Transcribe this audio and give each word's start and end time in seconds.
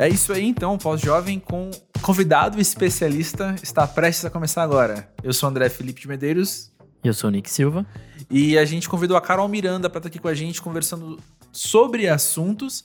É 0.00 0.08
isso 0.08 0.32
aí 0.32 0.46
então, 0.46 0.78
pós-jovem 0.78 1.38
com 1.38 1.70
convidado 2.00 2.58
especialista 2.58 3.54
está 3.62 3.86
prestes 3.86 4.24
a 4.24 4.30
começar 4.30 4.62
agora. 4.62 5.12
Eu 5.22 5.30
sou 5.34 5.46
André 5.46 5.68
Felipe 5.68 6.00
de 6.00 6.08
Medeiros. 6.08 6.72
E 7.04 7.08
eu 7.08 7.12
sou 7.12 7.28
o 7.28 7.30
Nick 7.30 7.50
Silva. 7.50 7.84
E 8.30 8.56
a 8.56 8.64
gente 8.64 8.88
convidou 8.88 9.14
a 9.14 9.20
Carol 9.20 9.46
Miranda 9.46 9.90
para 9.90 9.98
estar 9.98 10.08
aqui 10.08 10.18
com 10.18 10.28
a 10.28 10.32
gente 10.32 10.62
conversando 10.62 11.20
sobre 11.52 12.08
assuntos 12.08 12.82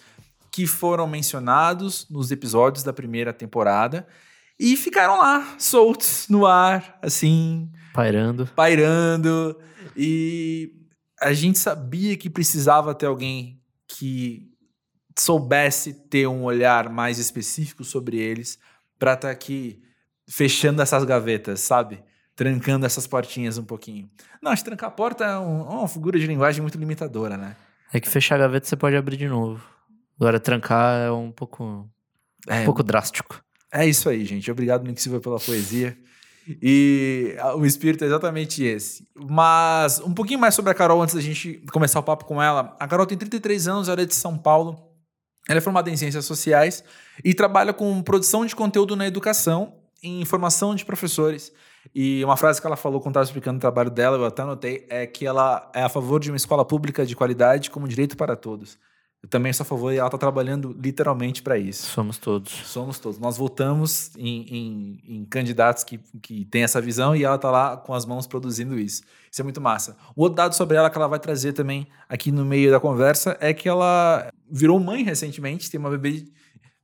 que 0.51 0.67
foram 0.67 1.07
mencionados 1.07 2.05
nos 2.09 2.31
episódios 2.31 2.83
da 2.83 2.91
primeira 2.91 3.31
temporada 3.31 4.05
e 4.59 4.75
ficaram 4.75 5.17
lá, 5.17 5.55
soltos 5.57 6.25
no 6.27 6.45
ar, 6.45 6.99
assim. 7.01 7.71
Pairando. 7.93 8.45
Pairando. 8.53 9.57
E 9.95 10.69
a 11.21 11.31
gente 11.31 11.59
sabia 11.59 12.17
que 12.17 12.29
precisava 12.29 12.93
ter 12.93 13.05
alguém 13.05 13.61
que 13.87 14.53
soubesse 15.17 15.93
ter 15.93 16.27
um 16.27 16.43
olhar 16.43 16.89
mais 16.89 17.17
específico 17.17 17.83
sobre 17.83 18.17
eles 18.17 18.59
para 18.99 19.13
estar 19.13 19.27
tá 19.27 19.31
aqui 19.31 19.81
fechando 20.27 20.81
essas 20.81 21.03
gavetas, 21.03 21.59
sabe? 21.61 22.03
Trancando 22.35 22.85
essas 22.85 23.07
portinhas 23.07 23.57
um 23.57 23.63
pouquinho. 23.63 24.09
Não, 24.41 24.51
acho 24.51 24.63
que 24.63 24.69
trancar 24.69 24.89
a 24.89 24.91
porta 24.93 25.23
é 25.23 25.37
um, 25.37 25.63
uma 25.63 25.87
figura 25.87 26.19
de 26.19 26.27
linguagem 26.27 26.61
muito 26.61 26.77
limitadora, 26.77 27.37
né? 27.37 27.55
É 27.93 27.99
que 27.99 28.09
fechar 28.09 28.35
a 28.35 28.39
gaveta 28.39 28.67
você 28.67 28.75
pode 28.75 28.95
abrir 28.95 29.17
de 29.17 29.27
novo. 29.27 29.63
Agora, 30.19 30.39
trancar 30.39 31.01
é 31.01 31.11
um 31.11 31.31
pouco, 31.31 31.89
é, 32.47 32.61
um 32.61 32.65
pouco 32.65 32.83
drástico. 32.83 33.41
É 33.71 33.85
isso 33.85 34.09
aí, 34.09 34.25
gente. 34.25 34.49
Obrigado, 34.49 34.85
Nick 34.85 35.01
Silva, 35.01 35.19
pela 35.19 35.39
poesia. 35.39 35.97
E 36.61 37.35
o 37.55 37.65
espírito 37.65 38.03
é 38.03 38.07
exatamente 38.07 38.63
esse. 38.63 39.07
Mas 39.15 39.99
um 39.99 40.13
pouquinho 40.13 40.39
mais 40.39 40.53
sobre 40.53 40.71
a 40.71 40.75
Carol 40.75 41.01
antes 41.01 41.15
da 41.15 41.21
gente 41.21 41.63
começar 41.71 41.99
o 41.99 42.03
papo 42.03 42.25
com 42.25 42.41
ela. 42.41 42.75
A 42.79 42.87
Carol 42.87 43.05
tem 43.05 43.17
33 43.17 43.67
anos, 43.67 43.89
ela 43.89 44.01
é 44.01 44.05
de 44.05 44.15
São 44.15 44.37
Paulo. 44.37 44.94
Ela 45.47 45.59
é 45.59 45.61
formada 45.61 45.89
em 45.89 45.97
ciências 45.97 46.25
sociais 46.25 46.83
e 47.23 47.33
trabalha 47.33 47.73
com 47.73 48.01
produção 48.01 48.45
de 48.45 48.55
conteúdo 48.55 48.95
na 48.95 49.05
educação, 49.05 49.73
em 50.01 50.25
formação 50.25 50.73
de 50.73 50.83
professores. 50.83 51.51
E 51.93 52.23
uma 52.25 52.35
frase 52.35 52.59
que 52.59 52.65
ela 52.65 52.75
falou 52.75 52.99
quando 52.99 53.11
estava 53.11 53.25
explicando 53.25 53.57
o 53.57 53.61
trabalho 53.61 53.91
dela, 53.91 54.17
eu 54.17 54.25
até 54.25 54.41
anotei, 54.41 54.85
é 54.89 55.05
que 55.05 55.25
ela 55.25 55.69
é 55.73 55.83
a 55.83 55.89
favor 55.89 56.19
de 56.19 56.31
uma 56.31 56.37
escola 56.37 56.65
pública 56.65 57.05
de 57.05 57.15
qualidade 57.15 57.69
como 57.69 57.87
direito 57.87 58.17
para 58.17 58.35
todos. 58.35 58.77
Eu 59.25 59.29
também 59.29 59.51
sou 59.51 59.63
a 59.63 59.65
favor 59.65 59.91
e 59.91 59.97
ela 59.97 60.07
está 60.07 60.19
trabalhando 60.19 60.75
literalmente 60.79 61.41
para 61.41 61.57
isso. 61.57 61.87
Somos 61.87 62.19
todos. 62.19 62.51
Somos 62.51 62.99
todos. 62.99 63.17
Nós 63.17 63.37
votamos 63.37 64.11
em, 64.17 64.41
em, 64.43 65.01
em, 65.07 65.25
candidatos 65.25 65.83
que, 65.83 65.99
que 66.21 66.45
têm 66.45 66.61
essa 66.61 66.79
visão 66.79 67.15
e 67.15 67.23
ela 67.23 67.35
está 67.35 67.49
lá 67.49 67.75
com 67.75 67.93
as 67.95 68.05
mãos 68.05 68.27
produzindo 68.27 68.77
isso. 68.77 69.01
Isso 69.35 69.41
é 69.41 69.43
muito 69.43 69.59
massa. 69.59 69.97
O 70.15 70.21
outro 70.21 70.37
dado 70.37 70.55
sobre 70.55 70.77
ela 70.77 70.89
que 70.89 70.97
ela 70.97 71.09
vai 71.09 71.19
trazer 71.19 71.51
também 71.51 71.85
aqui 72.07 72.31
no 72.31 72.45
meio 72.45 72.71
da 72.71 72.79
conversa 72.79 73.35
é 73.41 73.53
que 73.53 73.67
ela 73.67 74.29
virou 74.49 74.79
mãe 74.79 75.03
recentemente, 75.03 75.69
tem 75.69 75.77
uma 75.77 75.89
bebê 75.89 76.23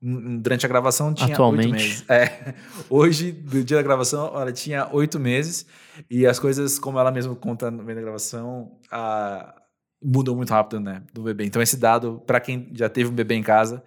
durante 0.01 0.65
a 0.65 0.67
gravação 0.67 1.13
tinha 1.13 1.33
Atualmente. 1.33 1.67
oito 1.67 1.77
meses. 1.77 2.05
É, 2.09 2.53
hoje, 2.89 3.31
do 3.31 3.63
dia 3.63 3.77
da 3.77 3.83
gravação, 3.83 4.27
ela 4.35 4.51
tinha 4.51 4.89
oito 4.91 5.17
meses 5.17 5.65
e 6.09 6.27
as 6.27 6.39
coisas, 6.39 6.77
como 6.77 6.99
ela 6.99 7.09
mesma 7.09 7.33
conta 7.37 7.71
no 7.71 7.83
meio 7.83 7.95
da 7.95 8.01
gravação, 8.01 8.77
a, 8.91 9.55
mudam 10.03 10.35
muito 10.35 10.49
rápido, 10.49 10.81
né, 10.81 11.03
do 11.13 11.23
bebê. 11.23 11.45
Então 11.45 11.61
esse 11.61 11.77
dado, 11.77 12.21
para 12.27 12.41
quem 12.41 12.69
já 12.73 12.89
teve 12.89 13.09
um 13.09 13.15
bebê 13.15 13.35
em 13.35 13.43
casa, 13.43 13.81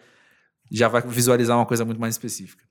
já 0.73 0.89
vai 0.89 1.03
visualizar 1.03 1.55
uma 1.59 1.67
coisa 1.67 1.85
muito 1.85 2.01
mais 2.01 2.15
específica. 2.15 2.65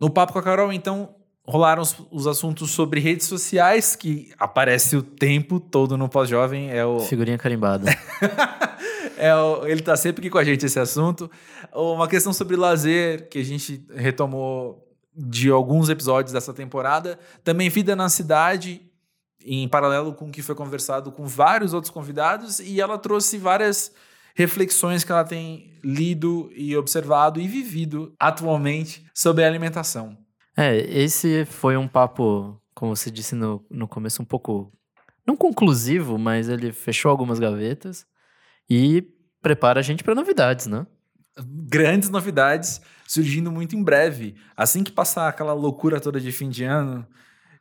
No 0.00 0.08
papo 0.08 0.32
com 0.32 0.38
a 0.38 0.42
Carol, 0.42 0.72
então, 0.72 1.14
rolaram 1.46 1.82
os, 1.82 1.96
os 2.10 2.26
assuntos 2.26 2.70
sobre 2.70 3.00
redes 3.00 3.26
sociais, 3.26 3.94
que 3.94 4.32
aparece 4.38 4.96
o 4.96 5.02
tempo 5.02 5.60
todo 5.60 5.96
no 5.96 6.08
pós-jovem. 6.08 6.70
É 6.70 6.84
o... 6.84 7.00
Figurinha 7.00 7.38
carimbada. 7.38 7.90
é 9.18 9.34
o... 9.34 9.66
Ele 9.66 9.82
tá 9.82 9.96
sempre 9.96 10.22
aqui 10.22 10.30
com 10.30 10.38
a 10.38 10.44
gente, 10.44 10.64
esse 10.64 10.80
assunto. 10.80 11.30
Uma 11.72 12.08
questão 12.08 12.32
sobre 12.32 12.56
lazer, 12.56 13.28
que 13.28 13.38
a 13.38 13.44
gente 13.44 13.84
retomou 13.94 14.82
de 15.14 15.50
alguns 15.50 15.88
episódios 15.88 16.32
dessa 16.32 16.52
temporada. 16.52 17.18
Também 17.42 17.68
vida 17.68 17.94
na 17.94 18.08
cidade 18.08 18.80
em 19.44 19.68
paralelo 19.68 20.14
com 20.14 20.28
o 20.28 20.30
que 20.30 20.42
foi 20.42 20.54
conversado 20.54 21.12
com 21.12 21.26
vários 21.26 21.74
outros 21.74 21.90
convidados, 21.90 22.60
e 22.60 22.80
ela 22.80 22.96
trouxe 22.96 23.36
várias 23.36 23.92
reflexões 24.34 25.04
que 25.04 25.12
ela 25.12 25.22
tem 25.22 25.78
lido 25.84 26.50
e 26.56 26.74
observado 26.76 27.40
e 27.40 27.46
vivido 27.46 28.14
atualmente 28.18 29.04
sobre 29.12 29.44
a 29.44 29.46
alimentação. 29.46 30.23
É, 30.56 30.76
esse 30.76 31.44
foi 31.44 31.76
um 31.76 31.88
papo, 31.88 32.60
como 32.74 32.94
você 32.94 33.10
disse 33.10 33.34
no, 33.34 33.64
no 33.70 33.88
começo, 33.88 34.22
um 34.22 34.24
pouco. 34.24 34.72
não 35.26 35.36
conclusivo, 35.36 36.18
mas 36.18 36.48
ele 36.48 36.72
fechou 36.72 37.10
algumas 37.10 37.38
gavetas 37.38 38.06
e 38.68 39.02
prepara 39.42 39.80
a 39.80 39.82
gente 39.82 40.04
para 40.04 40.14
novidades, 40.14 40.66
né? 40.66 40.86
Grandes 41.36 42.08
novidades 42.08 42.80
surgindo 43.06 43.50
muito 43.50 43.76
em 43.76 43.82
breve. 43.82 44.36
Assim 44.56 44.82
que 44.82 44.92
passar 44.92 45.28
aquela 45.28 45.52
loucura 45.52 46.00
toda 46.00 46.20
de 46.20 46.30
fim 46.30 46.48
de 46.48 46.64
ano, 46.64 47.06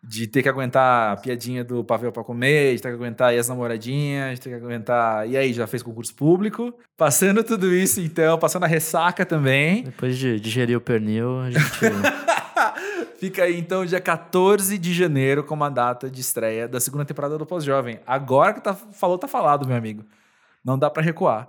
de 0.04 0.28
ter 0.28 0.44
que 0.44 0.50
aguentar 0.50 1.14
a 1.14 1.18
piadinha 1.18 1.64
do 1.64 1.84
pavel 1.84 2.12
para 2.12 2.24
comer, 2.24 2.76
de 2.76 2.82
ter 2.82 2.90
que 2.90 2.96
aguentar 2.96 3.34
as 3.34 3.48
namoradinhas, 3.48 4.36
de 4.36 4.42
ter 4.42 4.50
que 4.50 4.56
aguentar. 4.56 5.28
E 5.28 5.38
aí, 5.38 5.54
já 5.54 5.66
fez 5.66 5.82
concurso 5.82 6.14
público? 6.14 6.74
Passando 6.98 7.44
tudo 7.44 7.74
isso, 7.74 8.02
então, 8.02 8.38
passando 8.38 8.64
a 8.64 8.68
ressaca 8.68 9.26
também. 9.26 9.84
Depois 9.84 10.18
de 10.18 10.40
digerir 10.40 10.78
o 10.78 10.82
pernil, 10.82 11.40
a 11.40 11.52
gente. 11.52 11.64
Fica 13.24 13.44
aí, 13.46 13.58
então, 13.58 13.86
dia 13.86 14.02
14 14.02 14.78
de 14.78 14.94
janeiro, 14.94 15.46
como 15.46 15.64
a 15.64 15.70
data 15.70 16.12
de 16.12 16.20
estreia 16.20 16.68
da 16.68 16.78
segunda 16.78 17.06
temporada 17.06 17.38
do 17.38 17.46
Pós-Jovem. 17.46 18.02
Agora 18.06 18.52
que 18.52 18.60
tá, 18.60 18.74
falou, 18.74 19.18
tá 19.18 19.30
falado, 19.30 19.66
meu 19.66 19.78
amigo. 19.78 20.04
Não 20.62 20.78
dá 20.78 20.90
para 20.90 21.02
recuar. 21.02 21.48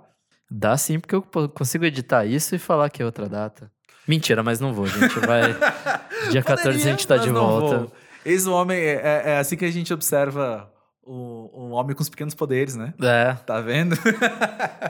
Dá 0.49 0.77
sim, 0.77 1.01
porque 1.01 1.13
eu 1.13 1.21
consigo 1.49 1.83
editar 1.83 2.23
isso 2.23 2.55
e 2.55 2.57
falar 2.57 2.89
que 2.89 3.01
é 3.01 3.05
outra 3.05 3.27
data. 3.27 3.69
Mentira, 4.07 4.41
mas 4.41 4.61
não 4.61 4.73
vou, 4.73 4.87
gente. 4.87 5.19
Vai. 5.19 5.53
Dia 6.31 6.41
14 6.41 6.63
Poderia, 6.63 6.69
a 6.69 6.79
gente 6.79 7.05
tá 7.05 7.17
de 7.17 7.29
volta. 7.29 7.89
Vou. 8.23 8.53
O 8.53 8.55
homem, 8.55 8.79
é, 8.79 8.93
é, 8.93 9.21
é, 9.31 9.37
assim 9.39 9.57
que 9.57 9.65
a 9.65 9.71
gente 9.71 9.93
observa 9.93 10.71
o, 11.03 11.51
um 11.53 11.71
homem 11.73 11.93
com 11.93 12.01
os 12.01 12.09
pequenos 12.09 12.33
poderes, 12.33 12.77
né? 12.77 12.93
É. 13.01 13.33
Tá 13.45 13.59
vendo? 13.59 13.97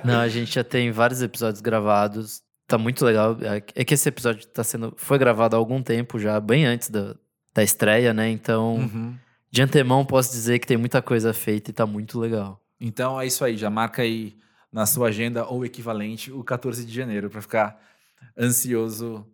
Não, 0.06 0.20
a 0.20 0.28
gente 0.28 0.54
já 0.54 0.64
tem 0.64 0.92
vários 0.92 1.24
episódios 1.24 1.62
gravados. 1.62 2.45
Tá 2.68 2.78
muito 2.78 3.06
legal. 3.06 3.38
É, 3.42 3.64
é 3.76 3.86
que 3.86 3.94
esse 3.94 4.10
episódio 4.10 4.48
tá 4.48 4.64
sendo, 4.64 4.94
foi 4.98 5.18
gravado 5.18 5.56
há 5.56 5.60
algum 5.60 5.82
tempo 5.82 6.20
já, 6.20 6.40
bem 6.40 6.66
antes 6.66 6.90
da, 6.90 7.16
da 7.54 7.64
estreia, 7.64 8.14
né? 8.14 8.30
Então, 8.30 8.76
uhum. 8.76 9.16
de 9.52 9.62
antemão, 9.62 10.06
posso 10.06 10.32
dizer 10.32 10.60
que 10.60 10.68
tem 10.68 10.78
muita 10.78 11.02
coisa 11.02 11.34
feita 11.34 11.70
e 11.70 11.74
tá 11.74 11.86
muito 11.86 12.20
legal. 12.20 12.62
Então 12.80 13.20
é 13.20 13.28
isso 13.28 13.46
aí, 13.46 13.56
já 13.56 13.70
marca 13.70 14.02
aí 14.02 14.36
na 14.72 14.86
sua 14.86 15.08
agenda 15.08 15.46
ou 15.46 15.66
equivalente 15.66 16.32
o 16.32 16.44
14 16.44 16.86
de 16.86 16.94
janeiro 16.94 17.30
para 17.30 17.42
ficar 17.42 17.80
ansioso 18.38 19.26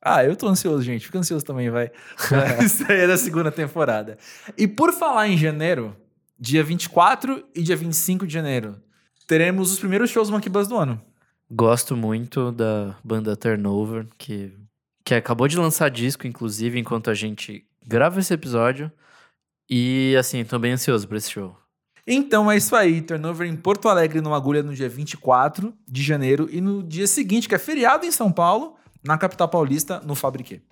ah, 0.00 0.24
eu 0.24 0.36
tô 0.36 0.46
ansioso, 0.46 0.82
gente. 0.82 1.06
Fica 1.06 1.18
ansioso 1.18 1.44
também, 1.44 1.70
vai. 1.70 1.90
É 2.90 3.06
da 3.06 3.16
segunda 3.16 3.50
temporada. 3.50 4.16
E 4.56 4.66
por 4.66 4.92
falar 4.92 5.28
em 5.28 5.36
janeiro, 5.36 5.96
dia 6.38 6.62
24 6.62 7.44
e 7.54 7.62
dia 7.62 7.76
25 7.76 8.26
de 8.26 8.32
janeiro, 8.32 8.80
teremos 9.26 9.72
os 9.72 9.78
primeiros 9.78 10.10
shows 10.10 10.30
Monkey 10.30 10.48
Buzz 10.48 10.68
do 10.68 10.76
ano. 10.76 11.02
Gosto 11.50 11.96
muito 11.96 12.52
da 12.52 12.96
banda 13.02 13.34
Turnover, 13.36 14.06
que, 14.18 14.52
que 15.04 15.14
acabou 15.14 15.48
de 15.48 15.56
lançar 15.56 15.90
disco, 15.90 16.26
inclusive, 16.26 16.78
enquanto 16.78 17.08
a 17.08 17.14
gente 17.14 17.64
grava 17.86 18.20
esse 18.20 18.34
episódio. 18.34 18.92
E, 19.68 20.14
assim, 20.18 20.44
tô 20.44 20.58
bem 20.58 20.72
ansioso 20.72 21.08
por 21.08 21.16
esse 21.16 21.30
show. 21.30 21.56
Então 22.06 22.50
é 22.50 22.56
isso 22.56 22.74
aí, 22.74 23.02
Turnover 23.02 23.46
em 23.46 23.54
Porto 23.54 23.86
Alegre 23.86 24.22
no 24.22 24.32
Agulha 24.32 24.62
no 24.62 24.74
dia 24.74 24.88
24 24.88 25.74
de 25.86 26.02
janeiro 26.02 26.48
e 26.50 26.58
no 26.58 26.82
dia 26.82 27.06
seguinte, 27.06 27.46
que 27.46 27.54
é 27.54 27.58
feriado 27.58 28.06
em 28.06 28.10
São 28.10 28.32
Paulo, 28.32 28.76
na 29.04 29.18
capital 29.18 29.46
paulista, 29.46 30.00
no 30.00 30.14
Fabriquê. 30.14 30.62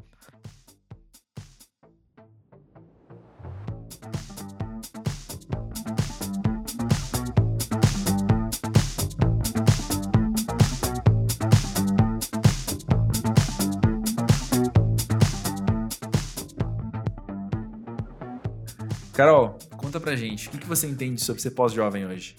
Carol, 19.17 19.59
conta 19.79 19.99
pra 19.99 20.15
gente, 20.15 20.49
o 20.49 20.51
que, 20.51 20.67
você 20.67 20.87
entende 20.87 21.23
sobre 21.23 21.41
ser 21.41 21.53
pós-jovem 21.53 22.05
hoje? 22.05 22.37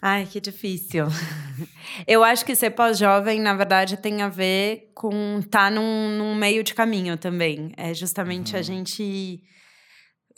Ai, 0.00 0.24
que 0.24 0.40
difícil. 0.40 1.08
Eu 2.08 2.24
acho 2.24 2.42
que 2.42 2.54
ser 2.54 2.70
pós-jovem, 2.70 3.38
na 3.38 3.52
verdade, 3.52 3.98
tem 3.98 4.22
a 4.22 4.30
ver 4.30 4.90
com 4.94 5.40
estar 5.40 5.64
tá 5.64 5.70
num, 5.70 6.16
num 6.16 6.34
meio 6.34 6.64
de 6.64 6.72
caminho 6.72 7.18
também. 7.18 7.70
É 7.76 7.92
justamente 7.92 8.54
uhum. 8.54 8.60
a 8.60 8.62
gente. 8.62 9.42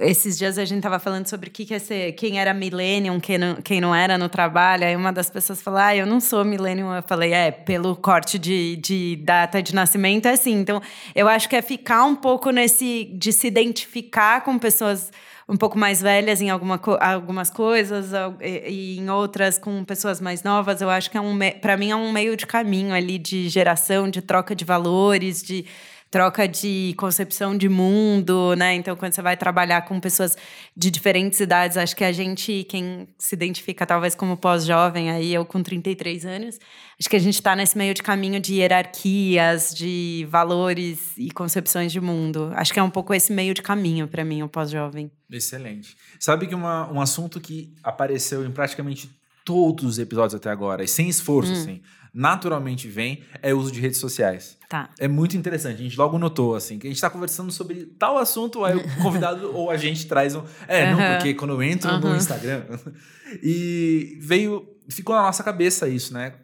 Esses 0.00 0.39
dias 0.39 0.56
a 0.59 0.65
gente 0.65 0.81
tava 0.81 1.00
falando 1.00 1.27
sobre 1.27 1.49
o 1.49 1.53
que, 1.53 1.67
que 1.67 1.75
é 1.75 1.79
ser, 1.81 2.12
quem 2.12 2.39
era 2.39 2.55
millennium, 2.55 3.19
quem 3.19 3.37
não, 3.37 3.56
quem 3.56 3.81
não 3.81 3.93
era 3.93 4.17
no 4.17 4.29
trabalho. 4.29 4.85
Aí 4.85 4.95
uma 4.95 5.12
das 5.12 5.29
pessoas 5.29 5.61
falou: 5.61 5.81
Ah, 5.81 5.97
eu 5.97 6.06
não 6.06 6.21
sou 6.21 6.45
millennium. 6.45 6.95
Eu 6.95 7.03
falei: 7.03 7.33
É, 7.33 7.50
pelo 7.50 7.97
corte 7.97 8.39
de, 8.39 8.77
de 8.77 9.17
data 9.17 9.61
de 9.61 9.75
nascimento 9.75 10.27
é 10.27 10.33
assim. 10.35 10.53
Então, 10.53 10.81
eu 11.17 11.27
acho 11.27 11.49
que 11.49 11.56
é 11.56 11.62
ficar 11.62 12.05
um 12.05 12.15
pouco 12.15 12.50
nesse. 12.50 13.11
de 13.12 13.33
se 13.33 13.49
identificar 13.49 14.45
com 14.45 14.56
pessoas 14.56 15.11
um 15.49 15.56
pouco 15.56 15.79
mais 15.79 16.03
velhas 16.03 16.43
em 16.43 16.50
alguma, 16.50 16.79
algumas 17.00 17.49
coisas 17.49 18.11
e, 18.41 18.99
em 18.99 19.09
outras 19.09 19.59
com 19.59 19.83
pessoas 19.83 20.21
mais 20.21 20.43
novas. 20.43 20.81
Eu 20.81 20.91
acho 20.91 21.11
que 21.11 21.17
é 21.17 21.21
um 21.21 21.37
para 21.61 21.77
mim 21.77 21.91
é 21.91 21.97
um 21.97 22.12
meio 22.12 22.37
de 22.37 22.47
caminho 22.47 22.95
ali 22.95 23.19
de 23.19 23.49
geração, 23.49 24.09
de 24.09 24.21
troca 24.21 24.55
de 24.55 24.65
valores, 24.65 25.43
de 25.43 25.65
troca 26.11 26.49
de 26.49 26.95
concepção 26.97 27.57
de 27.57 27.69
mundo, 27.69 28.55
né? 28.57 28.75
Então, 28.75 28.97
quando 28.97 29.13
você 29.13 29.23
vai 29.23 29.37
trabalhar 29.37 29.83
com 29.83 30.01
pessoas 30.01 30.37
de 30.77 30.91
diferentes 30.91 31.39
idades, 31.41 31.77
acho 31.77 31.95
que 31.95 32.05
a 32.05 32.13
gente, 32.13 32.65
quem 32.65 33.09
se 33.19 33.35
identifica 33.35 33.85
talvez 33.85 34.15
como 34.15 34.37
pós-jovem, 34.37 35.11
aí 35.11 35.35
eu 35.35 35.45
com 35.45 35.63
33 35.63 36.25
anos, 36.25 36.59
acho 36.99 37.09
que 37.09 37.17
a 37.17 37.21
gente 37.21 37.35
está 37.35 37.55
nesse 37.55 37.77
meio 37.77 37.93
de 37.93 38.03
caminho 38.03 38.41
de 38.41 38.55
hierarquias, 38.55 39.75
de 39.75 40.27
valores 40.31 41.13
e 41.17 41.31
concepções 41.31 41.93
de 41.93 42.01
mundo. 42.01 42.51
Acho 42.55 42.73
que 42.73 42.81
é 42.81 42.83
um 42.83 42.91
pouco 42.91 43.13
esse 43.13 43.33
meio 43.33 43.53
de 43.53 43.63
caminho 43.63 44.09
para 44.09 44.25
mim, 44.25 44.43
o 44.43 44.49
pós-jovem. 44.49 45.11
Excelente. 45.31 45.95
Sabe 46.19 46.47
que 46.47 46.55
uma, 46.55 46.91
um 46.91 47.01
assunto 47.01 47.39
que 47.39 47.75
apareceu 47.83 48.47
em 48.47 48.51
praticamente 48.51 49.11
todos 49.49 49.83
os 49.87 49.99
episódios 49.99 50.35
até 50.35 50.50
agora, 50.50 50.85
e 50.85 50.89
sem 50.89 51.09
esforço, 51.09 51.50
hum. 51.50 51.55
assim, 51.55 51.81
naturalmente 52.12 52.87
vem 52.87 53.23
é 53.41 53.55
o 53.55 53.59
uso 53.59 53.73
de 53.73 53.81
redes 53.81 53.99
sociais. 53.99 54.59
Tá. 54.69 54.91
É 54.99 55.09
muito 55.09 55.39
interessante. 55.39 55.81
A 55.81 55.83
gente 55.83 55.97
logo 55.97 56.19
notou, 56.19 56.55
assim, 56.55 56.79
que 56.79 56.87
a 56.87 56.91
gente 56.91 56.99
está 56.99 57.09
conversando 57.09 57.50
sobre 57.50 57.87
tal 57.99 58.19
assunto, 58.19 58.62
aí 58.62 58.77
o 58.77 58.85
convidado 59.00 59.50
ou 59.56 59.71
a 59.71 59.79
gente 59.79 60.06
traz 60.06 60.35
um. 60.35 60.43
É, 60.67 60.85
uhum. 60.85 60.99
não, 60.99 61.15
porque 61.15 61.33
quando 61.33 61.53
eu 61.53 61.62
entro 61.62 61.91
uhum. 61.91 62.00
no 62.00 62.15
Instagram. 62.15 62.65
e 63.43 64.19
veio. 64.21 64.69
Ficou 64.91 65.17
na 65.17 65.23
nossa 65.23 65.43
cabeça 65.43 65.89
isso, 65.89 66.12
né? 66.12 66.35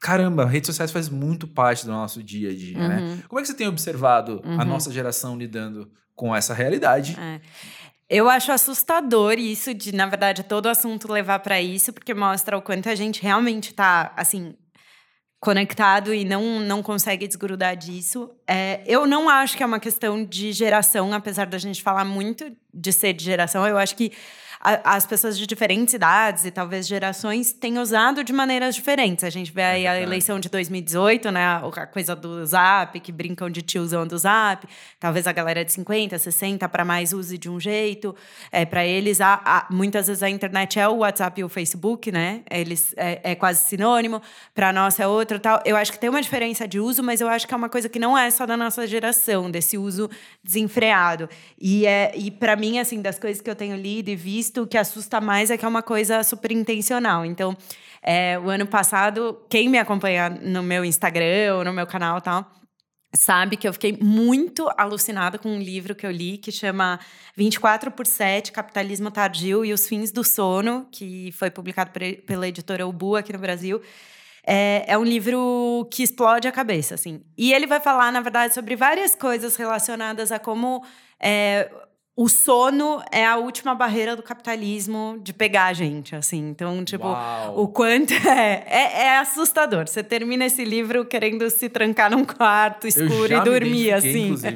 Caramba, 0.00 0.44
redes 0.44 0.66
sociais 0.66 0.90
faz 0.90 1.08
muito 1.08 1.46
parte 1.46 1.86
do 1.86 1.92
nosso 1.92 2.20
dia 2.20 2.50
a 2.50 2.54
dia, 2.54 2.76
né? 2.76 2.96
uhum. 2.98 3.16
né? 3.16 3.22
Como 3.28 3.38
é 3.38 3.42
que 3.42 3.48
você 3.48 3.54
tem 3.54 3.68
observado 3.68 4.42
a 4.44 4.48
uhum. 4.48 4.64
nossa 4.64 4.92
geração 4.92 5.38
lidando 5.38 5.88
com 6.16 6.34
essa 6.34 6.52
realidade? 6.52 7.16
É. 7.16 7.40
Eu 8.08 8.28
acho 8.28 8.52
assustador 8.52 9.38
isso 9.38 9.72
de, 9.72 9.94
na 9.94 10.06
verdade, 10.06 10.42
todo 10.42 10.68
assunto 10.68 11.10
levar 11.10 11.38
para 11.38 11.60
isso, 11.60 11.92
porque 11.92 12.12
mostra 12.12 12.56
o 12.56 12.62
quanto 12.62 12.88
a 12.88 12.94
gente 12.94 13.22
realmente 13.22 13.70
está, 13.70 14.12
assim, 14.16 14.54
conectado 15.40 16.12
e 16.12 16.24
não, 16.24 16.60
não 16.60 16.82
consegue 16.82 17.26
desgrudar 17.26 17.76
disso. 17.76 18.30
É, 18.48 18.82
eu 18.86 19.06
não 19.06 19.28
acho 19.28 19.56
que 19.56 19.62
é 19.62 19.66
uma 19.66 19.78
questão 19.80 20.24
de 20.24 20.52
geração, 20.52 21.12
apesar 21.12 21.46
da 21.46 21.58
gente 21.58 21.82
falar 21.82 22.04
muito 22.04 22.50
de 22.72 22.92
ser 22.92 23.12
de 23.12 23.24
geração. 23.24 23.66
Eu 23.66 23.78
acho 23.78 23.94
que 23.94 24.12
a, 24.64 24.96
as 24.96 25.04
pessoas 25.04 25.36
de 25.36 25.46
diferentes 25.46 25.92
idades 25.92 26.46
e 26.46 26.50
talvez 26.50 26.86
gerações 26.86 27.52
têm 27.52 27.78
usado 27.78 28.24
de 28.24 28.32
maneiras 28.32 28.74
diferentes. 28.74 29.22
A 29.22 29.28
gente 29.28 29.52
vê 29.52 29.60
é 29.60 29.66
aí 29.66 29.86
a 29.86 30.00
eleição 30.00 30.40
de 30.40 30.48
2018, 30.48 31.30
né? 31.30 31.60
A 31.76 31.86
coisa 31.86 32.16
do 32.16 32.44
Zap, 32.46 32.98
que 32.98 33.12
brincam 33.12 33.50
de 33.50 33.60
tiozão 33.60 34.06
do 34.06 34.16
Zap. 34.16 34.66
Talvez 34.98 35.26
a 35.26 35.32
galera 35.32 35.64
de 35.64 35.72
50, 35.72 36.18
60 36.18 36.66
para 36.68 36.84
mais 36.84 37.12
use 37.12 37.36
de 37.36 37.50
um 37.50 37.60
jeito. 37.60 38.16
É, 38.50 38.64
para 38.64 38.86
eles, 38.86 39.20
a, 39.20 39.40
a, 39.44 39.66
muitas 39.70 40.06
vezes 40.06 40.22
a 40.22 40.30
internet 40.30 40.78
é 40.78 40.88
o 40.88 40.98
WhatsApp 40.98 41.40
e 41.40 41.44
o 41.44 41.48
Facebook, 41.48 42.10
né? 42.10 42.42
Eles 42.50 42.94
é, 42.96 43.32
é 43.32 43.34
quase 43.34 43.64
sinônimo. 43.64 44.22
Para 44.54 44.72
nós 44.72 44.98
é 44.98 45.06
outro 45.06 45.38
tal. 45.38 45.60
Eu 45.66 45.76
acho 45.76 45.92
que 45.92 45.98
tem 45.98 46.08
uma 46.08 46.22
diferença 46.22 46.66
de 46.66 46.80
uso, 46.80 47.02
mas 47.02 47.20
eu 47.20 47.28
acho 47.28 47.46
que 47.46 47.52
é 47.52 47.56
uma 47.56 47.68
coisa 47.68 47.88
que 47.88 47.98
não 47.98 48.16
é 48.16 48.30
só 48.30 48.46
da 48.46 48.56
nossa 48.56 48.86
geração, 48.86 49.50
desse 49.50 49.76
uso 49.76 50.08
desenfreado. 50.42 51.28
E, 51.60 51.86
é, 51.86 52.12
e 52.16 52.30
para 52.30 52.56
mim, 52.56 52.78
assim, 52.78 53.02
das 53.02 53.18
coisas 53.18 53.42
que 53.42 53.50
eu 53.50 53.56
tenho 53.56 53.76
lido 53.76 54.08
e 54.08 54.16
visto, 54.16 54.53
visto, 54.54 54.62
o 54.62 54.66
que 54.66 54.78
assusta 54.78 55.20
mais 55.20 55.50
é 55.50 55.56
que 55.56 55.64
é 55.64 55.68
uma 55.68 55.82
coisa 55.82 56.22
super 56.22 56.52
intencional. 56.52 57.24
Então, 57.24 57.56
é, 58.02 58.38
o 58.38 58.48
ano 58.48 58.66
passado, 58.66 59.44
quem 59.50 59.68
me 59.68 59.78
acompanha 59.78 60.30
no 60.30 60.62
meu 60.62 60.84
Instagram 60.84 61.56
ou 61.56 61.64
no 61.64 61.72
meu 61.72 61.86
canal 61.86 62.20
tal, 62.20 62.48
sabe 63.16 63.56
que 63.56 63.66
eu 63.66 63.72
fiquei 63.72 63.98
muito 64.00 64.70
alucinada 64.76 65.38
com 65.38 65.48
um 65.48 65.58
livro 65.58 65.94
que 65.94 66.06
eu 66.06 66.10
li 66.10 66.38
que 66.38 66.52
chama 66.52 66.98
24 67.36 67.90
por 67.90 68.06
7, 68.06 68.52
Capitalismo 68.52 69.10
Tardio 69.10 69.64
e 69.64 69.72
os 69.72 69.86
Fins 69.86 70.10
do 70.12 70.22
Sono, 70.22 70.86
que 70.90 71.32
foi 71.32 71.50
publicado 71.50 71.90
pela 72.26 72.46
editora 72.46 72.86
Ubu 72.86 73.16
aqui 73.16 73.32
no 73.32 73.38
Brasil. 73.38 73.80
É, 74.46 74.84
é, 74.86 74.98
um 74.98 75.04
livro 75.04 75.88
que 75.90 76.02
explode 76.02 76.46
a 76.46 76.52
cabeça, 76.52 76.94
assim. 76.94 77.22
E 77.36 77.54
ele 77.54 77.66
vai 77.66 77.80
falar, 77.80 78.12
na 78.12 78.20
verdade, 78.20 78.52
sobre 78.52 78.76
várias 78.76 79.14
coisas 79.14 79.56
relacionadas 79.56 80.30
a 80.30 80.38
como 80.38 80.84
é, 81.18 81.70
o 82.16 82.28
sono 82.28 83.02
é 83.10 83.26
a 83.26 83.36
última 83.36 83.74
barreira 83.74 84.14
do 84.14 84.22
capitalismo 84.22 85.18
de 85.20 85.32
pegar 85.32 85.66
a 85.66 85.72
gente, 85.72 86.14
assim. 86.14 86.48
Então, 86.48 86.84
tipo, 86.84 87.08
Uau. 87.08 87.62
o 87.62 87.68
quanto 87.68 88.12
é, 88.28 88.64
é, 88.68 89.02
é, 89.02 89.18
assustador. 89.18 89.88
Você 89.88 90.00
termina 90.00 90.44
esse 90.44 90.64
livro 90.64 91.04
querendo 91.04 91.50
se 91.50 91.68
trancar 91.68 92.12
num 92.12 92.24
quarto 92.24 92.86
escuro 92.86 93.32
e 93.32 93.40
dormir, 93.40 93.92
assim. 93.92 94.26
Inclusive, 94.26 94.54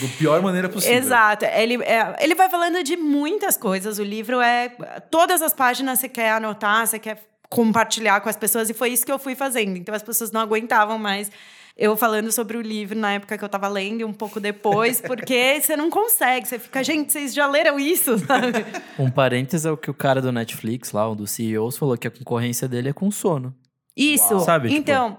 do 0.00 0.08
pior 0.18 0.40
maneira 0.40 0.68
possível. 0.68 0.96
Exato. 0.96 1.44
Ele, 1.46 1.82
é, 1.82 2.16
ele 2.20 2.36
vai 2.36 2.48
falando 2.48 2.80
de 2.84 2.96
muitas 2.96 3.56
coisas. 3.56 3.98
O 3.98 4.04
livro 4.04 4.40
é. 4.40 4.68
Todas 5.10 5.42
as 5.42 5.52
páginas 5.52 5.98
você 5.98 6.08
quer 6.08 6.30
anotar, 6.30 6.86
você 6.86 7.00
quer 7.00 7.20
compartilhar 7.48 8.20
com 8.20 8.28
as 8.28 8.36
pessoas, 8.36 8.70
e 8.70 8.74
foi 8.74 8.90
isso 8.90 9.04
que 9.04 9.10
eu 9.10 9.18
fui 9.18 9.34
fazendo. 9.34 9.76
Então, 9.76 9.92
as 9.92 10.02
pessoas 10.04 10.30
não 10.30 10.40
aguentavam 10.40 10.96
mais 10.96 11.28
eu 11.76 11.96
falando 11.96 12.30
sobre 12.32 12.56
o 12.56 12.60
livro 12.60 12.98
na 12.98 13.12
época 13.12 13.38
que 13.38 13.44
eu 13.44 13.48
tava 13.48 13.68
lendo 13.68 14.00
e 14.00 14.04
um 14.04 14.12
pouco 14.12 14.40
depois, 14.40 15.00
porque 15.02 15.60
você 15.60 15.76
não 15.76 15.90
consegue, 15.90 16.46
você 16.46 16.58
fica, 16.58 16.82
gente, 16.84 17.12
vocês 17.12 17.34
já 17.34 17.46
leram 17.46 17.78
isso, 17.78 18.18
sabe? 18.26 18.64
Um 18.98 19.10
parênteses 19.10 19.66
é 19.66 19.70
o 19.70 19.76
que 19.76 19.90
o 19.90 19.94
cara 19.94 20.20
do 20.20 20.32
Netflix, 20.32 20.92
lá, 20.92 21.10
um 21.10 21.16
dos 21.16 21.30
CEOs, 21.30 21.76
falou 21.76 21.96
que 21.96 22.06
a 22.06 22.10
concorrência 22.10 22.68
dele 22.68 22.90
é 22.90 22.92
com 22.92 23.10
sono. 23.10 23.54
Isso. 23.96 24.34
Uau. 24.34 24.44
Sabe? 24.44 24.68
Tipo, 24.68 24.80
então, 24.80 25.18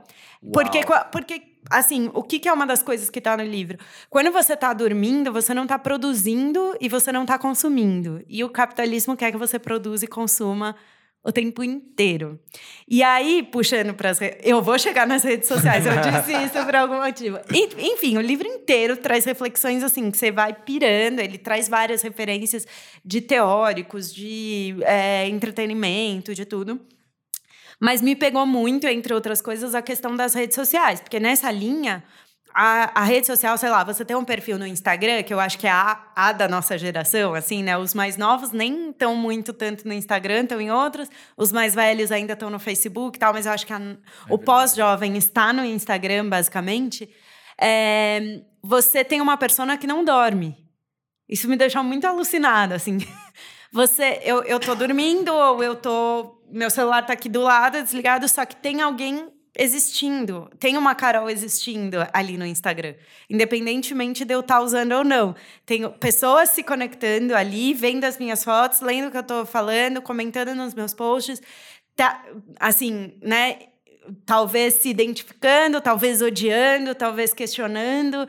porque, 0.53 0.81
porque 1.11 1.41
assim, 1.69 2.09
o 2.13 2.23
que, 2.23 2.39
que, 2.39 2.49
é 2.49 2.53
uma 2.53 2.65
das 2.65 2.81
coisas 2.81 3.09
que 3.09 3.19
está 3.19 3.37
no 3.37 3.43
livro? 3.43 3.77
Quando 4.09 4.31
você 4.31 4.53
está 4.53 4.73
dormindo, 4.73 5.31
você 5.31 5.53
não 5.53 5.63
está 5.63 5.77
produzindo 5.77 6.75
e 6.79 6.89
você 6.89 7.11
não 7.11 7.21
está 7.21 7.37
consumindo. 7.37 8.23
E 8.27 8.43
o 8.43 8.49
capitalismo 8.49 9.15
quer 9.15 9.31
que 9.31 9.37
você 9.37 9.59
produza 9.59 10.05
e 10.05 10.07
consuma 10.07 10.75
o 11.23 11.31
tempo 11.31 11.63
inteiro. 11.63 12.39
E 12.87 13.03
aí, 13.03 13.43
puxando 13.43 13.93
para 13.93 14.09
as. 14.09 14.19
Eu 14.43 14.61
vou 14.61 14.77
chegar 14.79 15.05
nas 15.05 15.23
redes 15.23 15.47
sociais, 15.47 15.85
eu 15.85 15.93
disse 16.01 16.33
isso 16.33 16.65
por 16.65 16.75
algum 16.75 16.97
motivo. 16.97 17.39
Enfim, 17.77 18.17
o 18.17 18.21
livro 18.21 18.47
inteiro 18.47 18.97
traz 18.97 19.25
reflexões 19.25 19.83
assim, 19.83 20.09
que 20.09 20.17
você 20.17 20.31
vai 20.31 20.53
pirando, 20.53 21.19
ele 21.19 21.37
traz 21.37 21.67
várias 21.67 22.01
referências 22.01 22.65
de 23.05 23.21
teóricos, 23.21 24.13
de 24.13 24.75
é, 24.81 25.27
entretenimento, 25.27 26.33
de 26.33 26.45
tudo. 26.45 26.81
Mas 27.79 28.01
me 28.01 28.15
pegou 28.15 28.45
muito, 28.45 28.87
entre 28.87 29.13
outras 29.13 29.41
coisas, 29.41 29.73
a 29.73 29.81
questão 29.81 30.15
das 30.15 30.33
redes 30.33 30.55
sociais, 30.55 31.01
porque 31.01 31.19
nessa 31.19 31.51
linha 31.51 32.03
a, 32.53 33.01
a, 33.01 33.03
rede 33.03 33.27
social, 33.27 33.57
sei 33.57 33.69
lá, 33.69 33.83
você 33.83 34.03
tem 34.03 34.15
um 34.15 34.23
perfil 34.23 34.57
no 34.59 34.65
Instagram, 34.65 35.23
que 35.23 35.33
eu 35.33 35.39
acho 35.39 35.57
que 35.57 35.67
é 35.67 35.71
a, 35.71 36.01
a 36.15 36.31
da 36.31 36.47
nossa 36.47 36.77
geração, 36.77 37.33
assim, 37.33 37.63
né? 37.63 37.77
Os 37.77 37.93
mais 37.93 38.17
novos 38.17 38.51
nem 38.51 38.89
estão 38.89 39.15
muito 39.15 39.53
tanto 39.53 39.87
no 39.87 39.93
Instagram, 39.93 40.43
estão 40.43 40.59
em 40.59 40.71
outros. 40.71 41.09
Os 41.37 41.51
mais 41.51 41.73
velhos 41.73 42.11
ainda 42.11 42.33
estão 42.33 42.49
no 42.49 42.59
Facebook 42.59 43.17
e 43.17 43.19
tal, 43.19 43.33
mas 43.33 43.45
eu 43.45 43.51
acho 43.51 43.65
que 43.65 43.73
a, 43.73 43.79
é 43.79 43.97
o 44.29 44.37
pós-jovem 44.37 45.17
está 45.17 45.53
no 45.53 45.63
Instagram, 45.63 46.27
basicamente. 46.27 47.09
É, 47.59 48.41
você 48.61 49.03
tem 49.03 49.21
uma 49.21 49.37
persona 49.37 49.77
que 49.77 49.87
não 49.87 50.03
dorme. 50.03 50.57
Isso 51.29 51.47
me 51.47 51.55
deixa 51.55 51.81
muito 51.81 52.05
alucinada, 52.05 52.75
assim. 52.75 52.97
Você, 53.73 54.19
eu, 54.25 54.43
eu 54.43 54.59
tô 54.59 54.75
dormindo, 54.75 55.33
ou 55.33 55.63
eu 55.63 55.77
tô. 55.77 56.41
Meu 56.51 56.69
celular 56.69 57.05
tá 57.05 57.13
aqui 57.13 57.29
do 57.29 57.39
lado, 57.39 57.81
desligado, 57.81 58.27
só 58.27 58.45
que 58.45 58.57
tem 58.57 58.81
alguém 58.81 59.31
existindo. 59.57 60.49
Tem 60.59 60.77
uma 60.77 60.95
Carol 60.95 61.29
existindo 61.29 61.97
ali 62.13 62.37
no 62.37 62.45
Instagram. 62.45 62.95
Independentemente 63.29 64.23
de 64.25 64.33
eu 64.33 64.39
estar 64.39 64.55
tá 64.55 64.61
usando 64.61 64.93
ou 64.93 65.03
não. 65.03 65.35
Tenho 65.65 65.91
pessoas 65.91 66.49
se 66.49 66.63
conectando 66.63 67.35
ali, 67.35 67.73
vendo 67.73 68.05
as 68.05 68.17
minhas 68.17 68.43
fotos, 68.43 68.81
lendo 68.81 69.07
o 69.07 69.11
que 69.11 69.17
eu 69.17 69.21
estou 69.21 69.45
falando, 69.45 70.01
comentando 70.01 70.55
nos 70.55 70.73
meus 70.73 70.93
posts. 70.93 71.41
Tá, 71.95 72.23
assim, 72.59 73.13
né? 73.21 73.59
Talvez 74.25 74.75
se 74.75 74.89
identificando, 74.89 75.79
talvez 75.79 76.21
odiando, 76.21 76.95
talvez 76.95 77.33
questionando, 77.33 78.27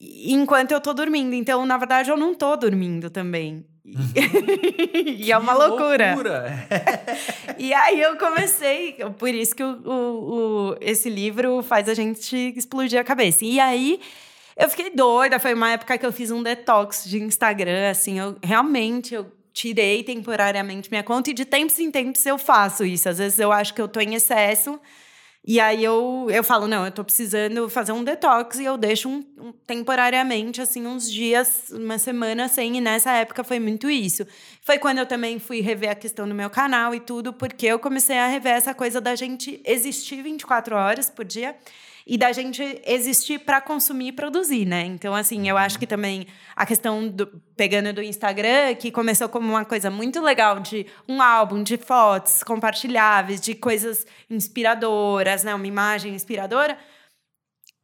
enquanto 0.00 0.72
eu 0.72 0.78
estou 0.78 0.94
dormindo. 0.94 1.34
Então, 1.34 1.66
na 1.66 1.76
verdade, 1.76 2.10
eu 2.10 2.16
não 2.16 2.32
estou 2.32 2.56
dormindo 2.56 3.10
também. 3.10 3.66
e 5.16 5.32
é 5.32 5.38
uma 5.38 5.54
loucura. 5.54 6.14
loucura. 6.14 6.68
e 7.58 7.72
aí 7.72 8.00
eu 8.00 8.16
comecei, 8.16 8.96
por 9.18 9.30
isso 9.30 9.54
que 9.54 9.62
o, 9.62 9.80
o, 9.84 10.70
o, 10.72 10.76
esse 10.80 11.08
livro 11.08 11.62
faz 11.62 11.88
a 11.88 11.94
gente 11.94 12.54
explodir 12.56 13.00
a 13.00 13.04
cabeça. 13.04 13.44
E 13.44 13.58
aí 13.58 14.00
eu 14.56 14.68
fiquei 14.68 14.90
doida, 14.90 15.38
foi 15.38 15.54
uma 15.54 15.70
época 15.70 15.96
que 15.96 16.04
eu 16.04 16.12
fiz 16.12 16.30
um 16.30 16.42
detox 16.42 17.04
de 17.04 17.22
Instagram, 17.22 17.90
assim, 17.90 18.18
eu 18.18 18.36
realmente 18.42 19.14
eu 19.14 19.26
tirei 19.52 20.02
temporariamente 20.02 20.90
minha 20.90 21.02
conta 21.02 21.30
e 21.30 21.34
de 21.34 21.44
tempos 21.44 21.78
em 21.78 21.90
tempos 21.90 22.24
eu 22.24 22.38
faço 22.38 22.84
isso. 22.84 23.08
Às 23.08 23.18
vezes 23.18 23.38
eu 23.38 23.50
acho 23.50 23.74
que 23.74 23.80
eu 23.80 23.88
tô 23.88 24.00
em 24.00 24.14
excesso 24.14 24.80
e 25.42 25.58
aí 25.58 25.82
eu, 25.82 26.28
eu 26.30 26.44
falo, 26.44 26.68
não, 26.68 26.84
eu 26.84 26.92
tô 26.92 27.02
precisando 27.02 27.68
fazer 27.70 27.92
um 27.92 28.04
detox 28.04 28.58
e 28.58 28.64
eu 28.64 28.76
deixo 28.76 29.08
um, 29.08 29.24
um, 29.38 29.52
temporariamente, 29.52 30.60
assim, 30.60 30.86
uns 30.86 31.10
dias, 31.10 31.70
uma 31.70 31.98
semana 31.98 32.46
sem. 32.46 32.76
E 32.76 32.80
nessa 32.80 33.12
época 33.12 33.42
foi 33.42 33.58
muito 33.58 33.88
isso. 33.88 34.26
Foi 34.60 34.78
quando 34.78 34.98
eu 34.98 35.06
também 35.06 35.38
fui 35.38 35.60
rever 35.60 35.90
a 35.90 35.94
questão 35.94 36.28
do 36.28 36.34
meu 36.34 36.50
canal 36.50 36.94
e 36.94 37.00
tudo, 37.00 37.32
porque 37.32 37.66
eu 37.66 37.78
comecei 37.78 38.18
a 38.18 38.26
rever 38.26 38.52
essa 38.52 38.74
coisa 38.74 39.00
da 39.00 39.14
gente 39.14 39.62
existir 39.64 40.22
24 40.22 40.76
horas 40.76 41.08
por 41.08 41.24
dia 41.24 41.56
e 42.10 42.18
da 42.18 42.32
gente 42.32 42.82
existir 42.84 43.38
para 43.38 43.60
consumir 43.60 44.08
e 44.08 44.12
produzir, 44.12 44.66
né? 44.66 44.82
Então, 44.82 45.14
assim, 45.14 45.48
eu 45.48 45.56
acho 45.56 45.78
que 45.78 45.86
também 45.86 46.26
a 46.56 46.66
questão 46.66 47.06
do 47.06 47.24
pegando 47.56 47.92
do 47.92 48.02
Instagram, 48.02 48.74
que 48.74 48.90
começou 48.90 49.28
como 49.28 49.48
uma 49.48 49.64
coisa 49.64 49.92
muito 49.92 50.20
legal 50.20 50.58
de 50.58 50.84
um 51.08 51.22
álbum 51.22 51.62
de 51.62 51.76
fotos 51.76 52.42
compartilháveis, 52.42 53.40
de 53.40 53.54
coisas 53.54 54.04
inspiradoras, 54.28 55.44
né? 55.44 55.54
Uma 55.54 55.68
imagem 55.68 56.12
inspiradora, 56.12 56.76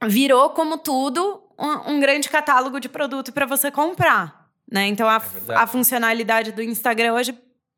virou 0.09 0.51
como 0.51 0.77
tudo 0.77 1.45
um, 1.57 1.93
um 1.93 2.01
grande 2.01 2.29
catálogo 2.29 2.81
de 2.81 2.89
produto 2.89 3.33
para 3.33 3.47
você 3.47 3.71
comprar. 3.71 4.51
Né? 4.69 4.89
Então, 4.89 5.09
a, 5.09 5.23
é 5.51 5.55
a 5.55 5.69
funcionalidade 5.69 6.51
do 6.51 6.61
Instagram 6.61 7.15
hoje 7.15 7.33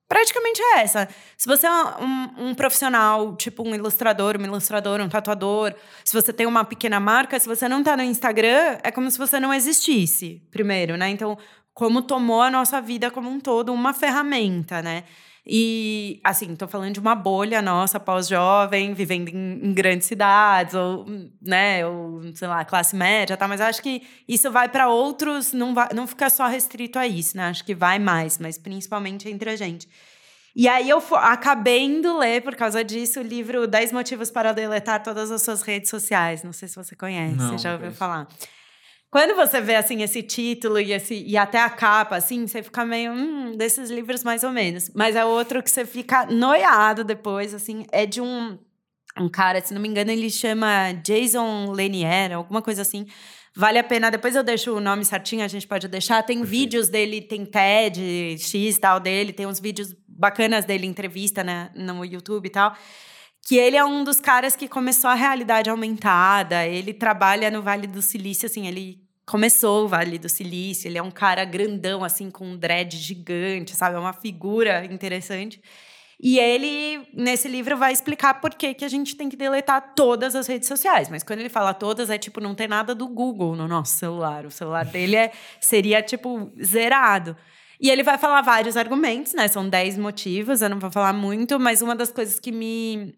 praticamente 0.09 0.61
é 0.61 0.81
essa. 0.81 1.09
Se 1.37 1.47
você 1.47 1.67
é 1.67 1.71
um, 1.71 2.49
um, 2.49 2.55
profissional, 2.55 3.37
tipo 3.37 3.63
um 3.63 3.75
ilustrador, 3.75 4.37
uma 4.37 4.47
ilustradora, 4.47 5.05
um 5.05 5.09
tatuador, 5.09 5.75
se 6.05 6.13
você 6.13 6.33
tem 6.33 6.47
uma 6.47 6.65
pequena 6.65 6.99
marca, 6.99 7.39
se 7.39 7.47
você 7.47 7.69
não 7.69 7.81
está 7.81 7.97
no 7.97 8.03
Instagram, 8.03 8.79
é 8.83 8.91
como 8.91 9.11
se 9.11 9.19
você 9.19 9.39
não 9.39 9.53
existisse, 9.53 10.43
primeiro, 10.51 10.97
né? 10.97 11.11
Então, 11.11 11.37
como 11.75 12.03
tomou 12.03 12.43
a 12.43 12.51
nossa 12.51 12.81
vida 12.81 13.11
como 13.11 13.31
um 13.31 13.39
todo 13.39 13.73
uma 13.73 13.93
ferramenta, 13.93 14.83
né? 14.83 15.05
E, 15.51 16.21
assim, 16.23 16.53
estou 16.53 16.69
falando 16.69 16.93
de 16.93 17.01
uma 17.01 17.15
bolha 17.15 17.63
nossa, 17.63 17.99
pós-jovem, 17.99 18.93
vivendo 18.93 19.31
em, 19.31 19.61
em, 19.65 19.73
grandes 19.73 20.07
cidades, 20.07 20.75
ou, 20.75 21.07
né, 21.41 21.87
ou, 21.87 22.21
sei 22.35 22.47
lá, 22.47 22.67
classe 22.67 22.95
média, 22.95 23.35
tá? 23.35 23.49
Mas 23.49 23.59
acho 23.59 23.81
que 23.81 24.03
isso 24.29 24.51
vai 24.51 24.69
para 24.69 24.89
outros, 24.89 25.55
não, 25.55 25.73
vai, 25.73 25.89
não 25.95 26.07
fica 26.07 26.29
só 26.29 26.47
restrito 26.47 26.99
a 26.99 27.07
isso, 27.07 27.35
né? 27.35 27.45
Acho 27.45 27.65
que 27.65 27.75
vai 27.75 27.99
mais, 27.99 28.39
mas 28.39 28.59
principalmente 28.59 29.27
entre 29.31 29.49
a 29.49 29.57
gente. 29.57 29.89
E 30.55 30.69
aí 30.69 30.91
eu 30.91 31.03
acabei 31.15 31.85
indo 31.85 32.19
ler, 32.19 32.43
por 32.43 32.55
causa 32.55 32.85
disso, 32.85 33.21
o 33.21 33.23
livro 33.23 33.67
10 33.67 33.93
Motivos 33.93 34.31
para 34.31 34.53
Deletar 34.53 35.03
Todas 35.03 35.31
as 35.31 35.41
Suas 35.41 35.63
Redes 35.63 35.89
Sociais. 35.89 36.43
Não 36.43 36.53
sei 36.53 36.69
se 36.69 36.77
você 36.77 36.95
conhece, 36.95 37.37
não, 37.37 37.51
você 37.51 37.59
já 37.59 37.73
ouviu 37.73 37.93
falar. 37.93 38.29
Quando 39.11 39.35
você 39.35 39.61
vê 39.61 39.75
assim 39.75 40.03
esse 40.03 40.23
título 40.23 40.79
e, 40.79 40.93
esse, 40.93 41.15
e 41.15 41.37
até 41.37 41.59
a 41.59 41.71
capa, 41.71 42.17
assim, 42.17 42.47
você 42.47 42.63
fica 42.63 42.85
meio 42.85 43.13
hum, 43.13 43.57
desses 43.57 43.91
livros 43.91 44.23
mais 44.23 44.45
ou 44.45 44.51
menos. 44.51 44.91
Mas 44.95 45.17
é 45.17 45.25
outro 45.25 45.63
que 45.63 45.71
você 45.71 45.87
fica 45.87 46.27
noiado 46.27 47.03
depois, 47.03 47.55
assim, 47.55 47.87
é 47.91 48.05
de 48.05 48.21
um, 48.21 48.59
um 49.19 49.29
cara, 49.29 49.63
se 49.63 49.73
não 49.73 49.81
me 49.81 49.89
engano, 49.89 50.11
ele 50.11 50.29
chama 50.29 50.93
Jason 51.03 51.73
Lanier, 51.73 52.35
alguma 52.35 52.61
coisa 52.61 52.83
assim. 52.83 53.07
Vale 53.57 53.79
a 53.79 53.85
pena, 53.85 54.11
depois 54.11 54.37
eu 54.37 54.45
deixo 54.45 54.77
o 54.77 54.81
nome 54.81 55.05
certinho, 55.07 55.43
a 55.43 55.49
gente 55.49 55.67
pode 55.67 55.89
deixar. 55.89 56.23
Tem 56.23 56.39
Perfeito. 56.39 56.51
vídeos 56.51 56.89
dele, 56.91 57.23
tem 57.23 57.47
TED, 57.47 58.37
X 58.39 58.79
tal 58.79 59.01
dele, 59.01 59.33
tem 59.33 59.47
uns 59.47 59.59
vídeos 59.59 59.97
bacanas 60.07 60.67
dele, 60.67 60.87
entrevista 60.87 61.43
né, 61.43 61.71
no 61.75 62.05
YouTube 62.05 62.47
e 62.47 62.51
tal 62.51 62.77
que 63.49 63.57
ele 63.57 63.79
é 63.79 63.85
um 63.85 64.05
dos 64.05 64.21
caras 64.21 64.55
que 64.55 64.69
começou 64.69 65.09
a 65.09 65.15
realidade 65.15 65.71
aumentada. 65.71 66.67
Ele 66.67 66.93
trabalha 66.93 67.51
no 67.51 67.63
Vale 67.63 67.87
do 67.87 68.03
Silício, 68.03 68.45
assim, 68.45 68.67
ele 68.67 69.01
começou 69.25 69.87
o 69.87 69.89
Vale 69.89 70.19
do 70.19 70.29
Silício. 70.29 70.87
Ele 70.87 70.99
é 70.99 71.03
um 71.03 71.11
cara 71.11 71.47
grandão, 71.47 72.05
assim, 72.05 72.31
com 72.31 72.45
um 72.45 72.59
dread 72.59 72.95
gigante, 72.99 73.75
sabe? 73.75 73.97
É 73.97 73.99
uma 73.99 74.13
figura 74.13 74.85
interessante. 74.85 75.63
E 76.21 76.39
ele, 76.39 77.09
nesse 77.15 77.49
livro, 77.49 77.75
vai 77.75 77.91
explicar 77.91 78.35
por 78.35 78.53
que, 78.55 78.75
que 78.75 78.85
a 78.85 78.89
gente 78.89 79.17
tem 79.17 79.31
que 79.31 79.37
deletar 79.37 79.95
todas 79.95 80.37
as 80.37 80.47
redes 80.47 80.69
sociais. 80.69 81.09
Mas 81.09 81.23
quando 81.23 81.41
ele 81.41 81.49
fala 81.49 81.73
todas, 81.73 82.11
é 82.11 82.19
tipo, 82.19 82.43
não 82.43 82.55
tem 82.55 82.69
nada 82.69 82.95
do 82.95 83.09
Google 83.09 83.57
no 83.57 83.67
nosso 83.67 83.97
celular. 83.97 84.45
O 84.45 84.51
celular 84.51 84.85
dele 84.85 85.17
é, 85.17 85.33
seria, 85.59 86.03
tipo, 86.03 86.53
zerado. 86.63 87.35
E 87.81 87.89
ele 87.89 88.03
vai 88.03 88.19
falar 88.19 88.43
vários 88.43 88.77
argumentos, 88.77 89.33
né? 89.33 89.49
São 89.49 89.67
dez 89.67 89.97
motivos, 89.97 90.61
eu 90.61 90.69
não 90.69 90.79
vou 90.79 90.91
falar 90.91 91.15
muito, 91.15 91.59
mas 91.59 91.81
uma 91.81 91.97
das 91.97 92.13
coisas 92.13 92.39
que 92.39 92.53
me 92.53 93.17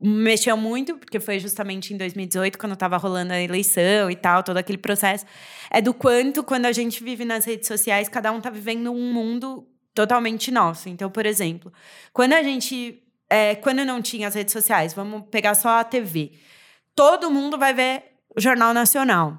mexeu 0.00 0.56
muito, 0.56 0.96
porque 0.96 1.18
foi 1.18 1.38
justamente 1.38 1.92
em 1.92 1.96
2018, 1.96 2.58
quando 2.58 2.74
estava 2.74 2.96
rolando 2.96 3.32
a 3.32 3.40
eleição 3.40 4.10
e 4.10 4.16
tal, 4.16 4.42
todo 4.42 4.56
aquele 4.56 4.78
processo, 4.78 5.26
é 5.70 5.80
do 5.80 5.92
quanto, 5.92 6.44
quando 6.44 6.66
a 6.66 6.72
gente 6.72 7.02
vive 7.02 7.24
nas 7.24 7.44
redes 7.44 7.66
sociais, 7.66 8.08
cada 8.08 8.30
um 8.30 8.38
está 8.38 8.50
vivendo 8.50 8.92
um 8.92 9.12
mundo 9.12 9.66
totalmente 9.94 10.50
nosso. 10.50 10.88
Então, 10.88 11.10
por 11.10 11.26
exemplo, 11.26 11.72
quando 12.12 12.34
a 12.34 12.42
gente. 12.42 13.02
É, 13.30 13.56
quando 13.56 13.84
não 13.84 14.00
tinha 14.00 14.28
as 14.28 14.34
redes 14.34 14.52
sociais, 14.52 14.94
vamos 14.94 15.24
pegar 15.30 15.54
só 15.54 15.80
a 15.80 15.84
TV. 15.84 16.32
Todo 16.94 17.30
mundo 17.30 17.58
vai 17.58 17.74
ver 17.74 18.04
o 18.34 18.40
Jornal 18.40 18.72
Nacional. 18.72 19.38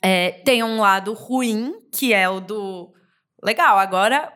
É, 0.00 0.30
tem 0.30 0.62
um 0.62 0.80
lado 0.80 1.12
ruim, 1.12 1.74
que 1.92 2.14
é 2.14 2.28
o 2.28 2.40
do. 2.40 2.94
Legal, 3.42 3.78
agora 3.78 4.32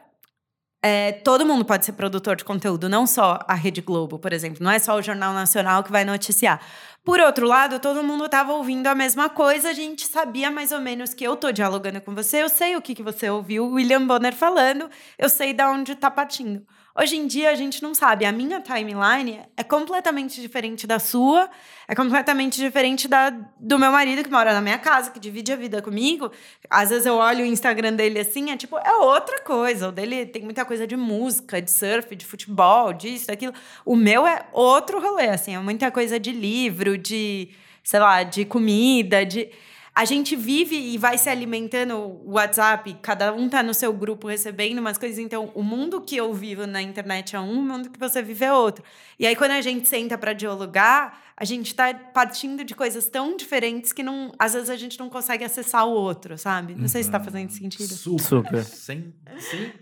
é, 0.89 1.11
todo 1.11 1.45
mundo 1.45 1.65
pode 1.65 1.85
ser 1.85 1.95
produtor 1.95 2.37
de 2.37 2.45
conteúdo, 2.45 2.89
não 2.89 3.09
só 3.09 3.41
a 3.49 3.55
Rede 3.55 3.81
Globo, 3.81 4.21
por 4.21 4.33
exemplo. 4.33 4.63
Não 4.63 4.71
é 4.71 4.79
só 4.79 4.97
o 4.97 5.03
Jornal 5.03 5.35
Nacional 5.35 5.83
que 5.83 5.91
vai 5.91 6.05
noticiar. 6.05 6.61
Por 7.05 7.19
outro 7.19 7.45
lado, 7.45 7.81
todo 7.81 8.05
mundo 8.05 8.27
estava 8.27 8.53
ouvindo 8.53 8.87
a 8.87 8.95
mesma 8.95 9.29
coisa, 9.29 9.71
a 9.71 9.73
gente 9.73 10.07
sabia 10.07 10.49
mais 10.49 10.71
ou 10.71 10.81
menos 10.81 11.13
que 11.13 11.25
eu 11.25 11.35
estou 11.35 11.51
dialogando 11.51 12.01
com 12.01 12.15
você, 12.15 12.41
eu 12.41 12.49
sei 12.49 12.77
o 12.77 12.81
que, 12.81 12.95
que 12.95 13.03
você 13.03 13.29
ouviu 13.29 13.67
William 13.67 14.07
Bonner 14.07 14.33
falando, 14.33 14.89
eu 15.19 15.29
sei 15.29 15.53
de 15.53 15.65
onde 15.65 15.91
está 15.91 16.09
partindo. 16.09 16.65
Hoje 16.99 17.15
em 17.15 17.27
dia 17.27 17.51
a 17.51 17.55
gente 17.55 17.83
não 17.83 17.95
sabe. 17.95 18.25
A 18.25 18.33
minha 18.33 18.59
timeline 18.59 19.41
é 19.55 19.63
completamente 19.63 20.41
diferente 20.41 20.87
da 20.87 20.99
sua, 20.99 21.51
é 21.87 21.95
completamente 21.95 22.57
diferente 22.57 23.07
da 23.07 23.29
do 23.61 23.79
meu 23.79 23.93
marido 23.93 24.25
que 24.25 24.31
mora 24.31 24.55
na 24.55 24.63
minha 24.63 24.79
casa, 24.79 25.11
que 25.11 25.21
divide 25.21 25.53
a 25.53 25.57
vida 25.57 25.83
comigo. 25.83 26.33
Às 26.71 26.89
vezes 26.89 27.05
eu 27.05 27.17
olho 27.17 27.45
o 27.45 27.47
Instagram 27.47 27.93
dele 27.93 28.21
assim, 28.21 28.51
é 28.51 28.57
tipo, 28.57 28.79
é 28.79 28.95
outra 28.97 29.43
coisa. 29.43 29.91
O 29.91 29.93
dele 29.93 30.25
tem 30.25 30.43
muita 30.43 30.65
coisa 30.65 30.87
de 30.87 30.97
música, 30.97 31.61
de 31.61 31.71
surf, 31.71 32.17
de 32.17 32.25
futebol, 32.25 32.95
disso, 32.95 33.27
daquilo. 33.27 33.53
O 33.85 33.95
meu 33.95 34.27
é 34.27 34.47
outro 34.51 34.99
rolê, 34.99 35.29
assim, 35.29 35.55
é 35.55 35.59
muita 35.59 35.91
coisa 35.91 36.19
de 36.19 36.33
livro, 36.33 36.97
de, 36.97 37.51
sei 37.85 38.01
lá, 38.01 38.23
de 38.23 38.47
comida, 38.47 39.23
de 39.23 39.51
a 39.97 40.05
gente 40.05 40.37
vive 40.37 40.77
e 40.77 40.99
vai 40.99 41.17
se 41.17 41.31
alimentando 41.31 41.97
o 41.97 42.33
WhatsApp, 42.33 42.99
cada 43.01 43.33
um 43.33 43.49
tá 43.49 43.63
no 43.63 43.73
seu 43.73 43.95
grupo 43.95 44.29
recebendo 44.29 44.79
umas 44.79 44.99
coisas. 44.99 45.19
Então, 45.19 45.51
o 45.55 45.63
mundo 45.63 46.03
que 46.03 46.15
eu 46.15 46.35
vivo 46.35 46.67
na 46.67 46.83
internet 46.83 47.35
é 47.35 47.41
um, 47.41 47.61
o 47.61 47.63
mundo 47.63 47.89
que 47.89 47.99
você 47.99 48.21
vive 48.21 48.45
é 48.45 48.53
outro. 48.53 48.85
E 49.19 49.27
aí, 49.27 49.35
quando 49.35 49.53
a 49.53 49.63
gente 49.63 49.89
senta 49.89 50.19
para 50.19 50.35
dialogar, 50.35 51.19
a 51.35 51.47
gente 51.47 51.75
tá 51.75 51.95
partindo 51.95 52.63
de 52.63 52.75
coisas 52.75 53.09
tão 53.09 53.39
diferentes 53.39 53.91
que 53.91 54.03
não, 54.03 54.33
às 54.39 54.53
vezes 54.53 54.69
a 54.69 54.77
gente 54.77 54.99
não 54.99 55.09
consegue 55.09 55.45
acessar 55.45 55.87
o 55.87 55.93
outro, 55.93 56.37
sabe? 56.37 56.75
Não 56.75 56.83
uhum. 56.83 56.89
sei 56.89 57.03
se 57.03 57.11
tá 57.11 57.17
uhum. 57.17 57.25
fazendo 57.25 57.51
sentido. 57.53 57.95
Super. 57.95 58.63
Super. 58.63 58.65
100%, 58.65 59.13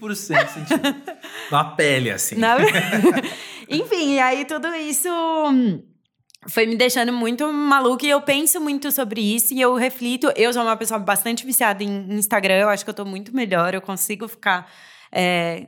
100% 0.01 0.49
sentido. 0.49 1.03
Na 1.51 1.65
pele, 1.65 2.13
assim. 2.13 2.37
Na... 2.37 2.57
Enfim, 3.69 4.15
e 4.15 4.21
aí 4.21 4.45
tudo 4.45 4.73
isso 4.77 5.09
foi 6.49 6.67
me 6.67 6.77
deixando 6.77 7.13
muito 7.13 7.51
maluca 7.53 8.07
e 8.07 8.11
eu 8.11 8.21
penso 8.21 8.61
muito 8.61 8.91
sobre 8.93 9.21
isso 9.21 9.55
e 9.55 9.61
eu 9.61 9.75
reflito. 9.75 10.33
Eu 10.37 10.53
sou 10.53 10.63
uma 10.63 10.77
pessoa 10.77 10.99
bastante 10.99 11.45
viciada 11.45 11.83
em 11.83 12.13
Instagram, 12.15 12.55
eu 12.57 12.69
acho 12.69 12.85
que 12.85 12.91
eu 12.91 12.95
tô 12.95 13.05
muito 13.05 13.35
melhor, 13.35 13.75
eu 13.75 13.81
consigo 13.81 14.29
ficar 14.29 14.71
é, 15.11 15.67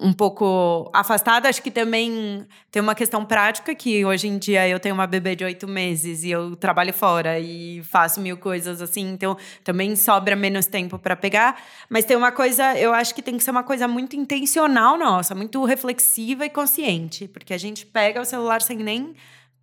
um 0.00 0.12
pouco 0.12 0.90
afastada. 0.92 1.48
Acho 1.48 1.62
que 1.62 1.70
também 1.70 2.46
tem 2.70 2.82
uma 2.82 2.94
questão 2.94 3.24
prática 3.24 3.74
que 3.74 4.04
hoje 4.04 4.26
em 4.26 4.38
dia 4.38 4.68
eu 4.68 4.80
tenho 4.80 4.94
uma 4.94 5.06
bebê 5.06 5.36
de 5.36 5.44
oito 5.44 5.68
meses 5.68 6.24
e 6.24 6.30
eu 6.30 6.56
trabalho 6.56 6.92
fora 6.92 7.38
e 7.38 7.82
faço 7.84 8.20
mil 8.20 8.36
coisas 8.36 8.82
assim, 8.82 9.12
então 9.12 9.36
também 9.62 9.94
sobra 9.94 10.34
menos 10.34 10.66
tempo 10.66 10.98
para 10.98 11.14
pegar. 11.16 11.62
Mas 11.88 12.04
tem 12.04 12.16
uma 12.16 12.32
coisa, 12.32 12.76
eu 12.78 12.92
acho 12.92 13.14
que 13.14 13.22
tem 13.22 13.36
que 13.36 13.44
ser 13.44 13.50
uma 13.50 13.62
coisa 13.62 13.86
muito 13.86 14.16
intencional 14.16 14.98
nossa, 14.98 15.34
muito 15.34 15.64
reflexiva 15.64 16.44
e 16.44 16.50
consciente, 16.50 17.28
porque 17.28 17.54
a 17.54 17.58
gente 17.58 17.86
pega 17.86 18.20
o 18.20 18.24
celular 18.24 18.60
sem 18.60 18.78
nem 18.78 19.14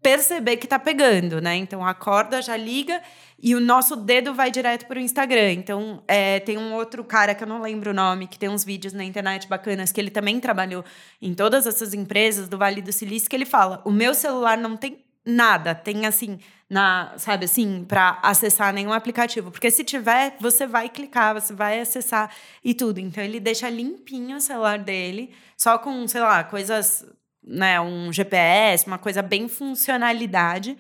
perceber 0.02 0.58
que 0.58 0.68
tá 0.68 0.80
pegando, 0.80 1.42
né? 1.42 1.56
Então 1.56 1.86
acorda, 1.86 2.42
já 2.42 2.56
liga 2.56 3.02
e 3.42 3.56
o 3.56 3.60
nosso 3.60 3.96
dedo 3.96 4.34
vai 4.34 4.52
direto 4.52 4.86
para 4.86 4.98
o 4.98 5.02
Instagram. 5.02 5.54
Então 5.54 6.04
é, 6.08 6.40
tem 6.40 6.58
um 6.58 6.74
outro 6.74 7.04
cara 7.04 7.36
que 7.36 7.44
eu 7.44 7.48
não 7.48 7.62
lembro 7.62 7.92
o 7.92 7.94
nome, 7.94 8.28
que 8.28 8.40
tem 8.40 8.50
uns 8.50 8.64
vídeos 8.64 8.94
na 8.94 9.04
internet 9.04 9.48
bacanas, 9.48 9.92
que 9.92 10.00
ele 10.00 10.10
também 10.10 10.40
trabalhou 10.40 10.84
em 11.22 11.34
todas 11.34 11.68
essas 11.68 11.94
empresas 11.94 12.48
do 12.48 12.58
Vale 12.58 12.82
do 12.82 12.92
Silício, 12.92 13.30
que 13.30 13.36
ele 13.36 13.46
fala: 13.46 13.82
o 13.86 13.92
meu 13.92 14.14
celular 14.14 14.58
não 14.58 14.78
tem 14.78 15.04
nada, 15.26 15.76
tem 15.76 16.06
assim, 16.06 16.40
na, 16.70 17.14
sabe 17.18 17.46
assim, 17.46 17.86
para 17.88 18.20
acessar 18.24 18.74
nenhum 18.74 18.94
aplicativo, 18.94 19.52
porque 19.52 19.70
se 19.70 19.84
tiver, 19.84 20.36
você 20.40 20.66
vai 20.66 20.90
clicar, 20.90 21.34
você 21.34 21.54
vai 21.54 21.80
acessar 21.80 22.34
e 22.64 22.74
tudo. 22.74 23.00
Então 23.00 23.24
ele 23.24 23.40
deixa 23.40 23.70
limpinho 23.70 24.38
o 24.38 24.42
celular 24.42 24.80
dele, 24.80 25.32
só 25.58 25.78
com, 25.78 26.08
sei 26.08 26.22
lá, 26.22 26.44
coisas 26.44 27.06
né, 27.44 27.80
um 27.80 28.12
GPS, 28.12 28.86
uma 28.88 28.98
coisa 28.98 29.22
bem 29.22 29.48
funcionalidade. 29.48 30.78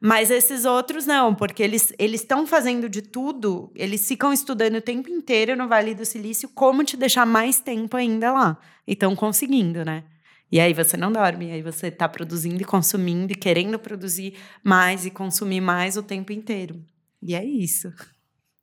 Mas 0.00 0.30
esses 0.30 0.64
outros 0.64 1.06
não, 1.06 1.34
porque 1.34 1.62
eles 1.62 1.92
estão 1.98 2.46
fazendo 2.46 2.88
de 2.88 3.02
tudo, 3.02 3.72
eles 3.74 4.06
ficam 4.06 4.32
estudando 4.32 4.76
o 4.76 4.80
tempo 4.80 5.10
inteiro 5.10 5.56
no 5.56 5.66
Vale 5.66 5.92
do 5.92 6.04
Silício 6.04 6.48
como 6.50 6.84
te 6.84 6.96
deixar 6.96 7.26
mais 7.26 7.58
tempo 7.58 7.96
ainda 7.96 8.32
lá. 8.32 8.58
E 8.86 8.92
estão 8.92 9.16
conseguindo, 9.16 9.84
né? 9.84 10.04
E 10.50 10.60
aí 10.60 10.72
você 10.72 10.96
não 10.96 11.12
dorme, 11.12 11.50
aí 11.50 11.62
você 11.62 11.88
está 11.88 12.08
produzindo 12.08 12.62
e 12.62 12.64
consumindo 12.64 13.32
e 13.32 13.36
querendo 13.36 13.78
produzir 13.78 14.34
mais 14.62 15.04
e 15.04 15.10
consumir 15.10 15.60
mais 15.60 15.96
o 15.96 16.02
tempo 16.02 16.32
inteiro. 16.32 16.82
E 17.20 17.34
é 17.34 17.44
isso. 17.44 17.92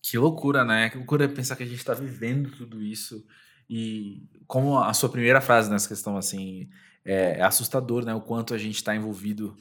Que 0.02 0.18
loucura, 0.18 0.64
né? 0.64 0.90
Que 0.90 0.98
loucura 0.98 1.28
pensar 1.28 1.56
que 1.56 1.64
a 1.64 1.66
gente 1.66 1.78
está 1.78 1.94
vivendo 1.94 2.50
tudo 2.52 2.82
isso. 2.82 3.26
E 3.70 4.24
como 4.48 4.80
a 4.80 4.94
sua 4.94 5.10
primeira 5.10 5.42
frase 5.42 5.70
nessa 5.70 5.88
questão, 5.88 6.16
assim, 6.16 6.70
é, 7.06 7.38
é 7.40 7.44
assustador, 7.44 8.04
né? 8.04 8.14
O 8.14 8.22
quanto 8.22 8.54
a 8.54 8.58
gente 8.58 8.76
está 8.76 8.96
envolvido 8.96 9.56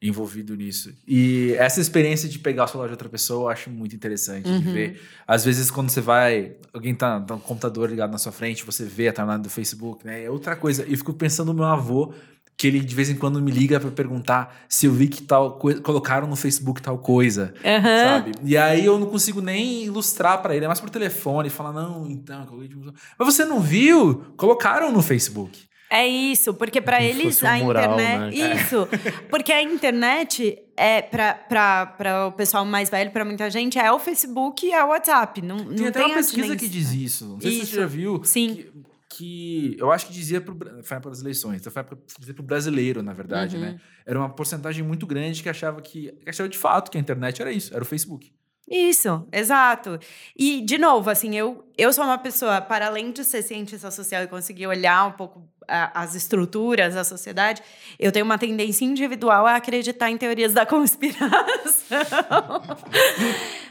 envolvido 0.00 0.54
nisso. 0.54 0.94
E 1.06 1.54
essa 1.58 1.80
experiência 1.80 2.28
de 2.28 2.38
pegar 2.38 2.64
o 2.64 2.68
celular 2.68 2.86
de 2.86 2.92
outra 2.92 3.08
pessoa 3.08 3.46
eu 3.46 3.48
acho 3.48 3.68
muito 3.68 3.96
interessante 3.96 4.48
uhum. 4.48 4.60
de 4.60 4.70
ver. 4.70 5.02
Às 5.26 5.44
vezes, 5.44 5.70
quando 5.72 5.90
você 5.90 6.00
vai, 6.00 6.56
alguém 6.72 6.94
tá, 6.94 7.20
tá 7.20 7.34
um 7.34 7.40
computador 7.40 7.90
ligado 7.90 8.12
na 8.12 8.18
sua 8.18 8.30
frente, 8.30 8.64
você 8.64 8.84
vê 8.84 9.08
a 9.08 9.12
timeline 9.12 9.42
do 9.42 9.50
Facebook, 9.50 10.06
né? 10.06 10.24
É 10.24 10.30
outra 10.30 10.54
coisa. 10.54 10.86
E 10.86 10.92
eu 10.92 10.98
fico 10.98 11.12
pensando 11.12 11.48
no 11.48 11.54
meu 11.54 11.64
avô, 11.64 12.14
que 12.56 12.66
ele 12.66 12.80
de 12.80 12.94
vez 12.94 13.08
em 13.08 13.14
quando 13.14 13.40
me 13.40 13.52
liga 13.52 13.78
para 13.78 13.90
perguntar 13.90 14.64
se 14.68 14.86
eu 14.86 14.92
vi 14.92 15.06
que 15.06 15.22
tal 15.22 15.52
coisa, 15.58 15.80
colocaram 15.80 16.26
no 16.26 16.34
Facebook 16.34 16.82
tal 16.82 16.98
coisa, 16.98 17.54
uhum. 17.64 17.82
sabe? 17.82 18.32
E 18.42 18.56
aí 18.56 18.84
eu 18.84 18.98
não 18.98 19.06
consigo 19.06 19.40
nem 19.40 19.84
ilustrar 19.84 20.42
para 20.42 20.56
ele, 20.56 20.64
é 20.64 20.68
mais 20.68 20.80
por 20.80 20.90
telefone, 20.90 21.50
falar, 21.50 21.72
não, 21.72 22.08
então, 22.10 22.46
mas 23.16 23.34
você 23.34 23.44
não 23.44 23.60
viu? 23.60 24.24
Colocaram 24.36 24.90
no 24.92 25.00
Facebook. 25.00 25.67
É 25.90 26.06
isso, 26.06 26.52
porque 26.54 26.80
para 26.80 27.02
eles 27.02 27.42
um 27.42 27.46
a 27.46 27.56
mural, 27.58 27.94
internet. 27.94 28.38
Né? 28.38 28.54
Isso. 28.54 28.88
Porque 29.30 29.52
a 29.52 29.62
internet 29.62 30.58
é 30.76 31.00
para 31.00 32.28
o 32.28 32.32
pessoal 32.32 32.64
mais 32.64 32.90
velho, 32.90 33.10
para 33.10 33.24
muita 33.24 33.48
gente, 33.50 33.78
é 33.78 33.90
o 33.90 33.98
Facebook 33.98 34.66
e 34.66 34.72
é 34.72 34.84
o 34.84 34.88
WhatsApp. 34.88 35.40
Não, 35.40 35.56
tem 35.56 35.66
não 35.66 35.88
até 35.88 35.98
tem 36.00 36.06
uma 36.06 36.14
pesquisa 36.14 36.56
que 36.56 36.68
diz 36.68 36.92
isso. 36.92 37.26
Não 37.26 37.40
sei 37.40 37.52
isso. 37.52 37.66
se 37.66 37.72
você 37.72 37.80
já 37.80 37.86
viu. 37.86 38.22
Sim. 38.22 38.54
Que, 38.54 38.72
que 39.08 39.76
eu 39.78 39.90
acho 39.90 40.06
que 40.06 40.12
dizia 40.12 40.40
pro, 40.40 40.56
foi 40.82 41.00
para 41.00 41.10
as 41.10 41.20
eleições, 41.20 41.60
então 41.60 41.72
foi 41.72 41.82
para 41.82 41.96
o 42.38 42.42
brasileiro, 42.42 43.02
na 43.02 43.14
verdade, 43.14 43.56
né? 43.56 43.68
uhum. 43.68 43.72
né? 43.72 43.80
Era 44.04 44.18
uma 44.18 44.28
porcentagem 44.28 44.84
muito 44.84 45.06
grande 45.06 45.42
que 45.42 45.48
achava 45.48 45.80
que, 45.80 46.12
que 46.12 46.30
achava 46.30 46.48
de 46.48 46.58
fato 46.58 46.90
que 46.90 46.98
a 46.98 47.00
internet 47.00 47.40
era 47.40 47.50
isso, 47.50 47.74
era 47.74 47.82
o 47.82 47.86
Facebook. 47.86 48.30
Isso, 48.70 49.26
exato. 49.32 49.98
E, 50.36 50.60
de 50.60 50.76
novo, 50.76 51.08
assim, 51.08 51.34
eu, 51.34 51.64
eu 51.76 51.92
sou 51.92 52.04
uma 52.04 52.18
pessoa, 52.18 52.60
para 52.60 52.86
além 52.86 53.10
de 53.10 53.24
ser 53.24 53.42
cientista 53.42 53.90
social 53.90 54.22
e 54.22 54.26
conseguir 54.26 54.66
olhar 54.66 55.06
um 55.06 55.12
pouco 55.12 55.42
a, 55.66 56.02
as 56.02 56.14
estruturas 56.14 56.94
da 56.94 57.02
sociedade, 57.02 57.62
eu 57.98 58.12
tenho 58.12 58.26
uma 58.26 58.36
tendência 58.38 58.84
individual 58.84 59.46
a 59.46 59.56
acreditar 59.56 60.10
em 60.10 60.18
teorias 60.18 60.52
da 60.52 60.64
conspiração. 60.66 61.30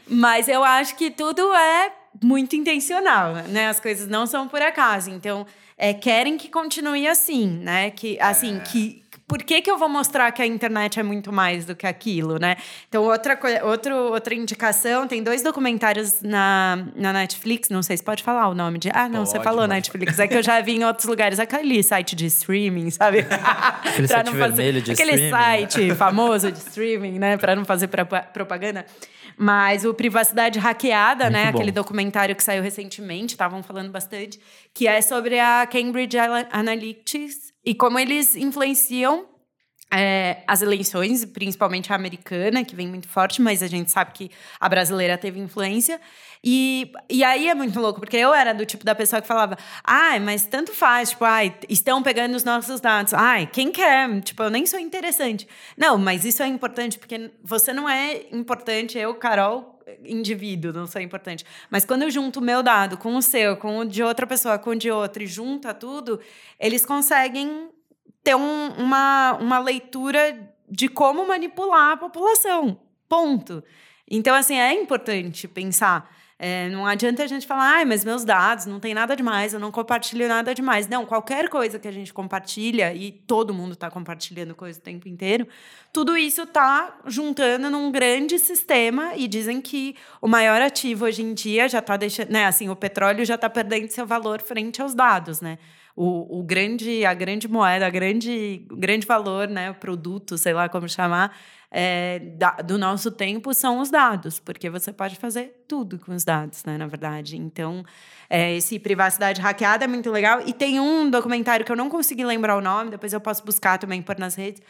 Mas 0.08 0.48
eu 0.48 0.64
acho 0.64 0.96
que 0.96 1.12
tudo 1.12 1.54
é 1.54 1.92
muito 2.24 2.56
intencional, 2.56 3.34
né? 3.50 3.68
As 3.68 3.80
coisas 3.80 4.08
não 4.08 4.26
são 4.26 4.48
por 4.48 4.62
acaso. 4.62 5.12
Então, 5.12 5.46
é, 5.78 5.94
querem 5.94 6.38
que 6.38 6.50
continue 6.50 7.08
assim, 7.08 7.48
né? 7.48 7.92
Que, 7.92 8.20
assim, 8.20 8.58
é. 8.58 8.60
que 8.62 9.04
por 9.28 9.44
que, 9.44 9.62
que 9.62 9.70
eu 9.70 9.78
vou 9.78 9.90
mostrar 9.90 10.32
que 10.32 10.42
a 10.42 10.46
internet 10.46 11.00
é 11.00 11.04
muito 11.04 11.34
mais 11.34 11.66
do 11.66 11.76
que 11.76 11.86
aquilo, 11.86 12.40
né? 12.40 12.56
Então, 12.88 13.04
outra, 13.04 13.38
outro, 13.64 13.96
outra 14.14 14.34
indicação, 14.34 15.06
tem 15.06 15.22
dois 15.22 15.42
documentários 15.42 16.22
na, 16.22 16.88
na 16.96 17.12
Netflix, 17.12 17.70
não 17.70 17.84
sei 17.84 17.98
se 17.98 18.04
pode 18.04 18.24
falar 18.24 18.48
o 18.48 18.56
nome 18.56 18.80
de... 18.80 18.90
Ah, 18.94 19.10
não, 19.10 19.20
pode, 19.20 19.32
você 19.32 19.40
falou 19.42 19.62
pode. 19.62 19.74
Netflix, 19.74 20.18
é 20.18 20.28
que 20.28 20.36
eu 20.36 20.42
já 20.42 20.62
vi 20.62 20.78
em 20.78 20.86
outros 20.86 21.06
lugares, 21.06 21.40
aquele 21.40 21.84
site 21.84 22.16
de 22.16 22.26
streaming, 22.28 22.90
sabe? 22.90 23.20
aquele 23.84 24.08
site 24.08 24.32
fazer, 24.32 24.38
vermelho 24.38 24.82
de 24.82 24.92
aquele 24.94 25.12
streaming. 25.12 25.34
Aquele 25.36 25.68
site 25.68 25.96
famoso 25.96 26.50
de 26.50 26.60
streaming, 26.60 27.20
né? 27.20 27.36
Para 27.36 27.54
não 27.54 27.66
fazer 27.66 27.90
propaganda. 28.32 28.86
Mas 29.38 29.84
o 29.84 29.94
Privacidade 29.94 30.58
Hackeada, 30.58 31.26
Muito 31.26 31.34
né? 31.34 31.52
Bom. 31.52 31.58
Aquele 31.58 31.72
documentário 31.72 32.34
que 32.34 32.44
saiu 32.44 32.64
recentemente, 32.64 33.34
estavam 33.34 33.62
falando 33.62 33.92
bastante, 33.92 34.40
que 34.74 34.88
é 34.88 35.02
sobre 35.02 35.38
a 35.38 35.68
Cambridge 35.68 36.18
Analytics 36.52 37.57
e 37.68 37.76
como 37.76 38.00
eles 38.00 38.34
influenciam 38.34 39.28
é, 39.94 40.42
as 40.48 40.62
eleições, 40.62 41.26
principalmente 41.26 41.92
a 41.92 41.98
americana, 41.98 42.64
que 42.64 42.74
vem 42.74 42.88
muito 42.88 43.10
forte, 43.10 43.42
mas 43.42 43.62
a 43.62 43.68
gente 43.68 43.92
sabe 43.92 44.14
que 44.14 44.32
a 44.58 44.70
brasileira 44.70 45.18
teve 45.18 45.38
influência. 45.38 46.00
E, 46.42 46.94
e 47.10 47.26
aí 47.26 47.50
é 47.50 47.54
muito 47.54 47.78
louco, 47.78 48.00
porque 48.00 48.16
eu 48.16 48.34
era 48.34 48.54
do 48.54 48.66
tipo 48.66 48.86
da 48.86 48.96
pessoa 48.96 49.22
que 49.22 49.28
falava, 49.28 49.58
ai, 49.84 50.18
mas 50.18 50.46
tanto 50.46 50.74
faz, 50.74 51.10
tipo, 51.10 51.26
ai, 51.26 51.54
estão 51.68 52.02
pegando 52.02 52.36
os 52.36 52.46
nossos 52.46 52.80
dados. 52.80 53.14
Ai, 53.14 53.46
quem 53.48 53.70
quer? 53.70 54.22
Tipo, 54.22 54.44
eu 54.44 54.50
nem 54.50 54.66
sou 54.66 54.80
interessante. 54.80 55.46
Não, 55.76 55.98
mas 55.98 56.24
isso 56.24 56.42
é 56.42 56.48
importante, 56.48 56.98
porque 56.98 57.32
você 57.44 57.74
não 57.74 57.90
é 57.90 58.28
importante, 58.32 58.98
eu, 58.98 59.14
Carol, 59.16 59.77
indivíduo, 60.04 60.74
não 60.74 60.88
sou 60.88 61.02
importante. 61.02 61.46
Mas 61.70 61.86
quando 61.86 62.04
eu 62.04 62.12
junto 62.12 62.40
o 62.40 62.44
meu 62.44 62.62
dado 62.62 62.98
com 62.98 63.16
o 63.16 63.22
seu, 63.22 63.58
com 63.58 63.80
o 63.80 63.86
de 63.86 64.04
outra 64.04 64.26
pessoa, 64.28 64.60
com 64.60 64.72
o 64.72 64.76
de 64.76 64.92
outra, 64.92 65.24
e 65.24 65.28
junta 65.28 65.74
tudo, 65.74 66.20
eles 66.60 66.86
conseguem 66.86 67.70
ter 68.24 68.36
um, 68.36 68.68
uma, 68.78 69.34
uma 69.40 69.60
leitura 69.60 70.54
de 70.70 70.88
como 70.90 71.26
manipular 71.28 71.92
a 71.92 71.98
população. 71.98 72.80
Ponto. 73.08 73.64
Então, 74.10 74.36
assim, 74.36 74.58
é 74.58 74.74
importante 74.74 75.48
pensar. 75.48 76.17
É, 76.40 76.70
não 76.70 76.86
adianta 76.86 77.24
a 77.24 77.28
gente 77.28 77.48
falar, 77.48 77.82
ah, 77.82 77.86
mas 77.86 78.06
meus 78.06 78.24
dados 78.24 78.68
não 78.68 78.80
tem 78.80 78.94
nada 78.94 79.16
demais, 79.16 79.54
eu 79.54 79.60
não 79.60 79.72
compartilho 79.72 80.28
nada 80.28 80.54
demais. 80.54 80.88
Não, 80.88 81.04
qualquer 81.06 81.50
coisa 81.50 81.80
que 81.80 81.88
a 81.88 81.92
gente 81.92 82.14
compartilha, 82.14 82.94
e 82.94 83.12
todo 83.12 83.54
mundo 83.54 83.74
está 83.74 83.90
compartilhando 83.90 84.54
coisa 84.54 84.78
o 84.78 84.82
tempo 84.82 85.08
inteiro, 85.08 85.48
tudo 85.92 86.16
isso 86.16 86.44
está 86.44 87.00
juntando 87.08 87.72
num 87.72 87.92
grande 87.92 88.38
sistema 88.38 89.16
e 89.16 89.28
dizem 89.28 89.60
que 89.60 89.96
o 90.22 90.28
maior 90.28 90.62
ativo 90.62 91.06
hoje 91.06 91.24
em 91.24 91.34
dia 91.34 91.68
já 91.68 91.80
está 91.80 91.98
deixando, 91.98 92.30
né? 92.30 92.46
Assim, 92.46 92.70
o 92.70 92.76
petróleo 92.76 93.26
já 93.26 93.36
está 93.36 93.50
perdendo 93.50 93.90
seu 93.90 94.06
valor 94.06 94.40
frente 94.42 94.80
aos 94.80 94.94
dados, 94.94 95.42
né? 95.42 95.58
o, 95.98 96.40
o 96.40 96.44
grande, 96.44 97.04
a 97.04 97.14
grande 97.16 97.48
moeda, 97.48 97.90
grande, 97.90 98.64
o 98.70 98.76
grande 98.76 99.08
valor, 99.08 99.48
né, 99.48 99.72
o 99.72 99.74
produto, 99.74 100.38
sei 100.38 100.54
lá 100.54 100.70
como 100.70 100.88
chamar, 100.88 101.36
é, 101.70 102.20
da, 102.20 102.52
do 102.52 102.78
nosso 102.78 103.12
tempo 103.12 103.54
são 103.54 103.80
os 103.80 103.90
dados, 103.90 104.40
porque 104.40 104.70
você 104.70 104.94
pode 104.94 105.16
fazer 105.16 105.64
tudo 105.68 106.00
com 106.00 106.14
os 106.14 106.24
dados, 106.24 106.64
né, 106.64 106.78
na 106.78 106.88
verdade. 106.88 107.38
Então, 107.38 107.84
é, 108.30 108.56
esse 108.56 108.80
privacidade 108.80 109.42
hackeada 109.42 109.86
é 109.86 109.88
muito 109.88 110.10
legal. 110.10 110.42
E 110.46 110.54
tem 110.54 110.80
um 110.80 111.10
documentário 111.10 111.66
que 111.66 111.72
eu 111.72 111.76
não 111.76 111.90
consegui 111.90 112.24
lembrar 112.26 112.58
o 112.58 112.62
nome, 112.62 112.92
depois 112.92 113.14
eu 113.14 113.22
posso 113.22 113.44
buscar 113.44 113.78
também 113.78 114.02
por 114.02 114.18
nas 114.18 114.36
redes. 114.36 114.62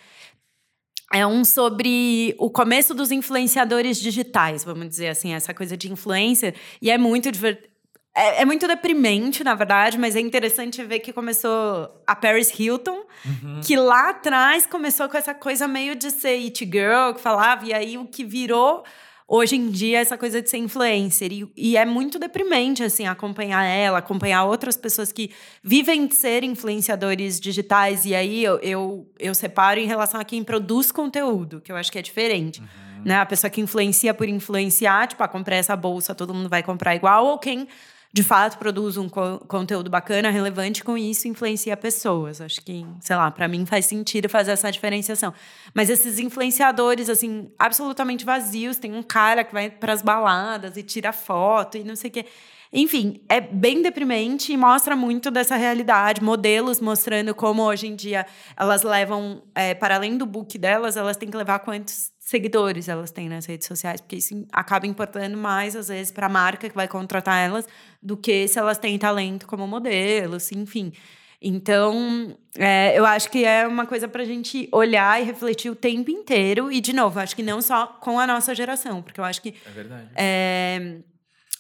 É 1.14 1.26
um 1.26 1.46
sobre 1.46 2.36
o 2.38 2.50
começo 2.50 2.94
dos 2.94 3.12
influenciadores 3.12 3.98
digitais, 3.98 4.64
vamos 4.66 4.90
dizer 4.90 5.08
assim, 5.08 5.34
essa 5.34 5.54
coisa 5.54 5.78
de 5.78 5.92
influencer. 5.92 6.54
E 6.82 6.92
é 6.92 6.98
muito 6.98 7.32
divertido 7.32 7.77
é, 8.18 8.42
é, 8.42 8.46
muito 8.46 8.68
deprimente, 8.68 9.44
na 9.44 9.54
verdade, 9.54 9.98
mas 9.98 10.16
é 10.16 10.20
interessante 10.20 10.84
ver 10.84 11.00
que 11.00 11.14
começou 11.14 12.02
a 12.06 12.16
Paris 12.16 12.52
Hilton, 12.58 13.06
uhum. 13.24 13.62
que 13.64 13.76
lá 13.76 14.10
atrás 14.10 14.66
começou 14.66 15.08
com 15.08 15.18
essa 15.18 15.36
coisa 15.36 15.68
meio 15.68 15.96
de 15.96 16.10
ser 16.10 16.30
it 16.30 16.66
girl, 16.66 17.14
que 17.14 17.22
falava, 17.22 17.66
e 17.66 17.74
aí 17.74 17.98
o 17.98 18.06
que 18.06 18.26
virou 18.26 18.84
hoje 19.28 19.56
em 19.56 19.70
dia 19.70 20.00
essa 20.00 20.18
coisa 20.18 20.42
de 20.42 20.50
ser 20.50 20.58
influencer. 20.58 21.32
E, 21.32 21.52
e, 21.56 21.78
é 21.78 21.86
muito 21.86 22.18
deprimente, 22.18 22.82
assim, 22.82 23.06
acompanhar 23.06 23.64
ela, 23.64 24.00
acompanhar 24.00 24.46
outras 24.46 24.76
pessoas 24.76 25.12
que 25.12 25.32
vivem 25.62 26.08
de 26.08 26.16
ser 26.16 26.44
influenciadores 26.44 27.40
digitais. 27.40 28.06
E 28.06 28.16
aí 28.16 28.44
eu, 28.44 28.58
eu, 28.60 29.12
eu 29.20 29.36
separo 29.36 29.80
em 29.80 29.86
relação 29.86 30.20
a 30.20 30.24
quem 30.24 30.44
produz 30.44 30.92
conteúdo, 30.92 31.62
que 31.62 31.72
eu 31.72 31.76
acho 31.76 31.92
que 31.92 32.00
é 32.00 32.02
diferente. 32.02 32.62
Uhum. 32.62 33.04
Né? 33.06 33.16
A 33.18 33.26
pessoa 33.26 33.52
que 33.52 33.62
influencia 33.62 34.14
por 34.14 34.28
influenciar, 34.28 35.08
tipo, 35.08 35.22
ah, 35.22 35.28
comprei 35.28 35.60
essa 35.60 35.76
bolsa, 35.76 36.16
todo 36.16 36.34
mundo 36.34 36.50
vai 36.50 36.64
comprar 36.64 36.96
igual, 36.96 37.26
ou 37.26 37.38
quem 37.38 37.68
de 38.14 38.24
fato 38.24 38.58
produz 38.58 38.98
um 38.98 39.08
co 39.10 39.40
conteúdo 39.48 39.90
bacana, 39.90 40.30
relevante, 40.30 40.84
com 40.84 40.98
isso 40.98 41.28
influencia 41.28 41.76
pessoas. 41.76 42.42
Acho 42.42 42.62
que, 42.62 42.86
sei 43.02 43.16
lá, 43.16 43.30
para 43.30 43.48
mim 43.48 43.66
faz 43.66 43.86
sentido 43.86 44.30
fazer 44.30 44.52
essa 44.52 44.72
diferenciação. 44.72 45.34
Mas 45.74 45.90
esses 45.90 46.20
influenciadores, 46.20 47.10
assim, 47.10 47.52
absolutamente 47.60 48.26
vazios, 48.26 48.78
tem 48.78 48.94
um 48.94 49.04
cara 49.04 49.44
que 49.44 49.54
vai 49.54 49.70
para 49.70 49.94
as 49.94 50.02
baladas 50.02 50.78
e 50.78 50.84
tira 50.84 51.12
foto 51.12 51.78
e 51.78 51.84
não 51.84 51.96
sei 51.96 52.10
o 52.10 52.14
quê. 52.14 52.26
Enfim, 52.72 53.22
é 53.30 53.40
bem 53.40 53.82
deprimente 53.82 54.52
e 54.52 54.58
mostra 54.58 54.96
muito 54.96 55.32
dessa 55.32 55.56
realidade. 55.56 56.22
Modelos 56.22 56.82
mostrando 56.82 57.34
como 57.34 57.64
hoje 57.64 57.88
em 57.88 57.96
dia 57.96 58.26
elas 58.58 58.84
levam, 58.84 59.42
é, 59.56 59.74
para 59.74 59.96
além 59.96 60.18
do 60.18 60.26
book 60.26 60.58
delas, 60.58 60.98
elas 60.98 61.16
têm 61.18 61.30
que 61.30 61.38
levar 61.38 61.60
quantos 61.60 62.12
seguidores 62.28 62.90
elas 62.90 63.10
têm 63.10 63.30
nas 63.30 63.46
redes 63.46 63.66
sociais, 63.66 64.02
porque 64.02 64.18
isso 64.18 64.46
acaba 64.52 64.86
importando 64.86 65.38
mais, 65.38 65.78
às 65.78 65.88
vezes, 65.88 66.12
para 66.12 66.26
a 66.26 66.30
marca 66.30 66.68
que 66.68 66.76
vai 66.76 66.86
contratar 66.86 67.38
elas, 67.40 67.66
do 68.04 68.18
que 68.18 68.46
se 68.50 68.60
elas 68.60 68.78
têm 68.78 69.00
talento 69.00 69.48
como 69.48 69.66
modelos, 69.66 70.52
enfim. 70.52 70.92
Então, 71.42 72.38
é, 72.58 73.00
eu 73.00 73.06
acho 73.06 73.32
que 73.32 73.46
é 73.46 73.66
uma 73.66 73.86
coisa 73.86 74.10
para 74.10 74.24
a 74.24 74.26
gente 74.26 74.68
olhar 74.74 75.22
e 75.22 75.24
refletir 75.24 75.72
o 75.72 75.76
tempo 75.76 76.12
inteiro. 76.12 76.70
E, 76.70 76.82
de 76.82 76.92
novo, 76.92 77.18
acho 77.18 77.34
que 77.34 77.44
não 77.44 77.62
só 77.62 77.88
com 77.88 78.20
a 78.20 78.28
nossa 78.28 78.54
geração, 78.54 79.02
porque 79.02 79.22
eu 79.22 79.24
acho 79.24 79.42
que. 79.42 79.56
É 79.66 79.70
verdade. 79.70 80.10
É, 80.14 80.98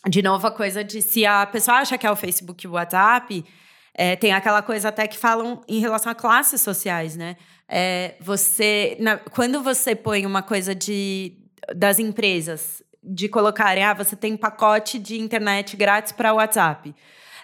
de 0.06 0.22
novo, 0.22 0.46
a 0.46 0.52
coisa 0.52 0.84
de 0.84 1.02
se 1.02 1.26
a 1.26 1.46
pessoa 1.46 1.78
acha 1.78 1.98
que 1.98 2.06
é 2.06 2.12
o 2.12 2.16
Facebook 2.16 2.66
e 2.66 2.68
o 2.68 2.74
WhatsApp, 2.74 3.46
é, 3.94 4.18
tem 4.18 4.34
aquela 4.34 4.62
coisa 4.62 4.90
até 4.90 5.08
que 5.08 5.18
falam 5.18 5.62
em 5.66 5.80
relação 5.80 6.12
a 6.12 6.16
classes 6.16 6.60
sociais, 6.60 7.16
né? 7.16 7.38
É, 7.70 8.16
você, 8.20 8.96
na, 9.00 9.18
quando 9.18 9.62
você 9.62 9.96
põe 9.96 10.26
uma 10.26 10.42
coisa 10.42 10.74
de, 10.74 11.34
das 11.76 12.00
empresas 12.00 12.82
de 13.04 13.30
colocarem, 13.30 13.84
ah, 13.84 13.94
você 13.94 14.16
tem 14.16 14.36
pacote 14.36 15.00
de 15.00 15.20
internet 15.20 15.76
grátis 15.78 16.12
para 16.12 16.34
o 16.34 16.38
WhatsApp. 16.38 16.94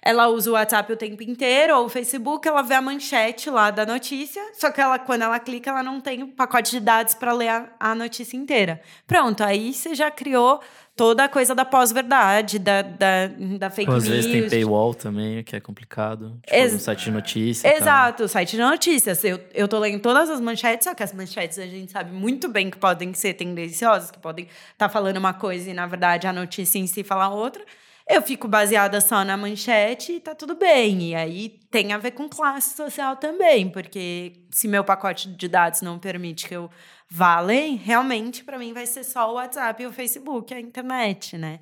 ela 0.02 0.28
usa 0.28 0.50
o 0.50 0.54
WhatsApp 0.54 0.92
o 0.92 0.98
tempo 0.98 1.24
inteiro, 1.24 1.78
ou 1.78 1.86
o 1.86 1.90
Facebook, 1.90 2.46
ela 2.46 2.62
vê 2.62 2.74
a 2.74 2.82
manchete 2.82 3.50
lá 3.50 3.72
da 3.72 3.86
notícia, 3.86 4.42
só 4.54 4.70
que 4.70 4.82
ela, 4.82 5.00
quando 5.00 5.22
ela 5.22 5.40
clica, 5.40 5.70
ela 5.70 5.82
não 5.82 6.02
tem 6.02 6.28
pacote 6.28 6.72
de 6.72 6.82
dados 6.82 7.14
para 7.14 7.32
ler 7.32 7.48
a, 7.48 7.70
a, 7.80 7.96
notícia 7.96 8.36
inteira. 8.36 8.82
Pronto, 9.08 9.42
aí 9.42 9.74
você 9.74 9.96
já 9.96 10.12
criou 10.12 10.60
toda 10.96 11.24
a 11.24 11.30
coisa 11.30 11.56
da 11.56 11.66
pós-verdade, 11.66 12.60
da, 12.60 12.82
da, 12.82 13.28
da 13.58 13.70
fake 13.70 13.90
Às 13.92 14.04
news. 14.04 14.20
Às 14.20 14.26
vezes 14.26 14.32
tem 14.32 14.50
paywall 14.50 14.94
também, 14.94 15.44
que 15.44 15.56
é 15.56 15.60
complicado. 15.60 16.40
Tipo, 16.44 16.56
Ex 16.56 16.82
site 16.82 17.06
de 17.06 17.12
notícias. 17.12 17.74
Exato, 17.74 18.24
o 18.24 18.28
site 18.28 18.52
de 18.52 18.62
notícias. 18.62 19.24
Eu, 19.24 19.40
eu 19.54 19.68
tô 19.68 19.80
lendo 19.80 20.02
todas 20.02 20.30
as 20.30 20.40
manchetes, 20.40 20.86
só 20.86 20.94
que 20.94 21.04
as 21.04 21.14
manchetes 21.14 21.58
a 21.58 21.66
gente 21.66 21.92
sabe 21.92 22.12
muito 22.12 22.48
bem 22.48 22.70
que 22.70 22.78
podem 22.78 23.14
ser 23.14 23.34
tendenciosas, 23.34 24.12
que 24.12 24.20
podem 24.20 24.46
estar 24.46 24.88
tá 24.88 24.90
falando 24.90 25.18
uma 25.18 25.34
coisa 25.34 25.70
e, 25.70 25.74
na 25.74 25.88
verdade, 25.88 26.28
a 26.28 26.34
notícia 26.34 26.78
em 26.78 26.88
si 26.88 27.04
falar 27.04 27.30
outra 27.30 27.64
eu 28.08 28.22
fico 28.22 28.48
baseada 28.48 29.00
só 29.00 29.24
na 29.24 29.38
manchete 29.38 30.14
e 30.14 30.20
tá 30.20 30.36
tudo 30.36 30.56
bem. 30.56 31.10
E 31.10 31.16
aí 31.16 31.50
tem 31.72 31.94
a 31.94 31.98
ver 31.98 32.12
com 32.12 32.28
classe 32.28 32.76
social 32.76 33.16
também, 33.16 33.70
porque 33.70 34.34
se 34.52 34.68
meu 34.68 34.84
pacote 34.84 35.30
de 35.30 35.48
dados 35.48 35.82
não 35.82 35.98
permite 35.98 36.48
que 36.48 36.56
eu 36.56 36.70
vá 37.16 37.36
além, 37.36 37.76
realmente 37.76 38.44
para 38.44 38.58
mim 38.58 38.74
vai 38.74 38.88
ser 38.88 39.04
só 39.04 39.32
o 39.32 39.36
WhatsApp 39.36 39.84
e 39.84 39.86
o 39.86 39.94
Facebook, 39.94 40.52
a 40.52 40.60
internet, 40.60 41.38
né? 41.38 41.60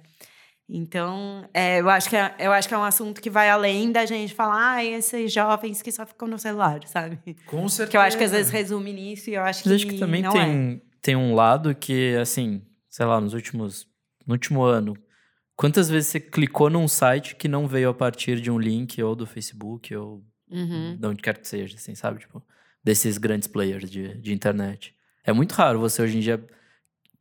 Então, 0.70 1.50
é, 1.54 1.82
eu, 1.82 1.90
acho 1.90 2.10
que 2.10 2.16
é, 2.16 2.34
eu 2.40 2.54
acho 2.54 2.66
que 2.66 2.74
é 2.74 2.78
um 2.78 2.84
assunto 2.84 3.22
que 3.22 3.30
vai 3.30 3.50
além 3.50 3.92
da 3.92 4.06
gente 4.06 4.34
falar, 4.34 4.76
ah, 4.76 4.86
esses 4.86 5.34
jovens 5.34 5.82
que 5.82 5.92
só 5.92 6.06
ficam 6.06 6.30
no 6.30 6.40
celular, 6.40 6.80
sabe? 6.88 7.20
Com 7.46 7.68
certeza. 7.68 7.92
Que 7.92 7.98
eu 7.98 8.02
acho 8.02 8.18
que 8.18 8.24
às 8.24 8.32
vezes 8.32 8.50
resume 8.50 8.94
nisso 8.94 9.30
e 9.30 9.34
eu 9.34 9.44
acho 9.44 9.68
Mas 9.68 9.82
que. 9.82 9.88
acho 9.88 9.96
que 9.96 10.00
também 10.00 10.24
tem, 10.30 10.82
é. 10.82 10.82
tem 11.02 11.16
um 11.18 11.36
lado 11.36 11.76
que, 11.76 12.16
assim, 12.16 12.62
sei 12.90 13.06
lá, 13.06 13.20
nos 13.20 13.34
últimos. 13.34 13.86
No 14.26 14.36
último 14.36 14.64
ano, 14.64 14.96
Quantas 15.62 15.90
vezes 15.90 16.10
você 16.10 16.20
clicou 16.20 16.72
num 16.72 16.88
site 16.88 17.36
que 17.36 17.48
não 17.48 17.68
veio 17.68 17.90
a 17.90 17.94
partir 17.94 18.42
de 18.42 18.50
um 18.50 18.58
link 18.58 19.00
ou 19.04 19.16
do 19.16 19.28
Facebook 19.28 19.94
ou 19.96 20.26
uhum. 20.50 20.98
de 20.98 21.06
onde 21.06 21.22
quer 21.22 21.38
que 21.38 21.48
seja, 21.48 21.76
assim, 21.76 21.94
sabe? 21.94 22.20
Tipo, 22.20 22.44
desses 22.84 23.20
grandes 23.20 23.48
players 23.48 23.88
de, 23.88 24.16
de 24.20 24.34
internet. 24.34 24.96
É 25.24 25.32
muito 25.32 25.54
raro 25.54 25.80
você 25.80 26.02
hoje 26.02 26.18
em 26.18 26.22
dia 26.22 26.44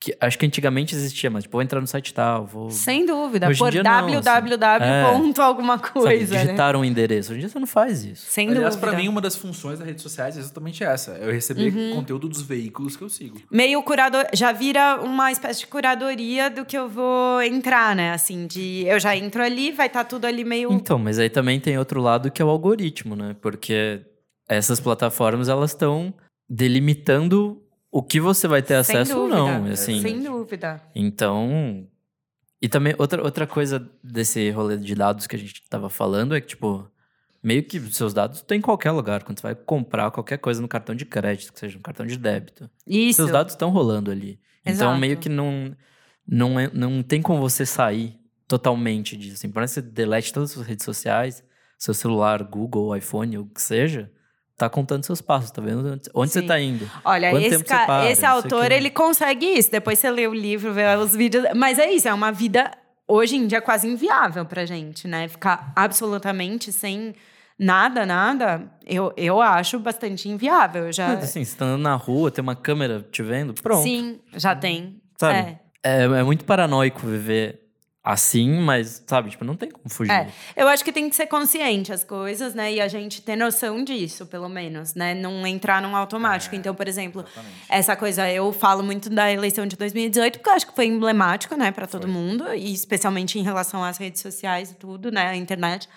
que, 0.00 0.16
acho 0.18 0.38
que 0.38 0.46
antigamente 0.46 0.94
existia, 0.94 1.28
mas 1.28 1.42
tipo, 1.42 1.52
vou 1.52 1.62
entrar 1.62 1.78
no 1.78 1.86
site 1.86 2.14
tal, 2.14 2.46
vou... 2.46 2.70
Sem 2.70 3.04
dúvida, 3.04 3.48
Hoje 3.48 3.58
por 3.58 3.70
www. 3.70 4.16
Assim, 4.16 5.32
é, 5.38 5.42
alguma 5.42 5.78
coisa, 5.78 6.26
sabe, 6.26 6.46
digitar 6.46 6.72
né? 6.72 6.78
um 6.78 6.84
endereço. 6.84 7.32
Hoje 7.32 7.36
em 7.36 7.40
dia 7.40 7.48
você 7.50 7.58
não 7.58 7.66
faz 7.66 8.02
isso. 8.02 8.24
Sem 8.30 8.48
Aliás, 8.48 8.76
dúvida. 8.76 8.90
pra 8.90 8.96
mim, 8.96 9.08
uma 9.08 9.20
das 9.20 9.36
funções 9.36 9.78
das 9.78 9.86
redes 9.86 10.02
sociais 10.02 10.38
é 10.38 10.40
exatamente 10.40 10.82
essa. 10.82 11.10
Eu 11.12 11.30
receber 11.30 11.70
uhum. 11.70 11.96
conteúdo 11.96 12.30
dos 12.30 12.40
veículos 12.40 12.96
que 12.96 13.04
eu 13.04 13.10
sigo. 13.10 13.42
Meio 13.50 13.82
curador... 13.82 14.24
Já 14.32 14.52
vira 14.52 14.98
uma 15.02 15.30
espécie 15.30 15.60
de 15.60 15.66
curadoria 15.66 16.48
do 16.48 16.64
que 16.64 16.78
eu 16.78 16.88
vou 16.88 17.42
entrar, 17.42 17.94
né? 17.94 18.12
Assim, 18.14 18.46
de... 18.46 18.84
Eu 18.86 18.98
já 18.98 19.14
entro 19.14 19.42
ali, 19.42 19.70
vai 19.70 19.88
estar 19.88 20.04
tá 20.04 20.08
tudo 20.08 20.24
ali 20.24 20.44
meio... 20.44 20.72
Então, 20.72 20.98
mas 20.98 21.18
aí 21.18 21.28
também 21.28 21.60
tem 21.60 21.76
outro 21.76 22.00
lado 22.00 22.30
que 22.30 22.40
é 22.40 22.44
o 22.44 22.48
algoritmo, 22.48 23.14
né? 23.14 23.36
Porque 23.38 24.00
essas 24.48 24.80
plataformas, 24.80 25.50
elas 25.50 25.72
estão 25.72 26.14
delimitando 26.48 27.62
o 27.90 28.03
que 28.03 28.20
você 28.20 28.46
vai 28.46 28.62
ter 28.62 28.83
Sem 28.85 28.96
acesso 28.96 29.14
dúvida. 29.14 29.42
ou 29.42 29.48
não. 29.48 29.64
Assim. 29.72 30.00
Sem 30.00 30.22
dúvida. 30.22 30.81
Então. 30.94 31.87
E 32.62 32.68
também, 32.68 32.94
outra, 32.98 33.22
outra 33.22 33.46
coisa 33.46 33.90
desse 34.05 34.50
rolê 34.50 34.76
de 34.76 34.94
dados 34.94 35.26
que 35.26 35.35
a 35.35 35.38
gente 35.38 35.55
estava 35.55 35.88
falando 35.88 36.37
é 36.37 36.40
que, 36.40 36.48
tipo, 36.48 36.88
meio 37.42 37.62
que 37.64 37.81
seus 37.92 38.12
dados 38.12 38.38
estão 38.38 38.57
em 38.57 38.61
qualquer 38.61 38.90
lugar. 38.90 39.22
Quando 39.24 39.38
você 39.38 39.42
vai 39.42 39.55
comprar 39.55 40.11
qualquer 40.11 40.38
coisa 40.38 40.61
no 40.61 40.68
cartão 40.68 40.94
de 40.94 41.07
crédito, 41.07 41.53
que 41.53 41.59
seja 41.59 41.79
um 41.79 41.83
cartão 41.83 42.07
de 42.07 42.18
débito. 42.18 42.70
Isso. 42.87 43.16
Seus 43.16 43.31
dados 43.31 43.55
estão 43.55 43.70
rolando 43.70 44.11
ali. 44.11 44.38
Então, 44.61 44.72
Exato. 44.72 44.90
Então, 44.90 44.98
meio 44.98 45.16
que 45.16 45.29
não, 45.29 45.74
não, 46.26 46.61
é, 46.61 46.70
não 46.72 47.03
tem 47.03 47.22
como 47.22 47.40
você 47.40 47.64
sair 47.64 48.18
totalmente 48.46 49.16
disso. 49.16 49.35
Assim, 49.35 49.50
parece 49.50 49.81
que 49.81 49.87
você 49.87 49.92
delete 49.92 50.33
todas 50.33 50.50
as 50.50 50.55
suas 50.55 50.66
redes 50.66 50.85
sociais, 50.85 51.42
seu 51.79 51.94
celular, 51.94 52.42
Google, 52.42 52.94
iPhone, 52.94 53.38
o 53.38 53.46
que 53.46 53.62
seja 53.62 54.12
tá 54.61 54.68
contando 54.68 55.05
seus 55.05 55.23
passos, 55.23 55.51
tá 55.51 55.62
vendo 55.62 55.99
onde 56.14 56.33
Sim. 56.33 56.40
você 56.40 56.46
tá 56.46 56.61
indo. 56.61 56.88
Olha, 57.03 57.31
Quanto 57.31 57.44
esse, 57.44 57.64
para, 57.64 58.11
esse 58.11 58.27
autor, 58.27 58.70
ele 58.70 58.90
consegue 58.90 59.46
isso. 59.46 59.70
Depois 59.70 59.99
você 59.99 60.11
lê 60.11 60.27
o 60.27 60.35
livro, 60.35 60.73
vê 60.73 60.94
os 60.96 61.16
vídeos. 61.16 61.46
Mas 61.57 61.79
é 61.79 61.90
isso, 61.90 62.07
é 62.07 62.12
uma 62.12 62.31
vida, 62.31 62.70
hoje 63.09 63.37
em 63.37 63.46
dia, 63.46 63.62
quase 63.62 63.88
inviável 63.88 64.44
pra 64.44 64.66
gente, 64.66 65.09
né? 65.09 65.29
Ficar 65.29 65.73
absolutamente 65.75 66.70
sem 66.73 67.14
nada, 67.59 68.05
nada, 68.05 68.70
eu, 68.87 69.12
eu 69.16 69.40
acho 69.40 69.79
bastante 69.79 70.29
inviável. 70.29 70.92
já... 70.92 71.09
Mas, 71.09 71.25
assim, 71.25 71.42
você 71.42 71.57
tá 71.57 71.64
andando 71.64 71.83
na 71.83 71.94
rua, 71.94 72.31
tem 72.31 72.42
uma 72.42 72.57
câmera 72.57 73.07
te 73.11 73.23
vendo, 73.23 73.55
pronto. 73.55 73.83
Sim, 73.83 74.20
já 74.35 74.55
tem. 74.55 75.01
Sabe? 75.18 75.38
É. 75.38 75.61
É, 75.83 76.03
é 76.03 76.23
muito 76.23 76.44
paranoico 76.44 77.01
viver 77.07 77.69
assim, 78.02 78.60
mas, 78.60 79.02
sabe, 79.06 79.30
tipo, 79.30 79.44
não 79.44 79.54
tem 79.54 79.70
como 79.70 79.88
fugir. 79.88 80.10
É, 80.10 80.28
eu 80.56 80.66
acho 80.68 80.82
que 80.82 80.90
tem 80.90 81.08
que 81.08 81.14
ser 81.14 81.26
consciente 81.26 81.92
as 81.92 82.02
coisas, 82.02 82.54
né? 82.54 82.72
E 82.72 82.80
a 82.80 82.88
gente 82.88 83.20
ter 83.20 83.36
noção 83.36 83.84
disso, 83.84 84.26
pelo 84.26 84.48
menos, 84.48 84.94
né? 84.94 85.14
Não 85.14 85.46
entrar 85.46 85.82
num 85.82 85.94
automático. 85.94 86.54
É, 86.54 86.58
então, 86.58 86.74
por 86.74 86.88
exemplo, 86.88 87.22
exatamente. 87.22 87.56
essa 87.68 87.96
coisa, 87.96 88.30
eu 88.30 88.52
falo 88.52 88.82
muito 88.82 89.10
da 89.10 89.30
eleição 89.30 89.66
de 89.66 89.76
2018, 89.76 90.38
porque 90.38 90.48
eu 90.48 90.54
acho 90.54 90.66
que 90.66 90.74
foi 90.74 90.86
emblemático, 90.86 91.54
né, 91.56 91.70
para 91.70 91.86
todo 91.86 92.08
mundo, 92.08 92.52
e 92.54 92.72
especialmente 92.72 93.38
em 93.38 93.42
relação 93.42 93.84
às 93.84 93.98
redes 93.98 94.22
sociais 94.22 94.70
e 94.70 94.74
tudo, 94.74 95.10
né, 95.10 95.28
a 95.28 95.36
internet. 95.36 95.88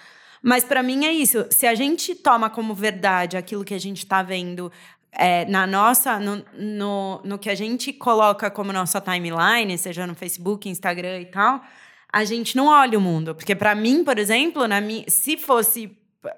Mas 0.41 0.65
para 0.65 0.83
mim 0.83 1.05
é 1.05 1.11
isso. 1.13 1.45
Se 1.49 1.65
a 1.65 1.73
gente 1.73 2.13
toma 2.15 2.49
como 2.49 2.75
verdade 2.75 3.37
aquilo 3.37 3.63
que 3.63 3.73
a 3.73 3.79
gente 3.79 3.99
está 3.99 4.21
vendo 4.21 4.69
é, 5.13 5.45
na 5.45 5.65
nossa, 5.65 6.19
no, 6.19 6.43
no, 6.53 7.21
no 7.23 7.39
que 7.39 7.49
a 7.49 7.55
gente 7.55 7.93
coloca 7.93 8.51
como 8.51 8.73
nossa 8.73 8.99
timeline, 8.99 9.77
seja 9.77 10.05
no 10.05 10.15
Facebook, 10.15 10.67
Instagram 10.67 11.21
e 11.21 11.25
tal, 11.27 11.61
a 12.13 12.23
gente 12.23 12.55
não 12.55 12.67
olha 12.67 12.97
o 12.97 13.01
mundo. 13.01 13.33
Porque 13.33 13.55
para 13.55 13.73
mim, 13.73 14.03
por 14.03 14.19
exemplo, 14.19 14.67
na 14.67 14.79
minha, 14.79 15.03
se 15.07 15.35
fosse 15.35 15.91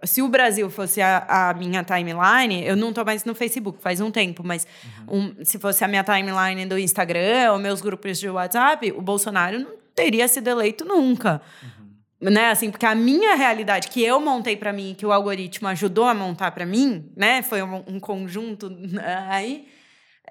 se 0.03 0.19
o 0.19 0.27
Brasil 0.27 0.67
fosse 0.67 0.99
a, 0.99 1.49
a, 1.49 1.53
minha 1.53 1.83
timeline, 1.83 2.65
eu 2.65 2.75
não 2.75 2.91
tô 2.91 3.05
mais 3.05 3.23
no 3.23 3.35
Facebook 3.35 3.79
faz 3.79 4.01
um 4.01 4.09
tempo, 4.09 4.43
mas 4.43 4.65
uhum. 5.07 5.35
um, 5.39 5.45
se 5.45 5.59
fosse 5.59 5.83
a 5.83 5.87
minha 5.87 6.03
timeline 6.03 6.65
do 6.65 6.75
Instagram 6.75 7.51
ou 7.51 7.59
meus 7.59 7.81
grupos 7.81 8.19
de 8.19 8.27
WhatsApp, 8.27 8.91
o 8.93 8.99
Bolsonaro 9.01 9.59
não 9.59 9.73
teria 9.93 10.27
sido 10.27 10.47
eleito 10.47 10.83
nunca. 10.83 11.39
Uhum. 11.61 12.31
Né, 12.31 12.49
assim, 12.49 12.71
porque 12.71 12.85
a 12.85 12.95
minha 12.95 13.35
realidade 13.35 13.89
que 13.89 14.03
eu 14.03 14.19
montei 14.19 14.57
para 14.57 14.73
mim, 14.73 14.95
que 14.97 15.05
o 15.05 15.11
algoritmo 15.11 15.67
ajudou 15.67 16.05
a 16.05 16.15
montar 16.15 16.49
para 16.49 16.65
mim, 16.65 17.11
né, 17.15 17.43
foi 17.43 17.61
um, 17.61 17.83
um 17.85 17.99
conjunto 17.99 18.67
né, 18.67 19.27
aí 19.29 19.67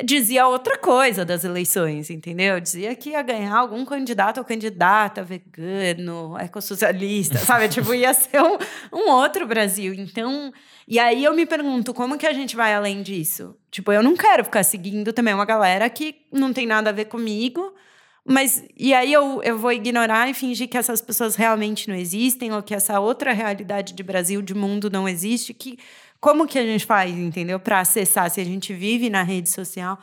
dizia 0.02 0.46
outra 0.48 0.76
coisa 0.76 1.24
das 1.24 1.44
eleições, 1.44 2.10
entendeu? 2.10 2.58
Dizia 2.58 2.94
que 2.96 3.10
ia 3.10 3.22
ganhar 3.22 3.54
algum 3.56 3.84
candidato 3.84 4.38
ou 4.38 4.44
candidata 4.44 5.22
vegano, 5.22 6.36
ecossocialista, 6.38 7.38
sabe? 7.44 7.68
tipo, 7.68 7.94
ia 7.94 8.12
ser 8.12 8.42
um, 8.42 8.58
um, 8.92 9.10
outro 9.10 9.46
Brasil. 9.46 9.94
Então, 9.94 10.52
e 10.88 10.98
aí 10.98 11.22
eu 11.22 11.34
me 11.34 11.46
pergunto, 11.46 11.94
como 11.94 12.18
que 12.18 12.26
a 12.26 12.32
gente 12.32 12.56
vai 12.56 12.74
além 12.74 13.02
disso? 13.02 13.56
Tipo, 13.70 13.92
eu 13.92 14.02
não 14.02 14.16
quero 14.16 14.44
ficar 14.44 14.64
seguindo 14.64 15.12
também 15.12 15.34
uma 15.34 15.44
galera 15.44 15.88
que 15.88 16.16
não 16.32 16.52
tem 16.52 16.66
nada 16.66 16.90
a 16.90 16.92
ver 16.92 17.04
comigo, 17.04 17.72
mas 18.26 18.64
e 18.76 18.92
aí 18.94 19.12
eu, 19.12 19.42
eu 19.42 19.58
vou 19.58 19.70
ignorar 19.70 20.28
e 20.28 20.34
fingir 20.34 20.68
que 20.68 20.78
essas 20.78 21.00
pessoas 21.00 21.36
realmente 21.36 21.88
não 21.88 21.94
existem, 21.94 22.52
ou 22.52 22.62
que 22.62 22.74
essa 22.74 22.98
outra 22.98 23.32
realidade 23.32 23.92
de 23.92 24.02
Brasil, 24.02 24.42
de 24.42 24.54
mundo 24.54 24.90
não 24.90 25.08
existe, 25.08 25.54
que 25.54 25.78
como 26.24 26.46
que 26.46 26.58
a 26.58 26.64
gente 26.64 26.86
faz, 26.86 27.14
entendeu? 27.14 27.60
Para 27.60 27.80
acessar, 27.80 28.30
se 28.30 28.40
a 28.40 28.44
gente 28.44 28.72
vive 28.72 29.10
na 29.10 29.22
rede 29.22 29.50
social, 29.50 29.98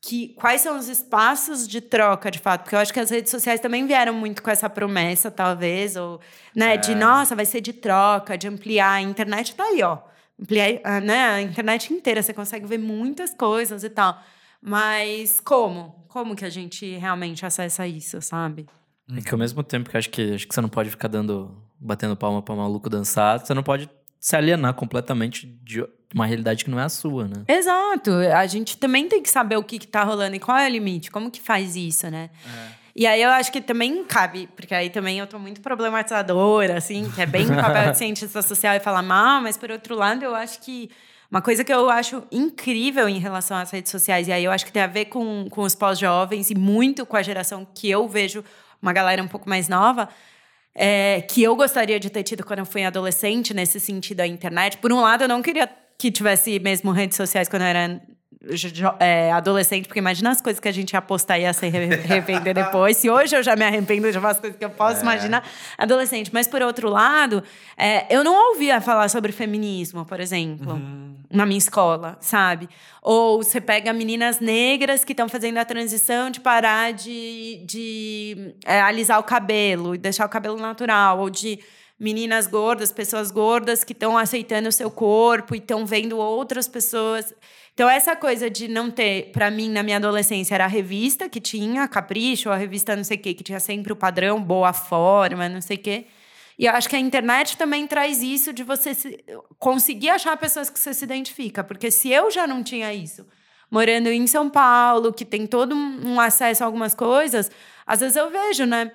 que 0.00 0.28
quais 0.36 0.60
são 0.60 0.78
os 0.78 0.88
espaços 0.88 1.66
de 1.66 1.80
troca, 1.80 2.30
de 2.30 2.38
fato? 2.38 2.62
Porque 2.62 2.76
eu 2.76 2.78
acho 2.78 2.92
que 2.92 3.00
as 3.00 3.10
redes 3.10 3.32
sociais 3.32 3.58
também 3.58 3.84
vieram 3.84 4.14
muito 4.14 4.40
com 4.40 4.52
essa 4.52 4.70
promessa, 4.70 5.32
talvez, 5.32 5.96
ou, 5.96 6.20
né, 6.54 6.74
é. 6.74 6.76
de 6.76 6.94
nossa, 6.94 7.34
vai 7.34 7.44
ser 7.44 7.60
de 7.60 7.72
troca, 7.72 8.38
de 8.38 8.46
ampliar. 8.46 8.92
A 8.92 9.00
internet 9.00 9.56
tá 9.56 9.64
aí, 9.64 9.82
ó. 9.82 9.98
Ampliar, 10.40 11.00
né, 11.02 11.24
a 11.24 11.42
internet 11.42 11.92
inteira, 11.92 12.22
você 12.22 12.32
consegue 12.32 12.66
ver 12.66 12.78
muitas 12.78 13.34
coisas 13.34 13.82
e 13.82 13.90
tal. 13.90 14.22
Mas 14.62 15.40
como? 15.40 16.06
Como 16.06 16.36
que 16.36 16.44
a 16.44 16.50
gente 16.50 16.86
realmente 16.98 17.44
acessa 17.44 17.84
isso, 17.84 18.22
sabe? 18.22 18.66
É 19.12 19.20
que 19.20 19.34
ao 19.34 19.38
mesmo 19.38 19.64
tempo 19.64 19.90
que 19.90 19.96
acho 19.96 20.08
que 20.08 20.34
acho 20.34 20.46
que 20.46 20.54
você 20.54 20.60
não 20.60 20.68
pode 20.68 20.90
ficar 20.90 21.08
dando 21.08 21.60
batendo 21.80 22.16
palma 22.16 22.40
para 22.40 22.54
maluco 22.54 22.88
dançar, 22.88 23.40
você 23.40 23.52
não 23.52 23.64
pode 23.64 23.90
se 24.24 24.34
alienar 24.34 24.72
completamente 24.72 25.46
de 25.62 25.86
uma 26.14 26.24
realidade 26.24 26.64
que 26.64 26.70
não 26.70 26.80
é 26.80 26.84
a 26.84 26.88
sua, 26.88 27.28
né? 27.28 27.44
Exato. 27.46 28.10
A 28.10 28.46
gente 28.46 28.78
também 28.78 29.06
tem 29.06 29.22
que 29.22 29.28
saber 29.28 29.58
o 29.58 29.62
que, 29.62 29.78
que 29.78 29.86
tá 29.86 30.02
rolando 30.02 30.34
e 30.34 30.40
qual 30.40 30.56
é 30.56 30.66
o 30.66 30.70
limite, 30.70 31.10
como 31.10 31.30
que 31.30 31.42
faz 31.42 31.76
isso, 31.76 32.10
né? 32.10 32.30
É. 32.46 32.68
E 32.96 33.06
aí 33.06 33.20
eu 33.20 33.28
acho 33.28 33.52
que 33.52 33.60
também 33.60 34.02
cabe, 34.04 34.48
porque 34.56 34.74
aí 34.74 34.88
também 34.88 35.18
eu 35.18 35.26
tô 35.26 35.38
muito 35.38 35.60
problematizadora, 35.60 36.78
assim, 36.78 37.10
que 37.10 37.20
é 37.20 37.26
bem 37.26 37.46
papel 37.48 37.92
de 37.92 37.98
cientista 37.98 38.40
social 38.40 38.74
e 38.74 38.80
falar 38.80 39.02
mal, 39.02 39.42
mas 39.42 39.58
por 39.58 39.70
outro 39.70 39.94
lado, 39.94 40.24
eu 40.24 40.34
acho 40.34 40.58
que 40.62 40.90
uma 41.30 41.42
coisa 41.42 41.62
que 41.62 41.74
eu 41.74 41.90
acho 41.90 42.22
incrível 42.32 43.06
em 43.06 43.18
relação 43.18 43.58
às 43.58 43.70
redes 43.70 43.92
sociais, 43.92 44.26
e 44.26 44.32
aí 44.32 44.44
eu 44.44 44.50
acho 44.52 44.64
que 44.64 44.72
tem 44.72 44.82
a 44.82 44.86
ver 44.86 45.04
com, 45.04 45.48
com 45.50 45.60
os 45.60 45.74
pós-jovens 45.74 46.48
e 46.48 46.54
muito 46.54 47.04
com 47.04 47.18
a 47.18 47.22
geração 47.22 47.66
que 47.74 47.90
eu 47.90 48.08
vejo, 48.08 48.42
uma 48.80 48.94
galera 48.94 49.22
um 49.22 49.28
pouco 49.28 49.50
mais 49.50 49.68
nova, 49.68 50.08
é, 50.74 51.20
que 51.20 51.42
eu 51.42 51.54
gostaria 51.54 52.00
de 52.00 52.10
ter 52.10 52.22
tido 52.22 52.44
quando 52.44 52.60
eu 52.60 52.66
fui 52.66 52.84
adolescente, 52.84 53.54
nesse 53.54 53.78
sentido, 53.78 54.20
a 54.20 54.26
internet. 54.26 54.78
Por 54.78 54.92
um 54.92 55.00
lado, 55.00 55.24
eu 55.24 55.28
não 55.28 55.40
queria 55.40 55.68
que 55.98 56.10
tivesse 56.10 56.58
mesmo 56.58 56.90
redes 56.90 57.16
sociais 57.16 57.48
quando 57.48 57.62
eu 57.62 57.68
era 57.68 58.00
é, 59.00 59.32
adolescente, 59.32 59.86
porque 59.86 59.98
imagina 59.98 60.30
as 60.30 60.40
coisas 60.40 60.60
que 60.60 60.68
a 60.68 60.72
gente 60.72 60.92
ia 60.92 61.02
postar 61.02 61.38
e 61.38 61.42
ia 61.42 61.52
se 61.52 61.66
arrepender 61.66 62.54
depois. 62.54 62.96
Se 62.96 63.08
hoje 63.08 63.36
eu 63.36 63.42
já 63.42 63.56
me 63.56 63.64
arrependo 63.64 64.10
de 64.10 64.18
umas 64.18 64.38
coisas 64.38 64.58
que 64.58 64.64
eu 64.64 64.70
posso 64.70 64.98
é. 64.98 65.02
imaginar, 65.02 65.46
adolescente. 65.78 66.30
Mas 66.32 66.46
por 66.46 66.62
outro 66.62 66.88
lado, 66.88 67.42
é, 67.76 68.06
eu 68.14 68.22
não 68.22 68.50
ouvia 68.50 68.80
falar 68.80 69.08
sobre 69.08 69.32
feminismo, 69.32 70.04
por 70.04 70.20
exemplo, 70.20 70.72
uhum. 70.72 71.16
na 71.30 71.46
minha 71.46 71.58
escola, 71.58 72.16
sabe? 72.20 72.68
Ou 73.02 73.42
você 73.42 73.60
pega 73.60 73.92
meninas 73.92 74.40
negras 74.40 75.04
que 75.04 75.12
estão 75.12 75.28
fazendo 75.28 75.58
a 75.58 75.64
transição 75.64 76.30
de 76.30 76.40
parar 76.40 76.92
de, 76.92 77.62
de 77.66 78.54
é, 78.64 78.80
alisar 78.80 79.18
o 79.18 79.22
cabelo 79.22 79.94
e 79.94 79.98
deixar 79.98 80.26
o 80.26 80.28
cabelo 80.28 80.56
natural, 80.56 81.20
ou 81.20 81.30
de 81.30 81.60
meninas 81.98 82.46
gordas, 82.46 82.90
pessoas 82.90 83.30
gordas 83.30 83.84
que 83.84 83.92
estão 83.92 84.18
aceitando 84.18 84.68
o 84.68 84.72
seu 84.72 84.90
corpo 84.90 85.54
e 85.54 85.58
estão 85.58 85.86
vendo 85.86 86.18
outras 86.18 86.66
pessoas. 86.68 87.32
Então, 87.74 87.90
essa 87.90 88.14
coisa 88.14 88.48
de 88.48 88.68
não 88.68 88.88
ter, 88.88 89.32
para 89.32 89.50
mim, 89.50 89.68
na 89.68 89.82
minha 89.82 89.96
adolescência, 89.96 90.54
era 90.54 90.64
a 90.64 90.68
revista 90.68 91.28
que 91.28 91.40
tinha, 91.40 91.88
Capricho, 91.88 92.48
a 92.50 92.56
revista 92.56 92.94
não 92.94 93.02
sei 93.02 93.16
o 93.16 93.20
quê, 93.20 93.34
que 93.34 93.42
tinha 93.42 93.58
sempre 93.58 93.92
o 93.92 93.96
padrão, 93.96 94.40
boa 94.40 94.72
forma, 94.72 95.48
não 95.48 95.60
sei 95.60 95.76
o 95.76 95.80
quê. 95.80 96.06
E 96.56 96.66
eu 96.66 96.72
acho 96.72 96.88
que 96.88 96.94
a 96.94 97.00
internet 97.00 97.56
também 97.56 97.84
traz 97.84 98.22
isso 98.22 98.52
de 98.52 98.62
você 98.62 98.94
se, 98.94 99.24
conseguir 99.58 100.10
achar 100.10 100.36
pessoas 100.36 100.70
que 100.70 100.78
você 100.78 100.94
se 100.94 101.04
identifica. 101.04 101.64
Porque 101.64 101.90
se 101.90 102.10
eu 102.10 102.30
já 102.30 102.46
não 102.46 102.62
tinha 102.62 102.94
isso, 102.94 103.26
morando 103.68 104.08
em 104.08 104.24
São 104.28 104.48
Paulo, 104.48 105.12
que 105.12 105.24
tem 105.24 105.44
todo 105.44 105.74
um 105.74 106.20
acesso 106.20 106.62
a 106.62 106.66
algumas 106.66 106.94
coisas, 106.94 107.50
às 107.84 107.98
vezes 107.98 108.14
eu 108.14 108.30
vejo, 108.30 108.66
né? 108.66 108.92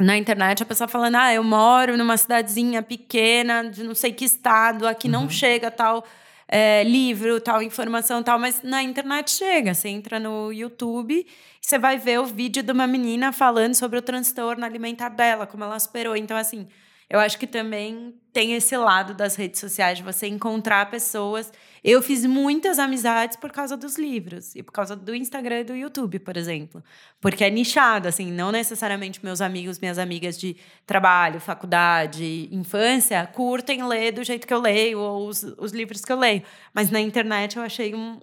na 0.00 0.16
internet 0.16 0.62
a 0.62 0.66
pessoa 0.66 0.88
falando: 0.88 1.16
ah, 1.16 1.34
eu 1.34 1.44
moro 1.44 1.98
numa 1.98 2.16
cidadezinha 2.16 2.82
pequena, 2.82 3.68
de 3.68 3.82
não 3.82 3.94
sei 3.94 4.12
que 4.12 4.24
estado, 4.24 4.86
aqui 4.86 5.06
uhum. 5.06 5.12
não 5.12 5.30
chega 5.30 5.70
tal 5.70 6.02
é, 6.48 6.84
livro, 6.84 7.40
tal 7.40 7.62
informação, 7.62 8.22
tal, 8.22 8.38
mas 8.38 8.62
na 8.62 8.82
internet 8.82 9.30
chega. 9.30 9.74
Você 9.74 9.88
entra 9.88 10.20
no 10.20 10.52
YouTube 10.52 11.26
você 11.66 11.80
vai 11.80 11.98
ver 11.98 12.20
o 12.20 12.24
vídeo 12.24 12.62
de 12.62 12.70
uma 12.70 12.86
menina 12.86 13.32
falando 13.32 13.74
sobre 13.74 13.98
o 13.98 14.02
transtorno 14.02 14.64
alimentar 14.64 15.08
dela, 15.08 15.48
como 15.48 15.64
ela 15.64 15.76
superou. 15.80 16.16
Então, 16.16 16.36
assim, 16.36 16.68
eu 17.10 17.18
acho 17.18 17.36
que 17.36 17.46
também 17.46 18.14
tem 18.32 18.54
esse 18.54 18.76
lado 18.76 19.14
das 19.14 19.34
redes 19.34 19.58
sociais 19.58 19.98
de 19.98 20.04
você 20.04 20.28
encontrar 20.28 20.88
pessoas. 20.88 21.52
Eu 21.88 22.02
fiz 22.02 22.26
muitas 22.26 22.80
amizades 22.80 23.36
por 23.36 23.52
causa 23.52 23.76
dos 23.76 23.96
livros 23.96 24.56
e 24.56 24.62
por 24.62 24.72
causa 24.72 24.96
do 24.96 25.14
Instagram 25.14 25.60
e 25.60 25.64
do 25.64 25.76
YouTube, 25.76 26.18
por 26.18 26.36
exemplo. 26.36 26.82
Porque 27.20 27.44
é 27.44 27.48
nichado, 27.48 28.08
assim, 28.08 28.32
não 28.32 28.50
necessariamente 28.50 29.24
meus 29.24 29.40
amigos, 29.40 29.78
minhas 29.78 29.96
amigas 29.96 30.36
de 30.36 30.56
trabalho, 30.84 31.38
faculdade, 31.38 32.48
infância 32.50 33.24
curtem 33.28 33.86
ler 33.86 34.10
do 34.10 34.24
jeito 34.24 34.48
que 34.48 34.52
eu 34.52 34.60
leio 34.60 34.98
ou 34.98 35.28
os, 35.28 35.44
os 35.44 35.70
livros 35.70 36.04
que 36.04 36.10
eu 36.10 36.18
leio. 36.18 36.42
Mas 36.74 36.90
na 36.90 37.00
internet 37.00 37.56
eu 37.56 37.62
achei 37.62 37.94
um, 37.94 38.18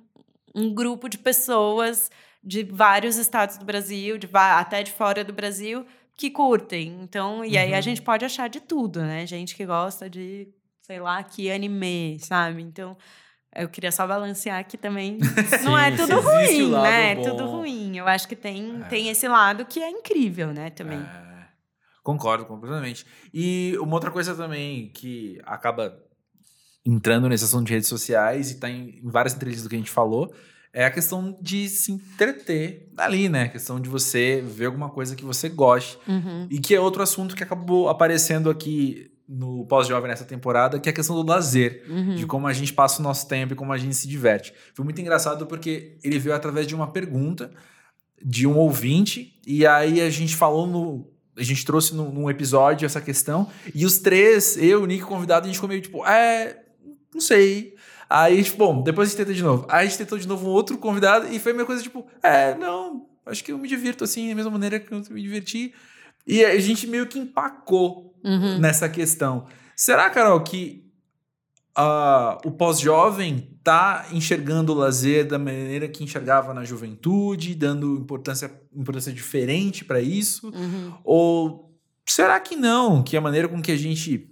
um 0.54 0.74
grupo 0.74 1.08
de 1.08 1.18
pessoas 1.18 2.12
de 2.44 2.64
vários 2.64 3.16
estados 3.16 3.58
do 3.58 3.64
Brasil, 3.64 4.18
de, 4.18 4.30
até 4.34 4.84
de 4.84 4.92
fora 4.92 5.24
do 5.24 5.32
Brasil, 5.32 5.86
que 6.18 6.30
curtem. 6.30 7.00
Então, 7.02 7.46
e 7.46 7.58
aí 7.58 7.72
uhum. 7.72 7.78
a 7.78 7.82
gente 7.82 8.02
pode 8.02 8.26
achar 8.26 8.50
de 8.50 8.60
tudo, 8.60 9.02
né? 9.02 9.26
Gente 9.26 9.56
que 9.56 9.66
gosta 9.66 10.10
de, 10.10 10.50
sei 10.82 11.00
lá, 11.00 11.24
que 11.24 11.50
anime, 11.50 12.18
sabe? 12.20 12.62
Então, 12.62 12.98
eu 13.56 13.70
queria 13.70 13.92
só 13.92 14.06
balancear 14.08 14.66
que 14.68 14.78
também 14.78 15.20
Sim, 15.22 15.64
não 15.64 15.78
é 15.78 15.92
tudo 15.92 16.20
ruim, 16.20 16.72
né? 16.72 17.12
É 17.12 17.16
tudo 17.16 17.46
ruim. 17.46 17.98
Eu 17.98 18.08
acho 18.08 18.28
que 18.28 18.36
tem, 18.36 18.82
é. 18.82 18.86
tem 18.86 19.10
esse 19.10 19.28
lado 19.28 19.66
que 19.66 19.82
é 19.82 19.90
incrível, 19.90 20.54
né, 20.54 20.70
também. 20.70 21.00
É. 21.00 21.46
Concordo 22.04 22.46
completamente. 22.46 23.06
E 23.34 23.78
uma 23.80 23.94
outra 23.94 24.12
coisa 24.12 24.36
também 24.36 24.90
que 24.90 25.40
acaba 25.46 25.98
entrando 26.86 27.30
nesse 27.30 27.46
assunto 27.46 27.68
de 27.68 27.74
redes 27.74 27.88
sociais 27.88 28.52
e 28.52 28.60
tá 28.60 28.70
em, 28.70 29.00
em 29.04 29.10
várias 29.10 29.34
entrevistas 29.34 29.64
do 29.64 29.70
que 29.70 29.76
a 29.76 29.80
gente 29.80 29.92
falou, 29.92 30.34
é 30.74 30.86
a 30.86 30.92
questão 30.92 31.38
de 31.40 31.70
se 31.70 31.92
entreter 31.92 32.92
ali, 32.98 33.30
né? 33.30 33.44
A 33.44 33.50
questão 33.50 33.80
de 33.80 33.88
você 33.88 34.42
ver 34.46 34.66
alguma 34.66 34.90
coisa 34.90 35.16
que 35.16 35.24
você 35.24 35.48
goste. 35.48 35.98
Uhum. 36.08 36.48
E 36.50 36.60
que 36.60 36.74
é 36.74 36.80
outro 36.80 37.04
assunto 37.04 37.36
que 37.36 37.44
acabou 37.44 37.88
aparecendo 37.88 38.50
aqui 38.50 39.13
no 39.28 39.66
pós-jovem 39.66 40.10
nessa 40.10 40.26
temporada, 40.26 40.80
que 40.80 40.90
é 40.90 40.92
a 40.92 40.96
questão 40.96 41.16
do 41.16 41.30
lazer, 41.30 41.86
uhum. 41.90 42.16
de 42.16 42.26
como 42.26 42.48
a 42.48 42.54
gente 42.54 42.74
passa 42.74 43.00
o 43.00 43.04
nosso 43.04 43.28
tempo 43.28 43.54
e 43.54 43.56
como 43.56 43.72
a 43.72 43.78
gente 43.78 43.96
se 43.96 44.08
diverte. 44.08 44.54
Foi 44.74 44.84
muito 44.84 45.00
engraçado 45.00 45.46
porque 45.46 45.98
ele 46.04 46.20
veio 46.20 46.36
através 46.36 46.68
de 46.68 46.76
uma 46.76 46.92
pergunta 46.92 47.52
de 48.24 48.48
um 48.48 48.58
ouvinte, 48.58 49.40
e 49.46 49.66
aí 49.66 50.02
a 50.02 50.10
gente 50.10 50.36
falou 50.36 50.66
no. 50.66 51.12
A 51.36 51.44
gente 51.44 51.66
trouxe 51.66 51.96
num, 51.96 52.12
num 52.12 52.30
episódio 52.30 52.86
essa 52.86 53.02
questão, 53.02 53.50
e 53.74 53.86
os 53.86 53.98
três, 53.98 54.56
eu, 54.56 54.84
o 54.84 54.86
Nick, 54.86 55.04
convidado, 55.04 55.46
a 55.46 55.48
gente 55.48 55.56
ficou 55.56 55.70
meio 55.70 55.82
tipo, 55.82 56.06
é. 56.06 56.62
Não 57.14 57.22
sei. 57.22 57.76
Aí, 58.10 58.44
tipo, 58.44 58.58
bom, 58.58 58.84
depois 58.84 59.08
a 59.08 59.10
gente 59.10 59.18
tenta 59.18 59.34
de 59.34 59.42
novo. 59.42 59.66
Aí 59.70 59.86
a 59.86 59.90
gente 59.90 59.98
tentou 59.98 60.18
de 60.18 60.28
novo 60.28 60.48
um 60.48 60.52
outro 60.52 60.78
convidado 60.78 61.28
e 61.34 61.40
foi 61.40 61.52
a 61.52 61.56
mesma 61.56 61.66
coisa, 61.66 61.82
tipo, 61.82 62.06
é, 62.22 62.56
não, 62.56 63.08
acho 63.26 63.44
que 63.44 63.52
eu 63.52 63.58
me 63.58 63.68
divirto 63.68 64.04
assim, 64.04 64.30
da 64.30 64.36
mesma 64.36 64.52
maneira 64.52 64.80
que 64.80 64.92
eu 64.92 65.02
me 65.10 65.22
diverti. 65.22 65.74
E 66.26 66.44
a 66.46 66.60
gente 66.60 66.88
meio 66.88 67.08
que 67.08 67.20
empacou 67.20 68.13
uhum. 68.24 68.60
nessa 68.60 68.88
questão. 68.88 69.46
Será, 69.76 70.10
Carol, 70.10 70.42
que 70.42 70.86
uh, 71.78 72.48
o 72.48 72.52
pós-jovem 72.52 73.58
tá 73.64 74.06
enxergando 74.12 74.72
o 74.72 74.76
lazer 74.76 75.28
da 75.28 75.40
maneira 75.40 75.88
que 75.88 76.04
enxergava 76.04 76.54
na 76.54 76.64
juventude, 76.64 77.56
dando 77.56 77.98
importância, 77.98 78.52
importância 78.76 79.12
diferente 79.12 79.84
para 79.84 80.02
isso? 80.02 80.48
Uhum. 80.48 80.94
Ou 81.04 81.78
será 82.06 82.40
que 82.40 82.56
não? 82.56 83.04
Que 83.04 83.18
a 83.18 83.22
maneira 83.22 83.48
com 83.48 83.62
que 83.62 83.72
a 83.72 83.78
gente. 83.78 84.30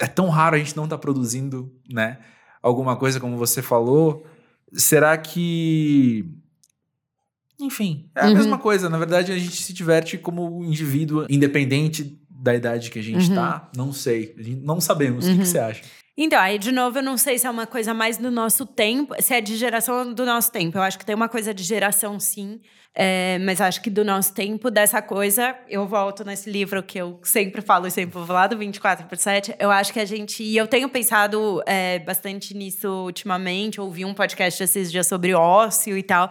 É 0.00 0.06
tão 0.06 0.28
raro 0.28 0.56
a 0.56 0.58
gente 0.58 0.76
não 0.76 0.88
tá 0.88 0.96
produzindo, 0.96 1.70
né? 1.90 2.18
alguma 2.62 2.96
coisa, 2.96 3.20
como 3.20 3.36
você 3.36 3.62
falou, 3.62 4.24
será 4.72 5.16
que. 5.16 6.24
Enfim, 7.58 8.08
é 8.14 8.22
a 8.22 8.28
uhum. 8.28 8.34
mesma 8.34 8.58
coisa. 8.58 8.88
Na 8.88 8.98
verdade, 8.98 9.32
a 9.32 9.38
gente 9.38 9.62
se 9.62 9.72
diverte 9.72 10.16
como 10.16 10.64
indivíduo, 10.64 11.26
independente 11.28 12.18
da 12.40 12.54
idade 12.54 12.90
que 12.90 12.98
a 12.98 13.02
gente 13.02 13.22
está. 13.22 13.68
Uhum. 13.76 13.86
Não 13.86 13.92
sei. 13.92 14.34
Não 14.62 14.80
sabemos. 14.80 15.26
Uhum. 15.26 15.32
O 15.32 15.36
que, 15.36 15.42
que 15.42 15.46
uhum. 15.46 15.52
você 15.52 15.58
acha? 15.58 15.82
Então, 16.16 16.38
aí 16.38 16.58
de 16.58 16.72
novo, 16.72 16.98
eu 16.98 17.02
não 17.02 17.16
sei 17.16 17.38
se 17.38 17.46
é 17.46 17.50
uma 17.50 17.66
coisa 17.66 17.94
mais 17.94 18.18
do 18.18 18.30
nosso 18.30 18.66
tempo, 18.66 19.14
se 19.20 19.32
é 19.32 19.40
de 19.40 19.56
geração 19.56 20.12
do 20.12 20.26
nosso 20.26 20.50
tempo. 20.52 20.76
Eu 20.76 20.82
acho 20.82 20.98
que 20.98 21.04
tem 21.04 21.14
uma 21.14 21.28
coisa 21.28 21.54
de 21.54 21.62
geração, 21.62 22.18
sim. 22.18 22.60
É, 22.94 23.38
mas 23.38 23.60
acho 23.60 23.80
que 23.80 23.88
do 23.88 24.04
nosso 24.04 24.34
tempo, 24.34 24.68
dessa 24.70 25.00
coisa, 25.00 25.56
eu 25.68 25.86
volto 25.86 26.24
nesse 26.24 26.50
livro 26.50 26.82
que 26.82 26.98
eu 26.98 27.20
sempre 27.22 27.62
falo 27.62 27.86
e 27.86 27.90
sempre 27.90 28.12
vou 28.18 28.26
falar, 28.26 28.48
do 28.48 28.58
24 28.58 29.06
por 29.06 29.16
7. 29.16 29.54
Eu 29.58 29.70
acho 29.70 29.92
que 29.92 30.00
a 30.00 30.04
gente. 30.04 30.42
E 30.42 30.56
eu 30.56 30.66
tenho 30.66 30.88
pensado 30.88 31.62
é, 31.66 32.00
bastante 32.00 32.52
nisso 32.52 32.88
ultimamente. 32.88 33.80
Ouvi 33.80 34.04
um 34.04 34.12
podcast 34.12 34.62
esses 34.62 34.90
dias 34.90 35.06
sobre 35.06 35.32
ócio 35.34 35.96
e 35.96 36.02
tal. 36.02 36.30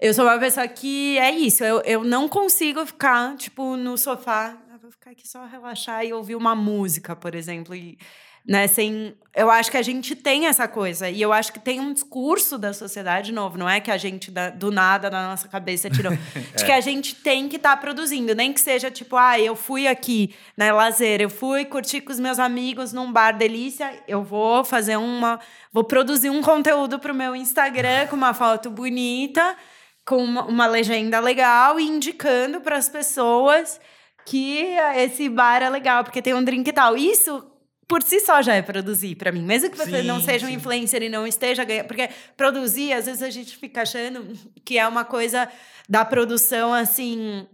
Eu 0.00 0.14
sou 0.14 0.24
uma 0.24 0.38
pessoa 0.38 0.66
que 0.66 1.18
é 1.18 1.30
isso. 1.30 1.62
Eu, 1.62 1.82
eu 1.82 2.02
não 2.02 2.26
consigo 2.26 2.84
ficar, 2.86 3.36
tipo, 3.36 3.76
no 3.76 3.98
sofá. 3.98 4.56
Ficar 5.10 5.12
aqui 5.12 5.28
só 5.28 5.44
relaxar 5.44 6.04
e 6.04 6.12
ouvir 6.12 6.36
uma 6.36 6.54
música, 6.54 7.16
por 7.16 7.34
exemplo. 7.34 7.74
E 7.74 7.98
né? 8.46 8.68
Sem, 8.68 9.14
eu 9.34 9.50
acho 9.50 9.70
que 9.70 9.76
a 9.76 9.82
gente 9.82 10.14
tem 10.14 10.46
essa 10.46 10.68
coisa 10.68 11.10
e 11.10 11.20
eu 11.20 11.32
acho 11.32 11.52
que 11.52 11.58
tem 11.58 11.80
um 11.80 11.92
discurso 11.92 12.56
da 12.56 12.72
sociedade 12.72 13.32
novo, 13.32 13.58
não 13.58 13.68
é 13.68 13.80
que 13.80 13.90
a 13.90 13.98
gente 13.98 14.30
do 14.56 14.70
nada 14.70 15.10
na 15.10 15.28
nossa 15.28 15.46
cabeça 15.48 15.90
tirou, 15.90 16.12
de 16.56 16.64
que 16.64 16.72
a 16.72 16.80
gente 16.80 17.14
tem 17.14 17.48
que 17.48 17.56
estar 17.56 17.76
tá 17.76 17.76
produzindo, 17.76 18.34
nem 18.34 18.52
que 18.52 18.60
seja 18.60 18.90
tipo, 18.90 19.16
ah, 19.16 19.38
eu 19.38 19.54
fui 19.54 19.86
aqui, 19.86 20.34
né, 20.56 20.72
lazer, 20.72 21.20
eu 21.20 21.28
fui 21.28 21.64
curtir 21.64 22.00
com 22.00 22.12
os 22.12 22.20
meus 22.20 22.38
amigos 22.38 22.92
num 22.92 23.12
bar 23.12 23.36
delícia, 23.36 23.92
eu 24.08 24.22
vou 24.22 24.64
fazer 24.64 24.96
uma, 24.96 25.38
vou 25.72 25.84
produzir 25.84 26.30
um 26.30 26.40
conteúdo 26.40 26.98
para 26.98 27.12
o 27.12 27.16
meu 27.16 27.36
Instagram 27.36 28.06
com 28.06 28.16
uma 28.16 28.32
foto 28.32 28.70
bonita, 28.70 29.56
com 30.06 30.24
uma, 30.24 30.44
uma 30.44 30.66
legenda 30.66 31.20
legal 31.20 31.78
e 31.78 31.86
indicando 31.86 32.60
para 32.60 32.76
as 32.76 32.88
pessoas 32.88 33.78
que 34.30 34.76
esse 34.94 35.28
bar 35.28 35.60
é 35.60 35.68
legal, 35.68 36.04
porque 36.04 36.22
tem 36.22 36.34
um 36.34 36.44
drink 36.44 36.68
e 36.68 36.72
tal. 36.72 36.96
Isso 36.96 37.44
por 37.88 38.00
si 38.00 38.20
só 38.20 38.40
já 38.40 38.54
é 38.54 38.62
produzir 38.62 39.16
para 39.16 39.32
mim. 39.32 39.42
Mesmo 39.42 39.68
que 39.68 39.76
você 39.76 40.02
sim, 40.02 40.06
não 40.06 40.20
seja 40.20 40.46
sim. 40.46 40.52
um 40.52 40.54
influencer 40.54 41.02
e 41.02 41.08
não 41.08 41.26
esteja 41.26 41.64
ganhando. 41.64 41.88
Porque 41.88 42.08
produzir, 42.36 42.92
às 42.92 43.06
vezes 43.06 43.24
a 43.24 43.30
gente 43.30 43.56
fica 43.56 43.82
achando 43.82 44.32
que 44.64 44.78
é 44.78 44.86
uma 44.86 45.04
coisa 45.04 45.48
da 45.88 46.04
produção 46.04 46.72
assim. 46.72 47.44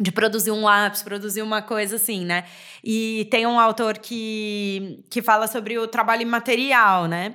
De 0.00 0.12
produzir 0.12 0.52
um 0.52 0.62
lápis, 0.62 1.02
produzir 1.02 1.42
uma 1.42 1.60
coisa 1.60 1.96
assim, 1.96 2.24
né? 2.24 2.44
E 2.82 3.26
tem 3.30 3.44
um 3.44 3.58
autor 3.58 3.98
que, 3.98 5.04
que 5.10 5.20
fala 5.20 5.46
sobre 5.46 5.76
o 5.78 5.88
trabalho 5.88 6.22
imaterial, 6.22 7.06
né? 7.06 7.34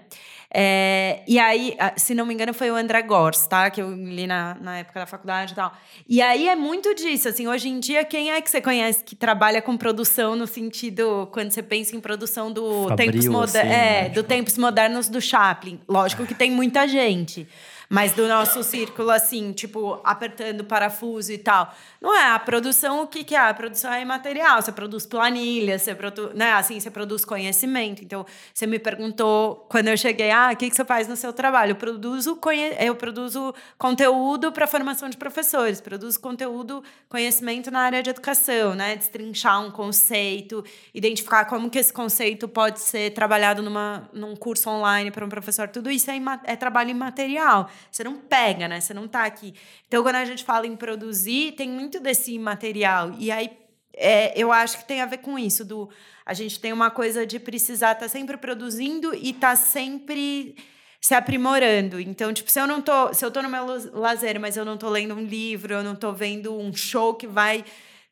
É, 0.58 1.22
e 1.28 1.38
aí, 1.38 1.76
se 1.98 2.15
não 2.15 2.26
me 2.26 2.34
engano, 2.34 2.54
foi 2.54 2.72
o 2.72 2.76
André 2.76 3.02
Gors, 3.02 3.46
tá? 3.46 3.70
Que 3.70 3.82
eu 3.82 3.94
li 3.94 4.26
na, 4.26 4.56
na 4.62 4.78
época 4.78 5.02
da 5.02 5.06
faculdade 5.06 5.52
e 5.52 5.56
tal. 5.56 5.74
E 6.08 6.22
aí 6.22 6.48
é 6.48 6.56
muito 6.56 6.96
disso, 6.96 7.28
assim, 7.28 7.46
hoje 7.46 7.68
em 7.68 7.78
dia, 7.78 8.06
quem 8.06 8.32
é 8.32 8.39
que 8.39 8.50
você 8.50 8.62
conhece 8.62 9.04
que 9.04 9.18
trabalha 9.18 9.62
com 9.62 9.76
produção 9.76 10.34
no 10.34 10.48
sentido, 10.48 11.28
quando 11.34 11.52
você 11.52 11.62
pensa 11.62 11.94
em 11.94 12.00
produção 12.00 12.54
do 12.54 12.88
Fabril, 12.88 13.12
tempos, 13.12 13.28
moder 13.28 13.62
assim, 13.65 13.70
é, 13.70 14.02
né? 14.04 14.10
do 14.10 14.22
tipo... 14.22 14.30
tempos 14.30 14.58
modernos 14.58 15.10
do 15.10 15.20
Chaplin? 15.20 15.78
Lógico 15.89 16.26
que 16.26 16.34
tem 16.34 16.50
muita 16.50 16.88
gente. 16.88 17.46
Mas 17.89 18.13
do 18.13 18.28
nosso 18.28 18.63
círculo, 18.63 19.12
assim, 19.12 19.52
tipo, 19.54 20.00
apertando 20.04 20.63
parafuso 20.63 21.32
e 21.32 21.38
tal. 21.38 21.74
Não 22.02 22.15
é. 22.15 22.32
A 22.32 22.39
produção, 22.39 23.04
o 23.04 23.08
que, 23.08 23.24
que 23.24 23.36
é? 23.36 23.39
A 23.39 23.54
produção 23.54 23.91
é 23.91 24.02
imaterial. 24.02 24.62
Você 24.62 24.71
produz 24.71 25.06
planilha, 25.06 25.78
você 25.78 25.93
produz, 25.93 26.34
né? 26.34 26.54
Assim, 26.54 26.80
você 26.80 26.89
produz 26.89 27.24
conhecimento. 27.24 28.04
Então, 28.04 28.26
você 28.54 28.65
me 28.65 28.80
perguntou 28.80 29.65
quando 29.69 29.88
eu 29.88 29.98
cheguei, 29.98 30.32
ah, 30.32 30.52
o 30.54 30.56
que, 30.56 30.69
que 30.69 30.76
você 30.76 30.86
faz 30.86 31.08
no 31.08 31.15
seu 31.15 31.32
trabalho? 31.32 31.71
Eu 31.71 31.76
produzo, 31.76 32.36
conhe... 32.36 32.76
eu 32.80 32.95
produzo 32.95 33.54
conteúdo 33.78 34.52
para 34.52 34.67
formação 34.67 35.10
de 35.10 35.17
professores, 35.17 35.80
produzo 35.80 36.19
conteúdo, 36.19 36.84
conhecimento 37.10 37.69
na 37.69 37.82
área 37.82 38.02
de 38.02 38.10
educação, 38.10 38.74
né? 38.74 38.95
Destrinchar 38.95 39.62
um 39.62 39.71
conceito, 39.71 40.63
identificar 40.93 41.45
como 41.45 41.69
que 41.69 41.80
esse 41.80 41.93
conceito 41.93 42.48
pode 42.48 42.80
ser 42.80 43.12
trabalhado 43.12 43.62
numa, 43.62 44.10
num 44.13 44.36
curso 44.36 44.69
online 44.69 45.12
para 45.12 45.26
um 45.26 45.30
professor. 45.30 45.67
Tudo 45.67 45.89
isso 45.91 46.10
é, 46.10 46.19
é 46.45 46.56
trabalho 46.56 46.89
imaterial. 46.89 47.69
Você 47.91 48.03
não 48.03 48.17
pega, 48.17 48.67
né? 48.67 48.79
Você 48.79 48.93
não 48.93 49.05
está 49.05 49.25
aqui. 49.25 49.53
Então, 49.88 50.03
quando 50.03 50.15
a 50.15 50.25
gente 50.25 50.43
fala 50.43 50.67
em 50.67 50.75
produzir, 50.75 51.53
tem 51.53 51.69
muito 51.69 51.99
desse 51.99 52.38
material. 52.39 53.11
E 53.17 53.31
aí, 53.31 53.51
é, 53.93 54.33
eu 54.39 54.51
acho 54.51 54.79
que 54.79 54.85
tem 54.85 55.01
a 55.01 55.05
ver 55.05 55.19
com 55.19 55.39
isso, 55.39 55.63
do 55.63 55.89
a 56.25 56.33
gente 56.33 56.59
tem 56.59 56.73
uma 56.73 56.89
coisa 56.89 57.25
de 57.25 57.39
precisar 57.39 57.91
estar 57.91 58.05
tá 58.05 58.09
sempre 58.09 58.35
produzindo 58.35 59.13
e 59.13 59.29
estar 59.29 59.51
tá 59.51 59.55
sempre 59.55 60.55
se 60.99 61.13
aprimorando. 61.13 61.99
Então, 61.99 62.33
tipo, 62.33 62.49
se 62.49 62.59
eu 62.59 62.65
não 62.65 62.81
tô, 62.81 63.13
se 63.13 63.23
eu 63.23 63.29
tô 63.29 63.41
no 63.43 63.49
meu 63.49 63.65
lazer, 63.93 64.39
mas 64.39 64.57
eu 64.57 64.65
não 64.65 64.75
tô 64.75 64.89
lendo 64.89 65.13
um 65.13 65.23
livro, 65.23 65.75
eu 65.75 65.83
não 65.83 65.95
tô 65.95 66.11
vendo 66.11 66.57
um 66.57 66.73
show 66.73 67.13
que 67.13 67.27
vai 67.27 67.63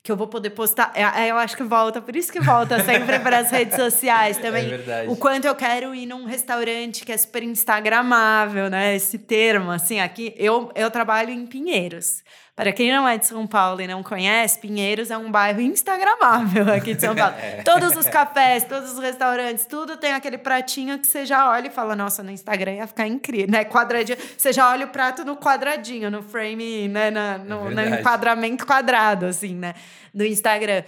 que 0.03 0.11
eu 0.11 0.17
vou 0.17 0.27
poder 0.27 0.49
postar. 0.49 0.91
É, 0.93 1.31
eu 1.31 1.37
acho 1.37 1.55
que 1.55 1.63
volta, 1.63 2.01
por 2.01 2.13
isso 2.13 2.29
que 2.29 2.41
volta 2.41 2.83
sempre 2.83 3.19
para 3.19 3.39
as 3.39 3.49
redes 3.49 3.77
sociais 3.77 4.35
também. 4.37 4.65
É 4.65 4.69
verdade. 4.69 5.07
O 5.07 5.15
quanto 5.15 5.45
eu 5.45 5.55
quero 5.55 5.95
ir 5.95 6.05
num 6.05 6.25
restaurante 6.25 7.05
que 7.05 7.11
é 7.13 7.17
super 7.17 7.41
instagramável, 7.41 8.69
né? 8.69 8.93
Esse 8.93 9.17
termo, 9.17 9.71
assim, 9.71 10.01
aqui 10.01 10.35
eu, 10.37 10.69
eu 10.75 10.91
trabalho 10.91 11.29
em 11.29 11.45
Pinheiros. 11.45 12.21
Para 12.55 12.71
quem 12.71 12.91
não 12.91 13.07
é 13.07 13.17
de 13.17 13.25
São 13.25 13.47
Paulo 13.47 13.81
e 13.81 13.87
não 13.87 14.03
conhece, 14.03 14.59
Pinheiros 14.59 15.09
é 15.09 15.17
um 15.17 15.31
bairro 15.31 15.59
instagramável 15.59 16.71
aqui 16.71 16.93
de 16.93 17.01
São 17.01 17.15
Paulo. 17.15 17.33
é. 17.41 17.63
Todos 17.63 17.97
os 17.97 18.07
cafés, 18.07 18.63
todos 18.65 18.91
os 18.91 18.99
restaurantes, 18.99 19.65
tudo 19.65 19.97
tem 19.97 20.13
aquele 20.13 20.37
pratinho 20.37 20.99
que 20.99 21.07
você 21.07 21.25
já 21.25 21.49
olha 21.49 21.67
e 21.67 21.71
fala, 21.71 21.95
nossa, 21.95 22.21
no 22.21 22.29
Instagram 22.29 22.73
ia 22.73 22.85
ficar 22.85 23.07
incrível, 23.07 23.49
né? 23.49 23.65
Quadradinho. 23.65 24.19
Você 24.37 24.53
já 24.53 24.69
olha 24.69 24.85
o 24.85 24.89
prato 24.89 25.25
no 25.25 25.35
quadradinho, 25.35 26.11
no 26.11 26.21
frame, 26.21 26.87
né? 26.87 27.09
Na, 27.09 27.39
no, 27.39 27.71
é 27.71 27.73
no 27.73 27.95
enquadramento 27.95 28.67
quadrado, 28.67 29.25
assim, 29.25 29.55
né? 29.55 29.73
Do 30.13 30.23
Instagram. 30.23 30.83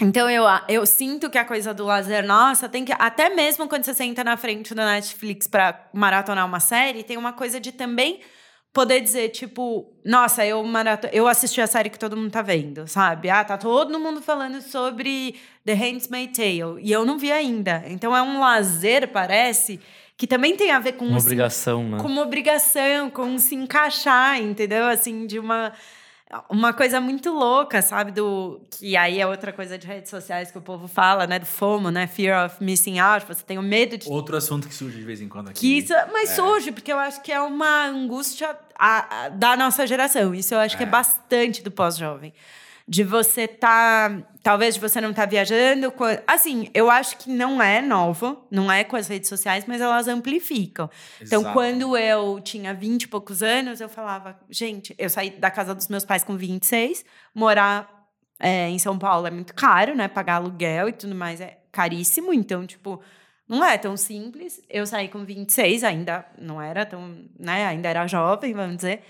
Então 0.00 0.30
eu, 0.30 0.44
eu 0.66 0.86
sinto 0.86 1.28
que 1.28 1.36
a 1.36 1.44
coisa 1.44 1.74
do 1.74 1.84
lazer, 1.84 2.24
nossa, 2.24 2.70
tem 2.70 2.86
que. 2.86 2.92
Até 2.98 3.28
mesmo 3.28 3.68
quando 3.68 3.84
você 3.84 3.92
senta 3.92 4.24
na 4.24 4.34
frente 4.38 4.74
do 4.74 4.80
Netflix 4.80 5.46
para 5.46 5.88
maratonar 5.92 6.46
uma 6.46 6.58
série, 6.58 7.02
tem 7.02 7.18
uma 7.18 7.34
coisa 7.34 7.60
de 7.60 7.70
também 7.70 8.20
poder 8.72 9.00
dizer, 9.00 9.30
tipo, 9.30 9.92
nossa, 10.04 10.44
eu, 10.46 10.62
marato... 10.62 11.08
eu 11.12 11.26
assisti 11.26 11.60
a 11.60 11.66
série 11.66 11.90
que 11.90 11.98
todo 11.98 12.16
mundo 12.16 12.30
tá 12.30 12.42
vendo, 12.42 12.86
sabe? 12.86 13.28
Ah, 13.28 13.44
tá 13.44 13.58
todo 13.58 13.98
mundo 13.98 14.22
falando 14.22 14.60
sobre 14.60 15.34
The 15.64 15.74
Handmaid's 15.74 16.36
Tale 16.36 16.80
e 16.80 16.92
eu 16.92 17.04
não 17.04 17.18
vi 17.18 17.32
ainda. 17.32 17.82
Então 17.88 18.16
é 18.16 18.22
um 18.22 18.38
lazer, 18.38 19.08
parece, 19.08 19.80
que 20.16 20.26
também 20.26 20.56
tem 20.56 20.70
a 20.70 20.78
ver 20.78 20.92
com... 20.92 21.06
Uma 21.06 21.18
obrigação, 21.18 21.82
né? 21.82 21.98
Com 22.00 22.08
uma 22.08 22.22
obrigação, 22.22 23.10
com 23.10 23.38
se 23.38 23.54
encaixar, 23.54 24.40
entendeu? 24.40 24.86
Assim, 24.86 25.26
de 25.26 25.38
uma 25.38 25.72
uma 26.48 26.72
coisa 26.72 27.00
muito 27.00 27.30
louca, 27.32 27.82
sabe? 27.82 28.12
Do 28.12 28.60
que 28.70 28.96
aí 28.96 29.20
é 29.20 29.26
outra 29.26 29.52
coisa 29.52 29.76
de 29.76 29.86
redes 29.86 30.10
sociais 30.10 30.50
que 30.50 30.58
o 30.58 30.60
povo 30.60 30.86
fala, 30.86 31.26
né? 31.26 31.38
Do 31.38 31.46
FOMO, 31.46 31.90
né? 31.90 32.06
Fear 32.06 32.46
of 32.46 32.62
missing 32.62 32.98
out. 32.98 33.26
Você 33.26 33.42
tem 33.42 33.58
o 33.58 33.62
medo 33.62 33.98
de. 33.98 34.08
Outro 34.08 34.36
assunto 34.36 34.68
que 34.68 34.74
surge 34.74 34.98
de 34.98 35.04
vez 35.04 35.20
em 35.20 35.28
quando 35.28 35.50
aqui. 35.50 35.60
Que 35.60 35.78
isso, 35.78 35.92
mas 36.12 36.30
é. 36.30 36.34
surge, 36.34 36.72
porque 36.72 36.92
eu 36.92 36.98
acho 36.98 37.20
que 37.22 37.32
é 37.32 37.40
uma 37.40 37.86
angústia 37.86 38.56
a, 38.78 39.24
a, 39.24 39.28
da 39.28 39.56
nossa 39.56 39.86
geração. 39.86 40.34
Isso 40.34 40.54
eu 40.54 40.58
acho 40.58 40.76
é. 40.76 40.78
que 40.78 40.84
é 40.84 40.86
bastante 40.86 41.62
do 41.62 41.70
pós-jovem 41.70 42.32
de 42.90 43.04
você 43.04 43.46
tá, 43.46 44.20
talvez 44.42 44.74
de 44.74 44.80
você 44.80 45.00
não 45.00 45.12
tá 45.12 45.24
viajando, 45.24 45.94
assim, 46.26 46.68
eu 46.74 46.90
acho 46.90 47.18
que 47.18 47.30
não 47.30 47.62
é 47.62 47.80
novo, 47.80 48.44
não 48.50 48.70
é 48.70 48.82
com 48.82 48.96
as 48.96 49.06
redes 49.06 49.28
sociais, 49.28 49.64
mas 49.64 49.80
elas 49.80 50.08
amplificam. 50.08 50.90
Então, 51.20 51.40
Exato. 51.40 51.40
Então, 51.40 51.52
quando 51.52 51.96
eu 51.96 52.40
tinha 52.40 52.74
20 52.74 53.04
e 53.04 53.06
poucos 53.06 53.44
anos, 53.44 53.80
eu 53.80 53.88
falava, 53.88 54.36
gente, 54.50 54.92
eu 54.98 55.08
saí 55.08 55.30
da 55.30 55.52
casa 55.52 55.72
dos 55.72 55.86
meus 55.86 56.04
pais 56.04 56.24
com 56.24 56.36
26, 56.36 57.04
morar 57.32 58.08
é, 58.40 58.68
em 58.68 58.78
São 58.80 58.98
Paulo 58.98 59.24
é 59.24 59.30
muito 59.30 59.54
caro, 59.54 59.94
né? 59.94 60.08
Pagar 60.08 60.34
aluguel 60.34 60.88
e 60.88 60.92
tudo 60.92 61.14
mais 61.14 61.40
é 61.40 61.60
caríssimo, 61.70 62.34
então, 62.34 62.66
tipo, 62.66 63.00
não 63.48 63.64
é 63.64 63.78
tão 63.78 63.96
simples. 63.96 64.60
Eu 64.68 64.84
saí 64.84 65.06
com 65.06 65.24
26, 65.24 65.84
ainda 65.84 66.26
não 66.36 66.60
era 66.60 66.84
tão, 66.84 67.16
né? 67.38 67.66
Ainda 67.66 67.88
era 67.88 68.04
jovem, 68.08 68.52
vamos 68.52 68.78
dizer. 68.78 69.04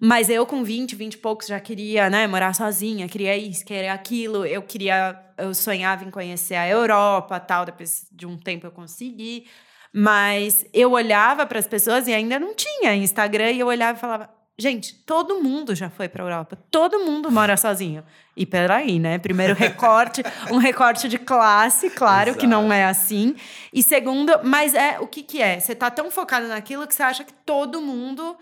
Mas 0.00 0.30
eu 0.30 0.46
com 0.46 0.64
20, 0.64 0.96
20 0.96 1.12
e 1.12 1.18
poucos 1.18 1.46
já 1.46 1.60
queria, 1.60 2.08
né, 2.08 2.26
morar 2.26 2.54
sozinha, 2.54 3.06
queria 3.06 3.36
isso, 3.36 3.64
queria 3.64 3.92
aquilo. 3.92 4.46
Eu 4.46 4.62
queria, 4.62 5.20
eu 5.36 5.52
sonhava 5.52 6.04
em 6.04 6.10
conhecer 6.10 6.54
a 6.54 6.66
Europa, 6.66 7.38
tal, 7.38 7.66
depois 7.66 8.06
de 8.10 8.26
um 8.26 8.38
tempo 8.38 8.66
eu 8.66 8.70
consegui. 8.70 9.46
Mas 9.92 10.64
eu 10.72 10.92
olhava 10.92 11.44
para 11.44 11.58
as 11.58 11.66
pessoas 11.66 12.08
e 12.08 12.14
ainda 12.14 12.38
não 12.38 12.54
tinha 12.54 12.94
Instagram 12.94 13.50
e 13.50 13.60
eu 13.60 13.66
olhava 13.66 13.98
e 13.98 14.00
falava: 14.00 14.30
Gente, 14.60 14.94
todo 15.06 15.42
mundo 15.42 15.74
já 15.74 15.88
foi 15.88 16.06
para 16.06 16.22
a 16.22 16.26
Europa, 16.26 16.56
todo 16.70 17.00
mundo 17.00 17.30
mora 17.30 17.56
sozinho. 17.56 18.04
E 18.36 18.44
peraí, 18.44 18.98
né? 18.98 19.18
Primeiro 19.18 19.54
recorte, 19.54 20.22
um 20.52 20.58
recorte 20.58 21.08
de 21.08 21.18
classe, 21.18 21.88
claro 21.88 22.30
Exato. 22.30 22.40
que 22.40 22.46
não 22.46 22.72
é 22.72 22.84
assim. 22.84 23.34
E 23.72 23.82
segundo, 23.82 24.32
mas 24.44 24.74
é 24.74 25.00
o 25.00 25.06
que 25.06 25.22
que 25.22 25.40
é? 25.40 25.58
Você 25.58 25.74
tá 25.74 25.90
tão 25.90 26.10
focado 26.10 26.46
naquilo 26.46 26.86
que 26.86 26.94
você 26.94 27.02
acha 27.02 27.24
que 27.24 27.32
todo 27.32 27.80
mundo 27.80 28.36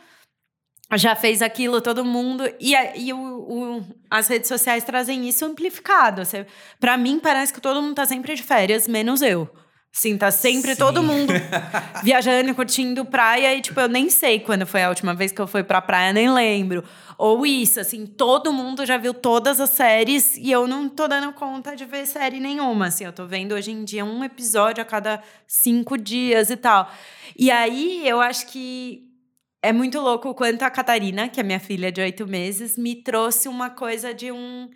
já 0.97 1.15
fez 1.15 1.43
aquilo, 1.43 1.81
todo 1.81 2.05
mundo. 2.05 2.45
E, 2.59 2.75
e 2.97 3.13
o, 3.13 3.19
o, 3.19 3.85
as 4.11 4.29
redes 4.29 4.49
sociais 4.49 4.85
trazem 4.85 5.29
isso 5.29 5.45
amplificado. 5.45 6.23
Para 6.81 6.97
mim, 6.97 7.19
parece 7.21 7.53
que 7.53 7.61
todo 7.61 7.83
mundo 7.83 7.95
tá 7.95 8.07
sempre 8.07 8.35
de 8.35 8.43
férias, 8.43 8.89
menos 8.89 9.21
eu. 9.21 9.51
Sim, 9.91 10.17
tá 10.17 10.31
sempre 10.31 10.73
Sim. 10.73 10.79
todo 10.79 11.03
mundo 11.03 11.33
viajando, 12.05 12.55
curtindo 12.55 13.05
praia. 13.05 13.55
E, 13.55 13.61
tipo, 13.61 13.81
eu 13.81 13.89
nem 13.89 14.09
sei 14.09 14.39
quando 14.39 14.67
foi 14.67 14.83
a 14.83 14.89
última 14.89 15.15
vez 15.15 15.33
que 15.33 15.41
eu 15.41 15.47
fui 15.47 15.63
pra 15.63 15.83
praia, 15.83 16.13
nem 16.13 16.33
lembro. 16.33 16.85
Ou 17.17 17.45
isso, 17.45 17.81
assim, 17.81 18.07
todo 18.07 18.53
mundo 18.53 18.87
já 18.87 18.97
viu 18.97 19.13
todas 19.13 19.61
as 19.61 19.71
séries 19.71 20.37
e 20.37 20.53
eu 20.53 20.69
não 20.69 20.89
tô 20.89 21.09
dando 21.09 21.33
conta 21.33 21.75
de 21.75 21.85
ver 21.85 22.07
série 22.07 22.39
nenhuma. 22.39 22.87
Assim, 22.87 23.05
eu 23.05 23.13
tô 23.13 23.27
vendo 23.27 23.55
hoje 23.55 23.73
em 23.73 23.85
dia 23.85 24.05
um 24.05 24.23
episódio 24.23 24.81
a 24.81 24.87
cada 24.87 25.21
cinco 25.47 25.99
dias 25.99 26.49
e 26.49 26.57
tal. 26.57 26.91
E 27.37 27.51
aí, 27.51 28.07
eu 28.07 28.21
acho 28.21 28.47
que 28.47 29.08
é 29.63 29.73
muito 29.73 30.01
louco 30.01 30.29
o 30.29 30.35
quanto 30.35 30.63
a 30.63 30.71
Catarina, 30.71 31.29
que 31.29 31.41
é 31.41 31.43
minha 31.43 31.61
filha 31.61 31.91
de 31.91 32.01
oito 32.01 32.27
meses, 32.27 32.77
me 32.77 32.97
trouxe 33.03 33.49
uma 33.49 33.71
coisa 33.71 34.15
de 34.15 34.31
um, 34.31 34.69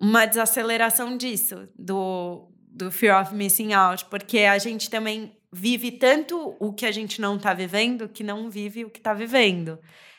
uma 0.00 0.26
desaceleração 0.26 1.16
disso, 1.16 1.68
do, 1.78 2.50
do 2.70 2.90
fear 2.90 3.20
of 3.22 3.34
missing 3.34 3.72
out, 3.72 4.04
porque 4.06 4.40
a 4.40 4.58
gente 4.58 4.88
também 4.88 5.36
vive 5.52 5.92
tanto 5.92 6.56
o 6.60 6.72
que 6.72 6.86
a 6.86 6.92
gente 6.92 7.20
não 7.20 7.36
está 7.36 7.54
vivendo 7.54 8.08
que 8.08 8.22
não 8.22 8.50
vive 8.50 8.84
o 8.84 8.90
que 8.90 8.98
está 8.98 9.14
vivendo. 9.14 9.78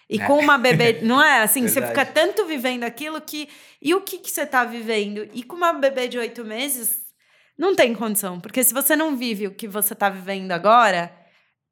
E 0.09 0.21
é. 0.21 0.25
com 0.25 0.39
uma 0.39 0.57
bebê, 0.57 0.99
não 1.03 1.21
é 1.21 1.41
assim? 1.41 1.67
você 1.67 1.85
fica 1.85 2.05
tanto 2.05 2.45
vivendo 2.45 2.83
aquilo 2.83 3.19
que. 3.19 3.49
E 3.81 3.93
o 3.93 4.01
que, 4.01 4.19
que 4.19 4.31
você 4.31 4.43
está 4.43 4.63
vivendo? 4.63 5.27
E 5.33 5.43
com 5.43 5.55
uma 5.55 5.73
bebê 5.73 6.07
de 6.07 6.17
oito 6.17 6.45
meses, 6.45 6.99
não 7.57 7.75
tem 7.75 7.93
condição. 7.93 8.39
Porque 8.39 8.63
se 8.63 8.73
você 8.73 8.95
não 8.95 9.17
vive 9.17 9.47
o 9.47 9.53
que 9.53 9.67
você 9.67 9.93
está 9.93 10.09
vivendo 10.09 10.51
agora, 10.51 11.11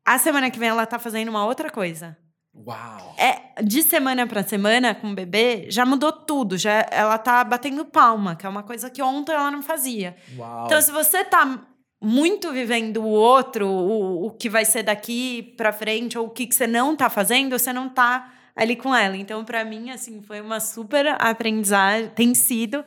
a 0.06 0.18
semana 0.18 0.52
que 0.52 0.60
vem 0.60 0.70
ela 0.70 0.86
tá 0.86 1.00
fazendo 1.00 1.30
uma 1.30 1.46
outra 1.46 1.70
coisa. 1.70 2.18
Uau! 2.56 3.16
É, 3.18 3.62
de 3.62 3.82
semana 3.82 4.26
para 4.26 4.44
semana 4.44 4.96
com 4.96 5.12
o 5.12 5.16
bebê, 5.16 5.66
já 5.70 5.86
mudou 5.86 6.12
tudo. 6.12 6.58
Já, 6.58 6.86
ela 6.90 7.18
tá 7.18 7.44
batendo 7.44 7.84
palma, 7.84 8.36
que 8.36 8.46
é 8.46 8.50
uma 8.50 8.64
coisa 8.64 8.90
que 8.90 9.02
ontem 9.02 9.34
ela 9.34 9.52
não 9.52 9.62
fazia. 9.62 10.16
Uau. 10.38 10.66
Então, 10.66 10.80
se 10.82 10.92
você 10.92 11.24
tá 11.26 11.60
muito 12.02 12.52
vivendo 12.54 13.02
o 13.02 13.10
outro, 13.10 13.68
o, 13.68 14.28
o 14.28 14.32
que 14.32 14.50
vai 14.50 14.64
ser 14.64 14.84
daqui 14.84 15.54
para 15.58 15.74
frente, 15.74 16.18
ou 16.18 16.28
o 16.28 16.30
que, 16.30 16.48
que 16.48 16.56
você 16.56 16.68
não 16.68 16.96
tá 16.96 17.10
fazendo, 17.10 17.58
você 17.58 17.74
não 17.74 17.90
tá 17.90 18.32
ali 18.56 18.76
com 18.76 18.96
ela. 18.96 19.18
Então, 19.18 19.44
para 19.44 19.66
mim, 19.66 19.90
assim, 19.90 20.22
foi 20.22 20.40
uma 20.40 20.60
super 20.60 21.08
aprendizagem. 21.20 22.10
Tem 22.10 22.34
sido 22.34 22.86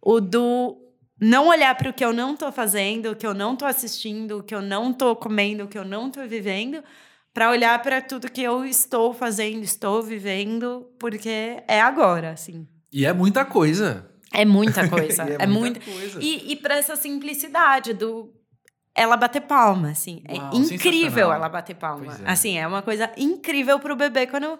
o 0.00 0.20
do 0.20 0.76
não 1.20 1.48
olhar 1.48 1.74
para 1.74 1.90
o 1.90 1.92
que 1.92 2.04
eu 2.04 2.12
não 2.12 2.34
estou 2.34 2.52
fazendo, 2.52 3.10
o 3.10 3.16
que 3.16 3.26
eu 3.26 3.34
não 3.34 3.54
estou 3.54 3.66
assistindo, 3.66 4.38
o 4.38 4.42
que 4.42 4.54
eu 4.54 4.62
não 4.62 4.90
estou 4.90 5.16
comendo, 5.16 5.64
o 5.64 5.68
que 5.68 5.78
eu 5.78 5.84
não 5.84 6.08
estou 6.08 6.26
vivendo, 6.26 6.82
para 7.34 7.50
olhar 7.50 7.80
para 7.82 8.00
tudo 8.00 8.30
que 8.30 8.42
eu 8.42 8.64
estou 8.64 9.12
fazendo, 9.12 9.62
estou 9.62 10.02
vivendo, 10.02 10.88
porque 10.98 11.62
é 11.66 11.80
agora, 11.80 12.30
assim. 12.30 12.66
E 12.92 13.04
é 13.04 13.12
muita 13.12 13.44
coisa. 13.44 14.08
É 14.32 14.44
muita 14.44 14.86
coisa. 14.90 15.24
é, 15.24 15.36
é 15.40 15.46
muita 15.46 15.80
coisa. 15.80 16.18
E, 16.22 16.52
e 16.52 16.56
para 16.56 16.76
essa 16.76 16.96
simplicidade 16.96 17.92
do 17.92 18.32
ela 18.94 19.16
bater 19.16 19.42
palma, 19.42 19.90
assim. 19.90 20.22
É 20.24 20.34
Uau, 20.34 20.52
é 20.52 20.56
incrível 20.56 21.32
ela 21.32 21.48
bater 21.48 21.76
palma. 21.76 22.18
É. 22.24 22.30
Assim, 22.30 22.58
é 22.58 22.66
uma 22.66 22.82
coisa 22.82 23.10
incrível 23.16 23.78
para 23.78 23.92
o 23.92 23.96
bebê 23.96 24.26
quando 24.26 24.58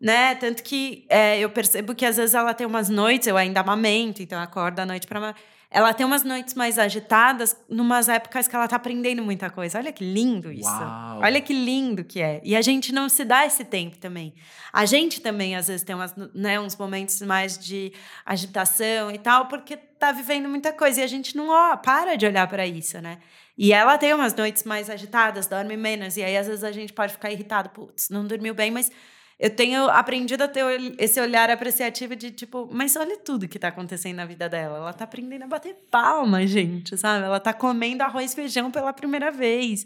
né? 0.00 0.34
Tanto 0.34 0.62
que 0.62 1.06
é, 1.08 1.38
eu 1.38 1.50
percebo 1.50 1.94
que 1.94 2.04
às 2.04 2.16
vezes 2.16 2.34
ela 2.34 2.52
tem 2.52 2.66
umas 2.66 2.88
noites, 2.88 3.26
eu 3.26 3.36
ainda 3.36 3.60
amamento, 3.60 4.22
então 4.22 4.40
acordo 4.40 4.80
à 4.80 4.86
noite 4.86 5.06
para 5.06 5.34
ela 5.74 5.92
tem 5.92 6.06
umas 6.06 6.22
noites 6.22 6.54
mais 6.54 6.78
agitadas, 6.78 7.56
numas 7.68 8.08
épocas 8.08 8.46
que 8.46 8.54
ela 8.54 8.68
tá 8.68 8.76
aprendendo 8.76 9.24
muita 9.24 9.50
coisa. 9.50 9.76
Olha 9.76 9.90
que 9.90 10.04
lindo 10.04 10.52
isso. 10.52 10.70
Uau. 10.70 11.18
Olha 11.20 11.40
que 11.40 11.52
lindo 11.52 12.04
que 12.04 12.20
é. 12.20 12.40
E 12.44 12.54
a 12.54 12.62
gente 12.62 12.92
não 12.92 13.08
se 13.08 13.24
dá 13.24 13.44
esse 13.44 13.64
tempo 13.64 13.98
também. 13.98 14.32
A 14.72 14.84
gente 14.84 15.20
também, 15.20 15.56
às 15.56 15.66
vezes, 15.66 15.82
tem 15.82 15.96
umas, 15.96 16.14
né, 16.32 16.60
uns 16.60 16.76
momentos 16.76 17.20
mais 17.22 17.58
de 17.58 17.92
agitação 18.24 19.10
e 19.10 19.18
tal, 19.18 19.46
porque 19.46 19.76
tá 19.76 20.12
vivendo 20.12 20.48
muita 20.48 20.72
coisa. 20.72 21.00
E 21.00 21.02
a 21.02 21.08
gente 21.08 21.36
não 21.36 21.48
ó, 21.48 21.76
para 21.76 22.14
de 22.14 22.24
olhar 22.24 22.46
para 22.46 22.64
isso, 22.64 23.00
né? 23.00 23.18
E 23.58 23.72
ela 23.72 23.98
tem 23.98 24.14
umas 24.14 24.32
noites 24.32 24.62
mais 24.62 24.88
agitadas, 24.88 25.48
dorme 25.48 25.76
menos. 25.76 26.16
E 26.16 26.22
aí, 26.22 26.36
às 26.36 26.46
vezes, 26.46 26.62
a 26.62 26.70
gente 26.70 26.92
pode 26.92 27.14
ficar 27.14 27.32
irritado. 27.32 27.70
Putz, 27.70 28.10
não 28.10 28.24
dormiu 28.24 28.54
bem, 28.54 28.70
mas 28.70 28.92
eu 29.38 29.50
tenho 29.50 29.88
aprendido 29.88 30.42
a 30.42 30.48
ter 30.48 30.64
esse 30.98 31.20
olhar 31.20 31.50
apreciativo 31.50 32.14
de 32.14 32.30
tipo, 32.30 32.68
mas 32.72 32.94
olha 32.96 33.18
tudo 33.18 33.48
que 33.48 33.58
tá 33.58 33.68
acontecendo 33.68 34.16
na 34.16 34.26
vida 34.26 34.48
dela. 34.48 34.78
Ela 34.78 34.92
tá 34.92 35.04
aprendendo 35.04 35.42
a 35.42 35.48
bater 35.48 35.74
palma, 35.90 36.46
gente, 36.46 36.96
sabe? 36.96 37.24
Ela 37.24 37.40
tá 37.40 37.52
comendo 37.52 38.02
arroz 38.02 38.32
e 38.32 38.36
feijão 38.36 38.70
pela 38.70 38.92
primeira 38.92 39.30
vez. 39.30 39.84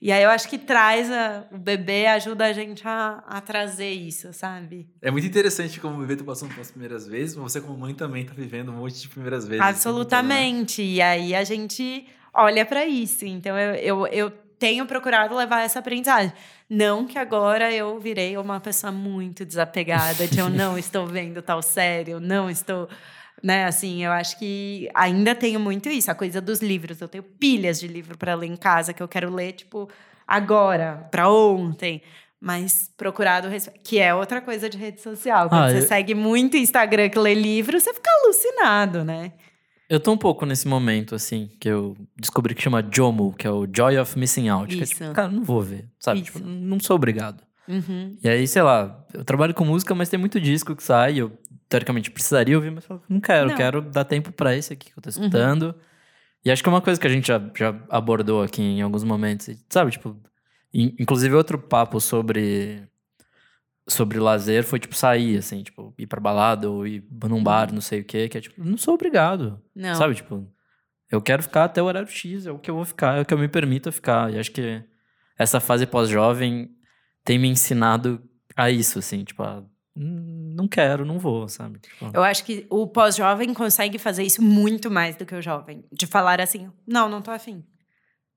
E 0.00 0.12
aí 0.12 0.22
eu 0.22 0.30
acho 0.30 0.48
que 0.48 0.58
traz 0.58 1.10
a, 1.10 1.46
o 1.50 1.56
bebê, 1.56 2.06
ajuda 2.06 2.46
a 2.46 2.52
gente 2.52 2.86
a, 2.86 3.22
a 3.26 3.40
trazer 3.40 3.92
isso, 3.92 4.30
sabe? 4.32 4.88
É 5.00 5.10
muito 5.10 5.26
interessante 5.26 5.80
como 5.80 5.96
o 5.96 6.00
bebê 6.00 6.16
tá 6.16 6.24
passando 6.24 6.52
pelas 6.52 6.70
primeiras 6.70 7.06
vezes, 7.06 7.34
mas 7.34 7.52
você 7.52 7.60
como 7.62 7.78
mãe 7.78 7.94
também 7.94 8.24
tá 8.24 8.34
vivendo 8.34 8.70
um 8.70 8.76
monte 8.76 9.00
de 9.00 9.08
primeiras 9.08 9.46
vezes. 9.46 9.62
Assim, 9.62 9.70
Absolutamente. 9.70 10.82
Assim, 10.82 10.92
e 10.92 11.02
aí 11.02 11.34
a 11.34 11.44
gente 11.44 12.06
olha 12.34 12.64
para 12.66 12.84
isso. 12.84 13.24
Então 13.24 13.58
eu, 13.58 13.74
eu, 13.74 14.06
eu 14.08 14.45
tenho 14.58 14.86
procurado 14.86 15.34
levar 15.34 15.62
essa 15.62 15.78
aprendizagem. 15.78 16.32
Não 16.68 17.06
que 17.06 17.18
agora 17.18 17.72
eu 17.72 17.98
virei 17.98 18.36
uma 18.36 18.58
pessoa 18.60 18.92
muito 18.92 19.44
desapegada, 19.44 20.26
de 20.26 20.38
eu 20.38 20.48
não 20.48 20.76
estou 20.78 21.06
vendo 21.06 21.40
tal 21.42 21.62
série, 21.62 22.10
eu 22.10 22.20
não 22.20 22.50
estou. 22.50 22.88
Né, 23.42 23.66
assim, 23.66 24.02
eu 24.02 24.10
acho 24.12 24.38
que 24.38 24.88
ainda 24.94 25.34
tenho 25.34 25.60
muito 25.60 25.90
isso, 25.90 26.10
a 26.10 26.14
coisa 26.14 26.40
dos 26.40 26.60
livros. 26.60 27.00
Eu 27.00 27.08
tenho 27.08 27.22
pilhas 27.22 27.78
de 27.78 27.86
livro 27.86 28.16
para 28.16 28.34
ler 28.34 28.46
em 28.46 28.56
casa 28.56 28.92
que 28.92 29.02
eu 29.02 29.08
quero 29.08 29.32
ler, 29.32 29.52
tipo, 29.52 29.88
agora, 30.26 31.06
para 31.10 31.28
ontem. 31.28 32.02
Mas 32.40 32.90
procurado, 32.96 33.48
que 33.82 33.98
é 33.98 34.14
outra 34.14 34.40
coisa 34.40 34.68
de 34.68 34.76
rede 34.76 35.00
social. 35.00 35.48
Quando 35.48 35.64
ah, 35.64 35.70
você 35.70 35.78
eu... 35.78 35.88
segue 35.88 36.14
muito 36.14 36.56
Instagram 36.56 37.08
que 37.08 37.18
lê 37.18 37.34
livro, 37.34 37.78
você 37.78 37.92
fica 37.92 38.10
alucinado, 38.22 39.04
né? 39.04 39.32
Eu 39.88 40.00
tô 40.00 40.12
um 40.12 40.16
pouco 40.16 40.44
nesse 40.44 40.66
momento, 40.66 41.14
assim, 41.14 41.50
que 41.60 41.68
eu 41.68 41.96
descobri 42.16 42.54
que 42.54 42.62
chama 42.62 42.82
JOMO, 42.82 43.32
que 43.34 43.46
é 43.46 43.50
o 43.50 43.66
Joy 43.72 43.98
of 43.98 44.18
Missing 44.18 44.48
Out. 44.48 44.72
Isso. 44.72 44.78
Que 44.78 45.02
é 45.04 45.06
tipo, 45.06 45.14
cara, 45.14 45.28
não 45.28 45.44
vou 45.44 45.62
ver, 45.62 45.88
sabe? 46.00 46.22
Tipo, 46.22 46.40
não 46.40 46.80
sou 46.80 46.96
obrigado. 46.96 47.42
Uhum. 47.68 48.16
E 48.22 48.28
aí, 48.28 48.46
sei 48.48 48.62
lá, 48.62 49.04
eu 49.14 49.24
trabalho 49.24 49.54
com 49.54 49.64
música, 49.64 49.94
mas 49.94 50.08
tem 50.08 50.18
muito 50.18 50.40
disco 50.40 50.74
que 50.74 50.82
sai, 50.82 51.18
eu 51.18 51.32
teoricamente 51.68 52.10
precisaria 52.10 52.56
ouvir, 52.56 52.70
mas 52.70 52.88
eu 52.88 53.00
não 53.08 53.20
quero, 53.20 53.48
não. 53.48 53.56
quero 53.56 53.82
dar 53.82 54.04
tempo 54.04 54.32
para 54.32 54.56
esse 54.56 54.72
aqui 54.72 54.92
que 54.92 54.98
eu 54.98 55.02
tô 55.02 55.08
uhum. 55.08 55.24
escutando. 55.24 55.62
Uhum. 55.62 55.74
E 56.44 56.50
acho 56.50 56.62
que 56.62 56.68
é 56.68 56.72
uma 56.72 56.80
coisa 56.80 57.00
que 57.00 57.06
a 57.06 57.10
gente 57.10 57.26
já, 57.26 57.40
já 57.56 57.74
abordou 57.88 58.42
aqui 58.42 58.62
em 58.62 58.82
alguns 58.82 59.02
momentos, 59.02 59.48
sabe? 59.68 59.90
Tipo, 59.90 60.16
inclusive 60.72 61.34
outro 61.34 61.58
papo 61.58 62.00
sobre 62.00 62.82
sobre 63.88 64.18
lazer 64.18 64.64
foi, 64.64 64.78
tipo, 64.78 64.94
sair, 64.94 65.38
assim, 65.38 65.62
tipo, 65.62 65.94
ir 65.96 66.06
pra 66.06 66.20
balada 66.20 66.68
ou 66.68 66.86
ir 66.86 67.04
num 67.28 67.42
bar, 67.42 67.72
não 67.72 67.80
sei 67.80 68.00
o 68.00 68.04
quê, 68.04 68.28
que 68.28 68.38
é 68.38 68.40
tipo, 68.40 68.62
não 68.62 68.76
sou 68.76 68.94
obrigado. 68.94 69.62
Não. 69.74 69.94
Sabe, 69.94 70.14
tipo, 70.14 70.46
eu 71.10 71.22
quero 71.22 71.42
ficar 71.42 71.64
até 71.64 71.80
o 71.80 71.86
horário 71.86 72.08
X, 72.08 72.46
é 72.46 72.50
o 72.50 72.58
que 72.58 72.70
eu 72.70 72.74
vou 72.74 72.84
ficar, 72.84 73.18
é 73.18 73.20
o 73.20 73.24
que 73.24 73.32
eu 73.32 73.38
me 73.38 73.48
permito 73.48 73.92
ficar. 73.92 74.32
E 74.32 74.38
acho 74.38 74.50
que 74.50 74.82
essa 75.38 75.60
fase 75.60 75.86
pós-jovem 75.86 76.70
tem 77.24 77.38
me 77.38 77.48
ensinado 77.48 78.20
a 78.56 78.70
isso, 78.70 78.98
assim, 78.98 79.22
tipo, 79.22 79.42
a, 79.42 79.62
hum, 79.96 80.54
não 80.56 80.66
quero, 80.66 81.04
não 81.04 81.18
vou, 81.18 81.48
sabe? 81.48 81.78
Tipo... 81.78 82.10
Eu 82.12 82.24
acho 82.24 82.44
que 82.44 82.66
o 82.68 82.88
pós-jovem 82.88 83.54
consegue 83.54 83.98
fazer 83.98 84.24
isso 84.24 84.42
muito 84.42 84.90
mais 84.90 85.14
do 85.14 85.24
que 85.24 85.34
o 85.34 85.42
jovem. 85.42 85.84
De 85.92 86.06
falar 86.06 86.40
assim, 86.40 86.70
não, 86.86 87.08
não 87.08 87.22
tô 87.22 87.30
afim. 87.30 87.62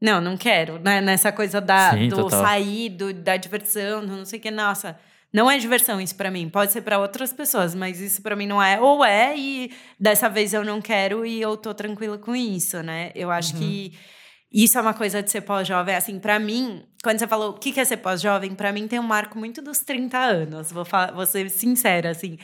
Não, 0.02 0.22
não 0.22 0.38
quero. 0.38 0.80
Né? 0.80 1.02
Nessa 1.02 1.32
coisa 1.32 1.60
da, 1.60 1.92
Sim, 1.92 2.08
do 2.08 2.16
total. 2.18 2.44
sair, 2.44 2.90
do, 2.90 3.14
da 3.14 3.36
diversão, 3.36 4.02
do 4.02 4.16
não 4.16 4.26
sei 4.26 4.40
o 4.40 4.42
que. 4.42 4.52
Nossa, 4.52 4.98
não 5.32 5.50
é 5.50 5.58
diversão 5.58 6.02
isso 6.02 6.16
para 6.16 6.32
mim. 6.32 6.50
Pode 6.50 6.72
ser 6.72 6.82
para 6.82 7.00
outras 7.00 7.32
pessoas, 7.32 7.76
mas 7.76 8.02
isso 8.02 8.22
para 8.22 8.36
mim 8.36 8.48
não 8.48 8.62
é. 8.62 8.80
Ou 8.80 9.06
é 9.06 9.38
e 9.38 9.72
dessa 10.00 10.28
vez 10.28 10.54
eu 10.54 10.66
não 10.66 10.82
quero 10.82 11.26
e 11.26 11.40
eu 11.40 11.56
tô 11.56 11.74
tranquila 11.74 12.18
com 12.18 12.36
isso, 12.36 12.82
né? 12.82 13.12
Eu 13.14 13.30
acho 13.30 13.54
uhum. 13.54 13.60
que 13.60 13.94
isso 14.52 14.78
é 14.78 14.82
uma 14.82 14.94
coisa 14.94 15.22
de 15.22 15.30
ser 15.30 15.42
pós-jovem. 15.42 15.96
Assim, 15.96 16.20
para 16.20 16.40
mim, 16.40 16.84
quando 17.04 17.20
você 17.20 17.28
falou 17.28 17.52
o 17.52 17.54
que 17.54 17.80
é 17.80 17.86
ser 17.86 17.98
pós-jovem, 17.98 18.56
para 18.56 18.72
mim 18.72 18.88
tem 18.88 19.00
um 19.00 19.04
marco 19.04 19.38
muito 19.38 19.62
dos 19.62 19.80
30 19.80 20.18
anos. 20.18 20.72
Vou, 20.72 20.84
falar, 20.84 21.12
vou 21.12 21.26
ser 21.26 21.50
sincera, 21.52 22.10
assim. 22.10 22.40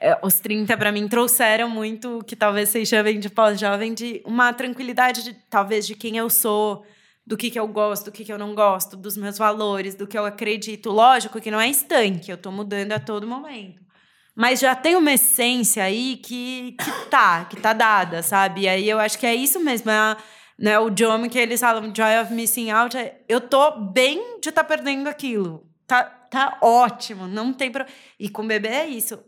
É, 0.00 0.16
os 0.22 0.34
30 0.34 0.76
para 0.76 0.92
mim 0.92 1.08
trouxeram 1.08 1.68
muito 1.68 2.24
que 2.26 2.36
talvez 2.36 2.68
vocês 2.68 2.88
chamem 2.88 3.18
de 3.18 3.28
pós-jovem, 3.28 3.92
de 3.92 4.22
uma 4.24 4.52
tranquilidade, 4.52 5.24
de, 5.24 5.34
talvez, 5.50 5.86
de 5.86 5.96
quem 5.96 6.16
eu 6.16 6.30
sou 6.30 6.86
do 7.30 7.36
que, 7.36 7.48
que 7.48 7.60
eu 7.60 7.68
gosto, 7.68 8.06
do 8.06 8.12
que, 8.12 8.24
que 8.24 8.32
eu 8.32 8.36
não 8.38 8.56
gosto, 8.56 8.96
dos 8.96 9.16
meus 9.16 9.38
valores, 9.38 9.94
do 9.94 10.04
que 10.04 10.18
eu 10.18 10.26
acredito. 10.26 10.90
Lógico 10.90 11.40
que 11.40 11.48
não 11.48 11.60
é 11.60 11.68
estanque, 11.68 12.28
eu 12.28 12.34
estou 12.34 12.50
mudando 12.50 12.90
a 12.90 12.98
todo 12.98 13.24
momento. 13.24 13.80
Mas 14.34 14.58
já 14.58 14.74
tem 14.74 14.96
uma 14.96 15.12
essência 15.12 15.84
aí 15.84 16.16
que, 16.16 16.72
que 16.72 17.06
tá, 17.08 17.44
que 17.44 17.54
tá 17.54 17.72
dada, 17.72 18.20
sabe? 18.20 18.62
E 18.62 18.68
aí 18.68 18.88
eu 18.90 18.98
acho 18.98 19.16
que 19.16 19.26
é 19.26 19.32
isso 19.32 19.60
mesmo. 19.60 19.88
É 19.92 20.16
né, 20.58 20.78
o 20.80 20.90
John 20.90 21.28
que 21.28 21.38
eles 21.38 21.60
falam, 21.60 21.94
Joy 21.94 22.20
of 22.20 22.34
Missing 22.34 22.70
Out, 22.70 22.96
é, 22.96 23.22
eu 23.28 23.40
tô 23.40 23.78
bem 23.78 24.40
de 24.40 24.48
estar 24.48 24.64
tá 24.64 24.68
perdendo 24.68 25.06
aquilo. 25.08 25.70
Tá, 25.86 26.02
tá 26.02 26.58
ótimo, 26.60 27.28
não 27.28 27.52
tem 27.52 27.70
problema. 27.70 27.96
E 28.18 28.28
com 28.28 28.44
bebê 28.44 28.70
é 28.70 28.86
isso. 28.88 29.22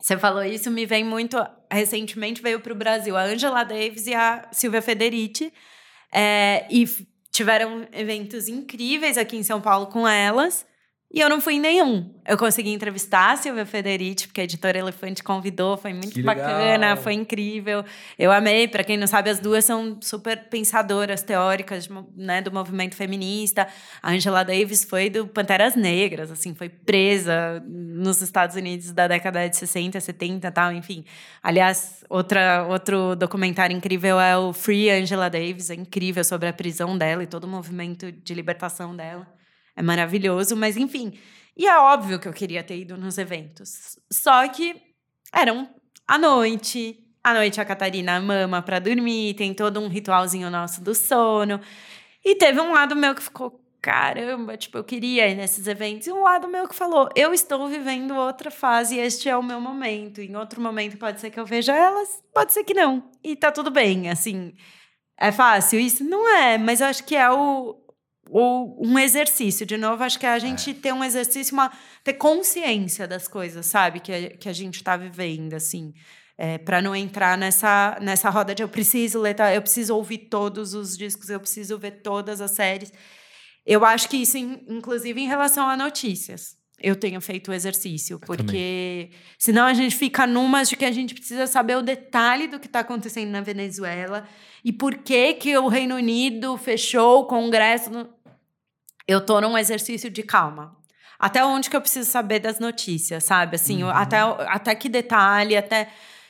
Você 0.00 0.18
falou 0.18 0.42
isso, 0.42 0.68
me 0.68 0.84
vem 0.84 1.04
muito. 1.04 1.36
Recentemente 1.70 2.42
veio 2.42 2.58
para 2.58 2.72
o 2.72 2.76
Brasil 2.76 3.16
a 3.16 3.22
Angela 3.22 3.62
Davis 3.62 4.08
e 4.08 4.14
a 4.14 4.48
Silvia 4.50 4.82
Federici 4.82 5.52
é, 6.12 6.66
e 6.70 6.86
tiveram 7.30 7.86
eventos 7.92 8.48
incríveis 8.48 9.16
aqui 9.16 9.36
em 9.36 9.42
São 9.42 9.60
Paulo 9.60 9.86
com 9.86 10.06
elas. 10.06 10.66
E 11.10 11.20
eu 11.20 11.30
não 11.30 11.40
fui 11.40 11.54
em 11.54 11.60
nenhum. 11.60 12.14
Eu 12.26 12.36
consegui 12.36 12.70
entrevistar 12.70 13.32
a 13.32 13.36
Silvia 13.36 13.64
Federici, 13.64 14.26
porque 14.26 14.42
a 14.42 14.44
editora 14.44 14.78
Elefante 14.78 15.22
convidou, 15.22 15.74
foi 15.78 15.94
muito 15.94 16.12
que 16.12 16.22
bacana, 16.22 16.88
legal. 16.88 16.96
foi 16.98 17.14
incrível. 17.14 17.82
Eu 18.18 18.30
amei, 18.30 18.68
para 18.68 18.84
quem 18.84 18.98
não 18.98 19.06
sabe, 19.06 19.30
as 19.30 19.40
duas 19.40 19.64
são 19.64 19.98
super 20.02 20.50
pensadoras 20.50 21.22
teóricas 21.22 21.88
né, 22.14 22.42
do 22.42 22.52
movimento 22.52 22.94
feminista. 22.94 23.66
A 24.02 24.10
Angela 24.10 24.44
Davis 24.44 24.84
foi 24.84 25.08
do 25.08 25.26
Panteras 25.26 25.74
Negras, 25.74 26.30
assim, 26.30 26.54
foi 26.54 26.68
presa 26.68 27.64
nos 27.66 28.20
Estados 28.20 28.54
Unidos 28.54 28.92
da 28.92 29.08
década 29.08 29.48
de 29.48 29.56
60, 29.56 29.98
70 29.98 30.52
tal, 30.52 30.70
enfim. 30.74 31.06
Aliás, 31.42 32.04
outra, 32.10 32.66
outro 32.68 33.16
documentário 33.16 33.74
incrível 33.74 34.20
é 34.20 34.36
o 34.36 34.52
Free 34.52 34.90
Angela 34.90 35.30
Davis, 35.30 35.70
é 35.70 35.74
incrível 35.74 36.22
sobre 36.22 36.48
a 36.48 36.52
prisão 36.52 36.98
dela 36.98 37.22
e 37.22 37.26
todo 37.26 37.44
o 37.44 37.48
movimento 37.48 38.12
de 38.12 38.34
libertação 38.34 38.94
dela 38.94 39.26
é 39.78 39.82
maravilhoso, 39.82 40.56
mas 40.56 40.76
enfim. 40.76 41.16
E 41.56 41.64
é 41.64 41.78
óbvio 41.78 42.18
que 42.18 42.26
eu 42.26 42.32
queria 42.32 42.64
ter 42.64 42.78
ido 42.78 42.96
nos 42.96 43.16
eventos. 43.16 43.96
Só 44.12 44.46
que 44.48 44.74
eram 45.32 45.68
à 46.06 46.18
noite. 46.18 46.98
À 47.22 47.32
noite 47.32 47.60
a 47.60 47.64
Catarina 47.64 48.20
mama 48.20 48.60
para 48.60 48.80
dormir, 48.80 49.34
tem 49.34 49.54
todo 49.54 49.78
um 49.78 49.86
ritualzinho 49.86 50.50
nosso 50.50 50.82
do 50.82 50.96
sono. 50.96 51.60
E 52.24 52.34
teve 52.34 52.60
um 52.60 52.72
lado 52.72 52.96
meu 52.96 53.14
que 53.14 53.22
ficou, 53.22 53.64
caramba, 53.80 54.56
tipo, 54.56 54.78
eu 54.78 54.84
queria 54.84 55.28
ir 55.28 55.36
nesses 55.36 55.68
eventos. 55.68 56.08
E 56.08 56.12
um 56.12 56.22
lado 56.22 56.48
meu 56.48 56.66
que 56.66 56.74
falou, 56.74 57.08
eu 57.14 57.32
estou 57.32 57.68
vivendo 57.68 58.16
outra 58.16 58.50
fase 58.50 58.96
e 58.96 58.98
este 58.98 59.28
é 59.28 59.36
o 59.36 59.42
meu 59.44 59.60
momento. 59.60 60.20
Em 60.20 60.34
outro 60.34 60.60
momento 60.60 60.96
pode 60.96 61.20
ser 61.20 61.30
que 61.30 61.38
eu 61.38 61.46
veja 61.46 61.72
elas, 61.72 62.20
pode 62.34 62.52
ser 62.52 62.64
que 62.64 62.74
não. 62.74 63.08
E 63.22 63.36
tá 63.36 63.52
tudo 63.52 63.70
bem, 63.70 64.10
assim. 64.10 64.54
É 65.16 65.30
fácil 65.30 65.78
isso? 65.78 66.02
Não 66.02 66.28
é, 66.28 66.58
mas 66.58 66.80
eu 66.80 66.88
acho 66.88 67.04
que 67.04 67.14
é 67.14 67.30
o, 67.30 67.76
ou 68.30 68.78
um 68.84 68.98
exercício. 68.98 69.64
De 69.66 69.76
novo, 69.76 70.02
acho 70.02 70.18
que 70.18 70.26
é 70.26 70.30
a 70.30 70.38
gente 70.38 70.70
é. 70.70 70.74
ter 70.74 70.92
um 70.92 71.02
exercício, 71.04 71.52
uma, 71.52 71.70
ter 72.04 72.14
consciência 72.14 73.06
das 73.06 73.28
coisas, 73.28 73.66
sabe? 73.66 74.00
Que, 74.00 74.12
a, 74.12 74.30
que 74.30 74.48
a 74.48 74.52
gente 74.52 74.76
está 74.76 74.96
vivendo, 74.96 75.54
assim. 75.54 75.92
É, 76.36 76.56
para 76.56 76.80
não 76.80 76.94
entrar 76.94 77.36
nessa, 77.36 77.98
nessa 78.00 78.30
roda 78.30 78.54
de 78.54 78.62
eu 78.62 78.68
preciso 78.68 79.18
ler, 79.20 79.34
eu 79.54 79.60
preciso 79.60 79.96
ouvir 79.96 80.18
todos 80.18 80.72
os 80.72 80.96
discos, 80.96 81.28
eu 81.28 81.40
preciso 81.40 81.76
ver 81.78 82.00
todas 82.02 82.40
as 82.40 82.52
séries. 82.52 82.92
Eu 83.66 83.84
acho 83.84 84.08
que 84.08 84.16
isso, 84.16 84.38
inclusive, 84.38 85.20
em 85.20 85.26
relação 85.26 85.68
a 85.68 85.76
notícias. 85.76 86.56
Eu 86.80 86.94
tenho 86.94 87.20
feito 87.20 87.50
o 87.50 87.54
exercício, 87.54 88.20
porque 88.20 89.10
senão 89.36 89.64
a 89.64 89.74
gente 89.74 89.96
fica 89.96 90.28
numas 90.28 90.68
de 90.68 90.76
que 90.76 90.84
a 90.84 90.92
gente 90.92 91.12
precisa 91.12 91.48
saber 91.48 91.76
o 91.76 91.82
detalhe 91.82 92.46
do 92.46 92.60
que 92.60 92.66
está 92.66 92.80
acontecendo 92.80 93.30
na 93.30 93.40
Venezuela 93.40 94.28
e 94.64 94.72
por 94.72 94.96
que, 94.98 95.34
que 95.34 95.58
o 95.58 95.66
Reino 95.66 95.96
Unido 95.96 96.56
fechou 96.56 97.22
o 97.22 97.24
Congresso. 97.24 97.90
Eu 99.08 99.22
tô 99.22 99.40
num 99.40 99.56
exercício 99.56 100.10
de 100.10 100.22
calma. 100.22 100.76
Até 101.18 101.44
onde 101.44 101.68
que 101.68 101.76
eu 101.76 101.80
preciso 101.80 102.08
saber 102.08 102.38
das 102.38 102.60
notícias, 102.60 103.24
sabe? 103.24 103.56
Assim, 103.56 103.82
uhum. 103.82 103.90
até, 103.90 104.18
até 104.20 104.74
que 104.74 104.88
detalhe, 104.88 105.56
até. 105.56 105.88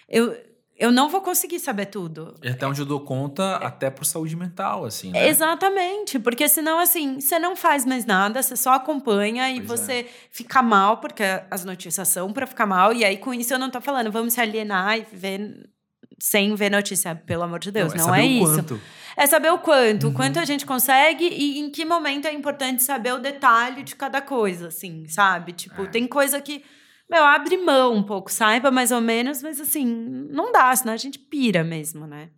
Eu, 0.09 0.35
eu 0.79 0.93
não 0.93 1.11
vou 1.11 1.21
conseguir 1.21 1.59
saber 1.59 1.87
tudo. 1.87 2.37
E 2.43 2.49
até 2.49 2.67
onde 2.67 2.81
eu 2.81 2.87
dou 2.87 3.01
conta, 3.01 3.57
até 3.57 3.91
por 3.91 4.07
saúde 4.07 4.37
mental, 4.37 4.85
assim. 4.85 5.11
Né? 5.11 5.29
Exatamente, 5.29 6.19
porque 6.21 6.49
senão, 6.49 6.79
assim, 6.79 7.21
você 7.21 7.39
não 7.39 7.57
faz 7.57 7.85
mais 7.85 8.07
nada, 8.07 8.41
você 8.41 8.57
só 8.57 8.75
acompanha 8.75 9.51
e 9.51 9.61
pois 9.61 9.81
você 9.81 9.93
é. 9.93 10.07
fica 10.31 10.63
mal, 10.63 10.99
porque 10.99 11.25
as 11.51 11.65
notícias 11.65 12.07
são 12.09 12.33
para 12.33 12.47
ficar 12.47 12.65
mal, 12.65 12.93
e 12.93 13.05
aí 13.05 13.19
com 13.19 13.35
isso 13.35 13.53
eu 13.53 13.59
não 13.59 13.71
tô 13.71 13.81
falando, 13.81 14.11
vamos 14.13 14.35
se 14.35 14.41
alienar 14.41 14.99
e 14.99 15.07
ver 15.13 15.69
sem 16.21 16.55
ver 16.55 16.71
notícia. 16.71 17.15
Pelo 17.15 17.43
amor 17.43 17.59
de 17.59 17.71
Deus, 17.71 17.93
não, 17.95 18.05
é 18.05 18.07
não 18.07 18.15
é, 18.15 18.27
isso. 18.27 18.55
Quanto. 18.55 18.81
É 19.19 19.27
saber 19.27 19.51
o 19.51 19.59
quanto, 19.59 20.05
uhum. 20.05 20.13
o 20.13 20.15
quanto 20.15 20.39
a 20.39 20.45
gente 20.45 20.65
consegue 20.65 21.29
e 21.29 21.59
em 21.59 21.71
que 21.71 21.85
momento 21.85 22.27
é 22.27 22.33
importante 22.33 22.85
saber 22.85 23.13
o 23.13 23.19
detalhe 23.19 23.83
de 23.83 23.97
cada 23.97 24.23
coisa, 24.23 24.69
assim, 24.69 25.09
sabe? 25.09 25.53
Tipo, 25.53 25.83
é. 25.83 25.87
tem 25.87 26.07
coisa 26.07 26.41
que, 26.41 26.63
meu, 27.11 27.25
abre 27.25 27.57
mão 27.57 27.97
um 27.97 28.03
pouco, 28.05 28.31
saiba 28.31 28.71
mais 28.71 28.93
ou 28.93 29.01
menos, 29.01 29.43
mas 29.43 29.61
assim, 29.61 29.85
não 30.31 30.53
dá, 30.53 30.75
senão 30.77 30.93
a 30.93 30.97
gente 30.97 31.19
pira 31.19 31.65
mesmo, 31.65 32.07
né? 32.07 32.31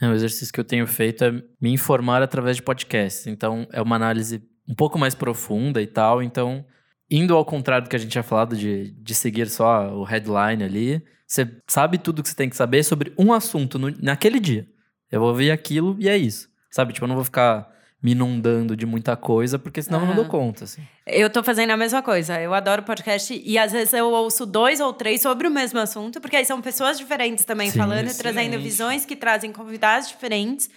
É, 0.00 0.08
o 0.08 0.12
exercício 0.14 0.54
que 0.54 0.60
eu 0.60 0.64
tenho 0.64 0.86
feito 0.86 1.24
é 1.24 1.32
me 1.60 1.72
informar 1.72 2.22
através 2.22 2.56
de 2.56 2.62
podcasts. 2.62 3.26
Então, 3.26 3.66
é 3.72 3.82
uma 3.82 3.96
análise 3.96 4.40
um 4.68 4.74
pouco 4.74 4.96
mais 4.96 5.16
profunda 5.16 5.82
e 5.82 5.86
tal. 5.86 6.22
Então, 6.22 6.64
indo 7.10 7.34
ao 7.34 7.44
contrário 7.44 7.86
do 7.86 7.90
que 7.90 7.96
a 7.96 7.98
gente 7.98 8.12
tinha 8.12 8.22
falado 8.22 8.56
de, 8.56 8.92
de 8.92 9.14
seguir 9.16 9.50
só 9.50 9.92
o 9.92 10.04
headline 10.04 10.62
ali, 10.62 11.02
você 11.26 11.60
sabe 11.68 11.98
tudo 11.98 12.22
que 12.22 12.28
você 12.28 12.36
tem 12.36 12.48
que 12.48 12.56
saber 12.56 12.84
sobre 12.84 13.12
um 13.18 13.32
assunto 13.32 13.78
no, 13.78 13.90
naquele 14.00 14.38
dia. 14.38 14.66
Eu 15.10 15.20
vou 15.20 15.34
ver 15.34 15.50
aquilo 15.50 15.96
e 15.98 16.08
é 16.08 16.16
isso. 16.16 16.48
Sabe? 16.70 16.92
Tipo, 16.92 17.04
eu 17.04 17.08
não 17.08 17.16
vou 17.16 17.24
ficar 17.24 17.68
me 18.02 18.12
inundando 18.12 18.74
de 18.74 18.86
muita 18.86 19.14
coisa, 19.16 19.58
porque 19.58 19.82
senão 19.82 19.98
uhum. 19.98 20.04
eu 20.04 20.08
não 20.08 20.16
dou 20.16 20.24
conta. 20.24 20.64
Assim. 20.64 20.82
Eu 21.06 21.28
tô 21.28 21.42
fazendo 21.42 21.70
a 21.70 21.76
mesma 21.76 22.02
coisa. 22.02 22.40
Eu 22.40 22.54
adoro 22.54 22.82
podcast 22.82 23.42
e 23.44 23.58
às 23.58 23.72
vezes 23.72 23.92
eu 23.92 24.10
ouço 24.10 24.46
dois 24.46 24.80
ou 24.80 24.92
três 24.92 25.20
sobre 25.20 25.46
o 25.46 25.50
mesmo 25.50 25.78
assunto, 25.78 26.20
porque 26.20 26.36
aí 26.36 26.44
são 26.44 26.60
pessoas 26.62 26.96
diferentes 26.96 27.44
também 27.44 27.70
sim, 27.70 27.78
falando 27.78 28.08
e 28.08 28.14
trazendo 28.14 28.58
visões 28.58 29.04
que 29.04 29.14
trazem 29.14 29.52
convidados 29.52 30.08
diferentes. 30.08 30.70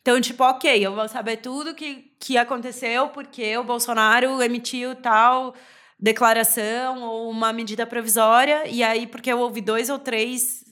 Então, 0.00 0.20
tipo, 0.20 0.44
ok, 0.44 0.86
eu 0.86 0.94
vou 0.94 1.08
saber 1.08 1.38
tudo 1.38 1.74
que, 1.74 2.12
que 2.20 2.38
aconteceu 2.38 3.08
porque 3.08 3.56
o 3.56 3.64
Bolsonaro 3.64 4.40
emitiu 4.40 4.94
tal 4.94 5.54
declaração 5.98 7.02
ou 7.02 7.28
uma 7.28 7.52
medida 7.52 7.84
provisória, 7.84 8.68
e 8.68 8.84
aí 8.84 9.04
porque 9.04 9.32
eu 9.32 9.40
ouvi 9.40 9.60
dois 9.60 9.90
ou 9.90 9.98
três 9.98 10.64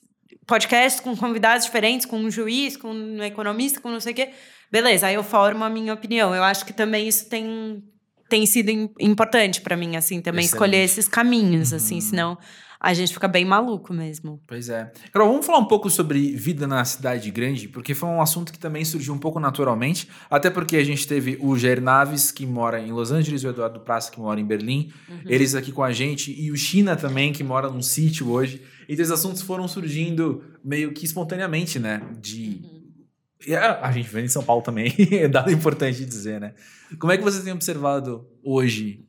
podcasts 0.47 1.01
com 1.01 1.16
convidados 1.16 1.64
diferentes, 1.64 2.07
com 2.07 2.18
um 2.18 2.30
juiz, 2.30 2.76
com 2.76 2.92
um 2.92 3.22
economista, 3.22 3.80
com 3.80 3.90
não 3.90 4.01
sei 4.01 4.12
o 4.12 4.16
quê. 4.16 4.30
Beleza, 4.70 5.07
aí 5.07 5.14
eu 5.14 5.24
formo 5.24 5.64
a 5.64 5.70
minha 5.70 5.92
opinião. 5.92 6.34
Eu 6.34 6.42
acho 6.42 6.64
que 6.64 6.72
também 6.72 7.09
isso 7.09 7.28
tem, 7.28 7.82
tem 8.28 8.47
sido 8.47 8.70
importante 9.01 9.61
para 9.61 9.76
mim, 9.76 9.97
assim, 9.97 10.20
também 10.20 10.44
Excelente. 10.44 10.55
escolher 10.55 10.84
esses 10.84 11.09
caminhos, 11.09 11.72
assim, 11.72 11.97
uhum. 11.97 12.01
senão 12.01 12.38
a 12.87 12.95
gente 12.95 13.12
fica 13.12 13.26
bem 13.26 13.45
maluco 13.45 13.93
mesmo. 13.93 14.41
Pois 14.47 14.68
é. 14.68 14.93
Carol, 15.12 15.28
vamos 15.28 15.45
falar 15.45 15.59
um 15.59 15.64
pouco 15.64 15.91
sobre 15.91 16.37
vida 16.37 16.68
na 16.68 16.84
cidade 16.84 17.28
grande, 17.32 17.66
porque 17.66 17.95
foi 17.95 18.09
um 18.09 18.22
assunto 18.22 18.53
que 18.53 18.61
também 18.61 18.84
surgiu 18.84 19.12
um 19.12 19.18
pouco 19.18 19.41
naturalmente, 19.41 20.09
até 20.30 20.51
porque 20.51 20.76
a 20.76 20.84
gente 20.84 21.05
teve 21.05 21.37
o 21.41 21.59
Jair 21.59 21.82
Naves, 21.82 22.30
que 22.30 22.47
mora 22.47 22.78
em 22.78 22.93
Los 22.93 23.11
Angeles, 23.11 23.43
o 23.43 23.49
Eduardo 23.49 23.80
Praça, 23.80 24.12
que 24.12 24.20
mora 24.20 24.41
em 24.41 24.45
Berlim, 24.45 24.93
uhum. 25.09 25.18
eles 25.26 25.57
aqui 25.57 25.72
com 25.72 25.82
a 25.82 25.93
gente, 25.93 26.30
e 26.30 26.53
o 26.53 26.57
China 26.57 26.95
também, 26.95 27.32
que 27.32 27.43
mora 27.43 27.68
num 27.68 27.82
sítio 27.82 28.30
hoje. 28.30 28.62
Então, 28.89 29.03
esses 29.03 29.11
assuntos 29.11 29.43
foram 29.43 29.66
surgindo 29.66 30.45
meio 30.64 30.93
que 30.93 31.05
espontaneamente, 31.05 31.80
né? 31.80 32.01
De. 32.20 32.61
Uhum. 32.62 32.76
E 33.49 33.57
a 33.57 33.91
gente 33.91 34.09
vem 34.09 34.26
em 34.26 34.28
São 34.28 34.45
Paulo 34.45 34.62
também, 34.62 34.95
é 35.11 35.26
dado 35.26 35.51
importante 35.51 36.05
dizer, 36.05 36.41
né? 36.41 36.55
Como 37.01 37.12
é 37.12 37.18
que 37.18 37.24
você 37.24 37.43
tem 37.43 37.53
observado 37.53 38.28
hoje 38.45 39.05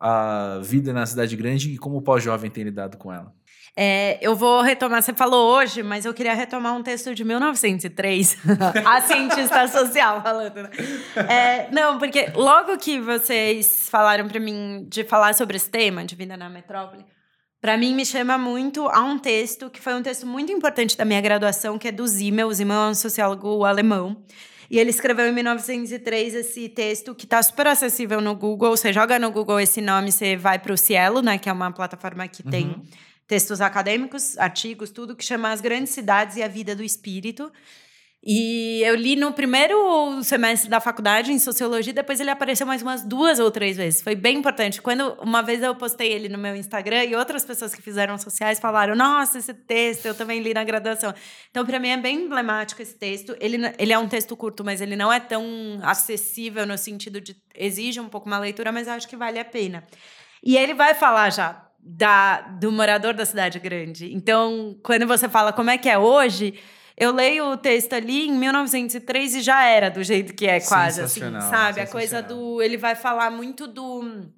a 0.00 0.58
vida 0.62 0.92
na 0.92 1.04
cidade 1.04 1.36
grande 1.36 1.72
e 1.72 1.78
como 1.78 1.98
o 1.98 2.02
pós-jovem 2.02 2.50
tem 2.50 2.64
lidado 2.64 2.96
com 2.96 3.12
ela? 3.12 3.32
É, 3.76 4.18
eu 4.20 4.34
vou 4.34 4.62
retomar, 4.62 5.02
você 5.02 5.14
falou 5.14 5.54
hoje, 5.56 5.82
mas 5.82 6.04
eu 6.04 6.12
queria 6.12 6.34
retomar 6.34 6.74
um 6.74 6.82
texto 6.82 7.14
de 7.14 7.24
1903, 7.24 8.36
a 8.84 9.00
cientista 9.02 9.68
social 9.68 10.22
falando. 10.22 10.64
Né? 10.64 10.70
É, 11.16 11.70
não, 11.70 11.98
porque 11.98 12.32
logo 12.34 12.76
que 12.78 12.98
vocês 12.98 13.88
falaram 13.88 14.26
para 14.26 14.40
mim 14.40 14.86
de 14.88 15.04
falar 15.04 15.34
sobre 15.34 15.56
esse 15.56 15.70
tema, 15.70 16.04
de 16.04 16.16
vida 16.16 16.36
na 16.36 16.48
metrópole, 16.48 17.04
para 17.60 17.76
mim 17.76 17.94
me 17.94 18.04
chama 18.04 18.36
muito 18.38 18.88
a 18.88 19.00
um 19.02 19.18
texto 19.18 19.70
que 19.70 19.80
foi 19.80 19.94
um 19.94 20.02
texto 20.02 20.26
muito 20.26 20.50
importante 20.50 20.96
da 20.96 21.04
minha 21.04 21.20
graduação, 21.20 21.78
que 21.78 21.88
é 21.88 21.92
do 21.92 22.06
Zimmel. 22.06 22.48
O 22.48 22.54
Zimmel 22.54 22.76
é 22.76 22.88
um 22.88 22.94
sociólogo 22.94 23.64
alemão. 23.64 24.16
E 24.70 24.78
ele 24.78 24.90
escreveu 24.90 25.26
em 25.26 25.32
1903 25.32 26.34
esse 26.34 26.68
texto 26.68 27.12
que 27.12 27.24
está 27.24 27.42
super 27.42 27.66
acessível 27.66 28.20
no 28.20 28.36
Google. 28.36 28.76
Você 28.76 28.92
joga 28.92 29.18
no 29.18 29.30
Google 29.32 29.58
esse 29.58 29.80
nome, 29.80 30.12
você 30.12 30.36
vai 30.36 30.60
para 30.60 30.72
o 30.72 30.76
Cielo, 30.76 31.20
né, 31.20 31.38
que 31.38 31.48
é 31.48 31.52
uma 31.52 31.72
plataforma 31.72 32.28
que 32.28 32.44
uhum. 32.44 32.50
tem 32.50 32.82
textos 33.26 33.60
acadêmicos, 33.60 34.38
artigos, 34.38 34.90
tudo 34.90 35.16
que 35.16 35.24
chama 35.24 35.50
As 35.50 35.60
Grandes 35.60 35.92
Cidades 35.92 36.36
e 36.36 36.42
a 36.42 36.48
Vida 36.48 36.76
do 36.76 36.84
Espírito. 36.84 37.50
E 38.22 38.82
eu 38.82 38.94
li 38.96 39.16
no 39.16 39.32
primeiro 39.32 40.22
semestre 40.22 40.68
da 40.68 40.78
faculdade 40.78 41.32
em 41.32 41.38
sociologia, 41.38 41.90
depois 41.90 42.20
ele 42.20 42.28
apareceu 42.28 42.66
mais 42.66 42.82
umas 42.82 43.02
duas 43.02 43.38
ou 43.38 43.50
três 43.50 43.78
vezes. 43.78 44.02
Foi 44.02 44.14
bem 44.14 44.36
importante. 44.36 44.82
Quando 44.82 45.14
uma 45.22 45.42
vez 45.42 45.62
eu 45.62 45.74
postei 45.74 46.12
ele 46.12 46.28
no 46.28 46.36
meu 46.36 46.54
Instagram 46.54 47.04
e 47.04 47.16
outras 47.16 47.46
pessoas 47.46 47.74
que 47.74 47.80
fizeram 47.80 48.18
sociais 48.18 48.60
falaram: 48.60 48.94
"Nossa, 48.94 49.38
esse 49.38 49.54
texto 49.54 50.04
eu 50.04 50.14
também 50.14 50.40
li 50.42 50.52
na 50.52 50.62
graduação". 50.64 51.14
Então, 51.50 51.64
para 51.64 51.78
mim 51.78 51.88
é 51.88 51.96
bem 51.96 52.24
emblemático 52.24 52.82
esse 52.82 52.94
texto. 52.94 53.34
Ele 53.40 53.56
ele 53.78 53.92
é 53.92 53.98
um 53.98 54.06
texto 54.06 54.36
curto, 54.36 54.62
mas 54.62 54.82
ele 54.82 54.96
não 54.96 55.10
é 55.10 55.18
tão 55.18 55.42
acessível 55.82 56.66
no 56.66 56.76
sentido 56.76 57.22
de 57.22 57.34
exige 57.54 58.00
um 58.00 58.08
pouco 58.10 58.26
uma 58.26 58.38
leitura, 58.38 58.70
mas 58.70 58.86
acho 58.86 59.08
que 59.08 59.16
vale 59.16 59.38
a 59.38 59.44
pena. 59.46 59.82
E 60.44 60.58
ele 60.58 60.74
vai 60.74 60.92
falar 60.94 61.30
já 61.30 61.66
da 61.78 62.42
do 62.42 62.70
morador 62.70 63.14
da 63.14 63.24
cidade 63.24 63.58
grande. 63.58 64.12
Então, 64.12 64.78
quando 64.82 65.06
você 65.06 65.26
fala 65.26 65.54
como 65.54 65.70
é 65.70 65.78
que 65.78 65.88
é 65.88 65.98
hoje, 65.98 66.54
eu 66.96 67.12
leio 67.12 67.52
o 67.52 67.56
texto 67.56 67.92
ali 67.92 68.28
em 68.28 68.32
1903 68.32 69.36
e 69.36 69.40
já 69.40 69.64
era 69.64 69.90
do 69.90 70.02
jeito 70.02 70.34
que 70.34 70.46
é, 70.46 70.60
quase, 70.60 71.00
assim, 71.00 71.20
sabe? 71.48 71.80
A 71.80 71.86
coisa 71.86 72.22
do. 72.22 72.60
Ele 72.60 72.76
vai 72.76 72.94
falar 72.94 73.30
muito 73.30 73.66
do. 73.66 74.28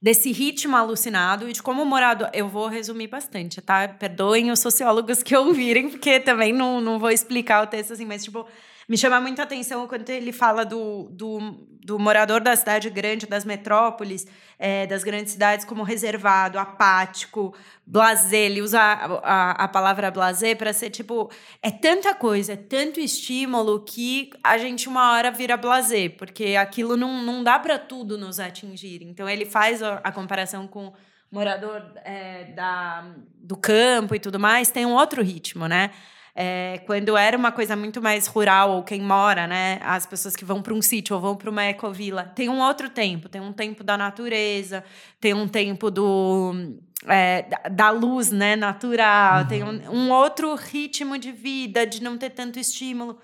Desse 0.00 0.30
ritmo 0.32 0.76
alucinado 0.76 1.48
e 1.48 1.52
de 1.52 1.62
como 1.62 1.82
o 1.82 1.86
morador. 1.86 2.28
Eu 2.34 2.46
vou 2.46 2.68
resumir 2.68 3.06
bastante, 3.06 3.62
tá? 3.62 3.88
Perdoem 3.88 4.50
os 4.50 4.58
sociólogos 4.58 5.22
que 5.22 5.34
ouvirem, 5.34 5.88
porque 5.88 6.20
também 6.20 6.52
não, 6.52 6.78
não 6.80 6.98
vou 6.98 7.10
explicar 7.10 7.62
o 7.62 7.66
texto 7.66 7.94
assim, 7.94 8.04
mas, 8.04 8.22
tipo, 8.22 8.46
me 8.88 8.96
chama 8.96 9.20
muita 9.20 9.42
atenção 9.42 9.86
quando 9.86 10.08
ele 10.10 10.32
fala 10.32 10.64
do, 10.64 11.08
do, 11.10 11.38
do 11.82 11.98
morador 11.98 12.40
da 12.40 12.54
cidade 12.54 12.90
grande, 12.90 13.26
das 13.26 13.44
metrópoles, 13.44 14.26
é, 14.58 14.86
das 14.86 15.02
grandes 15.02 15.32
cidades, 15.32 15.64
como 15.64 15.82
reservado, 15.82 16.58
apático, 16.58 17.54
blasé. 17.86 18.46
Ele 18.46 18.60
usa 18.60 18.80
a, 18.80 19.04
a, 19.22 19.50
a 19.64 19.68
palavra 19.68 20.10
blasé 20.10 20.54
para 20.54 20.72
ser 20.72 20.90
tipo. 20.90 21.30
É 21.62 21.70
tanta 21.70 22.14
coisa, 22.14 22.52
é 22.52 22.56
tanto 22.56 23.00
estímulo 23.00 23.80
que 23.84 24.30
a 24.42 24.58
gente 24.58 24.88
uma 24.88 25.12
hora 25.12 25.30
vira 25.30 25.56
blasé, 25.56 26.08
porque 26.08 26.56
aquilo 26.56 26.96
não, 26.96 27.22
não 27.22 27.42
dá 27.42 27.58
para 27.58 27.78
tudo 27.78 28.18
nos 28.18 28.38
atingir. 28.38 29.02
Então 29.02 29.28
ele 29.28 29.46
faz 29.46 29.82
a, 29.82 30.00
a 30.04 30.12
comparação 30.12 30.66
com 30.66 30.92
morador 31.30 31.82
é, 32.04 32.44
da, 32.52 33.04
do 33.34 33.56
campo 33.56 34.14
e 34.14 34.20
tudo 34.20 34.38
mais, 34.38 34.70
tem 34.70 34.86
um 34.86 34.94
outro 34.94 35.20
ritmo, 35.20 35.66
né? 35.66 35.90
É, 36.36 36.80
quando 36.84 37.16
era 37.16 37.38
uma 37.38 37.52
coisa 37.52 37.76
muito 37.76 38.02
mais 38.02 38.26
rural, 38.26 38.72
ou 38.72 38.82
quem 38.82 39.00
mora, 39.00 39.46
né? 39.46 39.78
As 39.82 40.04
pessoas 40.04 40.34
que 40.34 40.44
vão 40.44 40.60
para 40.60 40.74
um 40.74 40.82
sítio 40.82 41.14
ou 41.14 41.22
vão 41.22 41.36
para 41.36 41.48
uma 41.48 41.64
ecovila, 41.64 42.24
tem 42.34 42.48
um 42.48 42.60
outro 42.60 42.90
tempo, 42.90 43.28
tem 43.28 43.40
um 43.40 43.52
tempo 43.52 43.84
da 43.84 43.96
natureza, 43.96 44.82
tem 45.20 45.32
um 45.32 45.46
tempo 45.46 45.90
do. 45.90 46.76
É, 47.06 47.44
da 47.70 47.90
luz, 47.90 48.30
né, 48.32 48.56
natural, 48.56 49.42
uhum. 49.42 49.46
tem 49.46 49.62
um, 49.62 49.90
um, 49.90 50.10
outro 50.10 50.54
ritmo 50.54 51.18
de 51.18 51.30
vida, 51.30 51.86
de 51.86 52.02
não 52.02 52.16
ter 52.16 52.30
tanto 52.30 52.58
estímulo. 52.58 53.18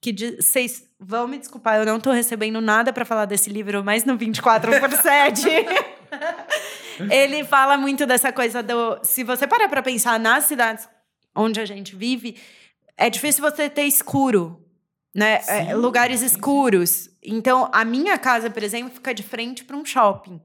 Que 0.00 0.36
vocês 0.36 0.84
vão 1.00 1.26
me 1.26 1.38
desculpar, 1.38 1.78
eu 1.78 1.86
não 1.86 1.96
estou 1.96 2.12
recebendo 2.12 2.60
nada 2.60 2.92
para 2.92 3.06
falar 3.06 3.24
desse 3.24 3.48
livro, 3.48 3.82
mas 3.82 4.04
no 4.04 4.16
24 4.16 4.78
por 4.78 4.92
7. 5.00 5.48
ele 7.10 7.44
fala 7.44 7.78
muito 7.78 8.04
dessa 8.04 8.30
coisa 8.30 8.62
do. 8.62 9.00
Se 9.02 9.24
você 9.24 9.46
parar 9.46 9.68
para 9.68 9.82
pensar 9.82 10.20
nas 10.20 10.44
cidades 10.44 10.86
onde 11.34 11.60
a 11.60 11.64
gente 11.64 11.96
vive, 11.96 12.36
é 12.96 13.10
difícil 13.10 13.42
você 13.42 13.68
ter 13.68 13.84
escuro, 13.84 14.60
né? 15.14 15.40
É, 15.48 15.74
lugares 15.74 16.22
escuros. 16.22 17.10
Então, 17.22 17.68
a 17.72 17.84
minha 17.84 18.18
casa, 18.18 18.50
por 18.50 18.62
exemplo, 18.62 18.92
fica 18.92 19.14
de 19.14 19.22
frente 19.22 19.64
para 19.64 19.76
um 19.76 19.84
shopping. 19.84 20.40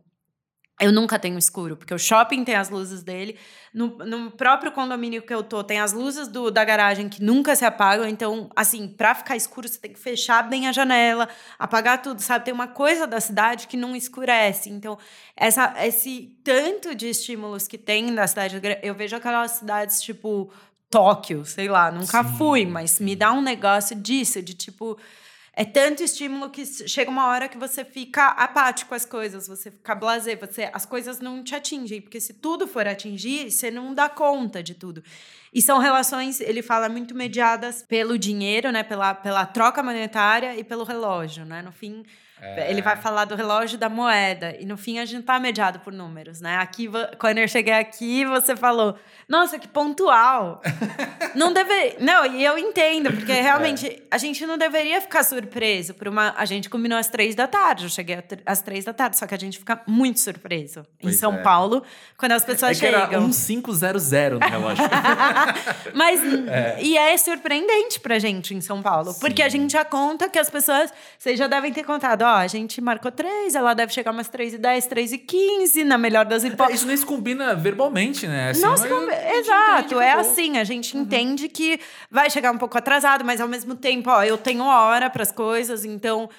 Eu 0.80 0.94
nunca 0.94 1.20
tenho 1.20 1.38
escuro, 1.38 1.76
porque 1.76 1.94
o 1.94 2.00
shopping 2.00 2.46
tem 2.46 2.56
as 2.56 2.70
luzes 2.70 3.04
dele. 3.04 3.38
No, 3.74 3.98
no 3.98 4.32
próprio 4.32 4.72
condomínio 4.72 5.22
que 5.22 5.34
eu 5.34 5.44
tô, 5.44 5.62
tem 5.62 5.78
as 5.78 5.92
luzes 5.92 6.30
do, 6.30 6.50
da 6.50 6.64
garagem 6.64 7.10
que 7.10 7.22
nunca 7.22 7.54
se 7.54 7.66
apagam. 7.66 8.08
Então, 8.08 8.50
assim, 8.56 8.88
para 8.88 9.14
ficar 9.14 9.36
escuro, 9.36 9.68
você 9.68 9.78
tem 9.78 9.92
que 9.92 10.00
fechar 10.00 10.42
bem 10.48 10.70
a 10.70 10.72
janela, 10.72 11.28
apagar 11.60 12.02
tudo, 12.02 12.22
sabe? 12.22 12.46
Tem 12.46 12.54
uma 12.54 12.68
coisa 12.68 13.06
da 13.06 13.20
cidade 13.20 13.68
que 13.68 13.76
não 13.76 13.94
escurece. 13.94 14.70
Então, 14.70 14.98
essa, 15.36 15.76
esse 15.86 16.40
tanto 16.46 16.96
de 16.96 17.10
estímulos 17.10 17.68
que 17.68 17.78
tem 17.78 18.10
na 18.10 18.26
cidade, 18.26 18.62
eu 18.82 18.96
vejo 18.96 19.18
aquelas 19.18 19.52
cidades 19.52 20.02
tipo 20.02 20.50
Tóquio, 20.90 21.46
sei 21.46 21.68
lá, 21.68 21.92
nunca 21.92 22.24
Sim. 22.24 22.38
fui, 22.38 22.66
mas 22.66 23.00
me 23.00 23.16
dá 23.16 23.32
um 23.32 23.42
negócio 23.42 23.96
disso, 23.96 24.42
de 24.42 24.54
tipo. 24.54 24.98
É 25.54 25.66
tanto 25.66 26.02
estímulo 26.02 26.50
que 26.50 26.66
chega 26.66 27.12
uma 27.12 27.28
hora 27.28 27.50
que 27.50 27.58
você 27.58 27.84
fica 27.84 28.28
apático 28.28 28.96
às 28.96 29.04
coisas, 29.04 29.46
você 29.46 29.70
fica 29.70 29.94
blasé, 29.94 30.36
você, 30.36 30.70
as 30.72 30.86
coisas 30.86 31.20
não 31.20 31.44
te 31.44 31.54
atingem, 31.54 32.00
porque 32.00 32.22
se 32.22 32.34
tudo 32.34 32.66
for 32.66 32.88
atingir, 32.88 33.52
você 33.52 33.70
não 33.70 33.94
dá 33.94 34.08
conta 34.08 34.64
de 34.64 34.74
tudo. 34.74 35.04
E 35.54 35.62
são 35.62 35.78
relações, 35.80 36.40
ele 36.40 36.62
fala, 36.62 36.88
muito 36.88 37.14
mediadas 37.14 37.84
pelo 37.84 38.18
dinheiro, 38.18 38.72
né, 38.72 38.84
pela, 38.84 39.14
pela 39.14 39.46
troca 39.46 39.84
monetária 39.84 40.56
e 40.56 40.64
pelo 40.64 40.86
relógio, 40.86 41.44
né? 41.44 41.62
No 41.62 41.74
fim, 41.74 42.06
É. 42.42 42.72
Ele 42.72 42.82
vai 42.82 42.96
falar 42.96 43.26
do 43.26 43.36
relógio 43.36 43.78
da 43.78 43.90
moeda. 43.90 44.56
E 44.60 44.66
no 44.66 44.78
fim 44.78 45.00
a 45.00 45.06
gente 45.06 45.24
tá 45.24 45.40
mediado 45.40 45.80
por 45.80 45.92
números, 45.92 46.40
né? 46.40 46.58
Aqui, 46.58 46.90
quando 47.18 47.40
eu 47.40 47.48
cheguei 47.48 47.74
aqui, 47.74 48.24
você 48.26 48.56
falou: 48.56 48.96
Nossa, 49.28 49.60
que 49.60 49.68
pontual. 49.68 50.62
não 51.36 51.52
deve. 51.52 51.98
Não, 52.00 52.26
e 52.26 52.44
eu 52.44 52.58
entendo, 52.58 53.12
porque 53.12 53.34
realmente 53.34 53.88
é. 53.88 54.00
a 54.10 54.18
gente 54.18 54.46
não 54.46 54.58
deveria 54.58 55.02
ficar 55.02 55.24
surpreso 55.24 55.94
por 55.94 56.08
uma. 56.08 56.34
A 56.38 56.46
gente 56.46 56.70
combinou 56.70 56.98
às 56.98 57.08
três 57.08 57.36
da 57.36 57.48
tarde. 57.48 57.86
Eu 57.86 57.90
cheguei 57.90 58.24
às 58.46 58.62
três 58.62 58.86
da 58.86 58.94
tarde, 58.94 59.18
só 59.18 59.28
que 59.28 59.36
a 59.36 59.40
gente 59.40 59.60
fica 59.60 59.82
muito 59.86 60.20
surpreso 60.20 60.86
pois 61.02 61.16
em 61.16 61.18
São 61.18 61.36
é. 61.36 61.38
Paulo 61.42 61.84
quando 62.18 62.32
as 62.32 62.46
pessoas 62.46 62.72
é 62.72 62.80
chegam. 62.80 63.02
Era 63.02 63.20
1500 63.20 63.82
no 63.82 64.40
relógio. 64.40 64.86
Mas. 65.94 66.22
É. 66.48 66.78
E 66.82 66.98
é 66.98 67.18
surpreendente 67.18 68.00
pra 68.00 68.18
gente 68.18 68.54
em 68.54 68.62
São 68.62 68.82
Paulo, 68.82 69.12
Sim. 69.12 69.20
porque 69.20 69.42
a 69.42 69.50
gente 69.50 69.74
já 69.74 69.84
conta 69.84 70.30
que 70.30 70.40
as 70.40 70.50
pessoas. 70.50 70.94
Vocês 71.18 71.38
já 71.38 71.48
devem 71.48 71.74
ter 71.74 71.84
contado 71.84 72.29
ó, 72.34 72.38
a 72.38 72.48
gente 72.48 72.80
marcou 72.82 73.12
três, 73.12 73.56
ela 73.56 73.74
deve 73.74 73.94
chegar 73.94 74.12
umas 74.12 74.28
três 74.28 74.54
e 74.54 74.58
dez, 74.58 74.86
três 74.86 75.12
e 75.12 75.18
quinze, 75.18 75.84
na 75.84 75.98
melhor 75.98 76.26
das 76.26 76.44
hipóteses. 76.44 76.82
Isso 76.82 76.88
nem 76.88 76.98
se 76.98 77.06
combina 77.06 77.56
verbalmente, 77.56 78.28
né? 78.28 78.50
Assim, 78.50 78.62
não 78.62 78.78
se 78.78 78.88
combina, 78.88 79.32
exato, 79.34 80.00
é 80.00 80.12
assim, 80.12 80.58
a 80.58 80.64
gente 80.64 80.96
uhum. 80.96 81.04
entende 81.04 81.50
que 81.50 81.80
vai 82.10 82.30
chegar 82.30 82.52
um 82.52 82.58
pouco 82.58 82.78
atrasado, 82.78 83.26
mas 83.26 83.42
ao 83.42 83.48
mesmo 83.48 83.76
tempo, 83.76 84.10
ó, 84.10 84.24
eu 84.24 84.38
tenho 84.38 84.64
hora 84.64 85.10
para 85.10 85.24
as 85.24 85.32
coisas, 85.32 85.86
então 85.86 86.30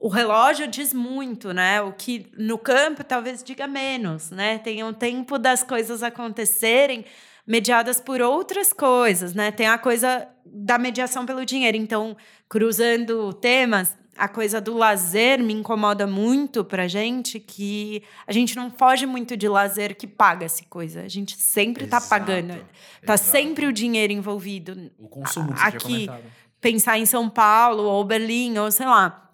o 0.00 0.08
relógio 0.08 0.66
diz 0.68 0.92
muito, 0.92 1.52
né? 1.52 1.82
O 1.82 1.92
que 1.92 2.30
no 2.38 2.56
campo 2.56 3.02
talvez 3.02 3.42
diga 3.42 3.66
menos, 3.66 4.30
né? 4.30 4.58
Tem 4.58 4.84
um 4.84 4.92
tempo 4.92 5.38
das 5.38 5.62
coisas 5.62 6.02
acontecerem 6.02 7.04
mediadas 7.44 7.98
por 7.98 8.20
outras 8.20 8.72
coisas, 8.72 9.34
né? 9.34 9.50
Tem 9.50 9.66
a 9.66 9.76
coisa 9.76 10.28
da 10.44 10.78
mediação 10.78 11.26
pelo 11.26 11.44
dinheiro. 11.44 11.76
Então, 11.76 12.16
cruzando 12.48 13.32
temas, 13.32 13.96
a 14.18 14.28
coisa 14.28 14.60
do 14.60 14.74
lazer 14.76 15.42
me 15.42 15.54
incomoda 15.54 16.06
muito 16.06 16.64
pra 16.64 16.88
gente, 16.88 17.38
que 17.38 18.02
a 18.26 18.32
gente 18.32 18.56
não 18.56 18.70
foge 18.70 19.06
muito 19.06 19.36
de 19.36 19.48
lazer 19.48 19.96
que 19.96 20.06
paga-se 20.06 20.64
coisa. 20.64 21.02
A 21.02 21.08
gente 21.08 21.38
sempre 21.38 21.86
tá 21.86 21.98
exato, 21.98 22.10
tá 22.10 22.18
pagando. 22.18 22.54
Tá 23.06 23.14
exato. 23.14 23.30
sempre 23.30 23.66
o 23.66 23.72
dinheiro 23.72 24.12
envolvido. 24.12 24.90
O 24.98 25.08
consumo 25.08 25.54
Aqui, 25.58 26.10
pensar 26.60 26.98
em 26.98 27.06
São 27.06 27.30
Paulo 27.30 27.84
ou 27.84 28.04
Berlim, 28.04 28.58
ou 28.58 28.70
sei 28.70 28.86
lá 28.86 29.27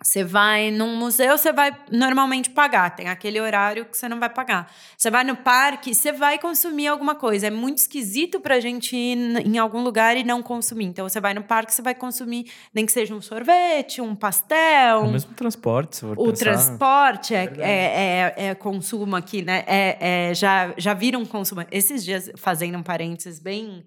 você 0.00 0.22
vai 0.22 0.70
num 0.70 0.96
museu, 0.96 1.36
você 1.36 1.52
vai 1.52 1.76
normalmente 1.90 2.50
pagar, 2.50 2.94
tem 2.94 3.08
aquele 3.08 3.40
horário 3.40 3.84
que 3.84 3.98
você 3.98 4.08
não 4.08 4.20
vai 4.20 4.30
pagar. 4.30 4.72
Você 4.96 5.10
vai 5.10 5.24
no 5.24 5.34
parque, 5.34 5.92
você 5.92 6.12
vai 6.12 6.38
consumir 6.38 6.86
alguma 6.86 7.16
coisa. 7.16 7.48
É 7.48 7.50
muito 7.50 7.78
esquisito 7.78 8.38
pra 8.38 8.60
gente 8.60 8.94
ir 8.96 9.16
em 9.44 9.58
algum 9.58 9.82
lugar 9.82 10.16
e 10.16 10.22
não 10.22 10.40
consumir. 10.40 10.84
Então 10.84 11.08
você 11.08 11.20
vai 11.20 11.34
no 11.34 11.42
parque, 11.42 11.74
você 11.74 11.82
vai 11.82 11.96
consumir, 11.96 12.48
nem 12.72 12.86
que 12.86 12.92
seja 12.92 13.12
um 13.12 13.20
sorvete, 13.20 14.00
um 14.00 14.14
pastel. 14.14 15.00
O 15.00 15.10
mesmo 15.10 15.34
transporte, 15.34 15.96
se 15.96 16.02
for 16.02 16.16
O 16.16 16.26
pensar. 16.28 16.44
transporte 16.44 17.34
é, 17.34 17.52
é, 17.58 18.34
é, 18.36 18.46
é, 18.50 18.54
consumo 18.54 19.16
aqui, 19.16 19.42
né? 19.42 19.64
É, 19.66 20.28
é, 20.30 20.34
já, 20.34 20.74
já 20.76 20.94
viram 20.94 21.26
consumo. 21.26 21.64
Esses 21.72 22.04
dias, 22.04 22.30
fazendo 22.36 22.78
um 22.78 22.84
parênteses 22.84 23.40
bem 23.40 23.84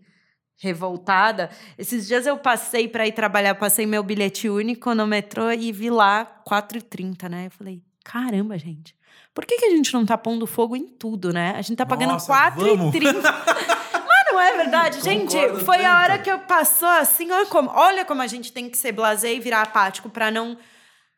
revoltada. 0.62 1.50
Esses 1.76 2.08
dias 2.08 2.28
eu 2.28 2.38
passei 2.38 2.88
para 2.88 3.08
ir 3.08 3.14
trabalhar, 3.14 3.56
passei 3.56 3.88
meu 3.88 4.04
bilhete 4.04 4.48
único 4.48 4.94
no 4.94 5.08
metrô 5.08 5.52
e 5.52 5.72
vi 5.72 5.90
lá 5.90 6.42
4,30, 6.48 7.28
né? 7.28 7.48
Eu 7.48 7.52
falei, 7.52 7.82
caramba, 8.04 8.58
gente. 8.60 8.96
Por 9.34 9.44
que, 9.44 9.58
que 9.58 9.66
a 9.66 9.72
gente 9.72 9.92
não 9.92 10.06
tá 10.06 10.16
pondo 10.18 10.46
fogo 10.46 10.76
em 10.76 10.88
tudo, 10.88 11.34
né? 11.34 11.56
A 11.58 11.62
gente 11.64 11.78
tá 11.78 11.86
pagando 11.86 12.14
4,30. 12.14 12.94
Mas 13.92 14.32
não 14.32 14.40
é 14.40 14.58
verdade, 14.58 15.02
gente. 15.02 15.36
Foi 15.66 15.84
a 15.84 16.00
hora 16.00 16.20
que 16.20 16.30
eu 16.30 16.38
passou 16.40 16.88
assim, 16.88 17.32
olha 17.32 17.48
como, 17.48 17.72
olha 17.74 18.06
como 18.06 18.22
a 18.22 18.28
gente 18.28 18.54
tem 18.54 18.70
que 18.70 18.78
ser 18.78 18.92
blasé 18.92 19.34
e 19.34 19.40
virar 19.40 19.64
apático 19.64 20.10
para 20.10 20.30
não 20.30 20.58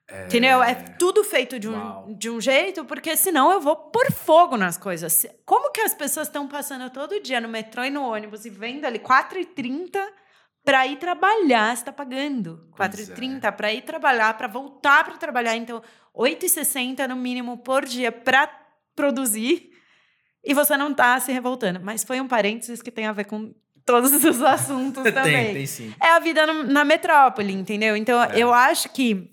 é... 0.09 0.25
Entendeu? 0.25 0.61
É 0.61 0.75
tudo 0.75 1.23
feito 1.23 1.57
de 1.57 1.69
um, 1.69 2.13
de 2.15 2.29
um 2.29 2.39
jeito, 2.39 2.83
porque 2.85 3.15
senão 3.15 3.51
eu 3.51 3.61
vou 3.61 3.75
pôr 3.75 4.11
fogo 4.11 4.57
nas 4.57 4.77
coisas. 4.77 5.25
Como 5.45 5.71
que 5.71 5.81
as 5.81 5.93
pessoas 5.93 6.27
estão 6.27 6.47
passando 6.47 6.89
todo 6.89 7.21
dia 7.21 7.39
no 7.39 7.47
metrô 7.47 7.83
e 7.83 7.89
no 7.89 8.03
ônibus 8.03 8.45
e 8.45 8.49
vendo 8.49 8.85
ali 8.85 8.99
4h30 8.99 9.97
para 10.63 10.85
ir 10.87 10.97
trabalhar? 10.97 11.75
Você 11.75 11.81
está 11.81 11.91
pagando 11.91 12.69
4h30 12.77 13.45
é. 13.45 13.51
para 13.51 13.73
ir 13.73 13.81
trabalhar, 13.83 14.37
para 14.37 14.47
voltar 14.47 15.05
para 15.05 15.17
trabalhar. 15.17 15.55
Então, 15.55 15.81
8,60 16.15 17.07
no 17.07 17.15
mínimo 17.15 17.57
por 17.57 17.85
dia 17.85 18.11
para 18.11 18.47
produzir 18.95 19.71
e 20.43 20.53
você 20.53 20.75
não 20.75 20.91
está 20.91 21.17
se 21.19 21.31
revoltando. 21.31 21.79
Mas 21.81 22.03
foi 22.03 22.19
um 22.19 22.27
parênteses 22.27 22.81
que 22.81 22.91
tem 22.91 23.05
a 23.05 23.13
ver 23.13 23.23
com 23.23 23.53
todos 23.85 24.11
os 24.11 24.41
assuntos 24.41 25.03
também. 25.13 25.45
tem, 25.45 25.53
tem 25.53 25.65
sim. 25.65 25.95
É 26.01 26.09
a 26.09 26.19
vida 26.19 26.45
no, 26.45 26.65
na 26.65 26.83
metrópole, 26.83 27.53
entendeu? 27.53 27.95
Então, 27.95 28.21
é. 28.21 28.31
eu 28.35 28.53
acho 28.53 28.89
que 28.89 29.32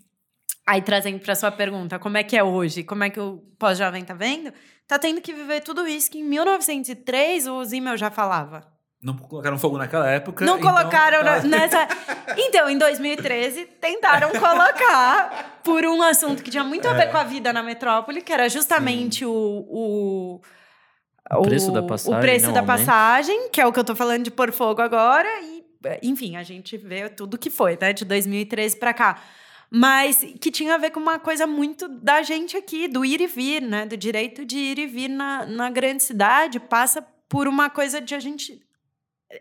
Aí 0.70 0.80
trazendo 0.80 1.18
para 1.18 1.34
sua 1.34 1.50
pergunta, 1.50 1.98
como 1.98 2.16
é 2.16 2.22
que 2.22 2.36
é 2.36 2.44
hoje? 2.44 2.84
Como 2.84 3.02
é 3.02 3.10
que 3.10 3.18
o 3.18 3.42
pós-jovem 3.58 4.04
tá 4.04 4.14
vendo? 4.14 4.52
Tá 4.86 5.00
tendo 5.00 5.20
que 5.20 5.32
viver 5.32 5.62
tudo 5.62 5.84
isso 5.84 6.08
que 6.08 6.20
em 6.20 6.22
1903 6.22 7.48
o 7.48 7.64
Zimmel 7.64 7.96
já 7.96 8.08
falava. 8.08 8.62
Não 9.02 9.16
colocaram 9.16 9.58
fogo 9.58 9.76
naquela 9.76 10.08
época. 10.08 10.44
Não 10.44 10.58
então, 10.58 10.72
colocaram 10.72 11.24
tá... 11.24 11.42
nessa. 11.42 11.88
Então, 12.38 12.70
em 12.70 12.78
2013, 12.78 13.64
tentaram 13.80 14.30
colocar 14.30 15.58
por 15.64 15.84
um 15.84 16.00
assunto 16.02 16.40
que 16.40 16.52
tinha 16.52 16.62
muito 16.62 16.86
a 16.86 16.92
ver 16.92 17.02
é. 17.02 17.06
com 17.08 17.16
a 17.16 17.24
vida 17.24 17.52
na 17.52 17.64
metrópole, 17.64 18.22
que 18.22 18.32
era 18.32 18.48
justamente 18.48 19.24
o, 19.24 19.32
o, 19.32 20.40
o, 21.32 21.42
preço 21.42 21.72
da 21.72 21.82
passagem. 21.82 22.16
O 22.16 22.20
preço 22.20 22.52
da 22.52 22.62
passagem, 22.62 23.50
que 23.50 23.60
é 23.60 23.66
o 23.66 23.72
que 23.72 23.80
eu 23.80 23.84
tô 23.84 23.96
falando 23.96 24.22
de 24.22 24.30
pôr 24.30 24.52
fogo 24.52 24.80
agora. 24.80 25.28
E, 25.42 25.64
enfim, 26.00 26.36
a 26.36 26.44
gente 26.44 26.76
vê 26.76 27.08
tudo 27.08 27.36
que 27.36 27.50
foi, 27.50 27.76
né? 27.80 27.92
De 27.92 28.04
2013 28.04 28.78
para 28.78 28.94
cá 28.94 29.20
mas 29.70 30.16
que 30.40 30.50
tinha 30.50 30.74
a 30.74 30.78
ver 30.78 30.90
com 30.90 30.98
uma 30.98 31.18
coisa 31.18 31.46
muito 31.46 31.88
da 31.88 32.22
gente 32.22 32.56
aqui, 32.56 32.88
do 32.88 33.04
ir 33.04 33.20
e 33.20 33.26
vir, 33.28 33.62
né? 33.62 33.86
Do 33.86 33.96
direito 33.96 34.44
de 34.44 34.58
ir 34.58 34.78
e 34.80 34.86
vir 34.86 35.08
na, 35.08 35.46
na 35.46 35.70
grande 35.70 36.02
cidade, 36.02 36.58
passa 36.58 37.00
por 37.28 37.46
uma 37.46 37.70
coisa 37.70 38.00
de 38.00 38.14
a 38.14 38.18
gente. 38.18 38.60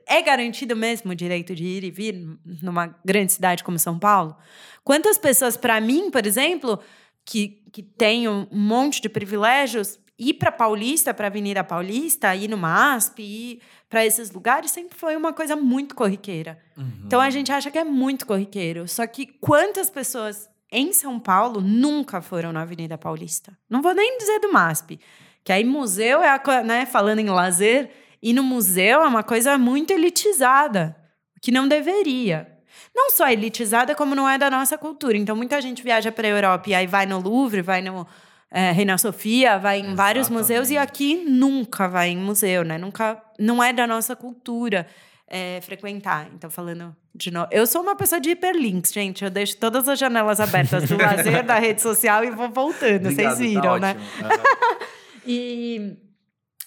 É 0.05 0.21
garantido 0.21 0.75
mesmo 0.75 1.11
o 1.11 1.15
direito 1.15 1.55
de 1.55 1.63
ir 1.63 1.83
e 1.83 1.89
vir 1.89 2.13
numa 2.61 2.95
grande 3.03 3.33
cidade 3.33 3.63
como 3.63 3.79
São 3.79 3.97
Paulo? 3.97 4.37
Quantas 4.83 5.17
pessoas, 5.17 5.57
para 5.57 5.81
mim, 5.81 6.11
por 6.11 6.23
exemplo, 6.27 6.79
que, 7.25 7.63
que 7.71 7.81
tem 7.81 8.27
um 8.27 8.47
monte 8.51 9.01
de 9.01 9.09
privilégios, 9.09 9.99
ir 10.19 10.35
para 10.35 10.51
Paulista, 10.51 11.11
para 11.11 11.25
Avenida 11.25 11.63
Paulista, 11.63 12.35
ir 12.35 12.47
no 12.47 12.57
MASP, 12.57 13.23
ir 13.23 13.61
para 13.89 14.05
esses 14.05 14.29
lugares, 14.31 14.69
sempre 14.69 14.95
foi 14.97 15.15
uma 15.15 15.33
coisa 15.33 15.55
muito 15.55 15.95
corriqueira. 15.95 16.59
Uhum. 16.77 16.91
Então 17.05 17.19
a 17.19 17.29
gente 17.29 17.51
acha 17.51 17.71
que 17.71 17.77
é 17.77 17.83
muito 17.83 18.25
corriqueiro. 18.25 18.87
Só 18.87 19.05
que 19.07 19.25
quantas 19.25 19.89
pessoas 19.89 20.47
em 20.71 20.93
São 20.93 21.19
Paulo 21.19 21.59
nunca 21.59 22.21
foram 22.21 22.53
na 22.53 22.61
Avenida 22.61 22.97
Paulista? 22.97 23.57
Não 23.67 23.81
vou 23.81 23.93
nem 23.95 24.17
dizer 24.19 24.39
do 24.39 24.53
MASP, 24.53 24.99
que 25.43 25.51
aí 25.51 25.63
museu 25.63 26.21
é 26.21 26.29
a, 26.29 26.63
né, 26.63 26.85
falando 26.85 27.19
em 27.19 27.29
lazer, 27.29 27.89
e 28.21 28.31
no 28.33 28.43
museu 28.43 29.01
é 29.01 29.07
uma 29.07 29.23
coisa 29.23 29.57
muito 29.57 29.91
elitizada, 29.91 30.95
que 31.41 31.51
não 31.51 31.67
deveria. 31.67 32.47
Não 32.93 33.09
só 33.09 33.29
elitizada, 33.29 33.95
como 33.95 34.13
não 34.13 34.27
é 34.27 34.37
da 34.37 34.49
nossa 34.49 34.77
cultura. 34.77 35.17
Então, 35.17 35.35
muita 35.35 35.61
gente 35.61 35.81
viaja 35.81 36.11
para 36.11 36.27
a 36.27 36.31
Europa 36.31 36.69
e 36.69 36.75
aí 36.75 36.85
vai 36.85 37.05
no 37.05 37.19
Louvre, 37.19 37.61
vai 37.61 37.81
no 37.81 38.05
é, 38.51 38.71
Reina 38.71 38.97
Sofia, 38.97 39.57
vai 39.57 39.77
em 39.77 39.79
Exatamente. 39.79 39.97
vários 39.97 40.29
museus 40.29 40.69
e 40.69 40.77
aqui 40.77 41.23
nunca 41.27 41.87
vai 41.87 42.09
em 42.09 42.17
museu, 42.17 42.63
né? 42.63 42.77
Nunca, 42.77 43.21
não 43.37 43.63
é 43.63 43.71
da 43.71 43.85
nossa 43.85 44.15
cultura 44.15 44.87
é, 45.27 45.61
frequentar. 45.61 46.27
Então, 46.33 46.49
falando 46.49 46.95
de 47.13 47.29
novo. 47.29 47.47
Eu 47.51 47.67
sou 47.67 47.81
uma 47.81 47.95
pessoa 47.95 48.19
de 48.19 48.31
hiperlinks, 48.31 48.91
gente. 48.91 49.23
Eu 49.23 49.29
deixo 49.29 49.57
todas 49.57 49.87
as 49.87 49.99
janelas 49.99 50.39
abertas 50.39 50.89
do 50.89 50.97
lazer, 50.97 51.43
da 51.45 51.59
rede 51.59 51.81
social 51.81 52.23
e 52.23 52.31
vou 52.31 52.49
voltando. 52.49 53.07
Obrigado, 53.07 53.15
Vocês 53.15 53.29
tá 53.29 53.35
viram, 53.35 53.61
tá 53.61 53.79
né? 53.79 53.95
Uhum. 53.95 54.77
e. 55.25 55.97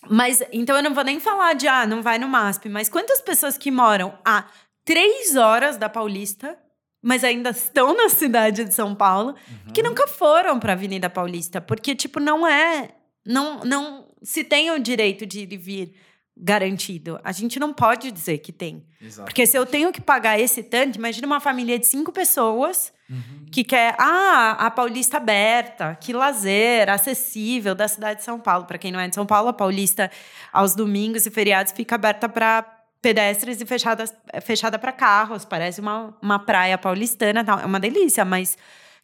Mas, 0.08 0.42
então 0.52 0.76
eu 0.76 0.82
não 0.82 0.94
vou 0.94 1.04
nem 1.04 1.20
falar 1.20 1.54
de, 1.54 1.68
ah, 1.68 1.86
não 1.86 2.02
vai 2.02 2.18
no 2.18 2.28
MASP, 2.28 2.68
mas 2.68 2.88
quantas 2.88 3.20
pessoas 3.20 3.56
que 3.56 3.70
moram 3.70 4.18
a 4.24 4.46
três 4.84 5.36
horas 5.36 5.76
da 5.76 5.88
Paulista 5.88 6.58
mas 7.02 7.24
ainda 7.24 7.50
estão 7.50 7.94
na 7.96 8.08
cidade 8.08 8.64
de 8.64 8.72
São 8.72 8.94
Paulo, 8.94 9.34
uhum. 9.66 9.72
que 9.72 9.82
nunca 9.82 10.06
foram 10.06 10.60
para 10.60 10.72
a 10.72 10.76
Avenida 10.76 11.10
Paulista, 11.10 11.60
porque 11.60 11.94
tipo 11.94 12.20
não 12.20 12.46
é, 12.46 12.90
não 13.26 13.64
não 13.64 14.08
se 14.22 14.44
tem 14.44 14.70
o 14.70 14.78
direito 14.78 15.26
de 15.26 15.40
ir 15.40 15.52
e 15.52 15.56
vir 15.56 15.94
garantido. 16.36 17.20
A 17.22 17.32
gente 17.32 17.60
não 17.60 17.72
pode 17.72 18.10
dizer 18.10 18.38
que 18.38 18.52
tem. 18.52 18.86
Exato. 19.00 19.26
Porque 19.26 19.46
se 19.46 19.56
eu 19.56 19.66
tenho 19.66 19.92
que 19.92 20.00
pagar 20.00 20.40
esse 20.40 20.62
tanto, 20.62 20.96
imagina 20.96 21.26
uma 21.26 21.40
família 21.40 21.78
de 21.78 21.86
cinco 21.86 22.10
pessoas 22.10 22.92
uhum. 23.10 23.46
que 23.50 23.62
quer, 23.62 23.94
ah, 23.98 24.56
a 24.58 24.70
Paulista 24.70 25.18
aberta, 25.18 25.96
que 26.00 26.12
lazer, 26.12 26.88
acessível 26.88 27.74
da 27.74 27.86
cidade 27.86 28.20
de 28.20 28.24
São 28.24 28.40
Paulo. 28.40 28.64
Para 28.64 28.78
quem 28.78 28.90
não 28.90 28.98
é 28.98 29.08
de 29.08 29.14
São 29.14 29.26
Paulo, 29.26 29.48
a 29.48 29.52
Paulista 29.52 30.10
aos 30.52 30.74
domingos 30.74 31.26
e 31.26 31.30
feriados 31.30 31.72
fica 31.72 31.96
aberta 31.96 32.28
para 32.28 32.81
pedestres 33.02 33.60
e 33.60 33.66
fechada, 33.66 34.04
fechada 34.40 34.78
para 34.78 34.92
carros. 34.92 35.44
Parece 35.44 35.80
uma, 35.80 36.16
uma 36.22 36.38
praia 36.38 36.78
paulistana, 36.78 37.44
é 37.60 37.66
uma 37.66 37.80
delícia, 37.80 38.24
mas 38.24 38.56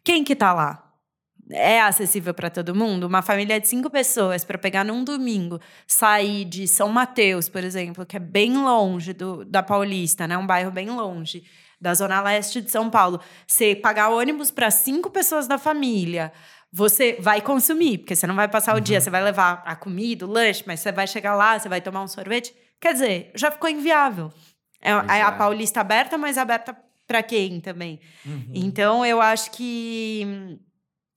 quem 0.05 0.23
que 0.25 0.37
tá 0.37 0.55
lá? 0.55 0.85
É 1.51 1.81
acessível 1.81 2.35
para 2.35 2.51
todo 2.51 2.75
mundo? 2.75 3.07
Uma 3.07 3.23
família 3.23 3.59
de 3.59 3.67
cinco 3.67 3.91
pessoas 3.91 4.45
para 4.45 4.59
pegar 4.59 4.85
num 4.85 5.03
domingo, 5.03 5.59
sair 5.87 6.45
de 6.45 6.69
São 6.69 6.91
Mateus, 6.91 7.49
por 7.49 7.65
exemplo, 7.65 8.07
que 8.07 8.17
é 8.17 8.21
bem 8.21 8.57
longe 8.57 9.13
do, 9.15 9.45
da 9.45 9.63
Paulista, 9.63 10.29
né? 10.29 10.37
Um 10.37 10.47
bairro 10.47 10.71
bem 10.71 10.91
longe. 10.91 11.43
da 11.81 11.95
Zona 11.95 12.21
Leste 12.21 12.61
de 12.61 12.71
São 12.71 12.91
Paulo. 12.91 13.21
Você 13.47 13.75
pagar 13.75 14.11
ônibus 14.11 14.51
para 14.51 14.71
cinco 14.71 15.11
pessoas 15.11 15.47
da 15.47 15.59
família, 15.59 16.33
você 16.73 17.17
vai 17.21 17.41
consumir, 17.41 17.99
porque 17.99 18.15
você 18.15 18.27
não 18.27 18.35
vai 18.35 18.49
passar 18.49 18.77
o 18.77 18.81
dia, 18.81 18.99
uhum. 18.99 19.05
você 19.05 19.11
vai 19.11 19.23
levar 19.23 19.63
a 19.65 19.75
comida, 19.75 20.27
o 20.27 20.31
lanche, 20.31 20.65
mas 20.67 20.81
você 20.81 20.93
vai 20.93 21.07
chegar 21.07 21.35
lá, 21.35 21.59
você 21.59 21.69
vai 21.69 21.81
tomar 21.81 22.03
um 22.03 22.09
sorvete. 22.09 22.55
Quer 22.81 22.93
dizer, 22.93 23.33
já 23.35 23.51
ficou 23.51 23.69
inviável. 23.69 24.33
É, 24.81 24.91
é 24.91 25.23
a 25.23 25.33
Paulista 25.33 25.81
aberta, 25.81 26.17
mas 26.17 26.39
aberta 26.39 26.77
para 27.07 27.23
quem 27.23 27.61
também? 27.61 28.01
Uhum. 28.25 28.51
Então, 28.55 29.05
eu 29.05 29.21
acho 29.21 29.51
que 29.51 30.59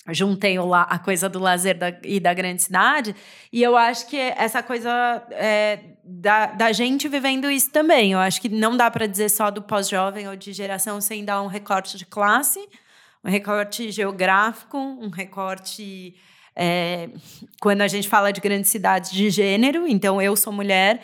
juntei 0.09 0.57
lá 0.57 0.83
a 0.83 0.97
coisa 0.97 1.29
do 1.29 1.37
lazer 1.37 1.77
da, 1.77 1.89
e 2.03 2.19
da 2.19 2.33
grande 2.33 2.63
cidade, 2.63 3.15
e 3.53 3.61
eu 3.61 3.77
acho 3.77 4.07
que 4.07 4.17
essa 4.17 4.63
coisa 4.63 4.89
é, 5.31 5.79
da, 6.03 6.47
da 6.47 6.71
gente 6.71 7.07
vivendo 7.07 7.49
isso 7.51 7.71
também. 7.71 8.13
Eu 8.13 8.19
acho 8.19 8.41
que 8.41 8.49
não 8.49 8.75
dá 8.75 8.89
para 8.89 9.05
dizer 9.05 9.29
só 9.29 9.51
do 9.51 9.61
pós-jovem 9.61 10.27
ou 10.27 10.35
de 10.35 10.53
geração 10.53 10.99
sem 10.99 11.23
dar 11.23 11.41
um 11.41 11.47
recorte 11.47 11.97
de 11.97 12.05
classe, 12.05 12.59
um 13.23 13.29
recorte 13.29 13.91
geográfico, 13.91 14.77
um 14.77 15.09
recorte. 15.09 16.15
É, 16.53 17.09
quando 17.61 17.81
a 17.81 17.87
gente 17.87 18.09
fala 18.09 18.33
de 18.33 18.41
grandes 18.41 18.69
cidades 18.69 19.11
de 19.11 19.29
gênero, 19.29 19.87
então 19.87 20.21
eu 20.21 20.35
sou 20.35 20.51
mulher, 20.51 21.01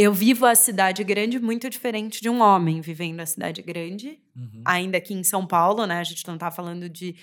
eu 0.00 0.12
vivo 0.12 0.46
a 0.46 0.54
cidade 0.54 1.02
grande 1.02 1.40
muito 1.40 1.68
diferente 1.68 2.20
de 2.20 2.30
um 2.30 2.40
homem 2.40 2.80
vivendo 2.80 3.18
a 3.18 3.26
cidade 3.26 3.60
grande, 3.62 4.16
uhum. 4.36 4.62
ainda 4.64 4.96
aqui 4.96 5.12
em 5.12 5.24
São 5.24 5.44
Paulo, 5.44 5.86
né? 5.86 5.98
A 5.98 6.04
gente 6.04 6.24
não 6.24 6.34
está 6.34 6.52
falando 6.52 6.88
de 6.88 7.16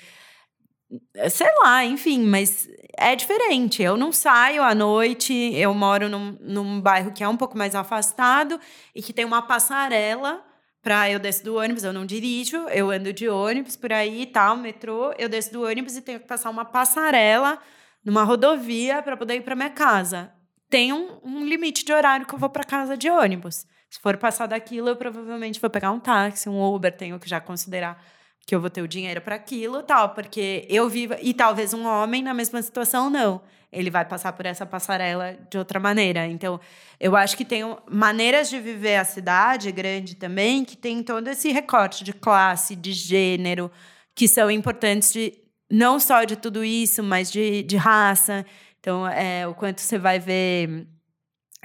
eh, 1.14 1.30
sei 1.30 1.48
lá, 1.64 1.86
enfim, 1.86 2.26
mas 2.26 2.68
é 2.98 3.16
diferente. 3.16 3.82
Eu 3.82 3.96
não 3.96 4.12
saio 4.12 4.62
à 4.62 4.76
noite, 4.76 5.34
eu 5.34 5.74
moro 5.74 6.10
num, 6.10 6.38
num 6.42 6.82
bairro 6.82 7.14
que 7.14 7.24
é 7.24 7.30
um 7.30 7.38
pouco 7.38 7.58
mais 7.58 7.74
afastado 7.76 8.60
e 8.94 9.02
que 9.02 9.14
tem 9.14 9.24
uma 9.24 9.42
passarela 9.42 10.44
para 10.82 11.10
eu 11.10 11.18
descer 11.18 11.46
do 11.46 11.56
ônibus, 11.56 11.86
eu 11.86 11.94
não 11.94 12.06
dirijo, 12.06 12.58
eu 12.70 12.92
ando 12.92 13.14
de 13.14 13.30
ônibus 13.30 13.78
por 13.78 13.94
aí 13.94 14.24
e 14.24 14.26
tal, 14.26 14.58
metrô, 14.58 15.14
eu 15.18 15.30
desço 15.30 15.54
do 15.54 15.64
ônibus 15.64 15.96
e 15.96 16.02
tenho 16.02 16.20
que 16.20 16.28
passar 16.28 16.50
uma 16.50 16.66
passarela 16.66 17.58
numa 18.04 18.24
rodovia 18.24 19.02
para 19.02 19.16
poder 19.16 19.36
ir 19.36 19.42
para 19.44 19.56
minha 19.56 19.70
casa. 19.70 20.35
Tem 20.76 20.92
um, 20.92 21.22
um, 21.24 21.46
limite 21.46 21.86
de 21.86 21.94
horário 21.94 22.26
que 22.26 22.36
eu 22.36 22.38
vou 22.38 22.50
para 22.50 22.62
casa 22.62 22.98
de 22.98 23.10
ônibus. 23.10 23.66
Se 23.90 23.98
for 23.98 24.18
passar 24.18 24.46
daquilo, 24.46 24.90
eu 24.90 24.98
provavelmente 24.98 25.58
vou 25.58 25.70
pegar 25.70 25.90
um 25.90 26.02
táxi, 26.02 26.50
um 26.50 26.62
Uber, 26.62 26.92
tenho 26.92 27.18
que 27.18 27.30
já 27.30 27.40
considerar 27.40 28.04
que 28.46 28.54
eu 28.54 28.60
vou 28.60 28.70
ter 28.70 28.82
o 28.82 28.88
dinheiro 28.88 29.22
para 29.22 29.36
aquilo, 29.36 29.82
tal, 29.82 30.10
porque 30.10 30.68
eu 30.70 30.90
vivo 30.90 31.16
e 31.22 31.34
talvez 31.34 31.74
um 31.74 31.88
homem 31.88 32.22
na 32.22 32.34
mesma 32.34 32.62
situação 32.62 33.10
não, 33.10 33.42
ele 33.72 33.90
vai 33.90 34.04
passar 34.04 34.34
por 34.34 34.46
essa 34.46 34.66
passarela 34.66 35.38
de 35.50 35.58
outra 35.58 35.80
maneira. 35.80 36.28
Então, 36.28 36.60
eu 37.00 37.16
acho 37.16 37.38
que 37.38 37.46
tem 37.46 37.62
maneiras 37.90 38.50
de 38.50 38.60
viver 38.60 38.98
a 38.98 39.06
cidade 39.06 39.72
grande 39.72 40.18
também 40.18 40.66
que 40.66 40.76
tem 40.76 41.02
todo 41.02 41.30
esse 41.30 41.54
recorte 41.54 42.04
de 42.04 42.12
classe, 42.12 42.76
de 42.76 42.92
gênero, 42.92 43.72
que 44.14 44.28
são 44.28 44.52
importantes 44.52 45.14
de 45.14 45.36
não 45.72 46.02
só 46.02 46.26
de 46.26 46.36
tudo 46.36 46.66
isso, 46.66 47.02
mas 47.02 47.32
de, 47.32 47.64
de 47.64 47.78
raça. 47.78 48.46
Então, 48.86 49.08
é, 49.08 49.48
o 49.48 49.56
quanto 49.56 49.82
você 49.82 49.98
vai 49.98 50.20
ver 50.20 50.86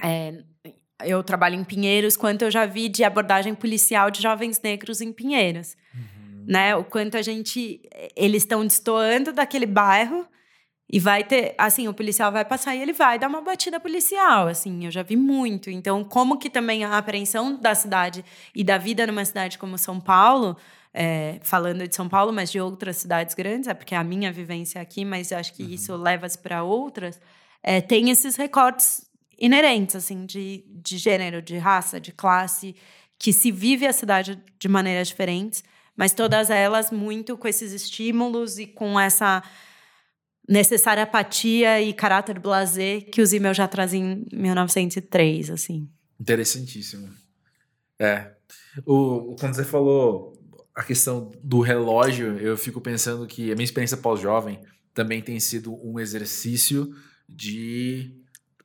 é, 0.01 0.43
eu 1.03 1.23
trabalho 1.23 1.55
em 1.55 1.63
Pinheiros, 1.63 2.17
quanto 2.17 2.41
eu 2.41 2.49
já 2.49 2.65
vi 2.65 2.89
de 2.89 3.03
abordagem 3.03 3.53
policial 3.53 4.09
de 4.09 4.21
jovens 4.21 4.59
negros 4.61 5.01
em 5.01 5.13
Pinheiros. 5.13 5.75
Uhum 5.93 6.21
né? 6.45 6.75
O 6.75 6.83
quanto 6.83 7.17
a 7.17 7.21
gente. 7.21 7.81
Eles 8.15 8.43
estão 8.43 8.65
destoando 8.65 9.31
daquele 9.31 9.65
bairro 9.65 10.25
e 10.91 10.99
vai 10.99 11.23
ter. 11.23 11.55
Assim, 11.57 11.87
o 11.87 11.93
policial 11.93 12.31
vai 12.31 12.45
passar 12.45 12.75
e 12.75 12.81
ele 12.81 12.93
vai 12.93 13.17
dar 13.19 13.27
uma 13.27 13.41
batida 13.41 13.79
policial. 13.79 14.47
Assim, 14.47 14.85
eu 14.85 14.91
já 14.91 15.03
vi 15.03 15.15
muito. 15.15 15.69
Então, 15.69 16.03
como 16.03 16.37
que 16.37 16.49
também 16.49 16.83
a 16.83 16.97
apreensão 16.97 17.55
da 17.55 17.75
cidade 17.75 18.23
e 18.55 18.63
da 18.63 18.77
vida 18.77 19.07
numa 19.07 19.25
cidade 19.25 19.57
como 19.57 19.77
São 19.77 19.99
Paulo. 19.99 20.57
É, 20.93 21.39
falando 21.41 21.87
de 21.87 21.95
São 21.95 22.09
Paulo, 22.09 22.33
mas 22.33 22.51
de 22.51 22.59
outras 22.59 22.97
cidades 22.97 23.33
grandes, 23.33 23.69
é 23.69 23.73
porque 23.73 23.95
é 23.95 23.97
a 23.97 24.03
minha 24.03 24.29
vivência 24.29 24.81
aqui, 24.81 25.05
mas 25.05 25.31
eu 25.31 25.37
acho 25.37 25.53
que 25.53 25.63
uhum. 25.63 25.69
isso 25.69 25.95
leva-se 25.95 26.37
para 26.37 26.63
outras, 26.63 27.19
é, 27.63 27.79
tem 27.79 28.09
esses 28.09 28.35
recortes 28.35 29.05
inerentes, 29.39 29.95
assim, 29.95 30.25
de, 30.25 30.65
de 30.67 30.97
gênero, 30.97 31.41
de 31.41 31.57
raça, 31.57 31.99
de 31.99 32.11
classe, 32.11 32.75
que 33.17 33.31
se 33.31 33.51
vive 33.51 33.87
a 33.87 33.93
cidade 33.93 34.37
de 34.59 34.67
maneiras 34.67 35.07
diferentes 35.07 35.63
mas 35.95 36.13
todas 36.13 36.49
elas 36.49 36.91
muito 36.91 37.37
com 37.37 37.47
esses 37.47 37.71
estímulos 37.71 38.57
e 38.57 38.65
com 38.65 38.99
essa 38.99 39.43
necessária 40.47 41.03
apatia 41.03 41.81
e 41.81 41.93
caráter 41.93 42.39
blasé 42.39 43.01
que 43.01 43.21
os 43.21 43.33
e-mails 43.33 43.57
já 43.57 43.67
trazem 43.67 44.25
em 44.31 44.37
1903, 44.37 45.49
assim. 45.51 45.87
Interessantíssimo. 46.19 47.09
É. 47.99 48.31
O, 48.85 49.35
quando 49.39 49.53
você 49.53 49.63
falou 49.63 50.33
a 50.75 50.83
questão 50.83 51.31
do 51.43 51.59
relógio, 51.59 52.37
eu 52.37 52.57
fico 52.57 52.79
pensando 52.79 53.27
que 53.27 53.51
a 53.51 53.55
minha 53.55 53.65
experiência 53.65 53.97
pós-jovem 53.97 54.59
também 54.93 55.21
tem 55.21 55.39
sido 55.39 55.73
um 55.85 55.99
exercício 55.99 56.93
de 57.27 58.21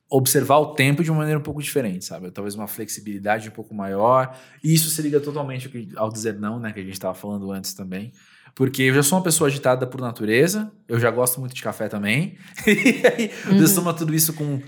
observar 0.09 0.57
o 0.57 0.73
tempo 0.73 1.03
de 1.03 1.11
uma 1.11 1.19
maneira 1.19 1.39
um 1.39 1.43
pouco 1.43 1.61
diferente, 1.61 2.05
sabe? 2.05 2.31
Talvez 2.31 2.55
uma 2.55 2.67
flexibilidade 2.67 3.49
um 3.49 3.51
pouco 3.51 3.73
maior. 3.73 4.37
E 4.63 4.73
isso 4.73 4.89
se 4.89 5.01
liga 5.01 5.19
totalmente 5.19 5.69
ao 5.97 6.09
dizer 6.09 6.39
não, 6.39 6.59
né? 6.59 6.71
Que 6.71 6.79
a 6.79 6.83
gente 6.83 6.93
estava 6.93 7.13
falando 7.13 7.51
antes 7.51 7.73
também. 7.73 8.13
Porque 8.55 8.83
eu 8.83 8.93
já 8.93 9.03
sou 9.03 9.17
uma 9.17 9.23
pessoa 9.23 9.49
agitada 9.49 9.85
por 9.85 10.01
natureza, 10.01 10.71
eu 10.87 10.99
já 10.99 11.11
gosto 11.11 11.39
muito 11.39 11.53
de 11.53 11.61
café 11.61 11.87
também. 11.87 12.37
e 12.65 13.05
aí, 13.05 13.31
uhum. 13.51 13.67
soma 13.67 13.93
tudo 13.93 14.15
isso 14.15 14.33
com, 14.33 14.61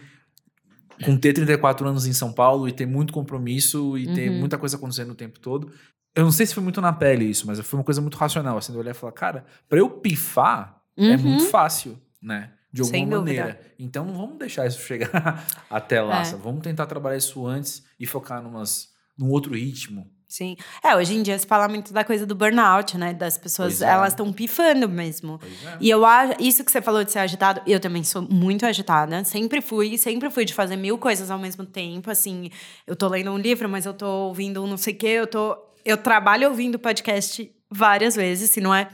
com 1.03 1.17
ter 1.17 1.33
34 1.33 1.87
anos 1.87 2.05
em 2.05 2.13
São 2.13 2.31
Paulo 2.31 2.67
e 2.67 2.71
ter 2.71 2.85
muito 2.85 3.11
compromisso 3.11 3.97
e 3.97 4.13
ter 4.13 4.29
uhum. 4.29 4.39
muita 4.39 4.57
coisa 4.57 4.75
acontecendo 4.75 5.11
o 5.11 5.15
tempo 5.15 5.39
todo. 5.39 5.71
Eu 6.19 6.25
não 6.25 6.31
sei 6.31 6.45
se 6.45 6.53
foi 6.53 6.63
muito 6.63 6.81
na 6.81 6.93
pele 6.93 7.25
isso, 7.25 7.47
mas 7.47 7.59
foi 7.59 7.79
uma 7.79 7.83
coisa 7.83 8.01
muito 8.01 8.17
racional, 8.17 8.57
assim, 8.57 8.71
de 8.71 8.77
olhar 8.77 8.91
e 8.91 8.93
falar, 8.93 9.11
cara, 9.13 9.45
para 9.67 9.79
eu 9.79 9.89
pifar 9.89 10.81
é 10.97 11.01
uhum. 11.01 11.13
é 11.13 11.17
muito 11.17 11.45
fácil, 11.45 11.97
né? 12.21 12.51
de 12.71 12.81
alguma 12.81 12.97
Sem 12.97 13.07
maneira. 13.07 13.43
Dúvida. 13.43 13.59
Então 13.79 14.05
não 14.05 14.13
vamos 14.13 14.37
deixar 14.37 14.67
isso 14.67 14.79
chegar 14.81 15.45
até 15.69 16.01
lá. 16.01 16.21
É. 16.21 16.35
Vamos 16.35 16.61
tentar 16.61 16.85
trabalhar 16.85 17.17
isso 17.17 17.45
antes 17.45 17.83
e 17.99 18.05
focar 18.05 18.41
numas, 18.41 18.89
num 19.17 19.29
outro 19.29 19.53
ritmo. 19.53 20.07
Sim. 20.27 20.55
É, 20.83 20.95
hoje 20.95 21.15
em 21.15 21.23
dia 21.23 21.39
se 21.39 21.47
fala 21.47 21.67
muito 21.67 21.91
da 21.91 22.03
coisa 22.03 22.23
do 22.23 22.35
burnout, 22.35 22.95
né? 22.99 23.15
Das 23.15 23.35
pessoas, 23.35 23.81
é. 23.81 23.89
elas 23.89 24.09
estão 24.13 24.31
pifando 24.31 24.87
mesmo. 24.87 25.39
É. 25.65 25.77
E 25.81 25.89
eu 25.89 26.05
acho, 26.05 26.35
isso 26.39 26.63
que 26.63 26.71
você 26.71 26.79
falou 26.79 27.03
de 27.03 27.11
ser 27.11 27.17
agitado, 27.17 27.59
eu 27.65 27.79
também 27.79 28.03
sou 28.03 28.21
muito 28.21 28.63
agitada. 28.63 29.23
Sempre 29.23 29.59
fui, 29.59 29.97
sempre 29.97 30.29
fui 30.29 30.45
de 30.45 30.53
fazer 30.53 30.75
mil 30.75 30.99
coisas 30.99 31.31
ao 31.31 31.39
mesmo 31.39 31.65
tempo. 31.65 32.11
Assim, 32.11 32.51
eu 32.85 32.95
tô 32.95 33.07
lendo 33.07 33.31
um 33.31 33.39
livro, 33.39 33.67
mas 33.67 33.87
eu 33.87 33.93
tô 33.93 34.27
ouvindo 34.27 34.63
um 34.63 34.67
não 34.67 34.77
sei 34.77 34.93
o 34.93 34.97
quê, 34.97 35.07
eu 35.07 35.25
tô. 35.25 35.57
Eu 35.89 35.97
trabalho 35.97 36.47
ouvindo 36.49 36.77
podcast 36.77 37.51
várias 37.67 38.15
vezes, 38.15 38.51
se 38.51 38.61
não 38.61 38.75
é 38.75 38.87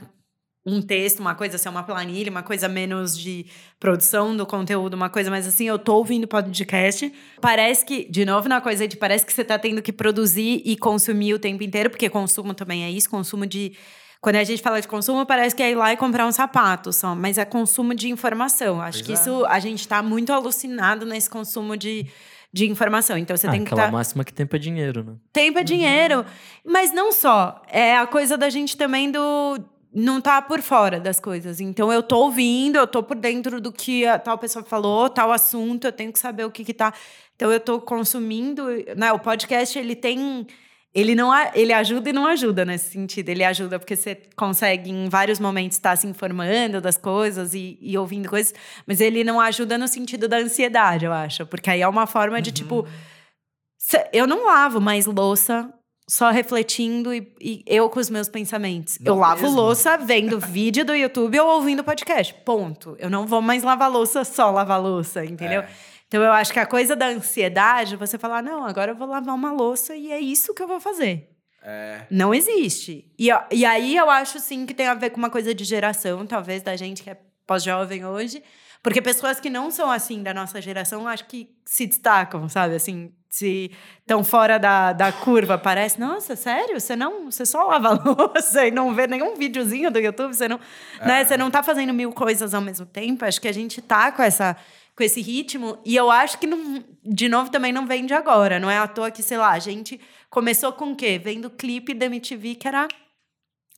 um 0.66 0.82
texto, 0.82 1.20
uma 1.20 1.36
coisa 1.36 1.58
assim, 1.58 1.68
uma 1.68 1.84
planilha, 1.84 2.32
uma 2.32 2.42
coisa 2.42 2.70
menos 2.70 3.18
de 3.18 3.46
produção 3.78 4.36
do 4.36 4.46
conteúdo, 4.46 4.94
uma 4.94 5.10
coisa 5.10 5.30
mais 5.30 5.46
assim, 5.46 5.66
eu 5.68 5.78
tô 5.78 5.96
ouvindo 5.96 6.26
podcast. 6.26 7.12
Parece 7.42 7.86
que, 7.86 8.10
de 8.10 8.24
novo 8.24 8.48
na 8.48 8.62
coisa 8.62 8.88
de 8.88 8.96
parece 8.96 9.26
que 9.26 9.34
você 9.34 9.44
tá 9.44 9.60
tendo 9.60 9.82
que 9.82 9.92
produzir 9.92 10.62
e 10.64 10.78
consumir 10.78 11.34
o 11.34 11.40
tempo 11.40 11.62
inteiro, 11.62 11.90
porque 11.90 12.10
consumo 12.10 12.54
também 12.54 12.86
é 12.86 12.90
isso, 12.90 13.10
consumo 13.10 13.46
de 13.46 13.74
quando 14.22 14.38
a 14.38 14.44
gente 14.46 14.62
fala 14.64 14.80
de 14.80 14.88
consumo, 14.88 15.26
parece 15.26 15.54
que 15.54 15.62
é 15.62 15.72
ir 15.72 15.76
lá 15.76 15.92
e 15.92 15.98
comprar 15.98 16.26
um 16.26 16.32
sapato 16.32 16.94
só, 16.94 17.14
mas 17.14 17.38
é 17.38 17.44
consumo 17.44 17.94
de 17.94 18.10
informação. 18.10 18.82
Acho 18.82 19.00
pois 19.00 19.06
que 19.06 19.12
é. 19.12 19.16
isso 19.16 19.46
a 19.48 19.60
gente 19.60 19.82
está 19.82 20.02
muito 20.02 20.32
alucinado 20.32 21.06
nesse 21.06 21.30
consumo 21.30 21.76
de, 21.76 22.08
de 22.56 22.66
informação. 22.66 23.18
Então 23.18 23.36
você 23.36 23.48
ah, 23.48 23.52
tem 23.52 23.66
que 23.66 23.74
aquela 23.74 23.88
tá... 23.88 23.92
máxima 23.92 24.24
que 24.24 24.34
tempo 24.34 24.56
é 24.56 24.60
dinheiro, 24.60 25.04
né? 25.04 25.14
Tempo 25.34 25.60
é 25.60 25.64
dinheiro, 25.64 26.20
uhum. 26.20 26.26
mas 26.66 26.94
não 26.94 27.12
só. 27.12 27.62
É 27.68 27.98
a 27.98 28.08
coisa 28.08 28.38
da 28.38 28.50
gente 28.50 28.78
também 28.78 29.12
do 29.12 29.60
não 29.94 30.22
tá 30.22 30.42
por 30.42 30.62
fora 30.62 30.98
das 30.98 31.20
coisas. 31.20 31.60
Então 31.60 31.92
eu 31.92 32.02
tô 32.02 32.18
ouvindo, 32.18 32.78
eu 32.78 32.88
tô 32.88 33.04
por 33.04 33.18
dentro 33.18 33.60
do 33.60 33.74
que 33.74 34.06
a 34.06 34.18
tal 34.18 34.38
pessoa 34.38 34.64
falou, 34.64 35.10
tal 35.10 35.34
assunto, 35.34 35.84
eu 35.86 35.92
tenho 35.92 36.14
que 36.14 36.20
saber 36.20 36.46
o 36.46 36.52
que 36.52 36.64
que 36.64 36.74
tá. 36.74 36.94
Então 37.36 37.52
eu 37.52 37.60
tô 37.60 37.82
consumindo, 37.82 38.64
né? 38.96 39.12
O 39.12 39.20
podcast 39.20 39.78
ele 39.78 39.94
tem 39.94 40.48
ele 40.96 41.14
não 41.14 41.30
ele 41.54 41.74
ajuda 41.74 42.10
e 42.10 42.14
não 42.14 42.26
ajuda 42.26 42.64
nesse 42.64 42.92
sentido. 42.92 43.28
Ele 43.28 43.44
ajuda 43.44 43.78
porque 43.78 43.98
você 43.98 44.18
consegue 44.38 44.90
em 44.90 45.10
vários 45.10 45.42
momentos 45.42 45.76
estar 45.76 45.98
se 45.98 46.08
informando 46.08 46.80
das 46.80 46.96
coisas 46.96 47.54
e, 47.54 47.78
e 47.82 47.98
ouvindo 47.98 48.30
coisas, 48.30 48.54
mas 48.88 49.02
ele 49.02 49.22
não 49.22 49.42
ajuda 49.42 49.78
no 49.78 49.90
sentido 49.90 50.30
da 50.30 50.38
ansiedade, 50.38 51.04
eu 51.04 51.12
acho, 51.12 51.46
porque 51.46 51.70
aí 51.70 51.82
é 51.82 51.88
uma 51.88 52.08
forma 52.08 52.42
de 52.42 52.54
tipo 52.54 52.76
uhum. 52.76 54.00
eu 54.14 54.26
não 54.26 54.46
lavo 54.46 54.80
mais 54.80 55.06
louça 55.06 55.70
só 56.08 56.30
refletindo 56.30 57.14
e, 57.14 57.34
e, 57.42 57.64
eu 57.68 57.90
com 57.90 58.00
os 58.00 58.10
meus 58.10 58.30
pensamentos. 58.30 58.98
Não 59.00 59.16
eu 59.16 59.20
lavo 59.20 59.42
mesmo? 59.42 59.58
louça 59.58 59.98
vendo 59.98 60.40
vídeo 60.48 60.86
do 60.86 60.96
YouTube 60.96 61.38
ou 61.40 61.56
ouvindo 61.56 61.84
podcast. 61.84 62.34
Ponto. 62.46 62.96
Eu 63.00 63.10
não 63.10 63.26
vou 63.26 63.42
mais 63.42 63.64
lavar 63.64 63.92
louça 63.92 64.24
só 64.24 64.50
lavar 64.50 64.82
louça, 64.82 65.26
entendeu? 65.26 65.62
É. 65.62 65.70
Então 66.08 66.22
eu 66.22 66.32
acho 66.32 66.54
que 66.54 66.60
a 66.60 66.66
coisa 66.66 66.96
da 66.96 67.08
ansiedade, 67.08 67.96
você 67.96 68.18
falar, 68.18 68.42
não, 68.44 68.66
agora 68.66 68.92
eu 68.92 68.96
vou 68.96 69.08
lavar 69.08 69.36
uma 69.36 69.52
louça 69.52 69.96
e 69.96 70.12
é 70.12 70.20
isso 70.20 70.54
que 70.54 70.62
eu 70.62 70.68
vou 70.68 70.80
fazer. 70.80 71.30
É. 71.64 72.06
Não 72.12 72.34
existe. 72.34 73.12
E, 73.18 73.30
e 73.52 73.66
aí 73.66 73.98
eu 73.98 74.10
acho 74.10 74.40
sim 74.40 74.66
que 74.66 74.74
tem 74.74 74.88
a 74.88 74.94
ver 74.94 75.10
com 75.10 75.18
uma 75.18 75.32
coisa 75.32 75.54
de 75.54 75.64
geração, 75.64 76.26
talvez, 76.26 76.62
da 76.62 76.76
gente 76.76 77.02
que 77.02 77.10
é 77.10 77.18
pós-jovem 77.48 78.06
hoje. 78.06 78.44
Porque 78.84 79.02
pessoas 79.02 79.40
que 79.40 79.50
não 79.50 79.72
são 79.72 79.90
assim 79.90 80.22
da 80.22 80.32
nossa 80.32 80.62
geração, 80.62 81.08
acho 81.08 81.26
que 81.26 81.50
se 81.66 81.88
destacam, 81.88 82.48
sabe? 82.48 82.76
Assim, 82.76 83.12
se 83.28 83.72
estão 84.00 84.24
fora 84.24 84.60
da, 84.60 84.94
da 84.94 85.12
curva, 85.12 85.58
parece, 85.58 86.00
nossa, 86.00 86.36
sério? 86.36 86.80
Você 86.80 86.96
não, 86.96 87.32
você 87.32 87.48
só 87.48 87.64
lava 87.64 87.90
a 87.98 88.04
louça 88.12 88.68
e 88.68 88.70
não 88.70 88.94
vê 88.94 89.08
nenhum 89.08 89.36
videozinho 89.36 89.90
do 89.90 89.98
YouTube, 89.98 90.36
você 90.36 90.48
não, 90.48 90.60
é. 91.00 91.08
né, 91.08 91.26
você 91.26 91.36
não 91.36 91.50
tá 91.50 91.64
fazendo 91.64 91.96
mil 91.96 92.12
coisas 92.12 92.54
ao 92.54 92.62
mesmo 92.62 92.86
tempo. 92.86 93.26
Acho 93.26 93.42
que 93.42 93.48
a 93.48 93.52
gente 93.52 93.82
tá 93.82 94.12
com 94.12 94.22
essa 94.22 94.56
com 94.96 95.04
esse 95.04 95.22
ritmo 95.22 95.78
e 95.84 95.96
eu 95.96 96.10
acho 96.10 96.40
que 96.40 96.48
não, 96.48 96.84
de 97.04 97.28
novo 97.28 97.52
também 97.52 97.74
não 97.74 97.86
vem 97.86 98.06
de 98.06 98.14
agora, 98.14 98.60
não 98.60 98.70
é 98.70 98.78
à 98.78 98.88
toa 98.88 99.12
que, 99.12 99.22
sei 99.22 99.38
lá, 99.38 99.52
a 99.52 99.60
gente 99.60 100.00
começou 100.30 100.72
com 100.72 100.92
o 100.92 100.96
quê? 100.96 101.20
Vendo 101.22 101.50
clipe 101.50 101.94
da 101.94 102.06
MTV 102.06 102.56
que 102.56 102.68
era 102.68 102.88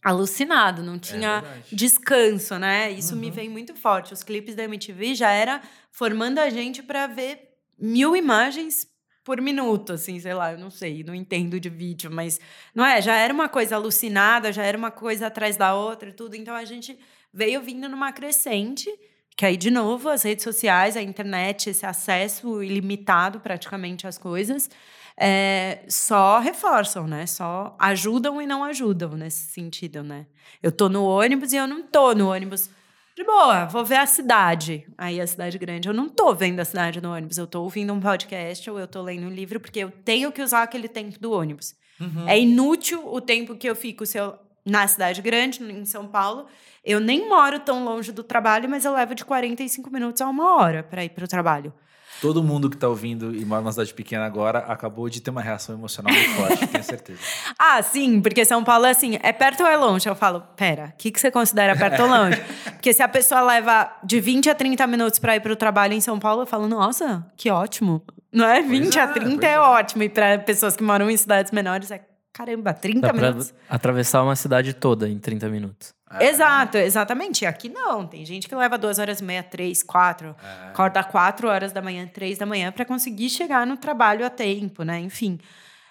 alucinado, 0.04 0.84
não 0.84 1.00
tinha 1.00 1.44
é 1.44 1.76
descanso, 1.76 2.58
né? 2.60 2.92
Isso 2.92 3.14
uhum. 3.14 3.20
me 3.20 3.32
vem 3.32 3.50
muito 3.50 3.76
forte. 3.76 4.14
Os 4.14 4.24
clipes 4.24 4.56
da 4.56 4.64
MTV 4.64 5.16
já 5.16 5.32
era 5.32 5.62
formando 5.92 6.40
a 6.40 6.50
gente 6.50 6.84
para 6.84 7.08
ver 7.08 7.40
mil 7.78 8.16
imagens 8.16 8.88
por 9.24 9.42
minuto, 9.42 9.92
assim, 9.92 10.18
sei 10.22 10.34
lá, 10.34 10.54
eu 10.54 10.58
não 10.58 10.70
sei, 10.70 11.04
não 11.04 11.14
entendo 11.14 11.60
de 11.60 11.68
vídeo, 11.68 12.10
mas 12.10 12.40
não 12.74 12.86
é, 12.86 13.02
já 13.02 13.14
era 13.14 13.34
uma 13.34 13.50
coisa 13.50 13.76
alucinada, 13.76 14.54
já 14.54 14.64
era 14.64 14.78
uma 14.78 14.90
coisa 14.90 15.28
atrás 15.28 15.58
da 15.58 15.76
outra 15.76 16.08
e 16.08 16.14
tudo, 16.14 16.34
então 16.34 16.56
a 16.56 16.64
gente 16.64 16.98
veio 17.34 17.62
vindo 17.62 17.90
numa 17.90 18.14
crescente, 18.14 18.90
que 19.38 19.46
aí 19.46 19.56
de 19.56 19.70
novo 19.70 20.10
as 20.10 20.24
redes 20.24 20.44
sociais, 20.44 20.98
a 20.98 21.02
internet, 21.02 21.70
esse 21.70 21.86
acesso 21.86 22.64
ilimitado 22.64 23.40
praticamente 23.40 24.08
às 24.08 24.18
coisas, 24.18 24.68
é, 25.16 25.84
só 25.88 26.40
reforçam, 26.40 27.08
né? 27.08 27.28
Só 27.28 27.76
ajudam 27.80 28.42
e 28.42 28.48
não 28.48 28.64
ajudam 28.64 29.12
nesse 29.12 29.52
sentido, 29.52 30.04
né? 30.04 30.26
Eu 30.62 30.72
tô 30.72 30.90
no 30.90 31.06
ônibus 31.06 31.54
e 31.54 31.56
eu 31.56 31.68
não 31.68 31.84
tô 31.84 32.16
no 32.16 32.32
ônibus 32.32 32.70
de 33.16 33.24
boa, 33.24 33.66
vou 33.66 33.86
ver 33.86 33.98
a 33.98 34.06
cidade. 34.06 34.88
Aí 34.98 35.22
a 35.22 35.26
cidade 35.26 35.58
grande. 35.58 35.88
Eu 35.88 35.94
não 35.94 36.10
tô 36.10 36.34
vendo 36.34 36.60
a 36.60 36.66
cidade 36.66 37.02
no 37.02 37.14
ônibus. 37.14 37.38
Eu 37.38 37.48
tô 37.48 37.64
ouvindo 37.64 37.94
um 37.94 38.00
podcast 38.00 38.70
ou 38.70 38.80
eu 38.80 38.88
tô 38.88 39.02
lendo 39.02 39.28
um 39.28 39.32
livro, 39.32 39.60
porque 39.60 39.80
eu 39.80 39.92
tenho 39.92 40.32
que 40.32 40.42
usar 40.42 40.64
aquele 40.64 40.88
tempo 40.88 41.20
do 41.20 41.32
ônibus. 41.32 41.76
Uhum. 42.00 42.28
É 42.28 42.40
inútil 42.40 43.12
o 43.12 43.20
tempo 43.20 43.56
que 43.56 43.68
eu 43.68 43.76
fico 43.76 44.06
se 44.06 44.20
eu, 44.20 44.38
na 44.68 44.88
cidade 44.88 45.22
grande, 45.22 45.64
em 45.64 45.86
São 45.86 46.06
Paulo. 46.08 46.46
Eu 46.84 47.00
nem 47.00 47.28
moro 47.28 47.60
tão 47.60 47.84
longe 47.84 48.12
do 48.12 48.24
trabalho, 48.24 48.70
mas 48.70 48.86
eu 48.86 48.94
levo 48.94 49.16
de 49.16 49.24
45 49.24 49.90
minutos 49.90 50.22
a 50.22 50.28
uma 50.28 50.56
hora 50.56 50.84
para 50.84 51.04
ir 51.04 51.10
para 51.10 51.24
o 51.24 51.28
trabalho. 51.28 51.74
Todo 52.22 52.44
mundo 52.44 52.68
que 52.68 52.76
está 52.76 52.88
ouvindo 52.88 53.36
e 53.36 53.46
mora 53.46 53.62
numa 53.62 53.72
cidade 53.72 53.94
pequena 53.94 54.26
agora 54.26 54.60
acabou 54.60 55.08
de 55.08 55.22
ter 55.22 55.30
uma 55.30 55.42
reação 55.42 55.76
emocional 55.76 56.12
muito 56.12 56.30
forte, 56.32 56.68
tenho 56.68 56.84
certeza. 56.84 57.20
Ah, 57.60 57.82
sim, 57.82 58.22
porque 58.22 58.44
São 58.44 58.64
Paulo 58.64 58.86
é 58.86 58.92
assim, 58.92 59.20
é 59.22 59.32
perto 59.32 59.62
ou 59.62 59.68
é 59.68 59.76
longe? 59.78 60.08
Eu 60.08 60.16
falo, 60.16 60.42
pera, 60.56 60.94
o 60.94 60.98
que, 60.98 61.12
que 61.12 61.20
você 61.20 61.30
considera 61.30 61.76
perto 61.76 62.02
ou 62.02 62.08
longe? 62.08 62.42
Porque 62.78 62.94
se 62.94 63.04
a 63.04 63.08
pessoa 63.08 63.42
leva 63.42 63.92
de 64.04 64.20
20 64.20 64.50
a 64.50 64.56
30 64.56 64.88
minutos 64.88 65.20
para 65.20 65.36
ir 65.36 65.42
para 65.42 65.52
o 65.52 65.56
trabalho 65.56 65.94
em 65.94 66.02
São 66.02 66.20
Paulo, 66.20 66.44
eu 66.44 66.46
falo, 66.46 66.68
nossa, 66.68 67.26
que 67.36 67.50
ótimo. 67.50 68.04
Não 68.32 68.48
é? 68.48 68.62
20 68.62 68.98
é, 68.98 69.02
a 69.02 69.08
30 69.08 69.46
é, 69.46 69.52
é, 69.54 69.60
ótimo. 69.60 70.04
E 70.04 70.10
para 70.10 70.38
pessoas 70.40 70.76
que 70.76 70.84
moram 70.84 71.10
em 71.10 71.18
cidades 71.18 71.52
menores, 71.52 71.92
é 71.92 72.00
caramba, 72.38 72.72
30 72.72 73.08
Dá 73.08 73.14
minutos. 73.14 73.54
atravessar 73.68 74.22
uma 74.22 74.36
cidade 74.36 74.74
toda 74.74 75.10
em 75.10 75.18
30 75.18 75.50
minutos. 75.50 75.94
É. 76.12 76.28
Exato, 76.28 76.78
exatamente. 76.78 77.46
Aqui 77.46 77.68
não. 77.68 78.06
Tem 78.06 78.24
gente 78.24 78.48
que 78.48 78.56
leva 78.56 78.78
duas 78.78 79.00
horas 79.00 79.20
e 79.20 79.24
meia, 79.24 79.42
três, 79.42 79.82
quatro. 79.82 80.36
É. 80.42 80.68
Acorda 80.70 81.04
quatro 81.04 81.48
horas 81.48 81.72
da 81.72 81.82
manhã, 81.82 82.08
três 82.08 82.38
da 82.38 82.46
manhã, 82.46 82.72
para 82.72 82.86
conseguir 82.86 83.30
chegar 83.30 83.66
no 83.66 83.76
trabalho 83.76 84.26
a 84.26 84.30
tempo, 84.30 84.84
né? 84.84 85.00
Enfim. 85.00 85.40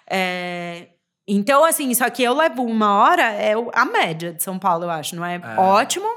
É... 0.09 0.87
Então, 1.27 1.65
assim, 1.65 1.89
isso 1.89 2.05
aqui 2.05 2.23
eu 2.23 2.33
levo 2.33 2.63
uma 2.63 2.95
hora, 3.03 3.23
é 3.33 3.51
a 3.73 3.83
média 3.83 4.31
de 4.31 4.41
São 4.41 4.57
Paulo, 4.57 4.85
eu 4.85 4.89
acho. 4.89 5.13
Não 5.13 5.25
é, 5.25 5.35
é. 5.35 5.59
ótimo, 5.59 6.07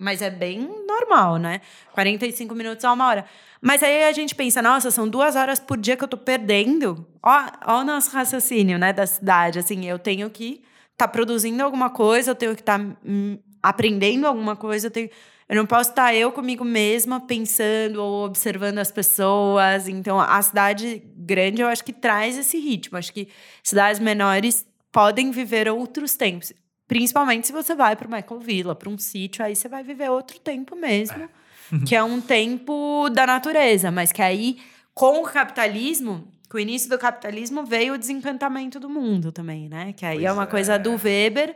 mas 0.00 0.22
é 0.22 0.30
bem 0.30 0.66
normal, 0.88 1.36
né? 1.36 1.60
45 1.92 2.54
minutos 2.54 2.82
a 2.86 2.92
uma 2.92 3.06
hora. 3.06 3.26
Mas 3.60 3.82
aí 3.82 4.04
a 4.04 4.12
gente 4.12 4.34
pensa, 4.34 4.62
nossa, 4.62 4.90
são 4.90 5.06
duas 5.06 5.36
horas 5.36 5.60
por 5.60 5.76
dia 5.76 5.94
que 5.94 6.02
eu 6.02 6.08
tô 6.08 6.16
perdendo. 6.16 7.06
Ó, 7.22 7.46
ó 7.66 7.80
o 7.80 7.84
nosso 7.84 8.10
raciocínio, 8.10 8.78
né, 8.78 8.94
da 8.94 9.06
cidade. 9.06 9.58
Assim, 9.58 9.84
eu 9.84 9.98
tenho 9.98 10.30
que 10.30 10.62
estar 10.92 11.06
tá 11.06 11.08
produzindo 11.08 11.62
alguma 11.62 11.90
coisa, 11.90 12.30
eu 12.30 12.34
tenho 12.34 12.54
que 12.54 12.62
estar 12.62 12.78
tá, 12.78 12.96
hum, 13.04 13.38
aprendendo 13.62 14.26
alguma 14.26 14.56
coisa, 14.56 14.86
eu, 14.86 14.90
tenho, 14.90 15.10
eu 15.46 15.56
não 15.56 15.66
posso 15.66 15.90
estar 15.90 16.14
eu 16.14 16.32
comigo 16.32 16.64
mesma 16.64 17.20
pensando 17.20 18.02
ou 18.02 18.24
observando 18.24 18.78
as 18.78 18.90
pessoas. 18.90 19.86
Então, 19.86 20.18
a 20.18 20.40
cidade 20.40 21.02
grande 21.14 21.60
eu 21.60 21.68
acho 21.68 21.84
que 21.84 21.92
traz 21.92 22.38
esse 22.38 22.58
ritmo. 22.58 22.96
Acho 22.96 23.12
que 23.12 23.28
cidades 23.62 24.00
menores 24.00 24.66
podem 24.90 25.30
viver 25.30 25.68
outros 25.68 26.16
tempos. 26.16 26.54
Principalmente 26.90 27.46
se 27.46 27.52
você 27.52 27.72
vai 27.72 27.94
para 27.94 28.08
uma 28.08 28.18
ecovila, 28.18 28.74
para 28.74 28.90
um 28.90 28.98
sítio, 28.98 29.44
aí 29.44 29.54
você 29.54 29.68
vai 29.68 29.84
viver 29.84 30.10
outro 30.10 30.40
tempo 30.40 30.74
mesmo, 30.74 31.22
é. 31.22 31.84
que 31.86 31.94
é 31.94 32.02
um 32.02 32.20
tempo 32.20 33.08
da 33.10 33.24
natureza, 33.24 33.92
mas 33.92 34.10
que 34.10 34.20
aí, 34.20 34.58
com 34.92 35.20
o 35.20 35.22
capitalismo, 35.22 36.26
com 36.48 36.56
o 36.56 36.60
início 36.60 36.90
do 36.90 36.98
capitalismo, 36.98 37.64
veio 37.64 37.94
o 37.94 37.96
desencantamento 37.96 38.80
do 38.80 38.90
mundo 38.90 39.30
também, 39.30 39.68
né? 39.68 39.92
Que 39.92 40.04
aí 40.04 40.16
pois 40.16 40.26
é 40.26 40.32
uma 40.32 40.42
é. 40.42 40.46
coisa 40.46 40.76
do 40.80 40.96
Weber 40.96 41.54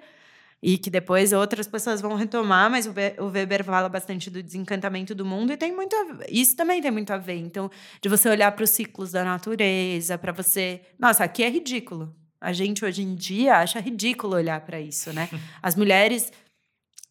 e 0.63 0.79
que 0.79 0.89
depois 0.89 1.33
outras 1.33 1.67
pessoas 1.67 2.01
vão 2.01 2.15
retomar, 2.15 2.71
mas 2.71 2.87
o 2.87 3.27
Weber 3.27 3.65
fala 3.65 3.89
bastante 3.89 4.31
do 4.31 4.41
desencantamento 4.41 5.17
do 5.17 5.25
mundo 5.25 5.53
e 5.53 5.57
tem 5.57 5.75
muito 5.75 5.97
ver, 6.15 6.27
isso 6.31 6.55
também 6.55 6.81
tem 6.81 6.93
muito 6.93 7.13
a 7.13 7.19
ver. 7.19 7.39
Então, 7.39 7.69
de 8.01 8.09
você 8.09 8.29
olhar 8.29 8.53
para 8.53 8.63
os 8.63 8.71
ciclos 8.71 9.11
da 9.11 9.25
natureza, 9.25 10.17
para 10.17 10.31
você, 10.31 10.83
nossa, 10.97 11.25
aqui 11.25 11.43
é 11.43 11.51
ridículo. 11.51 12.15
A 12.45 12.53
gente 12.53 12.85
hoje 12.85 13.03
em 13.03 13.15
dia 13.15 13.57
acha 13.57 13.81
ridículo 13.81 14.37
olhar 14.37 14.61
para 14.61 14.81
isso, 14.81 15.13
né? 15.13 15.29
As 15.63 15.75
mulheres 15.75 16.31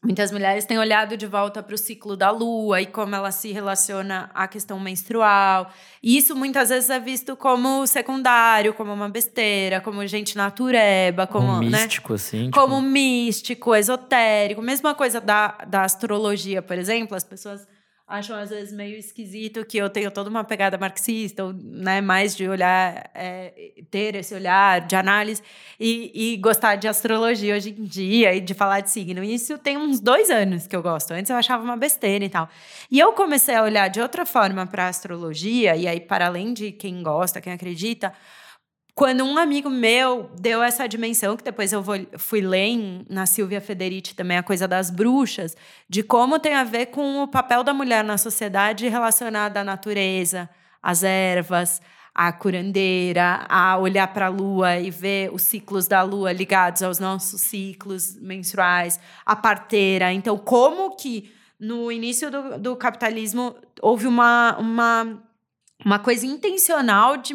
Muitas 0.04 0.34
mulheres 0.34 0.66
têm 0.66 0.78
olhado 0.78 1.16
de 1.16 1.26
volta 1.26 1.64
para 1.64 1.74
o 1.74 1.78
ciclo 1.78 2.18
da 2.18 2.30
lua 2.30 2.82
e 2.82 2.86
como 2.86 3.16
ela 3.16 3.32
se 3.32 3.54
relaciona 3.54 4.30
à 4.34 4.50
questão 4.50 4.78
menstrual. 4.78 5.72
E 6.04 6.18
isso 6.18 6.36
muitas 6.36 6.68
vezes 6.68 6.90
é 6.90 7.00
visto 7.00 7.38
como 7.38 7.88
secundário, 7.88 8.74
como 8.74 8.92
uma 8.92 9.08
besteira, 9.08 9.80
como 9.80 10.06
gente 10.06 10.36
natureba, 10.36 11.26
como. 11.26 11.54
Um 11.54 11.70
né? 11.70 11.84
místico, 11.84 12.16
assim. 12.16 12.46
Tipo... 12.46 12.60
Como 12.60 12.82
místico, 12.82 13.74
esotérico. 13.74 14.62
Mesma 14.62 14.94
coisa 14.94 15.22
da, 15.22 15.56
da 15.66 15.84
astrologia, 15.84 16.62
por 16.62 16.78
exemplo. 16.78 17.16
As 17.16 17.24
pessoas 17.24 17.66
acham 18.14 18.38
às 18.38 18.52
vezes 18.52 18.72
meio 18.72 18.96
esquisito 18.96 19.66
que 19.66 19.76
eu 19.76 19.90
tenho 19.90 20.12
toda 20.12 20.30
uma 20.30 20.44
pegada 20.44 20.78
marxista, 20.78 21.46
ou, 21.46 21.52
né, 21.52 22.00
mais 22.00 22.36
de 22.36 22.48
olhar, 22.48 23.10
é, 23.16 23.74
ter 23.90 24.14
esse 24.16 24.36
olhar 24.36 24.82
de 24.82 24.96
análise 24.96 25.42
e, 25.80 26.34
e, 26.34 26.38
gostar 26.38 26.76
de 26.76 26.88
astrologia 26.88 27.56
hoje 27.56 27.72
em 27.72 27.84
dia 27.84 28.36
e 28.36 28.40
de 28.40 28.54
falar 28.54 28.82
de 28.82 28.92
signo. 28.92 29.24
Isso 29.24 29.58
tem 29.58 29.78
uns 29.78 30.00
dois 30.00 30.30
anos 30.30 30.68
que 30.68 30.76
eu 30.76 30.84
gosto. 30.84 31.12
Antes 31.12 31.32
eu 31.32 31.36
achava 31.36 31.64
uma 31.64 31.76
besteira 31.76 32.24
e 32.24 32.30
tal. 32.30 32.48
E 32.92 33.00
eu 33.00 33.14
comecei 33.14 33.56
a 33.56 33.64
olhar 33.64 33.88
de 33.88 34.00
outra 34.00 34.28
forma 34.28 34.68
para 34.68 34.88
astrologia, 34.88 35.76
e 35.76 35.88
aí, 35.88 36.00
para 36.00 36.28
além 36.28 36.54
de 36.54 36.72
quem 36.72 37.02
gosta, 37.02 37.42
quem 37.42 37.52
acredita, 37.52 38.14
quando 38.96 39.24
um 39.24 39.38
amigo 39.40 39.72
meu 39.72 40.30
deu 40.40 40.62
essa 40.62 40.88
dimensão, 40.88 41.36
que 41.36 41.44
depois 41.44 41.74
eu 41.74 41.82
vou, 41.82 41.96
fui 42.18 42.42
ler 42.42 43.04
na 43.10 43.26
Silvia 43.26 43.60
Federici 43.60 44.14
também, 44.14 44.38
a 44.38 44.44
coisa 44.44 44.68
das 44.68 44.92
bruxas, 44.92 45.58
de 45.90 46.04
como 46.04 46.38
tem 46.38 46.54
a 46.54 46.64
ver 46.64 46.88
com 46.88 47.24
o 47.24 47.28
papel 47.28 47.64
da 47.64 47.74
mulher 47.74 48.04
na 48.04 48.20
sociedade 48.20 48.88
relacionada 48.88 49.62
à 49.62 49.64
natureza, 49.64 50.48
às 50.82 51.02
ervas, 51.02 51.82
à 52.14 52.32
curandeira, 52.32 53.48
a 53.50 53.78
olhar 53.80 54.14
para 54.14 54.28
a 54.28 54.30
lua 54.30 54.78
e 54.78 54.92
ver 54.92 55.34
os 55.34 55.42
ciclos 55.42 55.88
da 55.88 56.04
lua 56.04 56.32
ligados 56.32 56.84
aos 56.84 57.00
nossos 57.00 57.42
ciclos 57.42 58.16
menstruais, 58.22 59.00
a 59.26 59.36
parteira. 59.36 60.14
Então, 60.14 60.38
como 60.38 60.96
que 60.96 61.34
no 61.60 61.92
início 61.92 62.30
do, 62.30 62.60
do 62.60 62.76
capitalismo 62.76 63.56
houve 63.82 64.06
uma, 64.06 64.56
uma, 64.60 65.24
uma 65.84 65.98
coisa 65.98 66.28
intencional 66.28 67.18
de 67.18 67.34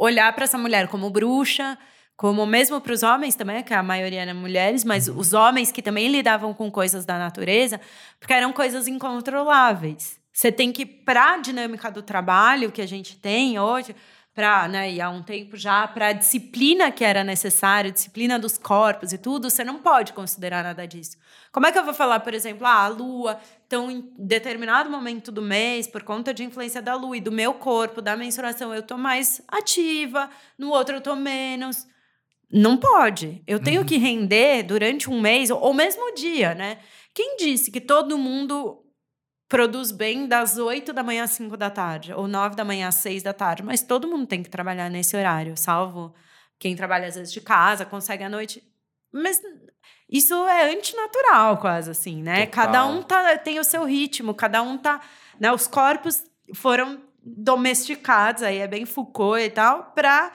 olhar 0.00 0.32
para 0.32 0.44
essa 0.44 0.56
mulher 0.56 0.88
como 0.88 1.10
bruxa, 1.10 1.78
como 2.16 2.46
mesmo 2.46 2.80
para 2.80 2.92
os 2.92 3.02
homens 3.02 3.34
também, 3.34 3.62
que 3.62 3.74
a 3.74 3.82
maioria 3.82 4.22
eram 4.22 4.34
mulheres, 4.34 4.82
mas 4.82 5.08
uhum. 5.08 5.18
os 5.18 5.34
homens 5.34 5.70
que 5.70 5.82
também 5.82 6.08
lidavam 6.08 6.54
com 6.54 6.70
coisas 6.70 7.04
da 7.04 7.18
natureza, 7.18 7.78
porque 8.18 8.32
eram 8.32 8.52
coisas 8.52 8.88
incontroláveis. 8.88 10.18
Você 10.32 10.50
tem 10.50 10.72
que, 10.72 10.86
para 10.86 11.34
a 11.34 11.38
dinâmica 11.38 11.90
do 11.90 12.02
trabalho 12.02 12.72
que 12.72 12.80
a 12.80 12.86
gente 12.86 13.16
tem 13.16 13.58
hoje, 13.58 13.94
para, 14.34 14.68
né, 14.68 14.92
e 14.92 15.00
há 15.00 15.10
um 15.10 15.22
tempo 15.22 15.56
já, 15.56 15.86
para 15.88 16.08
a 16.08 16.12
disciplina 16.12 16.90
que 16.92 17.04
era 17.04 17.24
necessária, 17.24 17.90
disciplina 17.90 18.38
dos 18.38 18.56
corpos 18.56 19.12
e 19.12 19.18
tudo, 19.18 19.50
você 19.50 19.64
não 19.64 19.78
pode 19.78 20.12
considerar 20.12 20.62
nada 20.62 20.86
disso. 20.86 21.16
Como 21.50 21.66
é 21.66 21.72
que 21.72 21.78
eu 21.78 21.84
vou 21.84 21.92
falar, 21.92 22.20
por 22.20 22.32
exemplo, 22.32 22.64
ah, 22.64 22.84
a 22.84 22.88
lua, 22.88 23.40
então 23.66 23.90
em 23.90 24.14
determinado 24.16 24.88
momento 24.88 25.32
do 25.32 25.42
mês, 25.42 25.88
por 25.88 26.04
conta 26.04 26.32
de 26.32 26.44
influência 26.44 26.80
da 26.80 26.94
lua 26.94 27.16
e 27.16 27.20
do 27.20 27.32
meu 27.32 27.54
corpo, 27.54 28.00
da 28.00 28.16
menstruação, 28.16 28.72
eu 28.72 28.82
tô 28.82 28.96
mais 28.96 29.42
ativa, 29.48 30.30
no 30.56 30.70
outro 30.70 30.96
eu 30.96 31.00
tô 31.00 31.16
menos. 31.16 31.86
Não 32.52 32.76
pode. 32.76 33.42
Eu 33.46 33.60
tenho 33.60 33.80
uhum. 33.80 33.86
que 33.86 33.96
render 33.96 34.62
durante 34.62 35.10
um 35.10 35.20
mês, 35.20 35.50
ou 35.50 35.72
mesmo 35.72 36.14
dia, 36.14 36.54
né? 36.54 36.78
Quem 37.14 37.36
disse 37.36 37.70
que 37.70 37.80
todo 37.80 38.18
mundo 38.18 38.84
produz 39.50 39.90
bem 39.90 40.28
das 40.28 40.56
8 40.56 40.92
da 40.92 41.02
manhã 41.02 41.24
às 41.24 41.32
5 41.32 41.56
da 41.56 41.68
tarde, 41.68 42.14
ou 42.14 42.28
9 42.28 42.54
da 42.54 42.64
manhã 42.64 42.86
às 42.86 42.94
6 42.94 43.24
da 43.24 43.32
tarde, 43.32 43.64
mas 43.64 43.82
todo 43.82 44.06
mundo 44.06 44.26
tem 44.26 44.42
que 44.42 44.48
trabalhar 44.48 44.88
nesse 44.88 45.16
horário, 45.16 45.56
salvo 45.56 46.14
quem 46.58 46.76
trabalha 46.76 47.08
às 47.08 47.16
vezes 47.16 47.32
de 47.32 47.40
casa, 47.40 47.84
consegue 47.84 48.22
à 48.22 48.28
noite. 48.28 48.62
Mas 49.12 49.42
isso 50.08 50.34
é 50.46 50.72
antinatural, 50.72 51.58
quase 51.58 51.90
assim, 51.90 52.22
né? 52.22 52.46
Total. 52.46 52.64
Cada 52.64 52.86
um 52.86 53.02
tá, 53.02 53.36
tem 53.38 53.58
o 53.58 53.64
seu 53.64 53.84
ritmo, 53.84 54.34
cada 54.34 54.62
um 54.62 54.78
tá. 54.78 55.00
Né, 55.40 55.50
os 55.50 55.66
corpos 55.66 56.22
foram 56.54 57.00
domesticados, 57.20 58.44
aí 58.44 58.58
é 58.58 58.68
bem 58.68 58.86
Foucault 58.86 59.42
e 59.42 59.50
tal, 59.50 59.92
para 59.94 60.32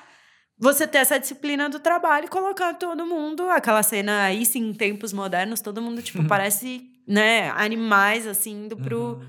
você 0.58 0.86
ter 0.86 0.98
essa 0.98 1.18
disciplina 1.18 1.70
do 1.70 1.80
trabalho 1.80 2.26
e 2.26 2.30
colocar 2.30 2.74
todo 2.74 3.06
mundo, 3.06 3.50
aquela 3.50 3.82
cena 3.82 4.24
aí 4.24 4.46
sim, 4.46 4.70
em 4.70 4.74
tempos 4.74 5.14
modernos, 5.14 5.62
todo 5.62 5.82
mundo, 5.82 6.02
tipo, 6.02 6.24
parece, 6.28 6.90
né, 7.08 7.50
animais, 7.52 8.26
assim, 8.26 8.66
indo 8.66 8.76
pro, 8.76 9.00
uhum. 9.00 9.22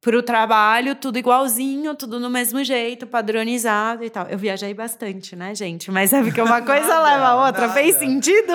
pro 0.00 0.22
trabalho, 0.22 0.94
tudo 0.94 1.18
igualzinho, 1.18 1.94
tudo 1.94 2.18
no 2.18 2.28
mesmo 2.28 2.62
jeito, 2.64 3.06
padronizado 3.06 4.04
e 4.04 4.10
tal. 4.10 4.26
Eu 4.26 4.38
viajei 4.38 4.74
bastante, 4.74 5.36
né, 5.36 5.54
gente? 5.54 5.90
Mas 5.90 6.12
é 6.12 6.22
porque 6.22 6.40
uma 6.40 6.62
coisa 6.62 6.88
nada, 6.88 7.02
leva 7.10 7.26
a 7.26 7.46
outra. 7.46 7.62
Nada. 7.62 7.74
Fez 7.74 7.96
sentido? 7.96 8.52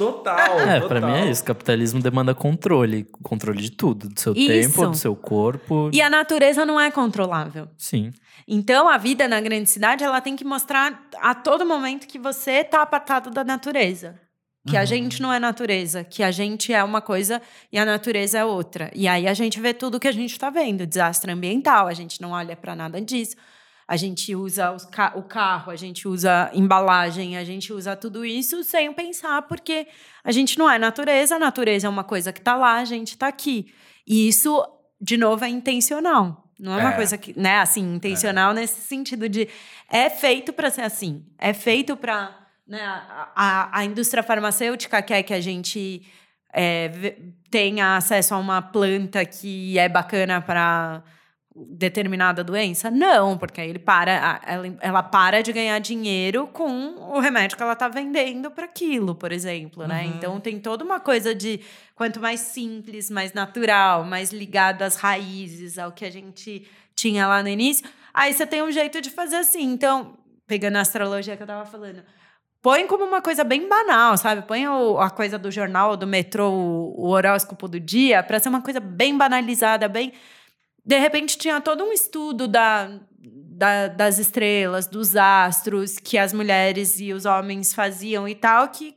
Total. 0.00 0.58
É, 0.58 0.80
total. 0.80 0.88
pra 0.88 1.00
mim 1.00 1.12
é 1.12 1.30
isso. 1.30 1.44
Capitalismo 1.44 2.00
demanda 2.00 2.34
controle. 2.34 3.06
Controle 3.22 3.60
de 3.60 3.70
tudo. 3.70 4.08
Do 4.08 4.18
seu 4.18 4.32
isso. 4.32 4.48
tempo, 4.48 4.86
do 4.86 4.96
seu 4.96 5.14
corpo. 5.14 5.90
E 5.92 6.00
a 6.00 6.08
natureza 6.08 6.64
não 6.64 6.80
é 6.80 6.90
controlável. 6.90 7.68
Sim. 7.76 8.10
Então, 8.48 8.88
a 8.88 8.96
vida 8.96 9.28
na 9.28 9.40
grande 9.40 9.68
cidade, 9.68 10.02
ela 10.02 10.20
tem 10.20 10.34
que 10.34 10.44
mostrar 10.44 11.06
a 11.20 11.34
todo 11.34 11.66
momento 11.66 12.06
que 12.06 12.18
você 12.18 12.64
tá 12.64 12.80
apartado 12.80 13.30
da 13.30 13.44
natureza. 13.44 14.18
Que 14.66 14.76
uhum. 14.76 14.82
a 14.82 14.84
gente 14.84 15.22
não 15.22 15.32
é 15.32 15.38
natureza, 15.38 16.04
que 16.04 16.22
a 16.22 16.30
gente 16.30 16.72
é 16.72 16.84
uma 16.84 17.00
coisa 17.00 17.40
e 17.72 17.78
a 17.78 17.84
natureza 17.84 18.38
é 18.38 18.44
outra. 18.44 18.90
E 18.94 19.08
aí 19.08 19.26
a 19.26 19.32
gente 19.32 19.58
vê 19.58 19.72
tudo 19.72 19.98
que 19.98 20.08
a 20.08 20.12
gente 20.12 20.32
está 20.32 20.50
vendo, 20.50 20.86
desastre 20.86 21.32
ambiental, 21.32 21.86
a 21.86 21.94
gente 21.94 22.20
não 22.20 22.32
olha 22.32 22.54
para 22.54 22.76
nada 22.76 23.00
disso 23.00 23.36
a 23.90 23.96
gente 23.96 24.36
usa 24.36 24.76
ca 24.92 25.14
o 25.16 25.22
carro, 25.24 25.72
a 25.72 25.74
gente 25.74 26.06
usa 26.06 26.48
embalagem, 26.54 27.36
a 27.36 27.42
gente 27.42 27.72
usa 27.72 27.96
tudo 27.96 28.24
isso 28.24 28.62
sem 28.62 28.92
pensar, 28.92 29.42
porque 29.48 29.88
a 30.22 30.30
gente 30.30 30.56
não 30.56 30.70
é 30.70 30.78
natureza, 30.78 31.34
a 31.34 31.38
natureza 31.40 31.88
é 31.88 31.90
uma 31.90 32.04
coisa 32.04 32.32
que 32.32 32.38
está 32.38 32.54
lá, 32.54 32.74
a 32.74 32.84
gente 32.84 33.08
está 33.08 33.26
aqui. 33.26 33.74
E 34.06 34.28
isso, 34.28 34.64
de 35.00 35.16
novo, 35.16 35.44
é 35.44 35.48
intencional. 35.48 36.48
Não 36.56 36.72
é 36.72 36.76
uma 36.76 36.92
é. 36.92 36.94
coisa 36.94 37.18
que, 37.18 37.36
né, 37.36 37.58
assim, 37.58 37.96
intencional 37.96 38.52
é. 38.52 38.60
nesse 38.60 38.80
sentido 38.80 39.28
de 39.28 39.48
é 39.90 40.08
feito 40.08 40.52
para 40.52 40.70
ser 40.70 40.82
assim, 40.82 41.26
é 41.36 41.52
feito 41.52 41.96
para, 41.96 42.39
né, 42.70 42.80
a, 43.34 43.80
a 43.80 43.84
indústria 43.84 44.22
farmacêutica 44.22 45.02
quer 45.02 45.24
que 45.24 45.34
a 45.34 45.40
gente 45.40 46.06
é, 46.54 47.16
tenha 47.50 47.96
acesso 47.96 48.32
a 48.32 48.38
uma 48.38 48.62
planta 48.62 49.24
que 49.24 49.76
é 49.76 49.88
bacana 49.88 50.40
para 50.40 51.02
determinada 51.52 52.44
doença? 52.44 52.88
Não, 52.88 53.36
porque 53.36 53.60
aí 53.60 53.68
ele 53.68 53.80
para, 53.80 54.40
ela, 54.46 54.76
ela 54.80 55.02
para 55.02 55.42
de 55.42 55.52
ganhar 55.52 55.80
dinheiro 55.80 56.46
com 56.46 56.70
o 57.12 57.18
remédio 57.18 57.56
que 57.56 57.62
ela 57.62 57.72
está 57.72 57.88
vendendo 57.88 58.52
para 58.52 58.66
aquilo, 58.66 59.16
por 59.16 59.32
exemplo, 59.32 59.84
né? 59.88 60.04
Uhum. 60.04 60.12
Então 60.14 60.40
tem 60.40 60.60
toda 60.60 60.84
uma 60.84 61.00
coisa 61.00 61.34
de 61.34 61.60
quanto 61.96 62.20
mais 62.20 62.38
simples, 62.38 63.10
mais 63.10 63.32
natural, 63.32 64.04
mais 64.04 64.32
ligado 64.32 64.82
às 64.82 64.94
raízes, 64.94 65.76
ao 65.76 65.90
que 65.90 66.04
a 66.04 66.10
gente 66.10 66.64
tinha 66.94 67.26
lá 67.26 67.42
no 67.42 67.48
início, 67.48 67.84
aí 68.14 68.32
você 68.32 68.46
tem 68.46 68.62
um 68.62 68.70
jeito 68.70 69.00
de 69.00 69.10
fazer 69.10 69.36
assim. 69.36 69.64
Então, 69.64 70.16
pegando 70.46 70.76
a 70.76 70.82
astrologia 70.82 71.36
que 71.36 71.42
eu 71.42 71.46
estava 71.46 71.66
falando, 71.66 72.00
põe 72.62 72.86
como 72.86 73.04
uma 73.04 73.22
coisa 73.22 73.44
bem 73.44 73.68
banal, 73.68 74.16
sabe? 74.16 74.42
Põe 74.42 74.66
o, 74.68 74.98
a 74.98 75.10
coisa 75.10 75.38
do 75.38 75.50
jornal, 75.50 75.96
do 75.96 76.06
metrô, 76.06 76.50
o, 76.50 77.06
o 77.06 77.08
horóscopo 77.08 77.68
do 77.68 77.80
dia, 77.80 78.22
para 78.22 78.38
ser 78.38 78.48
uma 78.48 78.62
coisa 78.62 78.80
bem 78.80 79.16
banalizada, 79.16 79.88
bem 79.88 80.12
de 80.84 80.98
repente 80.98 81.36
tinha 81.38 81.60
todo 81.60 81.84
um 81.84 81.92
estudo 81.92 82.48
da, 82.48 82.90
da, 83.60 83.88
das 83.88 84.18
estrelas, 84.18 84.86
dos 84.86 85.14
astros, 85.14 85.98
que 85.98 86.16
as 86.16 86.32
mulheres 86.32 86.98
e 86.98 87.12
os 87.12 87.26
homens 87.26 87.74
faziam 87.74 88.26
e 88.26 88.34
tal, 88.34 88.68
que 88.68 88.96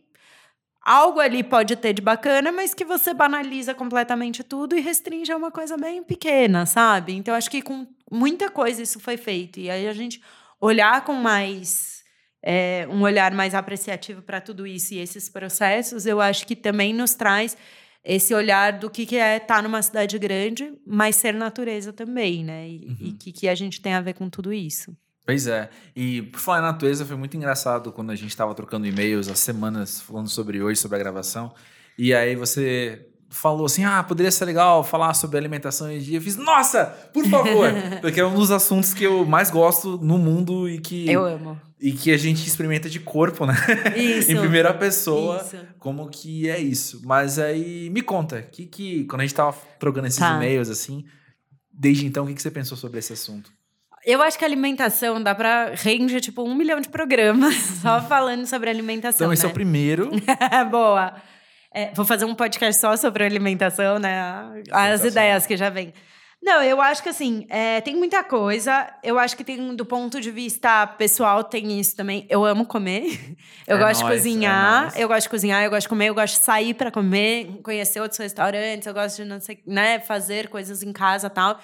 algo 0.82 1.20
ali 1.20 1.44
pode 1.44 1.76
ter 1.76 1.94
de 1.94 2.02
bacana, 2.02 2.52
mas 2.52 2.74
que 2.74 2.86
você 2.86 3.14
banaliza 3.14 3.74
completamente 3.74 4.44
tudo 4.44 4.76
e 4.76 4.82
restringe 4.82 5.32
a 5.32 5.38
uma 5.38 5.52
coisa 5.52 5.78
bem 5.78 6.02
pequena, 6.04 6.66
sabe? 6.66 7.14
Então, 7.14 7.36
acho 7.36 7.50
que 7.50 7.62
com 7.62 7.86
muita 8.12 8.50
coisa 8.50 8.82
isso 8.82 9.00
foi 9.00 9.18
feito. 9.18 9.60
E 9.60 9.70
aí 9.70 9.88
a 9.88 9.94
gente 9.94 10.22
olhar 10.60 11.04
com 11.04 11.14
mais. 11.14 11.93
É, 12.46 12.86
um 12.92 13.02
olhar 13.02 13.32
mais 13.34 13.56
apreciativo 13.56 14.22
para 14.22 14.42
tudo 14.42 14.68
isso 14.68 14.94
e 14.94 15.00
esses 15.00 15.30
processos, 15.30 16.06
eu 16.06 16.20
acho 16.20 16.46
que 16.46 16.58
também 16.58 16.94
nos 16.94 17.14
traz 17.14 17.56
esse 18.04 18.34
olhar 18.34 18.74
do 18.74 18.90
que, 18.90 19.06
que 19.06 19.16
é 19.16 19.38
estar 19.38 19.56
tá 19.56 19.62
numa 19.62 19.82
cidade 19.82 20.20
grande, 20.20 20.74
mas 20.86 21.16
ser 21.16 21.34
natureza 21.34 21.94
também, 21.94 22.44
né? 22.44 22.68
E 22.68 22.86
o 22.86 22.90
uhum. 22.90 23.18
que, 23.18 23.32
que 23.32 23.48
a 23.48 23.56
gente 23.56 23.82
tem 23.82 23.94
a 23.94 24.02
ver 24.02 24.14
com 24.14 24.30
tudo 24.30 24.52
isso. 24.52 24.94
Pois 25.26 25.48
é. 25.48 25.70
E 25.96 26.22
por 26.24 26.40
falar 26.40 26.60
em 26.60 26.64
natureza, 26.64 27.06
foi 27.06 27.16
muito 27.16 27.38
engraçado 27.38 27.94
quando 27.94 28.12
a 28.12 28.16
gente 28.16 28.30
estava 28.30 28.54
trocando 28.54 28.86
e-mails 28.86 29.30
há 29.30 29.36
semanas 29.36 30.02
falando 30.02 30.30
sobre 30.30 30.62
hoje, 30.62 30.82
sobre 30.82 30.98
a 30.98 31.00
gravação. 31.00 31.54
E 31.98 32.14
aí 32.14 32.36
você 32.36 33.08
falou 33.34 33.66
assim: 33.66 33.84
ah, 33.84 34.02
poderia 34.04 34.32
ser 34.32 34.46
legal 34.46 34.84
falar 34.84 35.14
sobre 35.14 35.38
alimentação 35.38 35.92
e 35.92 36.00
dia. 36.00 36.18
Eu 36.18 36.22
fiz, 36.22 36.38
nossa, 36.38 36.86
por 37.12 37.26
favor! 37.26 37.70
Porque 38.00 38.20
é 38.20 38.26
um 38.26 38.36
dos 38.36 38.52
assuntos 38.52 38.94
que 38.94 39.04
eu 39.04 39.26
mais 39.26 39.50
gosto 39.50 39.98
no 39.98 40.18
mundo 40.18 40.70
e 40.70 40.80
que. 40.80 41.10
Eu 41.10 41.26
amo. 41.26 41.60
E 41.82 41.92
que 41.92 42.12
a 42.12 42.18
gente 42.18 42.48
experimenta 42.48 42.90
de 42.90 43.00
corpo, 43.00 43.46
né? 43.46 43.56
Isso. 43.98 44.32
em 44.32 44.40
primeira 44.40 44.74
pessoa, 44.74 45.42
isso. 45.44 45.58
como 45.80 46.08
que 46.08 46.50
é 46.50 46.58
isso. 46.58 47.02
Mas 47.04 47.38
aí, 47.38 47.90
me 47.90 48.02
conta, 48.02 48.42
que 48.42 48.66
que, 48.66 49.04
quando 49.06 49.22
a 49.22 49.26
gente 49.26 49.36
tava 49.36 49.58
trocando 49.80 50.08
esses 50.08 50.20
tá. 50.20 50.36
e-mails, 50.36 50.70
assim, 50.70 51.04
desde 51.74 52.06
então, 52.06 52.24
o 52.24 52.28
que, 52.28 52.36
que 52.36 52.42
você 52.42 52.52
pensou 52.52 52.78
sobre 52.78 53.00
esse 53.00 53.12
assunto? 53.12 53.52
Eu 54.06 54.22
acho 54.22 54.38
que 54.38 54.46
alimentação 54.46 55.22
dá 55.22 55.34
pra 55.34 55.72
rende 55.76 56.20
tipo 56.22 56.44
um 56.44 56.56
milhão 56.56 56.80
de 56.80 56.90
programas 56.90 57.56
só 57.82 58.02
falando 58.02 58.46
sobre 58.46 58.70
alimentação. 58.70 59.26
Então, 59.26 59.34
esse 59.34 59.44
né? 59.44 59.50
é 59.50 59.52
o 59.52 59.54
primeiro. 59.54 60.12
Boa. 60.70 61.16
É, 61.74 61.92
vou 61.94 62.06
fazer 62.06 62.26
um 62.26 62.36
podcast 62.36 62.80
só 62.80 62.96
sobre 62.96 63.24
alimentação, 63.24 63.98
né? 63.98 64.64
As 64.72 65.04
ideias 65.04 65.46
que 65.46 65.58
já 65.58 65.70
vêm. 65.70 65.94
Não, 66.44 66.62
eu 66.62 66.82
acho 66.82 67.02
que 67.02 67.08
assim, 67.08 67.48
é, 67.50 67.80
tem 67.80 67.96
muita 67.96 68.22
coisa. 68.22 68.94
Eu 69.02 69.18
acho 69.18 69.36
que 69.38 69.46
tem, 69.46 69.74
do 69.76 69.86
ponto 69.86 70.20
de 70.20 70.30
vista 70.30 70.86
pessoal, 70.86 71.42
tem 71.42 71.80
isso 71.80 71.96
também. 71.96 72.28
Eu 72.30 72.44
amo 72.44 72.66
comer. 72.66 73.38
Eu 73.66 73.78
é 73.78 73.80
gosto 73.80 74.02
nóis, 74.02 74.22
de 74.22 74.30
cozinhar. 74.30 74.92
É 74.94 75.04
eu 75.04 75.08
gosto 75.08 75.24
de 75.24 75.30
cozinhar, 75.30 75.64
eu 75.64 75.70
gosto 75.70 75.84
de 75.84 75.90
comer, 75.90 76.10
eu 76.10 76.14
gosto 76.14 76.38
de 76.38 76.42
sair 76.42 76.74
para 76.74 76.92
comer, 76.92 77.62
conhecer 77.64 78.02
outros 78.02 78.20
restaurantes, 78.20 78.86
eu 78.86 78.94
gosto 78.94 79.24
de 79.24 79.26
não 79.26 79.40
sei, 79.40 79.64
né, 79.66 80.02
fazer 80.02 80.50
coisas 80.50 80.84
em 80.84 80.92
casa 80.92 81.30
tal. 81.30 81.58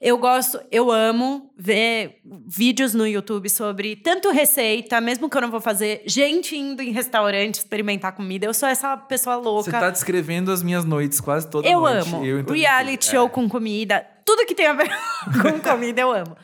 Eu 0.00 0.16
gosto, 0.16 0.60
eu 0.70 0.92
amo 0.92 1.52
ver 1.56 2.20
vídeos 2.46 2.94
no 2.94 3.04
YouTube 3.04 3.50
sobre 3.50 3.96
tanto 3.96 4.30
receita, 4.30 5.00
mesmo 5.00 5.28
que 5.28 5.36
eu 5.36 5.40
não 5.40 5.50
vou 5.50 5.60
fazer, 5.60 6.04
gente 6.06 6.56
indo 6.56 6.80
em 6.80 6.92
restaurante 6.92 7.56
experimentar 7.56 8.12
comida. 8.12 8.46
Eu 8.46 8.54
sou 8.54 8.68
essa 8.68 8.96
pessoa 8.96 9.34
louca. 9.34 9.72
Você 9.72 9.76
tá 9.76 9.90
descrevendo 9.90 10.52
as 10.52 10.62
minhas 10.62 10.84
noites 10.84 11.20
quase 11.20 11.50
toda 11.50 11.68
eu 11.68 11.80
noite. 11.80 12.14
Amo. 12.14 12.24
Eu 12.24 12.38
amo. 12.38 12.52
Reality 12.52 13.08
é. 13.08 13.10
show 13.10 13.28
com 13.28 13.48
comida. 13.48 14.06
Tudo 14.24 14.46
que 14.46 14.54
tem 14.54 14.66
a 14.66 14.72
ver 14.72 14.88
com 15.42 15.58
comida 15.68 16.00
eu 16.00 16.12
amo. 16.12 16.36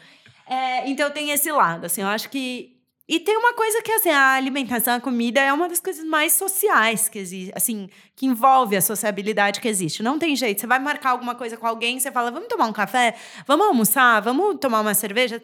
É, 0.49 0.91
então 0.91 1.09
tem 1.13 1.31
esse 1.31 1.51
lado, 1.53 1.87
assim, 1.87 2.03
eu 2.03 2.09
acho 2.09 2.29
que 2.29 2.74
e 3.07 3.21
tem 3.21 3.37
uma 3.37 3.53
coisa 3.53 3.83
que, 3.83 3.93
assim, 3.93 4.09
a 4.09 4.33
alimentação, 4.33 4.95
a 4.95 5.01
comida 5.01 5.39
é 5.39 5.53
uma 5.53 5.69
das 5.69 5.79
coisas 5.79 6.03
mais 6.05 6.33
sociais 6.33 7.07
que 7.07 7.19
existe, 7.19 7.53
assim, 7.55 7.91
que 8.17 8.25
envolve 8.25 8.75
a 8.77 8.81
sociabilidade 8.81 9.61
que 9.61 9.69
existe. 9.69 10.03
Não 10.03 10.19
tem 10.19 10.35
jeito. 10.35 10.61
Você 10.61 10.67
vai 10.67 10.79
marcar 10.79 11.11
alguma 11.11 11.35
coisa 11.35 11.55
com 11.55 11.67
alguém, 11.67 12.01
você 12.01 12.11
fala, 12.11 12.31
vamos 12.31 12.49
tomar 12.49 12.65
um 12.65 12.73
café? 12.73 13.15
Vamos 13.47 13.67
almoçar? 13.67 14.21
Vamos 14.23 14.57
tomar 14.59 14.81
uma 14.81 14.95
cerveja? 14.95 15.43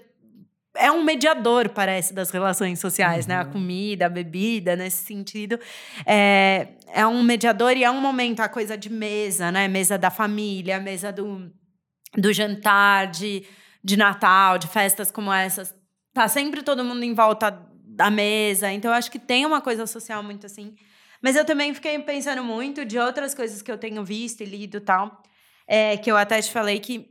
É 0.74 0.90
um 0.90 1.04
mediador, 1.04 1.68
parece, 1.68 2.14
das 2.14 2.30
relações 2.30 2.80
sociais, 2.80 3.26
uhum. 3.26 3.32
né? 3.32 3.40
A 3.40 3.44
uhum. 3.44 3.52
comida, 3.52 4.06
a 4.06 4.08
bebida, 4.08 4.74
nesse 4.74 5.04
sentido. 5.04 5.60
É, 6.06 6.68
é 6.94 7.06
um 7.06 7.22
mediador 7.22 7.76
e 7.76 7.84
é 7.84 7.90
um 7.90 8.00
momento, 8.00 8.40
a 8.40 8.48
coisa 8.48 8.74
de 8.74 8.88
mesa, 8.88 9.52
né? 9.52 9.68
Mesa 9.68 9.98
da 9.98 10.10
família, 10.10 10.80
mesa 10.80 11.12
do, 11.12 11.52
do 12.16 12.32
jantar, 12.32 13.08
de, 13.08 13.44
de 13.84 13.98
Natal, 13.98 14.56
de 14.56 14.66
festas 14.66 15.10
como 15.10 15.30
essas 15.30 15.78
tá 16.12 16.28
sempre 16.28 16.62
todo 16.62 16.84
mundo 16.84 17.02
em 17.04 17.14
volta 17.14 17.50
da 17.84 18.10
mesa. 18.10 18.70
Então, 18.72 18.90
eu 18.90 18.96
acho 18.96 19.10
que 19.10 19.18
tem 19.18 19.44
uma 19.44 19.60
coisa 19.60 19.86
social 19.86 20.22
muito 20.22 20.46
assim. 20.46 20.74
Mas 21.22 21.36
eu 21.36 21.44
também 21.44 21.74
fiquei 21.74 21.98
pensando 21.98 22.42
muito 22.42 22.84
de 22.84 22.98
outras 22.98 23.34
coisas 23.34 23.60
que 23.60 23.70
eu 23.70 23.76
tenho 23.76 24.04
visto 24.04 24.42
e 24.42 24.46
lido 24.46 24.78
e 24.78 24.80
tal. 24.80 25.22
É, 25.66 25.96
que 25.96 26.10
eu 26.10 26.16
até 26.16 26.40
te 26.40 26.50
falei 26.50 26.80
que 26.80 27.10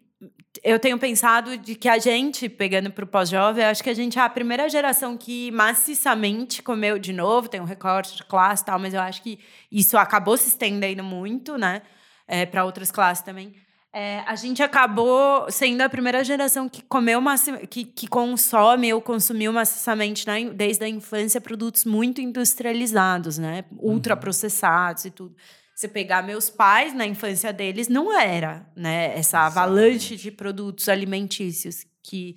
eu 0.63 0.79
tenho 0.79 0.97
pensado 0.97 1.57
de 1.57 1.75
que 1.75 1.87
a 1.87 1.97
gente, 1.97 2.49
pegando 2.49 2.91
para 2.91 3.05
o 3.05 3.07
pós-jovem, 3.07 3.63
acho 3.63 3.83
que 3.83 3.89
a 3.89 3.93
gente 3.93 4.17
é 4.19 4.21
a 4.21 4.29
primeira 4.29 4.67
geração 4.67 5.17
que 5.17 5.51
maciçamente 5.51 6.61
comeu 6.61 6.99
de 6.99 7.13
novo, 7.13 7.47
tem 7.47 7.61
um 7.61 7.65
recorte 7.65 8.17
de 8.17 8.23
classe 8.23 8.63
e 8.63 8.65
tal, 8.65 8.79
mas 8.79 8.93
eu 8.93 8.99
acho 8.99 9.21
que 9.21 9.39
isso 9.71 9.97
acabou 9.97 10.35
se 10.35 10.49
estendendo 10.49 11.03
muito, 11.03 11.57
né? 11.57 11.83
É, 12.27 12.45
para 12.45 12.65
outras 12.65 12.91
classes 12.91 13.23
também. 13.23 13.55
É, 13.91 14.19
a 14.27 14.35
gente 14.35 14.61
acabou 14.61 15.49
sendo 15.49 15.81
a 15.81 15.89
primeira 15.89 16.23
geração 16.23 16.69
que 16.69 16.83
comeu 16.83 17.19
que, 17.69 17.85
que 17.85 18.07
consome 18.07 18.93
ou 18.93 19.01
consumiu 19.01 19.51
maciçamente 19.51 20.27
na, 20.27 20.39
desde 20.53 20.85
a 20.85 20.87
infância 20.87 21.41
produtos 21.41 21.85
muito 21.85 22.21
industrializados, 22.21 23.39
né? 23.39 23.65
Uhum. 23.71 23.93
Ultraprocessados 23.93 25.05
e 25.05 25.11
tudo. 25.11 25.35
Você 25.75 25.87
pegar 25.87 26.21
meus 26.21 26.49
pais, 26.49 26.93
na 26.93 27.07
infância 27.07 27.51
deles, 27.51 27.87
não 27.87 28.15
era, 28.15 28.69
né? 28.75 29.17
Essa 29.17 29.39
avalanche 29.39 30.15
de 30.15 30.29
produtos 30.29 30.87
alimentícios 30.87 31.83
que, 32.03 32.35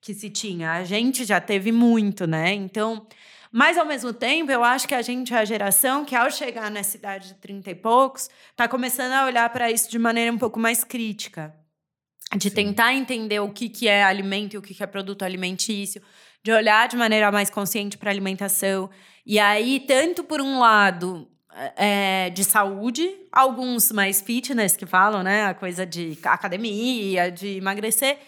que 0.00 0.14
se 0.14 0.28
tinha. 0.30 0.72
A 0.72 0.84
gente 0.84 1.24
já 1.24 1.40
teve 1.40 1.70
muito, 1.70 2.26
né? 2.26 2.52
Então, 2.54 3.06
mas, 3.52 3.78
ao 3.78 3.86
mesmo 3.86 4.12
tempo, 4.12 4.50
eu 4.50 4.62
acho 4.62 4.86
que 4.86 4.94
a 4.94 5.02
gente 5.02 5.32
é 5.32 5.38
a 5.38 5.44
geração 5.44 6.04
que, 6.04 6.14
ao 6.14 6.30
chegar 6.30 6.70
nessa 6.70 6.96
idade 6.96 7.28
de 7.28 7.34
30 7.34 7.70
e 7.70 7.74
poucos, 7.74 8.28
está 8.50 8.68
começando 8.68 9.12
a 9.12 9.24
olhar 9.24 9.48
para 9.50 9.70
isso 9.70 9.90
de 9.90 9.98
maneira 9.98 10.32
um 10.32 10.38
pouco 10.38 10.58
mais 10.60 10.84
crítica. 10.84 11.54
de 12.36 12.50
Sim. 12.50 12.54
tentar 12.54 12.92
entender 12.92 13.40
o 13.40 13.48
que, 13.48 13.70
que 13.70 13.88
é 13.88 14.04
alimento 14.04 14.52
e 14.52 14.58
o 14.58 14.62
que, 14.62 14.74
que 14.74 14.82
é 14.82 14.86
produto 14.86 15.22
alimentício, 15.22 16.02
de 16.44 16.52
olhar 16.52 16.86
de 16.86 16.96
maneira 16.96 17.32
mais 17.32 17.48
consciente 17.48 17.96
para 17.96 18.10
a 18.10 18.12
alimentação. 18.12 18.90
E 19.24 19.38
aí, 19.38 19.80
tanto 19.80 20.22
por 20.22 20.40
um 20.40 20.58
lado 20.58 21.26
é, 21.76 22.30
de 22.30 22.44
saúde, 22.44 23.08
alguns 23.32 23.90
mais 23.90 24.20
fitness 24.20 24.76
que 24.76 24.86
falam, 24.86 25.22
né? 25.22 25.46
A 25.46 25.54
coisa 25.54 25.84
de 25.84 26.18
academia, 26.24 27.30
de 27.30 27.56
emagrecer. 27.56 28.18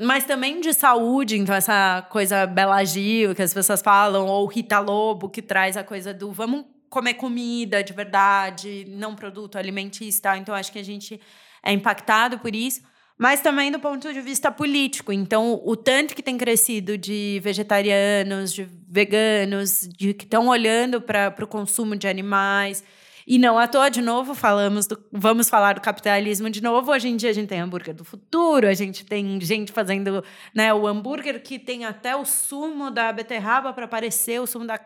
Mas 0.00 0.24
também 0.24 0.60
de 0.60 0.72
saúde, 0.72 1.36
então 1.36 1.54
essa 1.54 2.02
coisa 2.10 2.46
Bela 2.46 2.82
Gil 2.84 3.34
que 3.34 3.42
as 3.42 3.54
pessoas 3.54 3.80
falam, 3.80 4.26
ou 4.26 4.46
Rita 4.46 4.80
Lobo, 4.80 5.28
que 5.28 5.40
traz 5.40 5.76
a 5.76 5.84
coisa 5.84 6.12
do 6.12 6.32
vamos 6.32 6.64
comer 6.90 7.14
comida 7.14 7.82
de 7.82 7.92
verdade, 7.92 8.84
não 8.88 9.14
produto 9.14 9.56
alimentício, 9.56 10.22
tá? 10.22 10.36
Então 10.36 10.54
acho 10.54 10.72
que 10.72 10.78
a 10.78 10.84
gente 10.84 11.20
é 11.62 11.72
impactado 11.72 12.38
por 12.38 12.54
isso 12.54 12.82
mas 13.16 13.40
também 13.40 13.70
do 13.70 13.78
ponto 13.78 14.12
de 14.12 14.20
vista 14.20 14.50
político. 14.50 15.12
Então, 15.12 15.60
o 15.64 15.76
tanto 15.76 16.14
que 16.14 16.22
tem 16.22 16.36
crescido 16.36 16.98
de 16.98 17.40
vegetarianos, 17.42 18.52
de 18.52 18.68
veganos, 18.88 19.88
de 19.96 20.12
que 20.12 20.24
estão 20.24 20.48
olhando 20.48 21.00
para 21.00 21.34
o 21.40 21.46
consumo 21.46 21.94
de 21.94 22.08
animais, 22.08 22.82
e 23.26 23.38
não 23.38 23.58
à 23.58 23.66
toa, 23.66 23.90
de 23.90 24.02
novo, 24.02 24.34
falamos 24.34 24.86
do, 24.86 25.02
vamos 25.10 25.48
falar 25.48 25.74
do 25.74 25.80
capitalismo 25.80 26.50
de 26.50 26.62
novo. 26.62 26.92
Hoje 26.92 27.08
em 27.08 27.16
dia 27.16 27.30
a 27.30 27.32
gente 27.32 27.48
tem 27.48 27.60
hambúrguer 27.60 27.94
do 27.94 28.04
futuro, 28.04 28.66
a 28.66 28.74
gente 28.74 29.04
tem 29.04 29.40
gente 29.40 29.72
fazendo 29.72 30.22
né, 30.54 30.74
o 30.74 30.86
hambúrguer 30.86 31.42
que 31.42 31.58
tem 31.58 31.84
até 31.84 32.14
o 32.14 32.24
sumo 32.24 32.90
da 32.90 33.12
beterraba 33.12 33.72
para 33.72 33.86
aparecer 33.86 34.40
o 34.40 34.46
sumo 34.46 34.66
da 34.66 34.78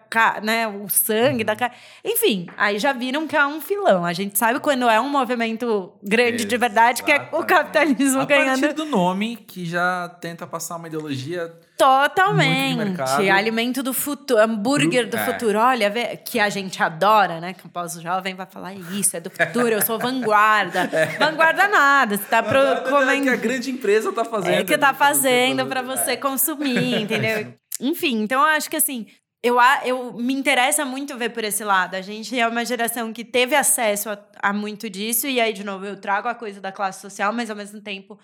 né, 0.42 0.68
o 0.68 0.88
sangue 0.88 1.42
da 1.42 1.56
carne. 1.56 1.74
Enfim, 2.04 2.46
aí 2.56 2.78
já 2.78 2.92
viram 2.92 3.26
que 3.26 3.36
é 3.36 3.46
um 3.46 3.60
filão. 3.60 4.04
A 4.04 4.12
gente 4.12 4.38
sabe 4.38 4.60
quando 4.60 4.88
é 4.88 5.00
um 5.00 5.08
movimento 5.08 5.92
grande 6.02 6.44
de 6.44 6.56
verdade 6.56 7.02
que 7.02 7.10
é 7.10 7.28
o 7.32 7.44
capitalismo 7.44 8.20
a 8.20 8.24
ganhando. 8.24 8.58
A 8.58 8.68
partir 8.68 8.74
do 8.74 8.84
nome 8.84 9.36
que 9.36 9.66
já 9.66 10.08
tenta 10.20 10.46
passar 10.46 10.76
uma 10.76 10.86
ideologia 10.86 11.52
Totalmente. 11.78 13.30
Alimento 13.30 13.84
do 13.84 13.94
futuro, 13.94 14.40
hambúrguer 14.40 15.08
do 15.08 15.16
é. 15.16 15.24
futuro. 15.24 15.60
Olha, 15.60 15.88
que 16.16 16.40
a 16.40 16.48
gente 16.48 16.82
adora, 16.82 17.40
né? 17.40 17.54
Que 17.54 17.64
o 17.64 17.68
pós-jovem 17.68 18.34
vai 18.34 18.46
falar 18.46 18.74
isso, 18.74 19.16
é 19.16 19.20
do 19.20 19.30
futuro, 19.30 19.68
eu 19.68 19.80
sou 19.80 19.98
vanguarda. 19.98 20.88
É. 20.98 21.06
Vanguarda 21.18 21.68
nada, 21.68 22.16
você 22.16 22.24
tá 22.24 22.42
pro, 22.42 22.58
comendo... 22.90 23.10
É 23.10 23.20
que 23.20 23.28
a 23.28 23.36
grande 23.36 23.70
empresa 23.70 24.10
tá 24.10 24.24
fazendo. 24.24 24.54
É 24.54 24.64
que 24.64 24.76
tá 24.76 24.92
fazendo 24.92 25.64
para 25.66 25.82
você 25.82 26.16
consumir, 26.16 27.02
entendeu? 27.02 27.54
Enfim, 27.80 28.22
então 28.22 28.40
eu 28.40 28.46
acho 28.46 28.68
que 28.68 28.76
assim, 28.76 29.06
eu, 29.42 29.56
eu 29.84 30.12
me 30.14 30.34
interessa 30.34 30.84
muito 30.84 31.16
ver 31.16 31.28
por 31.28 31.44
esse 31.44 31.62
lado. 31.62 31.94
A 31.94 32.00
gente 32.00 32.38
é 32.38 32.48
uma 32.48 32.64
geração 32.64 33.12
que 33.12 33.24
teve 33.24 33.54
acesso 33.54 34.10
a, 34.10 34.18
a 34.42 34.52
muito 34.52 34.90
disso, 34.90 35.28
e 35.28 35.40
aí, 35.40 35.52
de 35.52 35.62
novo, 35.62 35.84
eu 35.84 36.00
trago 36.00 36.26
a 36.26 36.34
coisa 36.34 36.60
da 36.60 36.72
classe 36.72 37.00
social, 37.00 37.32
mas 37.32 37.50
ao 37.50 37.56
mesmo 37.56 37.80
tempo 37.80 38.18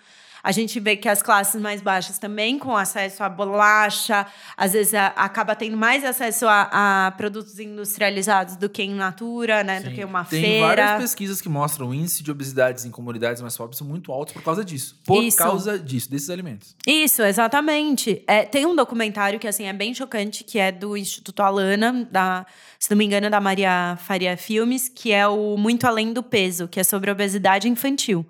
a 0.45 0.51
gente 0.51 0.79
vê 0.79 0.95
que 0.95 1.09
as 1.09 1.23
classes 1.23 1.59
mais 1.59 1.81
baixas 1.81 2.19
também, 2.19 2.59
com 2.59 2.77
acesso 2.77 3.23
à 3.23 3.27
bolacha, 3.27 4.27
às 4.55 4.73
vezes 4.73 4.93
a, 4.93 5.07
acaba 5.07 5.55
tendo 5.55 5.75
mais 5.75 6.05
acesso 6.05 6.45
a, 6.45 7.07
a, 7.07 7.11
produtos 7.13 7.59
industrializados 7.59 8.55
do 8.55 8.69
que 8.69 8.83
em 8.83 8.93
natura, 8.93 9.63
né? 9.63 9.81
Sim. 9.81 9.89
Do 9.89 9.95
que 9.95 10.05
uma 10.05 10.23
Tem 10.23 10.41
feira. 10.41 10.75
Tem 10.75 10.85
várias 10.85 11.01
pesquisas 11.01 11.41
que 11.41 11.49
mostram 11.49 11.89
o 11.89 11.95
índice 11.95 12.21
de 12.21 12.29
obesidades 12.29 12.85
em 12.85 12.91
comunidades 12.91 13.41
mais 13.41 13.57
pobres 13.57 13.81
muito 13.81 14.11
altos 14.11 14.35
por 14.35 14.43
causa 14.43 14.63
disso. 14.63 15.01
Por 15.03 15.23
Isso. 15.23 15.35
causa 15.35 15.79
disso, 15.79 16.11
desses 16.11 16.29
alimentos. 16.29 16.75
Isso, 16.85 17.23
exatamente. 17.23 18.23
É, 18.27 18.43
tem 18.43 18.67
um 18.67 18.75
documentário 18.75 19.39
que 19.39 19.47
assim 19.47 19.63
é 19.63 19.73
bem 19.73 19.95
chocante, 19.95 20.43
que 20.43 20.59
é 20.59 20.71
do 20.71 20.95
Instituto 20.95 21.41
Alana, 21.41 22.07
da, 22.11 22.45
se 22.77 22.91
não 22.91 22.97
me 22.99 23.05
engano, 23.05 23.31
da 23.31 23.41
Maria 23.41 23.97
Faria 23.99 24.37
Filmes, 24.37 24.89
que 24.89 25.11
é 25.11 25.27
o 25.27 25.57
Muito 25.57 25.87
Além 25.87 26.13
do 26.13 26.21
Peso, 26.21 26.67
que 26.67 26.79
é 26.79 26.83
sobre 26.83 27.09
obesidade 27.09 27.67
infantil. 27.67 28.23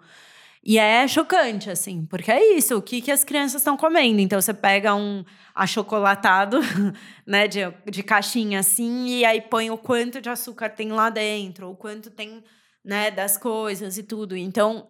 E 0.66 0.80
é 0.80 1.08
chocante, 1.08 1.70
assim, 1.70 2.08
porque 2.10 2.32
é 2.32 2.58
isso, 2.58 2.76
o 2.76 2.82
que, 2.82 3.00
que 3.00 3.12
as 3.12 3.24
crianças 3.24 3.62
estão 3.62 3.78
comendo. 3.78 4.20
Então, 4.20 4.42
você 4.42 4.52
pega 4.52 4.96
um 4.96 5.24
achocolatado, 5.54 6.60
né, 7.26 7.48
de, 7.48 7.60
de 7.92 8.02
caixinha 8.02 8.62
assim, 8.62 9.06
e 9.10 9.26
aí 9.26 9.42
põe 9.42 9.70
o 9.70 9.78
quanto 9.78 10.20
de 10.20 10.28
açúcar 10.28 10.70
tem 10.70 10.92
lá 10.92 11.12
dentro, 11.12 11.70
o 11.70 11.76
quanto 11.76 12.10
tem, 12.10 12.44
né, 12.84 13.12
das 13.12 13.38
coisas 13.38 14.00
e 14.00 14.02
tudo. 14.02 14.36
Então, 14.36 14.88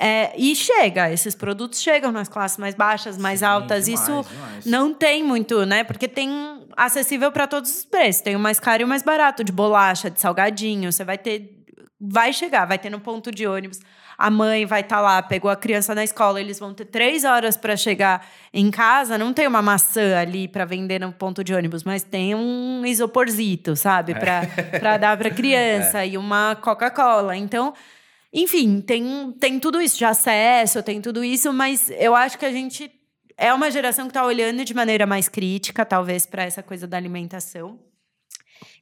é, 0.00 0.32
e 0.36 0.56
chega, 0.56 1.08
esses 1.12 1.36
produtos 1.36 1.80
chegam 1.80 2.10
nas 2.10 2.28
classes 2.28 2.58
mais 2.58 2.74
baixas, 2.74 3.16
mais 3.16 3.38
Sim, 3.38 3.44
altas. 3.44 3.84
Demais, 3.84 4.02
Isso 4.02 4.28
demais. 4.28 4.66
não 4.66 4.92
tem 4.92 5.22
muito, 5.22 5.64
né? 5.64 5.84
Porque 5.84 6.08
tem 6.08 6.28
acessível 6.76 7.30
para 7.30 7.46
todos 7.46 7.70
os 7.70 7.84
preços. 7.84 8.20
Tem 8.20 8.34
o 8.34 8.40
mais 8.40 8.58
caro 8.58 8.82
e 8.82 8.84
o 8.84 8.88
mais 8.88 9.04
barato, 9.04 9.44
de 9.44 9.52
bolacha, 9.52 10.10
de 10.10 10.20
salgadinho. 10.20 10.90
Você 10.90 11.04
vai 11.04 11.16
ter. 11.16 11.62
Vai 12.00 12.32
chegar, 12.32 12.66
vai 12.66 12.76
ter 12.76 12.90
no 12.90 12.98
ponto 12.98 13.30
de 13.30 13.46
ônibus 13.46 13.78
a 14.24 14.30
mãe 14.30 14.64
vai 14.64 14.80
estar 14.80 14.96
tá 14.96 15.02
lá, 15.02 15.22
pegou 15.22 15.50
a 15.50 15.56
criança 15.56 15.94
na 15.94 16.02
escola, 16.02 16.40
eles 16.40 16.58
vão 16.58 16.72
ter 16.72 16.86
três 16.86 17.24
horas 17.24 17.58
para 17.58 17.76
chegar 17.76 18.26
em 18.54 18.70
casa. 18.70 19.18
Não 19.18 19.34
tem 19.34 19.46
uma 19.46 19.60
maçã 19.60 20.18
ali 20.18 20.48
para 20.48 20.64
vender 20.64 20.98
no 20.98 21.12
ponto 21.12 21.44
de 21.44 21.52
ônibus, 21.52 21.84
mas 21.84 22.02
tem 22.02 22.34
um 22.34 22.86
isoporzito, 22.86 23.76
sabe? 23.76 24.14
Para 24.14 24.48
é. 24.94 24.98
dar 24.98 25.18
para 25.18 25.28
criança 25.30 26.02
é. 26.02 26.08
e 26.08 26.16
uma 26.16 26.56
Coca-Cola. 26.56 27.36
Então, 27.36 27.74
enfim, 28.32 28.80
tem, 28.80 29.30
tem 29.38 29.60
tudo 29.60 29.78
isso 29.78 29.98
de 29.98 30.06
acesso, 30.06 30.82
tem 30.82 31.02
tudo 31.02 31.22
isso, 31.22 31.52
mas 31.52 31.90
eu 31.90 32.14
acho 32.14 32.38
que 32.38 32.46
a 32.46 32.50
gente 32.50 32.90
é 33.36 33.52
uma 33.52 33.70
geração 33.70 34.06
que 34.06 34.10
está 34.10 34.24
olhando 34.24 34.64
de 34.64 34.72
maneira 34.72 35.04
mais 35.04 35.28
crítica, 35.28 35.84
talvez, 35.84 36.24
para 36.24 36.44
essa 36.44 36.62
coisa 36.62 36.86
da 36.86 36.96
alimentação. 36.96 37.78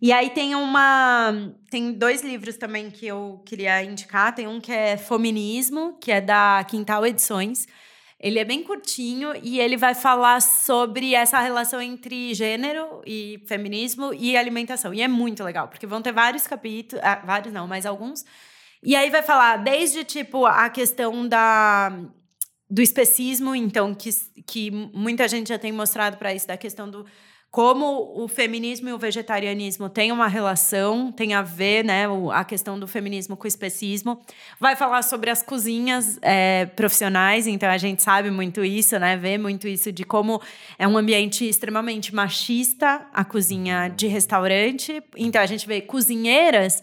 E 0.00 0.12
aí 0.12 0.30
tem 0.30 0.54
uma. 0.54 1.52
Tem 1.70 1.92
dois 1.92 2.22
livros 2.22 2.56
também 2.56 2.90
que 2.90 3.06
eu 3.06 3.42
queria 3.46 3.82
indicar. 3.84 4.34
Tem 4.34 4.46
um 4.46 4.60
que 4.60 4.72
é 4.72 4.96
Feminismo, 4.96 5.96
que 6.00 6.10
é 6.10 6.20
da 6.20 6.64
Quintal 6.68 7.06
Edições. 7.06 7.66
Ele 8.18 8.38
é 8.38 8.44
bem 8.44 8.62
curtinho 8.62 9.32
e 9.42 9.58
ele 9.58 9.76
vai 9.76 9.94
falar 9.94 10.40
sobre 10.40 11.12
essa 11.14 11.40
relação 11.40 11.80
entre 11.80 12.32
gênero 12.34 13.02
e 13.04 13.42
feminismo 13.48 14.14
e 14.14 14.36
alimentação. 14.36 14.94
E 14.94 15.02
é 15.02 15.08
muito 15.08 15.42
legal, 15.42 15.66
porque 15.66 15.88
vão 15.88 16.00
ter 16.00 16.12
vários 16.12 16.46
capítulos. 16.46 17.04
Ah, 17.04 17.20
vários 17.24 17.52
não, 17.52 17.66
mas 17.66 17.84
alguns. 17.84 18.24
E 18.82 18.94
aí 18.94 19.10
vai 19.10 19.22
falar 19.22 19.56
desde, 19.56 20.04
tipo, 20.04 20.46
a 20.46 20.68
questão 20.68 21.26
da 21.28 21.92
do 22.70 22.80
especismo, 22.80 23.54
então, 23.54 23.94
que, 23.94 24.08
que 24.46 24.70
muita 24.70 25.28
gente 25.28 25.50
já 25.50 25.58
tem 25.58 25.70
mostrado 25.70 26.16
para 26.16 26.32
isso, 26.32 26.46
da 26.46 26.56
questão 26.56 26.90
do 26.90 27.04
como 27.52 28.14
o 28.16 28.26
feminismo 28.28 28.88
e 28.88 28.94
o 28.94 28.98
vegetarianismo 28.98 29.86
têm 29.90 30.10
uma 30.10 30.26
relação, 30.26 31.12
tem 31.12 31.34
a 31.34 31.42
ver, 31.42 31.84
né, 31.84 32.06
a 32.32 32.42
questão 32.44 32.80
do 32.80 32.88
feminismo 32.88 33.36
com 33.36 33.44
o 33.44 33.46
especismo. 33.46 34.18
Vai 34.58 34.74
falar 34.74 35.02
sobre 35.02 35.28
as 35.28 35.42
cozinhas 35.42 36.18
é, 36.22 36.64
profissionais, 36.64 37.46
então 37.46 37.68
a 37.68 37.76
gente 37.76 38.02
sabe 38.02 38.30
muito 38.30 38.64
isso, 38.64 38.98
né, 38.98 39.18
vê 39.18 39.36
muito 39.36 39.68
isso 39.68 39.92
de 39.92 40.02
como 40.02 40.40
é 40.78 40.88
um 40.88 40.96
ambiente 40.96 41.46
extremamente 41.46 42.14
machista 42.14 43.06
a 43.12 43.22
cozinha 43.22 43.88
de 43.88 44.06
restaurante. 44.06 45.02
Então 45.14 45.42
a 45.42 45.46
gente 45.46 45.66
vê 45.66 45.82
cozinheiras 45.82 46.82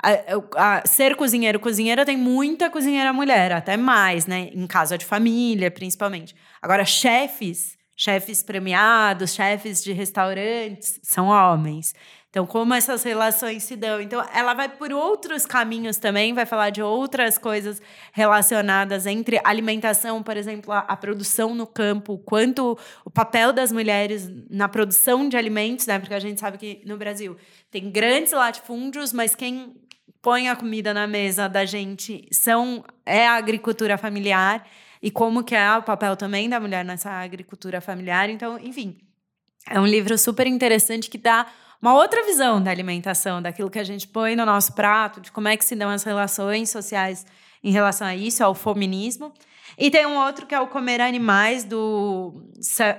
a, 0.00 0.76
a, 0.76 0.86
ser 0.86 1.16
cozinheiro, 1.16 1.58
cozinheira 1.58 2.06
tem 2.06 2.16
muita 2.16 2.70
cozinheira 2.70 3.12
mulher, 3.12 3.50
até 3.50 3.76
mais, 3.76 4.26
né? 4.26 4.50
Em 4.52 4.66
casa 4.68 4.96
de 4.96 5.04
família, 5.04 5.72
principalmente. 5.72 6.36
Agora, 6.62 6.84
chefes, 6.84 7.76
chefes 7.96 8.42
premiados, 8.42 9.34
chefes 9.34 9.82
de 9.82 9.92
restaurantes, 9.92 10.98
são 11.02 11.28
homens. 11.28 11.94
Então, 12.34 12.44
como 12.44 12.74
essas 12.74 13.04
relações 13.04 13.62
se 13.62 13.76
dão? 13.76 14.00
Então, 14.00 14.20
ela 14.34 14.54
vai 14.54 14.68
por 14.68 14.92
outros 14.92 15.46
caminhos 15.46 15.98
também, 15.98 16.34
vai 16.34 16.44
falar 16.44 16.70
de 16.70 16.82
outras 16.82 17.38
coisas 17.38 17.80
relacionadas 18.12 19.06
entre 19.06 19.40
alimentação, 19.44 20.20
por 20.20 20.36
exemplo, 20.36 20.72
a, 20.72 20.80
a 20.80 20.96
produção 20.96 21.54
no 21.54 21.64
campo, 21.64 22.18
quanto 22.18 22.76
o 23.04 23.10
papel 23.10 23.52
das 23.52 23.70
mulheres 23.70 24.28
na 24.50 24.68
produção 24.68 25.28
de 25.28 25.36
alimentos, 25.36 25.86
né? 25.86 25.96
Porque 26.00 26.12
a 26.12 26.18
gente 26.18 26.40
sabe 26.40 26.58
que 26.58 26.82
no 26.84 26.96
Brasil 26.96 27.36
tem 27.70 27.88
grandes 27.88 28.32
latifúndios, 28.32 29.12
mas 29.12 29.36
quem 29.36 29.76
põe 30.20 30.48
a 30.48 30.56
comida 30.56 30.92
na 30.92 31.06
mesa 31.06 31.48
da 31.48 31.64
gente 31.64 32.26
são 32.32 32.82
é 33.06 33.28
a 33.28 33.34
agricultura 33.34 33.96
familiar 33.96 34.66
e 35.04 35.10
como 35.10 35.44
que 35.44 35.54
é 35.54 35.76
o 35.76 35.82
papel 35.82 36.16
também 36.16 36.48
da 36.48 36.58
mulher 36.58 36.82
nessa 36.82 37.10
agricultura 37.10 37.78
familiar. 37.78 38.30
Então, 38.30 38.58
enfim, 38.58 38.96
é 39.68 39.78
um 39.78 39.86
livro 39.86 40.16
super 40.16 40.46
interessante 40.46 41.10
que 41.10 41.18
dá 41.18 41.46
uma 41.80 41.92
outra 41.92 42.24
visão 42.24 42.62
da 42.62 42.70
alimentação, 42.70 43.42
daquilo 43.42 43.68
que 43.68 43.78
a 43.78 43.84
gente 43.84 44.08
põe 44.08 44.34
no 44.34 44.46
nosso 44.46 44.72
prato, 44.72 45.20
de 45.20 45.30
como 45.30 45.46
é 45.46 45.58
que 45.58 45.64
se 45.66 45.76
dão 45.76 45.90
as 45.90 46.04
relações 46.04 46.70
sociais 46.70 47.26
em 47.62 47.70
relação 47.70 48.06
a 48.06 48.16
isso, 48.16 48.42
ao 48.42 48.54
feminismo. 48.54 49.30
E 49.76 49.90
tem 49.90 50.06
um 50.06 50.16
outro 50.16 50.46
que 50.46 50.54
é 50.54 50.60
o 50.60 50.68
Comer 50.68 51.02
Animais, 51.02 51.64
do 51.64 52.42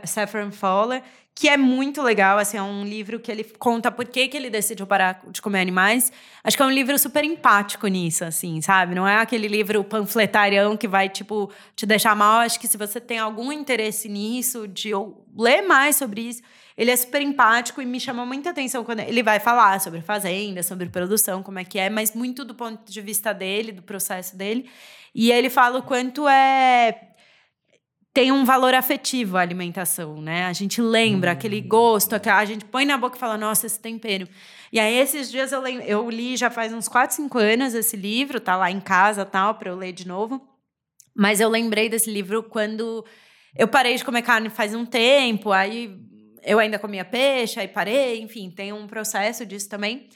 Saffron 0.04 0.52
Fowler, 0.52 1.02
que 1.38 1.50
é 1.50 1.58
muito 1.58 2.02
legal, 2.02 2.38
assim, 2.38 2.56
é 2.56 2.64
um 2.64 2.86
livro 2.86 3.20
que 3.20 3.30
ele 3.30 3.44
conta 3.44 3.92
por 3.92 4.06
que, 4.06 4.30
que 4.30 4.38
ele 4.38 4.50
decidiu 4.50 4.88
parar 4.88 5.22
de 5.30 5.42
comer 5.42 5.60
animais. 5.60 6.10
Acho 6.42 6.56
que 6.56 6.64
é 6.64 6.66
um 6.66 6.72
livro 6.72 6.98
super 6.98 7.26
empático 7.26 7.86
nisso, 7.88 8.24
assim, 8.24 8.62
sabe? 8.62 8.96
Não 8.96 9.06
é 9.06 9.18
aquele 9.18 9.50
livro 9.50 9.84
panfletarião 9.84 10.78
que 10.78 10.88
vai, 10.88 11.10
tipo, 11.10 11.52
te 11.76 11.86
deixar 11.86 12.16
mal. 12.16 12.40
Acho 12.40 12.58
que 12.58 12.70
se 12.70 12.78
você 12.78 13.02
tem 13.02 13.20
algum 13.20 13.52
interesse 13.52 14.08
nisso, 14.08 14.66
de 14.66 14.92
ler 15.38 15.62
mais 15.64 15.98
sobre 15.98 16.22
isso. 16.22 16.42
Ele 16.78 16.90
é 16.90 16.96
super 16.96 17.22
empático 17.22 17.82
e 17.82 17.86
me 17.86 18.00
chamou 18.00 18.26
muita 18.26 18.52
atenção 18.52 18.86
quando 18.86 19.02
ele 19.02 19.22
vai 19.22 19.40
falar 19.40 19.82
sobre 19.82 20.02
fazenda, 20.02 20.64
sobre 20.64 20.88
produção, 20.88 21.44
como 21.44 21.60
é 21.60 21.66
que 21.66 21.78
é, 21.78 21.90
mas 21.90 22.16
muito 22.16 22.46
do 22.46 22.56
ponto 22.56 22.90
de 22.90 23.02
vista 23.02 23.34
dele, 23.34 23.74
do 23.74 23.82
processo 23.82 24.38
dele. 24.38 24.70
E 25.14 25.32
ele 25.32 25.50
fala 25.50 25.80
o 25.80 25.84
quanto 25.84 26.28
é 26.30 27.15
tem 28.16 28.32
um 28.32 28.46
valor 28.46 28.74
afetivo 28.74 29.36
a 29.36 29.42
alimentação, 29.42 30.22
né? 30.22 30.46
A 30.46 30.54
gente 30.54 30.82
lembra 30.82 31.32
hum. 31.32 31.34
aquele 31.34 31.60
gosto, 31.60 32.16
a 32.16 32.46
gente 32.46 32.64
põe 32.64 32.86
na 32.86 32.98
boca 32.98 33.18
e 33.18 33.20
fala, 33.20 33.38
nossa, 33.38 33.66
esse 33.66 33.78
tempero. 33.78 34.26
E 34.72 34.80
aí, 34.80 34.98
esses 34.98 35.30
dias 35.30 35.52
eu, 35.52 35.62
li, 35.62 35.84
eu 35.86 36.10
li 36.10 36.38
já 36.38 36.50
faz 36.50 36.72
uns 36.72 36.88
4, 36.88 37.14
5 37.14 37.38
anos 37.38 37.74
esse 37.74 37.98
livro, 37.98 38.40
tá 38.40 38.56
lá 38.56 38.72
em 38.72 38.80
casa 38.80 39.26
tal, 39.26 39.56
para 39.56 39.70
eu 39.70 39.76
ler 39.76 39.92
de 39.92 40.08
novo. 40.08 40.42
Mas 41.14 41.42
eu 41.42 41.50
lembrei 41.50 41.90
desse 41.90 42.10
livro 42.10 42.42
quando 42.42 43.06
eu 43.54 43.68
parei 43.68 43.96
de 43.96 44.06
comer 44.06 44.22
carne 44.22 44.50
faz 44.50 44.74
um 44.74 44.86
tempo, 44.86 45.52
aí 45.52 45.94
eu 46.42 46.58
ainda 46.58 46.80
comia 46.80 47.04
peixe, 47.04 47.60
aí 47.60 47.68
parei, 47.68 48.22
enfim, 48.22 48.50
tem 48.50 48.72
um 48.72 48.88
processo 48.88 49.46
disso 49.46 49.68
também. 49.68 50.08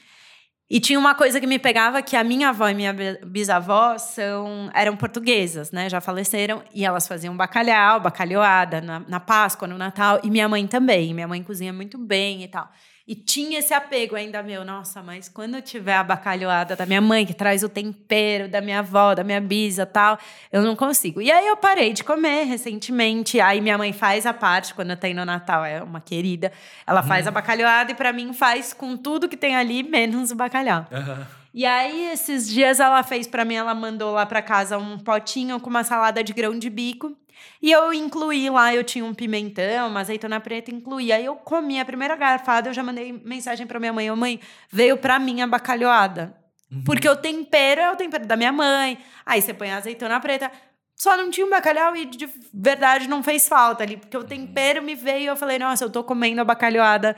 E 0.70 0.78
tinha 0.78 1.00
uma 1.00 1.16
coisa 1.16 1.40
que 1.40 1.48
me 1.48 1.58
pegava 1.58 2.00
que 2.00 2.14
a 2.14 2.22
minha 2.22 2.50
avó 2.50 2.68
e 2.68 2.74
minha 2.74 2.94
bisavó 3.26 3.98
são, 3.98 4.70
eram 4.72 4.96
portuguesas, 4.96 5.72
né? 5.72 5.88
Já 5.88 6.00
faleceram. 6.00 6.62
E 6.72 6.84
elas 6.84 7.08
faziam 7.08 7.36
bacalhau, 7.36 7.98
bacalhoada 7.98 8.80
na, 8.80 9.00
na 9.00 9.18
Páscoa, 9.18 9.66
no 9.66 9.76
Natal. 9.76 10.20
E 10.22 10.30
minha 10.30 10.48
mãe 10.48 10.64
também. 10.68 11.12
Minha 11.12 11.26
mãe 11.26 11.42
cozinha 11.42 11.72
muito 11.72 11.98
bem 11.98 12.44
e 12.44 12.48
tal. 12.48 12.70
E 13.06 13.14
tinha 13.14 13.58
esse 13.58 13.74
apego 13.74 14.14
ainda 14.14 14.42
meu, 14.42 14.64
nossa, 14.64 15.02
mas 15.02 15.28
quando 15.28 15.56
eu 15.56 15.62
tiver 15.62 15.96
a 15.96 16.04
bacalhoada 16.04 16.76
da 16.76 16.86
minha 16.86 17.00
mãe, 17.00 17.26
que 17.26 17.34
traz 17.34 17.62
o 17.62 17.68
tempero 17.68 18.48
da 18.48 18.60
minha 18.60 18.80
avó, 18.80 19.14
da 19.14 19.24
minha 19.24 19.40
bisa 19.40 19.84
tal, 19.84 20.18
eu 20.52 20.62
não 20.62 20.76
consigo. 20.76 21.20
E 21.20 21.30
aí 21.30 21.46
eu 21.46 21.56
parei 21.56 21.92
de 21.92 22.04
comer 22.04 22.44
recentemente. 22.44 23.40
Aí 23.40 23.60
minha 23.60 23.76
mãe 23.76 23.92
faz 23.92 24.26
a 24.26 24.34
parte, 24.34 24.74
quando 24.74 24.94
tem 24.96 25.14
no 25.14 25.24
Natal, 25.24 25.64
é 25.64 25.82
uma 25.82 26.00
querida. 26.00 26.52
Ela 26.86 27.02
faz 27.02 27.26
a 27.26 27.30
bacalhoada 27.30 27.92
e 27.92 27.94
para 27.94 28.12
mim 28.12 28.32
faz 28.32 28.72
com 28.72 28.96
tudo 28.96 29.28
que 29.28 29.36
tem 29.36 29.56
ali, 29.56 29.82
menos 29.82 30.30
o 30.30 30.36
bacalhau. 30.36 30.86
Uhum. 30.90 31.39
E 31.52 31.66
aí, 31.66 32.10
esses 32.12 32.48
dias 32.48 32.78
ela 32.78 33.02
fez 33.02 33.26
para 33.26 33.44
mim, 33.44 33.54
ela 33.54 33.74
mandou 33.74 34.12
lá 34.12 34.24
para 34.24 34.40
casa 34.40 34.78
um 34.78 34.98
potinho 34.98 35.58
com 35.58 35.68
uma 35.68 35.82
salada 35.82 36.22
de 36.22 36.32
grão 36.32 36.58
de 36.58 36.70
bico. 36.70 37.16
E 37.60 37.70
eu 37.70 37.92
incluí 37.92 38.48
lá, 38.48 38.74
eu 38.74 38.84
tinha 38.84 39.04
um 39.04 39.14
pimentão, 39.14 39.88
uma 39.88 40.00
azeitona 40.00 40.40
preta, 40.40 40.70
incluí. 40.70 41.12
Aí 41.12 41.24
eu 41.24 41.36
comi 41.36 41.80
a 41.80 41.84
primeira 41.84 42.16
garfada, 42.16 42.68
eu 42.68 42.74
já 42.74 42.82
mandei 42.82 43.12
mensagem 43.12 43.66
para 43.66 43.80
minha 43.80 43.92
mãe: 43.92 44.10
Ô 44.10 44.16
mãe, 44.16 44.40
veio 44.70 44.96
para 44.96 45.18
mim 45.18 45.40
a 45.42 45.46
bacalhoada. 45.46 46.36
Uhum. 46.70 46.84
Porque 46.84 47.08
o 47.08 47.16
tempero 47.16 47.80
é 47.80 47.90
o 47.90 47.96
tempero 47.96 48.26
da 48.26 48.36
minha 48.36 48.52
mãe. 48.52 48.98
Aí 49.26 49.42
você 49.42 49.52
põe 49.52 49.70
a 49.70 49.78
azeitona 49.78 50.20
preta. 50.20 50.50
Só 50.94 51.16
não 51.16 51.30
tinha 51.30 51.46
um 51.46 51.50
bacalhau 51.50 51.96
e 51.96 52.04
de 52.04 52.28
verdade 52.52 53.08
não 53.08 53.22
fez 53.22 53.48
falta 53.48 53.82
ali. 53.82 53.96
Porque 53.96 54.16
o 54.16 54.24
tempero 54.24 54.82
me 54.82 54.94
veio 54.94 55.22
e 55.22 55.26
eu 55.26 55.36
falei: 55.36 55.58
nossa, 55.58 55.84
eu 55.84 55.90
tô 55.90 56.04
comendo 56.04 56.40
a 56.40 56.44
bacalhoada 56.44 57.16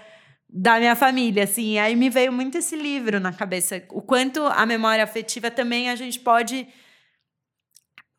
da 0.53 0.79
minha 0.79 0.95
família, 0.95 1.45
assim. 1.45 1.79
Aí 1.79 1.97
me 1.97 2.11
veio 2.11 2.33
muito 2.33 2.59
esse 2.59 2.77
livro 2.77 3.19
na 3.19 3.33
cabeça. 3.33 3.83
O 3.91 4.03
quanto 4.03 4.45
a 4.45 4.67
memória 4.67 5.03
afetiva 5.03 5.51
também 5.51 5.89
a 5.89 5.97
gente 5.97 6.21
pode 6.21 6.69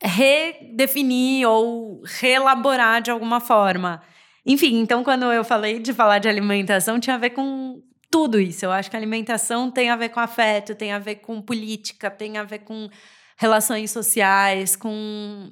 redefinir 0.01 1.47
ou 1.47 2.01
reelaborar 2.05 3.01
de 3.01 3.11
alguma 3.11 3.39
forma. 3.39 4.01
Enfim, 4.45 4.79
então 4.79 5.03
quando 5.03 5.31
eu 5.31 5.43
falei 5.43 5.79
de 5.79 5.93
falar 5.93 6.19
de 6.19 6.27
alimentação, 6.27 6.99
tinha 6.99 7.15
a 7.15 7.19
ver 7.19 7.29
com 7.29 7.81
tudo 8.09 8.39
isso. 8.39 8.65
Eu 8.65 8.71
acho 8.71 8.89
que 8.89 8.97
alimentação 8.97 9.71
tem 9.71 9.89
a 9.89 9.95
ver 9.95 10.09
com 10.09 10.19
afeto, 10.19 10.75
tem 10.75 10.91
a 10.91 10.99
ver 10.99 11.15
com 11.15 11.41
política, 11.41 12.09
tem 12.09 12.37
a 12.37 12.43
ver 12.43 12.59
com 12.59 12.89
relações 13.37 13.91
sociais, 13.91 14.75
com 14.75 15.51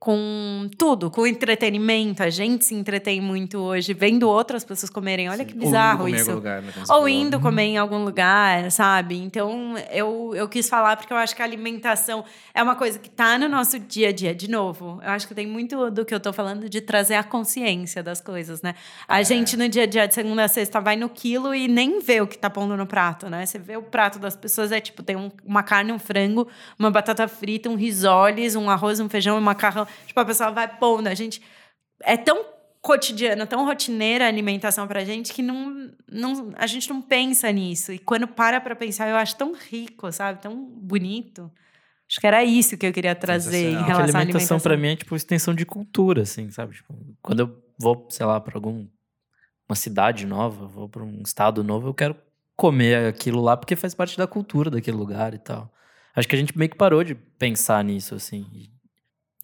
com 0.00 0.70
tudo, 0.78 1.10
com 1.10 1.26
entretenimento. 1.26 2.22
A 2.22 2.30
gente 2.30 2.64
se 2.64 2.74
entretém 2.74 3.20
muito 3.20 3.58
hoje 3.58 3.92
vendo 3.92 4.26
outras 4.26 4.64
pessoas 4.64 4.88
comerem. 4.88 5.28
Olha 5.28 5.44
Sim. 5.44 5.44
que 5.44 5.54
bizarro 5.54 6.04
Ou 6.04 6.08
indo 6.08 6.16
isso. 6.16 6.32
Lugar, 6.32 6.62
né, 6.62 6.72
Ou 6.88 7.06
indo 7.06 7.36
uhum. 7.36 7.42
comer 7.42 7.64
em 7.64 7.76
algum 7.76 8.02
lugar, 8.02 8.70
sabe? 8.70 9.18
Então, 9.18 9.74
eu, 9.90 10.32
eu 10.34 10.48
quis 10.48 10.70
falar 10.70 10.96
porque 10.96 11.12
eu 11.12 11.18
acho 11.18 11.36
que 11.36 11.42
a 11.42 11.44
alimentação 11.44 12.24
é 12.54 12.62
uma 12.62 12.74
coisa 12.74 12.98
que 12.98 13.08
está 13.08 13.36
no 13.36 13.46
nosso 13.46 13.78
dia 13.78 14.08
a 14.08 14.12
dia. 14.12 14.34
De 14.34 14.50
novo, 14.50 15.00
eu 15.04 15.10
acho 15.10 15.28
que 15.28 15.34
tem 15.34 15.46
muito 15.46 15.90
do 15.90 16.02
que 16.02 16.14
eu 16.14 16.18
estou 16.18 16.32
falando 16.32 16.66
de 16.66 16.80
trazer 16.80 17.16
a 17.16 17.22
consciência 17.22 18.02
das 18.02 18.22
coisas, 18.22 18.62
né? 18.62 18.74
A 19.06 19.20
é. 19.20 19.24
gente, 19.24 19.54
no 19.54 19.68
dia 19.68 19.82
a 19.82 19.86
dia, 19.86 20.08
de 20.08 20.14
segunda 20.14 20.44
a 20.44 20.48
sexta, 20.48 20.80
vai 20.80 20.96
no 20.96 21.10
quilo 21.10 21.54
e 21.54 21.68
nem 21.68 22.00
vê 22.00 22.22
o 22.22 22.26
que 22.26 22.36
está 22.36 22.48
pondo 22.48 22.74
no 22.74 22.86
prato, 22.86 23.28
né? 23.28 23.44
Você 23.44 23.58
vê 23.58 23.76
o 23.76 23.82
prato 23.82 24.18
das 24.18 24.34
pessoas, 24.34 24.72
é 24.72 24.80
tipo, 24.80 25.02
tem 25.02 25.16
um, 25.16 25.30
uma 25.44 25.62
carne, 25.62 25.92
um 25.92 25.98
frango, 25.98 26.48
uma 26.78 26.90
batata 26.90 27.28
frita, 27.28 27.68
um 27.68 27.76
risoles, 27.76 28.56
um 28.56 28.70
arroz, 28.70 28.98
um 28.98 29.08
feijão, 29.10 29.36
um 29.36 29.42
macarrão 29.42 29.89
Tipo, 30.06 30.20
a 30.20 30.24
pessoa 30.24 30.50
vai 30.50 30.68
pondo. 30.68 31.06
A 31.08 31.14
gente. 31.14 31.42
É 32.02 32.16
tão 32.16 32.44
cotidiana, 32.80 33.46
tão 33.46 33.64
rotineira 33.64 34.24
a 34.24 34.28
alimentação 34.28 34.86
pra 34.88 35.04
gente 35.04 35.34
que 35.34 35.42
não, 35.42 35.90
não, 36.10 36.50
a 36.56 36.66
gente 36.66 36.88
não 36.88 37.02
pensa 37.02 37.50
nisso. 37.52 37.92
E 37.92 37.98
quando 37.98 38.26
para 38.26 38.60
pra 38.60 38.74
pensar, 38.74 39.08
eu 39.08 39.16
acho 39.16 39.36
tão 39.36 39.54
rico, 39.54 40.10
sabe? 40.10 40.40
Tão 40.40 40.56
bonito. 40.56 41.50
Acho 42.08 42.20
que 42.20 42.26
era 42.26 42.42
isso 42.42 42.76
que 42.76 42.86
eu 42.86 42.92
queria 42.92 43.14
trazer 43.14 43.68
em 43.68 43.72
relação 43.72 43.86
à 43.86 43.92
alimentação. 43.92 44.20
alimentação 44.20 44.60
pra 44.60 44.76
mim 44.76 44.88
é 44.88 44.96
tipo 44.96 45.14
extensão 45.14 45.54
de 45.54 45.66
cultura, 45.66 46.22
assim, 46.22 46.50
sabe? 46.50 46.74
Tipo, 46.74 46.94
quando 47.22 47.40
eu 47.40 47.62
vou, 47.78 48.06
sei 48.10 48.26
lá, 48.26 48.40
pra 48.40 48.56
algum 48.56 48.88
uma 49.68 49.76
cidade 49.76 50.26
nova, 50.26 50.66
vou 50.66 50.88
para 50.88 51.04
um 51.04 51.22
estado 51.24 51.62
novo, 51.62 51.88
eu 51.88 51.94
quero 51.94 52.16
comer 52.56 53.06
aquilo 53.06 53.40
lá 53.40 53.56
porque 53.56 53.76
faz 53.76 53.94
parte 53.94 54.18
da 54.18 54.26
cultura 54.26 54.68
daquele 54.68 54.96
lugar 54.96 55.32
e 55.32 55.38
tal. 55.38 55.72
Acho 56.14 56.26
que 56.26 56.34
a 56.34 56.38
gente 56.38 56.58
meio 56.58 56.68
que 56.68 56.76
parou 56.76 57.04
de 57.04 57.14
pensar 57.14 57.84
nisso, 57.84 58.16
assim. 58.16 58.44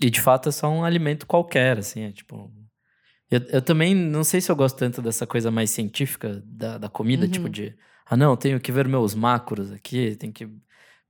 E 0.01 0.11
de 0.11 0.21
fato 0.21 0.49
é 0.49 0.53
só 0.53 0.69
um 0.69 0.85
alimento 0.85 1.27
qualquer, 1.27 1.79
assim, 1.79 2.03
é 2.03 2.13
tipo. 2.13 2.53
Eu, 3.31 3.41
eu 3.49 3.63
também 3.63 3.95
não 3.95 4.23
sei 4.23 4.41
se 4.41 4.51
eu 4.51 4.57
gosto 4.57 4.77
tanto 4.77 5.03
dessa 5.03 5.27
coisa 5.27 5.51
mais 5.51 5.71
científica 5.71 6.43
da, 6.45 6.79
da 6.79 6.89
comida, 6.89 7.25
uhum. 7.25 7.31
tipo 7.31 7.49
de. 7.49 7.77
Ah, 8.05 8.17
não, 8.17 8.37
tenho 8.37 8.61
que 8.61 8.71
ver 8.71 8.87
meus 8.87 9.15
macros 9.15 9.73
aqui, 9.73 10.15
tem 10.17 10.31
que. 10.31 10.49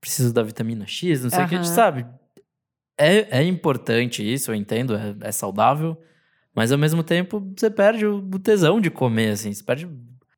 Preciso 0.01 0.33
da 0.33 0.43
vitamina 0.43 0.87
X, 0.87 1.25
não 1.25 1.31
sei 1.31 1.45
o 1.45 1.49
que, 1.49 1.65
sabe? 1.65 2.07
É, 2.99 3.41
é 3.41 3.43
importante 3.43 4.23
isso, 4.23 4.51
eu 4.51 4.55
entendo, 4.55 4.95
é, 4.95 5.15
é 5.21 5.33
saudável, 5.33 6.01
mas 6.55 6.73
ao 6.73 6.79
mesmo 6.79 7.03
tempo 7.03 7.53
você 7.57 7.71
perde 7.71 8.07
o, 8.07 8.19
o 8.19 8.39
tesão 8.39 8.81
de 8.81 8.91
comer, 8.91 9.33
assim, 9.33 9.53
você 9.53 9.65
perde 9.65 9.87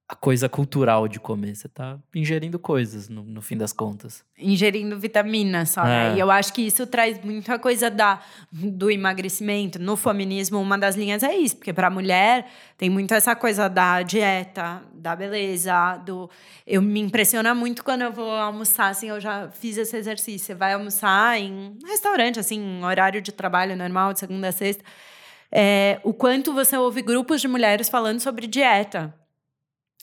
a 0.09 0.15
coisa 0.15 0.49
cultural 0.49 1.07
de 1.07 1.21
comer. 1.21 1.55
Você 1.55 1.69
tá 1.69 1.99
ingerindo 2.15 2.59
coisas, 2.59 3.11
no, 3.11 3.23
no 3.23 3.43
fim 3.43 3.59
das 3.59 3.75
contas. 3.75 4.25
Ingerindo 4.39 4.99
vitaminas 4.99 5.69
só, 5.69 5.85
né? 5.85 6.07
é. 6.07 6.09
né? 6.11 6.17
E 6.17 6.21
eu 6.21 6.31
acho 6.31 6.51
que 6.55 6.63
isso 6.63 6.87
traz 6.87 7.23
muita 7.23 7.59
coisa 7.59 7.91
da, 7.91 8.19
do 8.51 8.91
emagrecimento. 8.91 9.79
No 9.79 9.97
feminismo, 9.97 10.59
uma 10.59 10.79
das 10.79 10.97
linhas 10.97 11.23
é 11.23 11.37
isso. 11.37 11.57
Porque 11.57 11.75
pra 11.75 11.91
mulher, 11.91 12.47
tem 12.79 12.89
muito 12.89 13.13
essa 13.13 13.37
coisa 13.37 13.69
da 13.69 14.01
dieta, 14.01 14.83
da 14.95 15.15
beleza, 15.15 15.99
do... 15.99 16.31
Eu 16.67 16.81
me 16.81 17.01
impressiona 17.01 17.55
muito 17.55 17.85
quando 17.85 18.01
eu 18.01 18.13
vou 18.13 18.31
almoçar, 18.31 18.89
assim, 18.89 19.11
eu 19.11 19.21
já 19.21 19.51
fiz 19.51 19.77
esse 19.77 19.95
exercício. 19.95 20.47
Você 20.47 20.55
vai 20.55 20.73
almoçar 20.73 21.39
em 21.39 21.53
um 21.53 21.87
restaurante, 21.87 22.41
assim, 22.41 22.83
horário 22.83 23.21
de 23.21 23.31
trabalho 23.31 23.77
normal, 23.77 24.15
de 24.15 24.21
segunda 24.21 24.49
a 24.49 24.53
sexta. 24.53 24.83
É, 25.53 26.01
o 26.03 26.15
quanto 26.15 26.55
você 26.55 26.79
ouve 26.79 27.03
grupos 27.03 27.43
de 27.43 27.49
mulheres 27.49 27.91
falando 27.91 28.21
sobre 28.21 28.47
dieta 28.47 29.15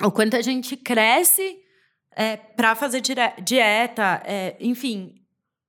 o 0.02 0.12
quanto 0.12 0.36
a 0.36 0.42
gente 0.42 0.76
cresce 0.76 1.58
é, 2.16 2.38
para 2.38 2.76
fazer 2.76 3.02
dieta, 3.44 4.22
é, 4.26 4.56
enfim. 4.60 5.16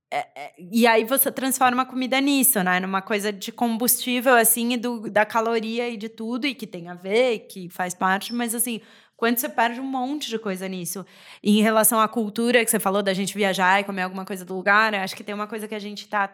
É, 0.08 0.18
é, 0.36 0.54
e 0.58 0.86
aí 0.86 1.04
você 1.04 1.32
transforma 1.32 1.82
a 1.82 1.86
comida 1.86 2.20
nisso, 2.20 2.62
né? 2.62 2.78
Numa 2.78 3.02
coisa 3.02 3.32
de 3.32 3.50
combustível, 3.50 4.34
assim, 4.34 4.74
e 4.74 4.76
do, 4.76 5.10
da 5.10 5.26
caloria 5.26 5.88
e 5.88 5.96
de 5.96 6.08
tudo, 6.08 6.46
e 6.46 6.54
que 6.54 6.66
tem 6.66 6.88
a 6.88 6.94
ver, 6.94 7.40
que 7.40 7.68
faz 7.68 7.92
parte, 7.92 8.32
mas 8.32 8.54
assim, 8.54 8.80
quando 9.16 9.38
você 9.38 9.48
perde 9.48 9.80
um 9.80 9.84
monte 9.84 10.28
de 10.28 10.38
coisa 10.38 10.68
nisso. 10.68 11.04
E 11.42 11.58
em 11.58 11.62
relação 11.62 11.98
à 12.00 12.06
cultura 12.06 12.64
que 12.64 12.70
você 12.70 12.78
falou 12.78 13.02
da 13.02 13.14
gente 13.14 13.34
viajar 13.34 13.80
e 13.80 13.84
comer 13.84 14.02
alguma 14.02 14.24
coisa 14.24 14.44
do 14.44 14.54
lugar, 14.54 14.94
acho 14.94 15.16
que 15.16 15.24
tem 15.24 15.34
uma 15.34 15.46
coisa 15.48 15.66
que 15.66 15.74
a 15.74 15.78
gente 15.80 16.02
está 16.02 16.32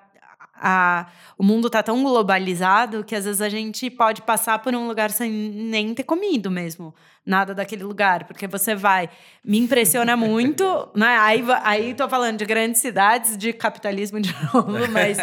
a, 0.63 1.07
o 1.37 1.43
mundo 1.43 1.69
tá 1.69 1.83
tão 1.83 2.01
globalizado 2.05 3.03
que 3.03 3.17
às 3.17 3.25
vezes 3.25 3.41
a 3.41 3.49
gente 3.49 3.91
pode 3.91 4.23
passar 4.23 4.61
por 4.61 4.73
um 4.75 4.87
lugar 4.87 5.11
sem 5.11 5.29
nem 5.31 5.93
ter 5.93 6.05
comido 6.05 6.49
mesmo 6.51 6.95
nada 7.27 7.55
daquele 7.55 7.83
lugar, 7.85 8.25
porque 8.25 8.47
você 8.47 8.75
vai. 8.75 9.09
Me 9.45 9.59
impressiona 9.59 10.17
muito, 10.17 10.65
né? 10.95 11.17
Aí, 11.21 11.45
aí 11.63 11.95
tô 11.95 12.09
falando 12.09 12.39
de 12.39 12.45
grandes 12.45 12.81
cidades, 12.81 13.37
de 13.37 13.53
capitalismo 13.53 14.21
de 14.21 14.35
novo, 14.53 14.89
mas 14.91 15.19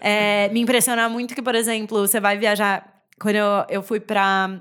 é, 0.00 0.48
me 0.48 0.60
impressiona 0.60 1.08
muito 1.08 1.34
que, 1.34 1.42
por 1.42 1.54
exemplo, 1.54 2.06
você 2.06 2.20
vai 2.20 2.36
viajar. 2.36 3.02
Quando 3.18 3.36
eu, 3.36 3.66
eu 3.68 3.82
fui 3.82 4.00
para 4.00 4.60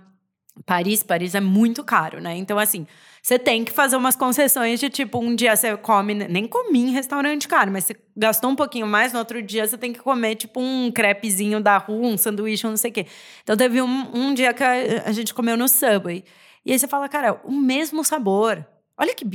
Paris, 0.66 1.02
Paris 1.02 1.34
é 1.34 1.42
muito 1.42 1.84
caro, 1.84 2.20
né? 2.20 2.36
Então, 2.36 2.60
assim, 2.60 2.86
você 3.22 3.38
tem 3.38 3.64
que 3.64 3.72
fazer 3.72 3.96
umas 3.96 4.16
concessões 4.16 4.80
de 4.80 4.90
tipo, 4.90 5.20
um 5.20 5.36
dia 5.36 5.56
você 5.56 5.76
come, 5.78 6.14
nem 6.14 6.48
comi 6.48 6.80
em 6.80 6.92
restaurante 6.92 7.48
caro, 7.48 7.72
mas 7.72 7.86
você 7.86 7.96
gastou 8.16 8.50
um 8.50 8.56
pouquinho 8.56 8.88
mais, 8.88 9.14
no 9.14 9.20
outro 9.20 9.42
dia 9.42 9.68
você 9.68 9.78
tem 9.78 9.94
que 9.94 10.00
comer 10.00 10.36
tipo 10.36 10.60
um 10.60 10.92
crepezinho 10.92 11.60
da 11.60 11.78
rua, 11.78 12.08
um 12.08 12.18
sanduíche, 12.18 12.66
um 12.66 12.72
não 12.72 12.78
sei 12.78 12.92
o 12.92 12.94
quê. 12.94 13.06
Então 13.44 13.56
teve 13.56 13.82
um, 13.82 14.12
um 14.14 14.34
dia 14.34 14.54
que 14.54 14.64
a, 14.64 15.04
a 15.06 15.12
gente 15.12 15.34
comeu 15.34 15.58
no 15.58 15.68
Subway. 15.68 16.24
E 16.66 16.72
aí 16.72 16.80
você 16.80 16.88
fala, 16.88 17.08
cara, 17.08 17.40
o 17.44 17.52
mesmo 17.52 18.04
sabor. 18.04 18.66
Olha 18.98 19.16
que. 19.16 19.26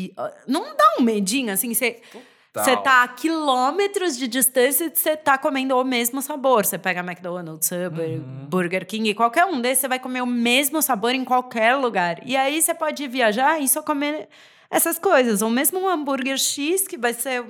Não 0.47 0.77
dá 0.77 0.97
um 0.99 1.03
medinho 1.03 1.53
assim, 1.53 1.73
você. 1.73 2.01
Você 2.63 2.77
tá 2.77 3.03
a 3.03 3.09
quilômetros 3.09 4.17
de 4.17 4.29
distância 4.29 4.85
e 4.85 4.91
você 4.95 5.17
tá 5.17 5.37
comendo 5.37 5.77
o 5.77 5.83
mesmo 5.83 6.23
sabor. 6.23 6.65
Você 6.65 6.79
pega 6.79 7.01
McDonald's, 7.01 7.67
Subway, 7.67 8.19
uhum. 8.19 8.47
Burger 8.47 8.87
King, 8.87 9.13
qualquer 9.15 9.45
um 9.45 9.61
desses, 9.61 9.81
você 9.81 9.89
vai 9.89 9.99
comer 9.99 10.23
o 10.23 10.27
mesmo 10.27 10.81
sabor 10.81 11.15
em 11.15 11.25
qualquer 11.25 11.75
lugar. 11.75 12.21
E 12.25 12.37
aí 12.37 12.63
você 12.63 12.73
pode 12.73 13.09
viajar 13.09 13.61
e 13.61 13.67
só 13.67 13.83
comer 13.83 14.29
essas 14.71 14.99
coisas. 14.99 15.43
Ou 15.43 15.51
mesmo 15.51 15.81
um 15.81 15.89
hambúrguer 15.89 16.39
X, 16.39 16.87
que 16.87 16.97
vai 16.97 17.13
ser 17.13 17.45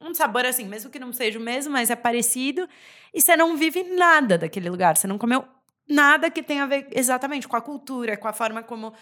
um 0.00 0.12
sabor 0.12 0.44
assim, 0.44 0.66
mesmo 0.66 0.90
que 0.90 0.98
não 0.98 1.12
seja 1.12 1.38
o 1.38 1.42
mesmo, 1.42 1.72
mas 1.72 1.88
é 1.88 1.96
parecido. 1.96 2.68
E 3.14 3.22
você 3.22 3.34
não 3.34 3.56
vive 3.56 3.82
nada 3.84 4.36
daquele 4.36 4.68
lugar. 4.68 4.98
Você 4.98 5.06
não 5.06 5.16
comeu 5.16 5.44
nada 5.88 6.30
que 6.30 6.42
tenha 6.42 6.64
a 6.64 6.66
ver 6.66 6.88
exatamente 6.92 7.48
com 7.48 7.56
a 7.56 7.60
cultura, 7.60 8.16
com 8.16 8.28
a 8.28 8.32
forma 8.32 8.62
como 8.62 8.92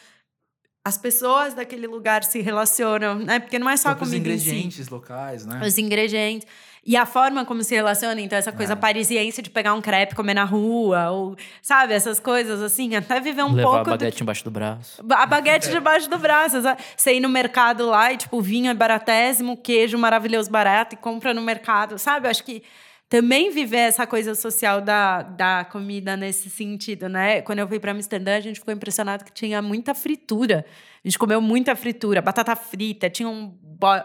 as 0.84 0.96
pessoas 0.96 1.54
daquele 1.54 1.86
lugar 1.86 2.24
se 2.24 2.40
relacionam, 2.40 3.16
né? 3.16 3.38
Porque 3.38 3.58
não 3.58 3.68
é 3.68 3.76
só 3.76 3.94
com 3.94 4.04
Os 4.04 4.14
ingredientes 4.14 4.86
si. 4.86 4.92
locais, 4.92 5.44
né? 5.44 5.60
Os 5.64 5.76
ingredientes. 5.76 6.46
E 6.84 6.96
a 6.96 7.04
forma 7.04 7.44
como 7.44 7.62
se 7.62 7.74
relaciona, 7.74 8.18
então, 8.22 8.38
essa 8.38 8.50
coisa 8.50 8.72
é. 8.72 8.76
parisiense 8.76 9.42
de 9.42 9.50
pegar 9.50 9.74
um 9.74 9.82
crepe 9.82 10.14
comer 10.14 10.32
na 10.32 10.44
rua, 10.44 11.10
ou, 11.10 11.36
sabe, 11.60 11.92
essas 11.92 12.18
coisas 12.18 12.62
assim, 12.62 12.96
até 12.96 13.20
viver 13.20 13.42
um 13.42 13.52
Levar 13.52 13.70
pouco. 13.70 13.90
a 13.90 13.92
baguete 13.92 14.16
do... 14.16 14.22
embaixo 14.22 14.44
do 14.44 14.50
braço. 14.50 15.04
A 15.10 15.26
baguete 15.26 15.68
é. 15.68 15.72
debaixo 15.72 16.08
do 16.08 16.18
braço. 16.18 16.56
Você 16.96 17.14
ir 17.14 17.20
no 17.20 17.28
mercado 17.28 17.86
lá 17.86 18.10
e, 18.12 18.16
tipo, 18.16 18.40
vinho 18.40 18.70
é 18.70 18.74
baratésimo, 18.74 19.58
queijo 19.58 19.98
maravilhoso 19.98 20.50
barato 20.50 20.94
e 20.94 20.98
compra 20.98 21.34
no 21.34 21.42
mercado, 21.42 21.98
sabe? 21.98 22.26
Acho 22.26 22.42
que 22.42 22.62
também 23.10 23.50
viver 23.50 23.78
essa 23.78 24.06
coisa 24.06 24.36
social 24.36 24.80
da, 24.80 25.22
da 25.22 25.64
comida 25.64 26.16
nesse 26.16 26.48
sentido, 26.48 27.08
né? 27.08 27.42
Quando 27.42 27.58
eu 27.58 27.66
fui 27.66 27.80
para 27.80 27.90
Amsterdã, 27.90 28.36
a 28.36 28.40
gente 28.40 28.60
ficou 28.60 28.72
impressionado 28.72 29.24
que 29.24 29.32
tinha 29.32 29.60
muita 29.60 29.96
fritura. 29.96 30.64
A 31.04 31.08
gente 31.08 31.18
comeu 31.18 31.40
muita 31.40 31.74
fritura, 31.74 32.22
batata 32.22 32.54
frita, 32.54 33.10
tinha 33.10 33.28
um, 33.28 33.52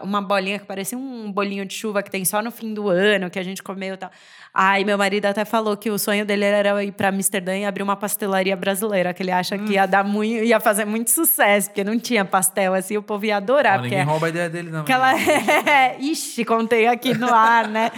uma 0.02 0.20
bolinha 0.20 0.58
que 0.58 0.64
parecia 0.64 0.98
um 0.98 1.30
bolinho 1.30 1.64
de 1.64 1.72
chuva 1.72 2.02
que 2.02 2.10
tem 2.10 2.24
só 2.24 2.42
no 2.42 2.50
fim 2.50 2.74
do 2.74 2.88
ano, 2.88 3.30
que 3.30 3.38
a 3.38 3.44
gente 3.44 3.62
comeu 3.62 3.94
e 3.94 3.96
tal. 3.96 4.10
Aí 4.52 4.84
meu 4.84 4.98
marido 4.98 5.26
até 5.26 5.44
falou 5.44 5.76
que 5.76 5.88
o 5.88 5.98
sonho 6.00 6.26
dele 6.26 6.44
era 6.44 6.82
ir 6.82 6.90
para 6.90 7.10
Amsterdã 7.10 7.56
e 7.56 7.64
abrir 7.64 7.84
uma 7.84 7.94
pastelaria 7.94 8.56
brasileira, 8.56 9.14
que 9.14 9.22
ele 9.22 9.30
acha 9.30 9.54
hum. 9.54 9.66
que 9.66 9.74
ia 9.74 9.86
dar 9.86 10.02
muito, 10.02 10.42
ia 10.42 10.58
fazer 10.58 10.84
muito 10.84 11.12
sucesso, 11.12 11.68
porque 11.68 11.84
não 11.84 11.96
tinha 11.96 12.24
pastel 12.24 12.74
assim, 12.74 12.96
o 12.96 13.02
povo 13.02 13.24
ia 13.24 13.36
adorar. 13.36 13.76
Não, 13.76 13.84
ninguém 13.84 14.00
é, 14.00 14.02
rouba 14.02 14.26
a 14.26 14.28
ideia 14.30 14.50
dele, 14.50 14.70
não. 14.70 14.80
Aquela, 14.80 15.12
é, 15.14 15.96
ixi, 16.00 16.44
contei 16.44 16.88
aqui 16.88 17.14
no 17.14 17.32
ar, 17.32 17.68
né? 17.68 17.92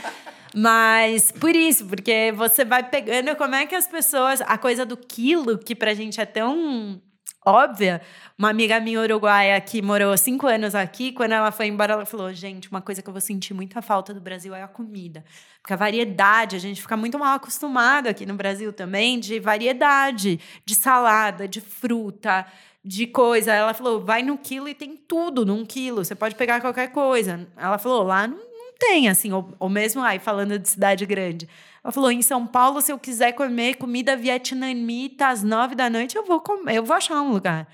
Mas 0.54 1.30
por 1.32 1.54
isso, 1.54 1.86
porque 1.86 2.32
você 2.36 2.64
vai 2.64 2.82
pegando 2.82 3.34
como 3.36 3.54
é 3.54 3.66
que 3.66 3.74
as 3.74 3.86
pessoas. 3.86 4.40
A 4.42 4.58
coisa 4.58 4.84
do 4.84 4.96
quilo, 4.96 5.58
que 5.58 5.74
pra 5.74 5.94
gente 5.94 6.20
é 6.20 6.26
tão 6.26 7.00
óbvia. 7.44 8.00
Uma 8.36 8.50
amiga 8.50 8.78
minha 8.78 9.00
uruguaia 9.00 9.60
que 9.60 9.82
morou 9.82 10.16
cinco 10.16 10.46
anos 10.46 10.74
aqui, 10.74 11.12
quando 11.12 11.32
ela 11.32 11.50
foi 11.50 11.66
embora, 11.66 11.94
ela 11.94 12.06
falou: 12.06 12.32
gente, 12.32 12.70
uma 12.70 12.80
coisa 12.80 13.02
que 13.02 13.08
eu 13.08 13.12
vou 13.12 13.20
sentir 13.20 13.54
muita 13.54 13.82
falta 13.82 14.14
do 14.14 14.20
Brasil 14.20 14.54
é 14.54 14.62
a 14.62 14.68
comida. 14.68 15.24
Porque 15.60 15.72
a 15.72 15.76
variedade, 15.76 16.56
a 16.56 16.58
gente 16.58 16.80
fica 16.80 16.96
muito 16.96 17.18
mal 17.18 17.34
acostumado 17.36 18.08
aqui 18.08 18.24
no 18.24 18.34
Brasil 18.34 18.72
também, 18.72 19.18
de 19.18 19.40
variedade, 19.40 20.40
de 20.64 20.74
salada, 20.74 21.48
de 21.48 21.60
fruta 21.60 22.46
de 22.84 23.06
coisa. 23.06 23.52
Ela 23.52 23.74
falou: 23.74 24.00
vai 24.00 24.22
no 24.22 24.38
quilo 24.38 24.68
e 24.68 24.74
tem 24.74 24.96
tudo 24.96 25.44
num 25.44 25.64
quilo. 25.64 26.04
Você 26.04 26.14
pode 26.14 26.34
pegar 26.34 26.60
qualquer 26.60 26.92
coisa. 26.92 27.46
Ela 27.56 27.78
falou: 27.78 28.02
lá 28.02 28.26
não 28.26 28.47
tem, 28.78 29.08
assim, 29.08 29.32
ou, 29.32 29.52
ou 29.58 29.68
mesmo 29.68 30.02
aí, 30.02 30.18
falando 30.18 30.58
de 30.58 30.68
cidade 30.68 31.04
grande. 31.04 31.48
Ela 31.82 31.92
falou: 31.92 32.10
em 32.10 32.22
São 32.22 32.46
Paulo, 32.46 32.80
se 32.80 32.92
eu 32.92 32.98
quiser 32.98 33.32
comer 33.32 33.74
comida 33.74 34.16
vietnamita 34.16 35.28
às 35.28 35.42
nove 35.42 35.74
da 35.74 35.90
noite, 35.90 36.16
eu 36.16 36.24
vou 36.24 36.40
comer, 36.40 36.76
eu 36.76 36.84
vou 36.84 36.96
achar 36.96 37.20
um 37.20 37.32
lugar. 37.32 37.66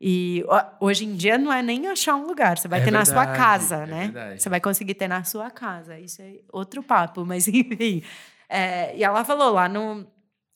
E 0.00 0.44
hoje 0.80 1.04
em 1.04 1.14
dia 1.14 1.38
não 1.38 1.52
é 1.52 1.62
nem 1.62 1.86
achar 1.86 2.16
um 2.16 2.26
lugar, 2.26 2.58
você 2.58 2.66
vai 2.66 2.80
é 2.80 2.84
ter 2.84 2.90
verdade, 2.90 3.10
na 3.10 3.14
sua 3.14 3.32
casa, 3.32 3.76
é 3.76 3.86
né? 3.86 4.04
Verdade. 4.04 4.42
Você 4.42 4.48
vai 4.48 4.60
conseguir 4.60 4.94
ter 4.94 5.06
na 5.06 5.22
sua 5.22 5.48
casa. 5.48 5.98
Isso 5.98 6.20
é 6.20 6.40
outro 6.52 6.82
papo, 6.82 7.24
mas 7.24 7.46
enfim. 7.48 8.02
É, 8.48 8.96
e 8.96 9.04
ela 9.04 9.24
falou 9.24 9.52
lá 9.52 9.68
no, 9.68 10.04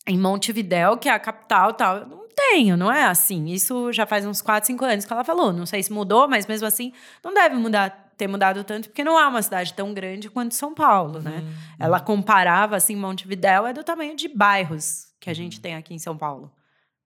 em 0.07 0.19
Montevidéu, 0.19 0.97
que 0.97 1.09
é 1.09 1.12
a 1.12 1.19
capital 1.19 1.73
tal, 1.74 2.07
não 2.07 2.27
tenho, 2.35 2.77
não 2.77 2.93
é 2.93 3.05
assim. 3.05 3.47
Isso 3.47 3.93
já 3.93 4.05
faz 4.05 4.27
uns 4.27 4.43
4, 4.43 4.66
5 4.66 4.85
anos 4.85 5.05
que 5.05 5.12
ela 5.12 5.24
falou. 5.24 5.53
Não 5.53 5.65
sei 5.65 5.83
se 5.83 5.93
mudou, 5.93 6.27
mas 6.27 6.47
mesmo 6.47 6.66
assim 6.66 6.93
não 7.24 7.33
deve 7.33 7.55
mudar 7.55 8.06
ter 8.17 8.27
mudado 8.27 8.65
tanto, 8.65 8.89
porque 8.89 9.05
não 9.05 9.19
é 9.19 9.27
uma 9.27 9.43
cidade 9.43 9.75
tão 9.75 9.93
grande 9.93 10.31
quanto 10.31 10.55
São 10.55 10.75
Paulo, 10.75 11.21
né? 11.21 11.39
Uhum. 11.39 11.53
Ela 11.79 12.01
comparava, 12.01 12.77
assim, 12.77 12.97
Montevidéu 12.97 13.67
é 13.67 13.73
do 13.73 13.85
tamanho 13.85 14.17
de 14.17 14.29
bairros 14.29 15.07
que 15.21 15.29
a 15.29 15.35
gente 15.35 15.57
uhum. 15.57 15.63
tem 15.63 15.75
aqui 15.75 15.95
em 15.95 15.99
São 15.99 16.17
Paulo. 16.17 16.51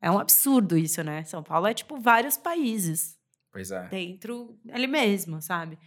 É 0.01 0.11
um 0.11 0.19
absurdo 0.19 0.77
isso, 0.77 1.03
né? 1.03 1.25
São 1.25 1.43
Paulo 1.43 1.67
é 1.67 1.75
tipo 1.75 1.99
vários 1.99 2.37
países. 2.37 3.19
Pois 3.53 3.71
é. 3.71 3.89
Dentro 3.89 4.57
ali 4.73 4.87
mesmo, 4.87 5.43
sabe? 5.43 5.79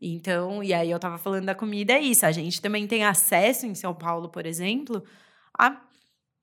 Então, 0.00 0.62
e 0.62 0.72
aí 0.72 0.90
eu 0.90 0.98
tava 0.98 1.18
falando 1.18 1.46
da 1.46 1.54
comida, 1.54 1.92
é 1.92 2.00
isso. 2.00 2.24
A 2.24 2.30
gente 2.30 2.62
também 2.62 2.86
tem 2.86 3.04
acesso 3.04 3.66
em 3.66 3.74
São 3.74 3.92
Paulo, 3.92 4.28
por 4.28 4.46
exemplo, 4.46 5.02
a 5.58 5.80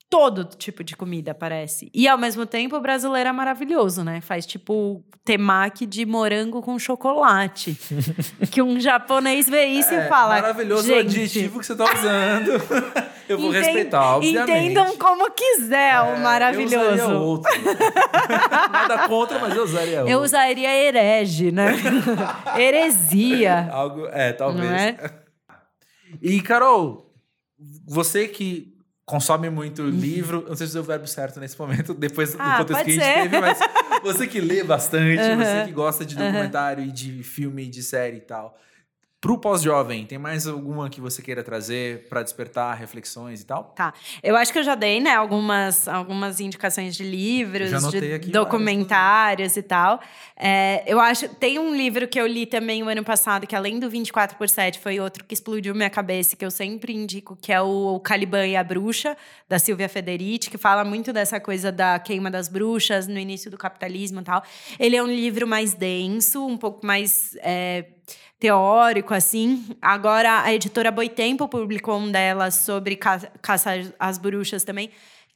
todo 0.10 0.46
tipo 0.46 0.84
de 0.84 0.96
comida, 0.96 1.34
parece. 1.34 1.90
E 1.94 2.08
ao 2.08 2.18
mesmo 2.18 2.46
tempo, 2.46 2.76
o 2.76 2.82
brasileiro 2.82 3.30
é 3.30 3.32
maravilhoso, 3.32 4.04
né? 4.04 4.22
Faz 4.22 4.46
tipo 4.46 5.04
temaki 5.24 5.86
de 5.86 6.06
morango 6.06 6.62
com 6.62 6.78
chocolate. 6.78 7.78
que 8.52 8.62
um 8.62 8.80
japonês 8.80 9.50
vê 9.50 9.66
isso 9.66 9.94
é, 9.94 10.06
e 10.06 10.10
fala. 10.10 10.36
Maravilhoso 10.36 10.94
o 10.94 11.00
adjetivo 11.00 11.60
que 11.60 11.66
você 11.66 11.76
tá 11.76 11.86
usando. 11.86 12.52
eu 13.28 13.38
vou 13.38 13.50
Entend, 13.50 13.66
respeitar, 13.66 14.16
obviamente. 14.18 14.52
Entendam 14.52 14.98
como 14.98 15.30
quiser 15.32 15.96
é, 15.96 16.02
o 16.02 16.20
maravilhoso. 16.20 16.76
Eu 16.76 16.94
usaria 16.94 17.18
outro. 17.18 17.52
Nada 18.72 19.08
contra, 19.08 19.40
mas 19.40 19.56
eu 19.56 19.64
usaria 19.64 20.00
outro. 20.00 20.14
Eu 20.14 20.22
usaria 20.22 20.70
herege, 20.70 21.52
né? 21.52 21.74
Heresia. 22.56 23.70
Algo, 23.72 24.08
é, 24.12 24.32
talvez. 24.32 24.72
É? 24.72 25.26
E, 26.22 26.40
Carol, 26.42 27.12
você 27.88 28.28
que 28.28 28.75
consome 29.06 29.50
muito 29.50 29.84
uhum. 29.84 29.90
livro. 29.90 30.46
Não 30.48 30.56
sei 30.56 30.68
se 30.68 30.78
é 30.78 30.80
o 30.80 30.84
verbo 30.84 31.08
certo 31.08 31.40
nesse 31.40 31.58
momento, 31.60 31.94
depois 31.94 32.34
do 32.34 32.42
ah, 32.42 32.58
contexto 32.58 32.84
que 32.84 32.92
a 32.92 32.94
gente 32.94 33.04
ser. 33.04 33.22
teve, 33.22 33.40
mas 33.40 33.60
você 34.04 34.28
que 34.28 34.42
lê 34.42 34.64
bastante, 34.64 35.22
uhum. 35.22 35.38
você 35.38 35.64
que 35.66 35.72
gosta 35.72 36.06
de 36.06 36.16
documentário 36.16 36.84
uhum. 36.84 36.90
e 36.90 36.92
de 36.92 37.24
filme, 37.24 37.68
de 37.68 37.84
série 37.84 38.18
e 38.18 38.22
tal. 38.22 38.58
Pro 39.26 39.40
pós-jovem, 39.40 40.06
tem 40.06 40.20
mais 40.20 40.46
alguma 40.46 40.88
que 40.88 41.02
você 41.02 41.20
queira 41.20 41.44
trazer 41.44 42.08
para 42.08 42.22
despertar 42.22 42.76
reflexões 42.76 43.42
e 43.42 43.46
tal? 43.48 43.74
Tá. 43.76 43.92
Eu 44.22 44.36
acho 44.36 44.54
que 44.54 44.60
eu 44.60 44.64
já 44.64 44.76
dei, 44.76 45.00
né, 45.00 45.16
algumas, 45.16 45.88
algumas 45.88 46.40
indicações 46.40 46.96
de 46.96 47.04
livros, 47.04 47.72
de 47.90 48.30
documentários 48.30 49.58
e 49.58 49.64
tal. 49.64 50.00
É, 50.38 50.84
eu 50.86 51.00
acho. 51.00 51.28
Tem 51.28 51.58
um 51.58 51.76
livro 51.76 52.08
que 52.08 52.22
eu 52.22 52.28
li 52.28 52.46
também 52.46 52.84
o 52.84 52.88
ano 52.88 53.04
passado, 53.04 53.48
que 53.48 53.56
além 53.56 53.80
do 53.80 53.90
24 53.90 54.38
por 54.38 54.48
7, 54.48 54.78
foi 54.78 55.00
outro 55.00 55.24
que 55.24 55.34
explodiu 55.34 55.74
minha 55.74 55.90
cabeça, 55.90 56.36
que 56.36 56.46
eu 56.46 56.52
sempre 56.52 56.94
indico, 56.94 57.36
que 57.36 57.52
é 57.52 57.60
o 57.60 58.00
Caliban 58.02 58.46
e 58.46 58.56
a 58.56 58.64
Bruxa, 58.64 59.18
da 59.50 59.58
Silvia 59.58 59.90
Federici, 59.90 60.52
que 60.52 60.58
fala 60.60 60.86
muito 60.86 61.12
dessa 61.12 61.40
coisa 61.40 61.72
da 61.72 61.98
queima 61.98 62.30
das 62.30 62.48
bruxas 62.48 63.08
no 63.08 63.18
início 63.18 63.50
do 63.50 63.58
capitalismo 63.58 64.22
e 64.22 64.24
tal. 64.24 64.44
Ele 64.80 64.96
é 64.96 65.02
um 65.02 65.08
livro 65.08 65.48
mais 65.48 65.74
denso, 65.74 66.46
um 66.46 66.58
pouco 66.58 66.86
mais. 66.86 67.36
É, 67.42 67.86
teórico, 68.40 69.14
assim. 69.14 69.66
Agora, 69.82 70.42
a 70.42 70.54
editora 70.54 70.92
Boitempo 70.92 71.48
publicou 71.48 71.98
um 71.98 72.12
dela 72.12 72.52
sobre 72.52 72.96
ca 72.96 73.20
caça 73.42 73.72
às 74.00 74.18
bruxas 74.18 74.64
também, 74.64 74.90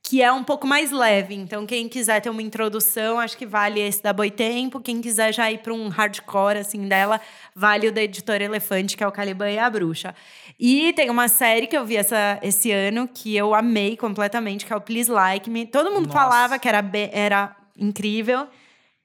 que 0.03 0.21
é 0.21 0.31
um 0.31 0.43
pouco 0.43 0.65
mais 0.65 0.91
leve. 0.91 1.35
Então, 1.35 1.65
quem 1.65 1.87
quiser 1.87 2.21
ter 2.21 2.29
uma 2.29 2.41
introdução, 2.41 3.19
acho 3.19 3.37
que 3.37 3.45
vale 3.45 3.79
esse 3.79 4.01
da 4.01 4.13
Boitempo. 4.13 4.79
Quem 4.79 5.01
quiser 5.01 5.33
já 5.33 5.51
ir 5.51 5.59
para 5.59 5.73
um 5.73 5.87
hardcore, 5.87 6.57
assim, 6.57 6.87
dela, 6.87 7.19
vale 7.55 7.87
o 7.87 7.91
da 7.91 8.01
editora 8.01 8.43
Elefante, 8.43 8.95
que 8.95 9.03
é 9.03 9.07
o 9.07 9.11
Caliban 9.11 9.49
e 9.49 9.59
a 9.59 9.69
Bruxa. 9.69 10.15
E 10.59 10.93
tem 10.93 11.09
uma 11.09 11.27
série 11.27 11.67
que 11.67 11.77
eu 11.77 11.85
vi 11.85 11.95
essa, 11.97 12.39
esse 12.41 12.71
ano, 12.71 13.07
que 13.07 13.35
eu 13.35 13.53
amei 13.53 13.95
completamente, 13.95 14.65
que 14.65 14.73
é 14.73 14.75
o 14.75 14.81
Please 14.81 15.11
Like 15.11 15.49
Me. 15.49 15.65
Todo 15.65 15.91
mundo 15.91 16.07
Nossa. 16.07 16.17
falava 16.17 16.59
que 16.59 16.67
era, 16.67 16.83
era 17.11 17.55
incrível. 17.77 18.47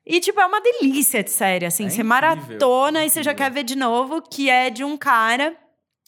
E, 0.06 0.20
tipo, 0.20 0.40
é 0.40 0.46
uma 0.46 0.60
delícia 0.60 1.22
de 1.22 1.30
série, 1.30 1.64
assim. 1.64 1.86
É 1.86 1.88
você 1.88 2.02
incrível, 2.02 2.08
maratona 2.08 3.04
e 3.04 3.10
você 3.10 3.22
já 3.22 3.34
quer 3.34 3.50
ver 3.50 3.64
de 3.64 3.76
novo, 3.76 4.20
que 4.20 4.50
é 4.50 4.68
de 4.70 4.84
um 4.84 4.96
cara. 4.96 5.56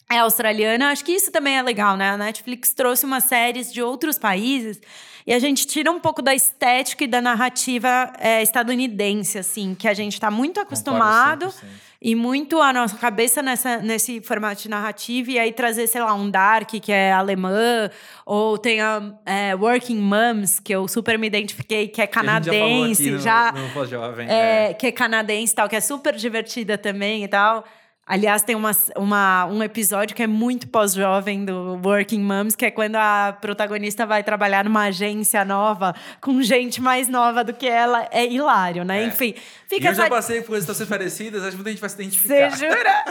É 0.09 0.19
australiana. 0.19 0.91
Acho 0.91 1.03
que 1.03 1.11
isso 1.11 1.31
também 1.31 1.57
é 1.57 1.61
legal, 1.61 1.97
né? 1.97 2.11
A 2.11 2.17
Netflix 2.17 2.73
trouxe 2.73 3.05
umas 3.05 3.25
séries 3.25 3.73
de 3.73 3.81
outros 3.81 4.17
países 4.17 4.79
e 5.25 5.33
a 5.33 5.39
gente 5.39 5.67
tira 5.67 5.91
um 5.91 5.99
pouco 5.99 6.21
da 6.21 6.33
estética 6.33 7.03
e 7.03 7.07
da 7.07 7.19
narrativa 7.19 8.13
é, 8.17 8.41
estadunidense, 8.41 9.37
assim, 9.37 9.75
que 9.75 9.85
a 9.85 9.93
gente 9.93 10.13
está 10.13 10.31
muito 10.31 10.57
acostumado. 10.61 11.53
E 12.01 12.13
muito 12.13 12.61
a 12.61 12.71
nossa 12.71 12.95
cabeça 12.95 13.41
nessa, 13.41 13.77
nesse 13.77 14.21
formato 14.21 14.61
de 14.61 14.69
narrativa, 14.69 15.31
e 15.31 15.39
aí 15.39 15.51
trazer, 15.51 15.87
sei 15.87 16.01
lá, 16.01 16.13
um 16.13 16.29
Dark, 16.29 16.69
que 16.69 16.91
é 16.91 17.11
alemã, 17.11 17.89
ou 18.25 18.57
tem 18.57 18.81
a 18.81 19.01
é, 19.25 19.55
Working 19.55 19.99
Moms, 19.99 20.59
que 20.59 20.73
eu 20.73 20.87
super 20.87 21.17
me 21.17 21.25
identifiquei, 21.25 21.87
que 21.87 22.01
é 22.01 22.07
canadense, 22.07 23.17
já, 23.17 23.51
no, 23.51 23.67
no 23.73 23.85
jovem, 23.85 24.29
é, 24.29 24.69
é. 24.69 24.73
que 24.73 24.87
é 24.87 24.91
canadense 24.91 25.55
tal, 25.55 25.67
que 25.67 25.75
é 25.75 25.81
super 25.81 26.15
divertida 26.15 26.77
também 26.77 27.23
e 27.23 27.27
tal. 27.27 27.63
Aliás, 28.07 28.41
tem 28.41 28.55
uma, 28.55 28.71
uma, 28.95 29.45
um 29.47 29.61
episódio 29.61 30.15
que 30.15 30.23
é 30.23 30.27
muito 30.27 30.65
pós-jovem 30.69 31.43
do 31.43 31.77
Working 31.83 32.21
Moms, 32.21 32.55
que 32.55 32.65
é 32.65 32.71
quando 32.71 32.95
a 32.95 33.37
protagonista 33.41 34.05
vai 34.05 34.23
trabalhar 34.23 34.63
numa 34.63 34.83
agência 34.83 35.43
nova 35.43 35.93
com 36.21 36.41
gente 36.41 36.81
mais 36.81 37.09
nova 37.09 37.43
do 37.43 37.53
que 37.53 37.67
ela. 37.67 38.07
É 38.09 38.25
hilário, 38.25 38.85
né? 38.85 39.03
É. 39.03 39.07
Enfim. 39.07 39.35
Fica 39.67 39.87
e 39.87 39.89
eu 39.89 39.93
já 39.93 40.07
passei 40.07 40.41
por 40.41 40.57
situações 40.57 40.87
parecidas, 40.87 41.41
acho 41.41 41.51
que 41.51 41.57
muita 41.57 41.71
gente 41.71 41.81
vai 41.81 41.89
se 41.89 41.95
identificar. 41.95 42.49
Você 42.49 42.65
jura? 42.65 43.03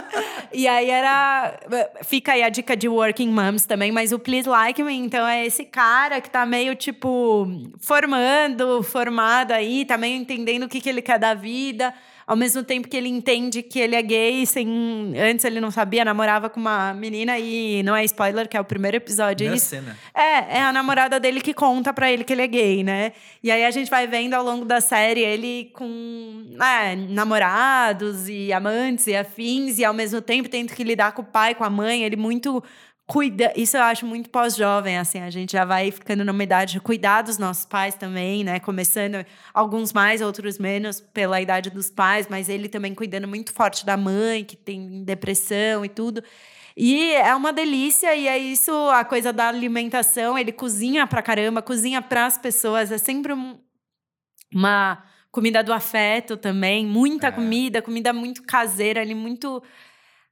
e 0.51 0.67
aí 0.67 0.89
era. 0.89 1.59
Fica 2.03 2.31
aí 2.31 2.41
a 2.41 2.49
dica 2.49 2.75
de 2.75 2.89
Working 2.89 3.29
Moms 3.29 3.65
também, 3.65 3.91
mas 3.91 4.11
o 4.11 4.17
Please 4.17 4.49
Like 4.49 4.81
Me, 4.81 4.95
então, 4.95 5.27
é 5.27 5.45
esse 5.45 5.63
cara 5.63 6.19
que 6.19 6.29
tá 6.31 6.43
meio 6.43 6.75
tipo 6.75 7.47
formando, 7.79 8.81
formado 8.81 9.51
aí, 9.51 9.85
tá 9.85 9.95
meio 9.95 10.15
entendendo 10.15 10.63
o 10.63 10.67
que, 10.67 10.81
que 10.81 10.89
ele 10.89 11.03
quer 11.03 11.19
da 11.19 11.35
vida 11.35 11.93
ao 12.27 12.35
mesmo 12.35 12.61
tempo 12.61 12.89
que 12.89 12.97
ele 12.97 13.07
entende 13.07 13.63
que 13.63 13.79
ele 13.79 13.95
é 13.95 14.01
gay, 14.01 14.45
sem 14.45 15.13
antes 15.17 15.45
ele 15.45 15.61
não 15.61 15.71
sabia, 15.71 16.03
namorava 16.03 16.49
com 16.49 16.59
uma 16.59 16.93
menina 16.93 17.39
e 17.39 17.81
não 17.83 17.95
é 17.95 18.03
spoiler, 18.03 18.49
que 18.49 18.57
é 18.57 18.59
o 18.59 18.65
primeiro 18.65 18.97
episódio. 18.97 19.49
É 19.49 19.55
isso. 19.55 19.67
cena. 19.67 19.97
É, 20.13 20.57
é 20.57 20.61
a 20.61 20.73
namorada 20.73 21.21
dele 21.21 21.39
que 21.39 21.53
conta 21.53 21.93
para 21.93 22.11
ele 22.11 22.25
que 22.25 22.33
ele 22.33 22.41
é 22.41 22.47
gay, 22.47 22.83
né? 22.83 23.13
E 23.41 23.49
aí 23.49 23.63
a 23.63 23.71
gente 23.71 23.89
vai 23.89 24.05
vendo 24.07 24.33
ao 24.33 24.43
longo 24.43 24.65
da 24.65 24.81
série 24.81 25.21
ele 25.21 25.71
com 25.73 26.45
é, 26.61 26.97
namorados 26.97 28.27
e 28.27 28.51
amantes 28.51 29.07
e 29.07 29.15
afins, 29.15 29.79
e 29.79 29.85
ao 29.85 29.93
mesmo 29.93 30.21
tempo 30.21 30.49
tendo 30.49 30.73
que 30.73 30.83
lidar 30.83 31.13
com 31.13 31.21
o 31.21 31.25
pai, 31.25 31.55
com 31.55 31.63
a 31.63 31.69
mãe, 31.69 32.03
ele 32.03 32.17
muito 32.17 32.61
cuida, 33.07 33.53
isso 33.55 33.77
eu 33.77 33.83
acho 33.83 34.05
muito 34.05 34.29
pós-jovem, 34.29 34.97
assim, 34.97 35.21
a 35.21 35.29
gente 35.29 35.53
já 35.53 35.63
vai 35.63 35.89
ficando 35.91 36.25
numa 36.25 36.43
idade 36.43 36.73
de 36.73 36.81
cuidar 36.81 37.21
dos 37.21 37.37
nossos 37.37 37.65
pais 37.65 37.95
também, 37.95 38.43
né? 38.43 38.59
Começando 38.59 39.25
alguns 39.53 39.93
mais, 39.93 40.21
outros 40.21 40.59
menos 40.59 40.99
pela 40.99 41.41
idade 41.41 41.69
dos 41.69 41.89
pais, 41.89 42.27
mas 42.29 42.49
ele 42.49 42.67
também 42.67 42.93
cuidando 42.93 43.25
muito 43.25 43.53
forte 43.53 43.85
da 43.85 43.95
mãe, 43.95 44.43
que 44.43 44.57
tem 44.57 45.05
depressão 45.05 45.85
e 45.85 45.89
tudo. 45.89 46.21
E 46.75 47.13
é 47.13 47.33
uma 47.33 47.53
delícia, 47.53 48.13
e 48.13 48.27
é 48.27 48.37
isso, 48.37 48.71
a 48.89 49.05
coisa 49.05 49.31
da 49.31 49.47
alimentação, 49.47 50.37
ele 50.37 50.51
cozinha 50.51 51.07
pra 51.07 51.21
caramba, 51.21 51.61
cozinha 51.61 52.01
para 52.01 52.25
as 52.25 52.37
pessoas, 52.37 52.91
é 52.91 52.97
sempre 52.97 53.33
um, 53.33 53.57
uma 54.53 55.01
comida 55.31 55.63
do 55.63 55.71
afeto 55.71 56.35
também, 56.35 56.85
muita 56.85 57.27
é. 57.27 57.31
comida, 57.31 57.81
comida 57.81 58.11
muito 58.11 58.43
caseira, 58.43 59.01
ali 59.01 59.15
muito 59.15 59.63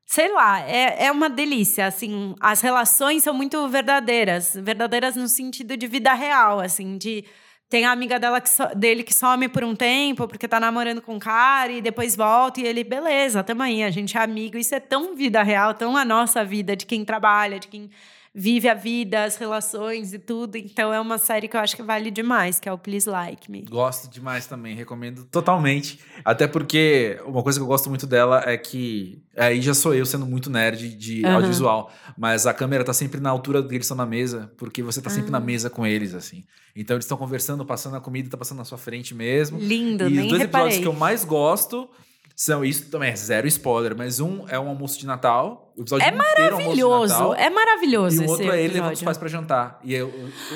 sei 0.05 0.31
lá, 0.31 0.61
é, 0.61 1.05
é 1.05 1.11
uma 1.11 1.29
delícia, 1.29 1.87
assim, 1.87 2.35
as 2.39 2.61
relações 2.61 3.23
são 3.23 3.33
muito 3.33 3.67
verdadeiras, 3.67 4.53
verdadeiras 4.55 5.15
no 5.15 5.27
sentido 5.27 5.75
de 5.75 5.87
vida 5.87 6.13
real, 6.13 6.59
assim, 6.59 6.97
de 6.97 7.25
tem 7.67 7.83
a 7.83 7.91
amiga 7.91 8.19
dela 8.19 8.39
que 8.39 8.49
so, 8.49 8.63
dele 8.75 9.03
que 9.03 9.13
some 9.13 9.49
por 9.49 9.63
um 9.63 9.75
tempo 9.75 10.27
porque 10.27 10.47
tá 10.47 10.59
namorando 10.59 11.01
com 11.01 11.15
um 11.15 11.19
cara 11.19 11.71
e 11.71 11.81
depois 11.81 12.15
volta 12.15 12.61
e 12.61 12.65
ele, 12.65 12.83
beleza, 12.83 13.43
tamo 13.43 13.63
aí, 13.63 13.83
a 13.83 13.89
gente 13.89 14.15
é 14.17 14.21
amigo. 14.21 14.57
Isso 14.57 14.75
é 14.75 14.79
tão 14.79 15.15
vida 15.15 15.41
real, 15.41 15.73
tão 15.73 15.97
a 15.97 16.05
nossa 16.05 16.45
vida, 16.45 16.75
de 16.75 16.85
quem 16.85 17.03
trabalha, 17.03 17.59
de 17.59 17.67
quem 17.67 17.89
vive 18.37 18.67
a 18.67 18.73
vida, 18.73 19.23
as 19.23 19.37
relações 19.37 20.13
e 20.13 20.19
tudo. 20.19 20.57
Então 20.57 20.93
é 20.93 20.99
uma 20.99 21.17
série 21.17 21.47
que 21.47 21.55
eu 21.55 21.61
acho 21.61 21.73
que 21.73 21.81
vale 21.81 22.11
demais, 22.11 22.59
que 22.59 22.67
é 22.67 22.73
o 22.73 22.77
Please 22.77 23.09
Like 23.09 23.49
Me. 23.49 23.61
Gosto 23.61 24.11
demais 24.11 24.45
também, 24.45 24.75
recomendo 24.75 25.23
totalmente. 25.31 26.01
Até 26.25 26.45
porque 26.45 27.17
uma 27.25 27.41
coisa 27.41 27.57
que 27.57 27.63
eu 27.63 27.67
gosto 27.67 27.87
muito 27.87 28.05
dela 28.05 28.43
é 28.45 28.57
que 28.57 29.23
aí 29.37 29.61
já 29.61 29.73
sou 29.73 29.95
eu 29.95 30.05
sendo 30.05 30.25
muito 30.25 30.49
nerd 30.49 30.95
de 30.95 31.23
uhum. 31.23 31.31
audiovisual, 31.31 31.93
mas 32.17 32.45
a 32.45 32.53
câmera 32.53 32.83
tá 32.83 32.93
sempre 32.93 33.21
na 33.21 33.29
altura 33.29 33.63
que 33.63 33.73
eles 33.73 33.85
estão 33.85 33.95
na 33.95 34.05
mesa, 34.05 34.51
porque 34.57 34.83
você 34.83 35.01
tá 35.01 35.09
sempre 35.09 35.27
uhum. 35.27 35.31
na 35.31 35.37
ah. 35.37 35.41
mesa 35.41 35.69
com 35.69 35.87
eles 35.87 36.13
assim. 36.13 36.43
Então 36.75 36.97
eles 36.97 37.05
estão 37.05 37.17
conversando, 37.17 37.65
passando 37.65 37.95
a 37.95 38.01
comida, 38.01 38.29
tá 38.29 38.35
passando 38.35 38.57
na 38.57 38.65
sua 38.65 38.77
frente 38.77 39.15
mesmo. 39.15 39.57
Lindo, 39.57 40.09
e 40.09 40.09
nem 40.09 40.23
os 40.23 40.27
dois 40.27 40.41
reparei. 40.41 40.67
episódios 40.67 40.79
que 40.81 40.87
eu 40.87 40.99
mais 40.99 41.23
gosto 41.23 41.89
são 42.35 42.65
isso 42.65 42.89
também 42.89 43.11
é 43.11 43.15
zero 43.15 43.47
spoiler, 43.47 43.95
mas 43.95 44.19
um 44.19 44.45
é 44.49 44.59
um 44.59 44.67
almoço 44.67 44.99
de 44.99 45.05
Natal. 45.05 45.73
O 45.77 45.81
episódio 45.81 46.05
é 46.05 46.11
maravilhoso, 46.11 47.13
é, 47.13 47.25
um 47.27 47.33
é 47.33 47.49
maravilhoso. 47.49 48.23
E 48.23 48.25
o 48.25 48.29
outro 48.29 48.51
é 48.51 48.61
ele 48.61 48.73
levando 48.73 48.93
os 48.93 49.01
pais 49.01 49.17
pra 49.17 49.29
jantar. 49.29 49.79
E 49.81 49.95
é, 49.95 50.03
o, 50.03 50.09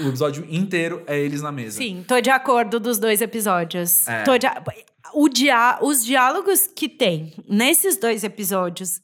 o, 0.03 0.07
episódio 0.10 0.45
inteiro 0.49 1.01
é 1.07 1.18
eles 1.18 1.41
na 1.41 1.53
mesa. 1.53 1.77
Sim, 1.77 2.03
tô 2.06 2.19
de 2.19 2.30
acordo 2.30 2.81
dos 2.81 2.99
dois 2.99 3.22
episódios. 3.22 4.06
É. 4.10 4.23
Tô 4.23 4.38
de, 4.38 4.45
o 5.14 5.30
dia, 5.30 5.80
os 5.81 6.03
diálogos 6.03 6.68
que 6.68 6.89
tem 6.89 7.34
nesses 7.47 7.95
dois 7.95 8.26
episódios 8.26 9.01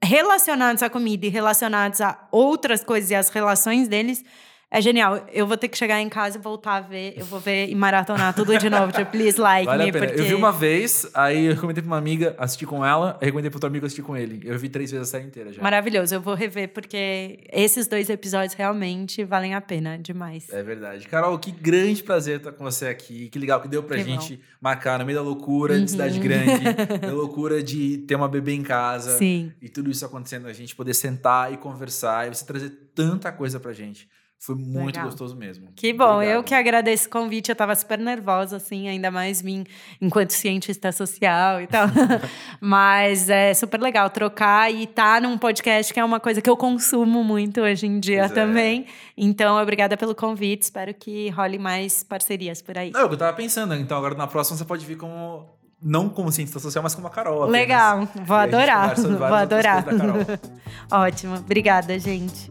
relacionados 0.00 0.84
à 0.84 0.88
comida 0.88 1.26
e 1.26 1.28
relacionados 1.28 2.00
a 2.00 2.28
outras 2.30 2.84
coisas 2.84 3.10
e 3.10 3.16
as 3.16 3.28
relações 3.28 3.88
deles 3.88 4.24
é 4.70 4.82
genial. 4.82 5.26
Eu 5.32 5.46
vou 5.46 5.56
ter 5.56 5.68
que 5.68 5.78
chegar 5.78 5.98
em 6.00 6.08
casa 6.10 6.36
e 6.36 6.40
voltar 6.40 6.74
a 6.74 6.80
ver. 6.80 7.14
Eu 7.16 7.24
vou 7.24 7.40
ver 7.40 7.68
e 7.70 7.74
maratonar 7.74 8.34
tudo 8.34 8.56
de 8.58 8.68
novo. 8.68 8.92
Tipo, 8.92 9.10
please 9.10 9.40
like 9.40 9.64
vale 9.64 9.84
me. 9.84 9.90
A 9.90 9.92
pena. 9.92 10.06
Porque... 10.06 10.20
Eu 10.20 10.24
vi 10.26 10.34
uma 10.34 10.52
vez, 10.52 11.08
aí 11.14 11.46
eu 11.46 11.54
recomendei 11.54 11.82
pra 11.82 11.90
uma 11.90 11.96
amiga 11.96 12.34
assistir 12.38 12.66
com 12.66 12.84
ela, 12.84 13.16
eu 13.20 13.26
recomendei 13.26 13.50
pro 13.50 13.56
outro 13.56 13.68
amigo 13.68 13.86
assistir 13.86 14.02
com 14.02 14.14
ele. 14.14 14.40
Eu 14.44 14.58
vi 14.58 14.68
três 14.68 14.90
vezes 14.90 15.08
a 15.08 15.10
série 15.10 15.26
inteira 15.26 15.52
já. 15.52 15.62
Maravilhoso. 15.62 16.14
Eu 16.14 16.20
vou 16.20 16.34
rever, 16.34 16.68
porque 16.68 17.40
esses 17.50 17.86
dois 17.86 18.10
episódios 18.10 18.52
realmente 18.52 19.24
valem 19.24 19.54
a 19.54 19.60
pena 19.60 19.98
demais. 19.98 20.48
É 20.50 20.62
verdade. 20.62 21.08
Carol, 21.08 21.38
que 21.38 21.50
grande 21.50 22.02
prazer 22.02 22.36
estar 22.36 22.52
com 22.52 22.64
você 22.64 22.88
aqui. 22.88 23.30
Que 23.30 23.38
legal 23.38 23.62
que 23.62 23.68
deu 23.68 23.82
pra 23.82 23.96
que 23.96 24.04
gente 24.04 24.36
bom. 24.36 24.42
marcar 24.60 24.98
no 24.98 25.06
meio 25.06 25.16
da 25.16 25.24
loucura 25.24 25.74
uhum. 25.74 25.84
de 25.84 25.92
cidade 25.92 26.18
grande, 26.18 26.60
da 27.00 27.12
loucura 27.12 27.62
de 27.62 27.98
ter 28.06 28.16
uma 28.16 28.28
bebê 28.28 28.52
em 28.52 28.62
casa. 28.62 29.16
Sim. 29.16 29.50
E 29.62 29.68
tudo 29.70 29.90
isso 29.90 30.04
acontecendo, 30.04 30.46
a 30.46 30.52
gente 30.52 30.76
poder 30.76 30.92
sentar 30.92 31.52
e 31.54 31.56
conversar 31.56 32.26
e 32.26 32.34
você 32.34 32.44
trazer 32.44 32.70
tanta 32.94 33.32
coisa 33.32 33.58
pra 33.58 33.72
gente. 33.72 34.06
Foi 34.40 34.54
muito 34.54 34.86
Legal. 34.86 35.04
gostoso 35.06 35.34
mesmo. 35.36 35.68
Que 35.74 35.92
bom, 35.92 36.14
Obrigado. 36.14 36.36
eu 36.36 36.42
que 36.44 36.54
agradeço 36.54 37.08
o 37.08 37.10
convite. 37.10 37.48
Eu 37.48 37.54
estava 37.54 37.74
super 37.74 37.98
nervosa, 37.98 38.56
assim, 38.56 38.88
ainda 38.88 39.10
mais 39.10 39.42
mim, 39.42 39.64
enquanto 40.00 40.30
cientista 40.30 40.92
social 40.92 41.60
e 41.60 41.66
tal. 41.66 41.88
Mas 42.60 43.28
é 43.28 43.52
super 43.52 43.80
legal 43.80 44.08
trocar 44.10 44.72
e 44.72 44.84
estar 44.84 45.16
tá 45.16 45.20
num 45.20 45.36
podcast 45.36 45.92
que 45.92 45.98
é 45.98 46.04
uma 46.04 46.20
coisa 46.20 46.40
que 46.40 46.48
eu 46.48 46.56
consumo 46.56 47.24
muito 47.24 47.60
hoje 47.60 47.86
em 47.86 47.98
dia 47.98 48.20
pois 48.20 48.30
é. 48.30 48.34
também. 48.34 48.82
É. 48.82 48.92
Então, 49.16 49.60
obrigada 49.60 49.96
pelo 49.96 50.14
convite. 50.14 50.62
Espero 50.62 50.94
que 50.94 51.30
role 51.30 51.58
mais 51.58 52.04
parcerias 52.04 52.62
por 52.62 52.78
aí. 52.78 52.92
Não, 52.92 53.00
eu 53.00 53.12
estava 53.12 53.32
pensando, 53.36 53.74
então 53.74 53.98
agora 53.98 54.14
na 54.14 54.28
próxima 54.28 54.56
você 54.56 54.64
pode 54.64 54.86
vir 54.86 54.96
como 54.96 55.46
não 55.82 56.08
como 56.08 56.30
cientista 56.30 56.60
social, 56.60 56.82
mas 56.82 56.94
como 56.94 57.08
a 57.08 57.10
Carol. 57.10 57.42
Apenas. 57.42 57.60
Legal, 57.60 58.08
vou 58.24 58.36
adorar. 58.36 58.94
Vou 58.94 59.34
adorar. 59.34 59.84
Ótimo, 60.90 61.36
obrigada, 61.36 61.98
gente. 61.98 62.48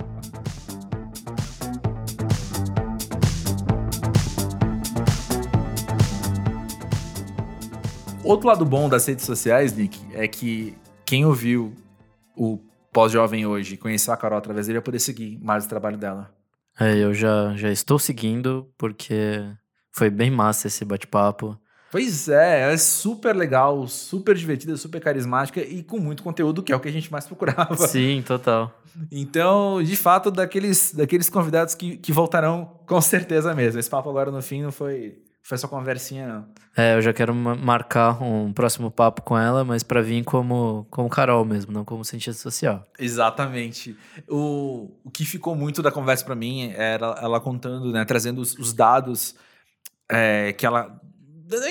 Outro 8.27 8.49
lado 8.49 8.65
bom 8.65 8.89
das 8.89 9.05
redes 9.05 9.23
sociais, 9.23 9.71
Nick, 9.71 9.97
é 10.13 10.27
que 10.27 10.75
quem 11.05 11.25
ouviu 11.25 11.73
o 12.35 12.59
pós-jovem 12.91 13.45
hoje 13.45 13.77
conheceu 13.77 14.13
a 14.13 14.17
Carol 14.17 14.37
através 14.37 14.67
dele 14.67 14.79
vai 14.79 14.83
poder 14.83 14.99
seguir 14.99 15.39
mais 15.41 15.65
o 15.65 15.69
trabalho 15.69 15.97
dela. 15.97 16.29
É, 16.77 16.97
eu 16.97 17.13
já, 17.13 17.55
já 17.55 17.71
estou 17.71 17.97
seguindo, 17.97 18.69
porque 18.77 19.45
foi 19.93 20.09
bem 20.09 20.29
massa 20.29 20.67
esse 20.67 20.83
bate-papo. 20.83 21.57
Pois 21.89 22.27
é, 22.27 22.63
ela 22.63 22.73
é 22.73 22.77
super 22.77 23.33
legal, 23.33 23.87
super 23.87 24.35
divertida, 24.35 24.75
super 24.75 24.99
carismática 24.99 25.61
e 25.61 25.81
com 25.81 25.97
muito 25.97 26.21
conteúdo, 26.21 26.61
que 26.61 26.73
é 26.73 26.75
o 26.75 26.81
que 26.81 26.89
a 26.89 26.91
gente 26.91 27.09
mais 27.09 27.25
procurava. 27.25 27.77
Sim, 27.87 28.21
total. 28.27 28.77
Então, 29.09 29.81
de 29.81 29.95
fato, 29.95 30.29
daqueles, 30.29 30.93
daqueles 30.93 31.29
convidados 31.29 31.73
que, 31.75 31.95
que 31.95 32.11
voltarão 32.11 32.77
com 32.85 32.99
certeza 32.99 33.55
mesmo. 33.55 33.79
Esse 33.79 33.89
papo 33.89 34.09
agora 34.09 34.31
no 34.31 34.41
fim 34.41 34.63
não 34.63 34.71
foi 34.71 35.17
foi 35.47 35.57
só 35.57 35.65
conversinha, 35.65 36.27
não. 36.27 36.45
É, 36.75 36.95
eu 36.95 37.01
já 37.01 37.13
quero 37.13 37.33
marcar 37.33 38.21
um 38.21 38.51
próximo 38.51 38.91
papo 38.91 39.21
com 39.21 39.37
ela, 39.37 39.63
mas 39.63 39.81
para 39.81 40.01
vir 40.01 40.21
como, 40.25 40.85
como 40.91 41.07
Carol 41.07 41.45
mesmo, 41.45 41.71
não 41.71 41.85
como 41.85 42.03
cientista 42.03 42.41
social. 42.41 42.85
Exatamente. 42.99 43.95
O, 44.27 44.91
o 45.05 45.09
que 45.09 45.23
ficou 45.23 45.55
muito 45.55 45.81
da 45.81 45.89
conversa 45.89 46.25
para 46.25 46.35
mim 46.35 46.73
era 46.75 47.17
ela 47.21 47.39
contando, 47.39 47.93
né, 47.93 48.03
trazendo 48.03 48.41
os, 48.41 48.59
os 48.59 48.73
dados 48.73 49.35
é, 50.11 50.51
que 50.51 50.65
ela. 50.65 50.99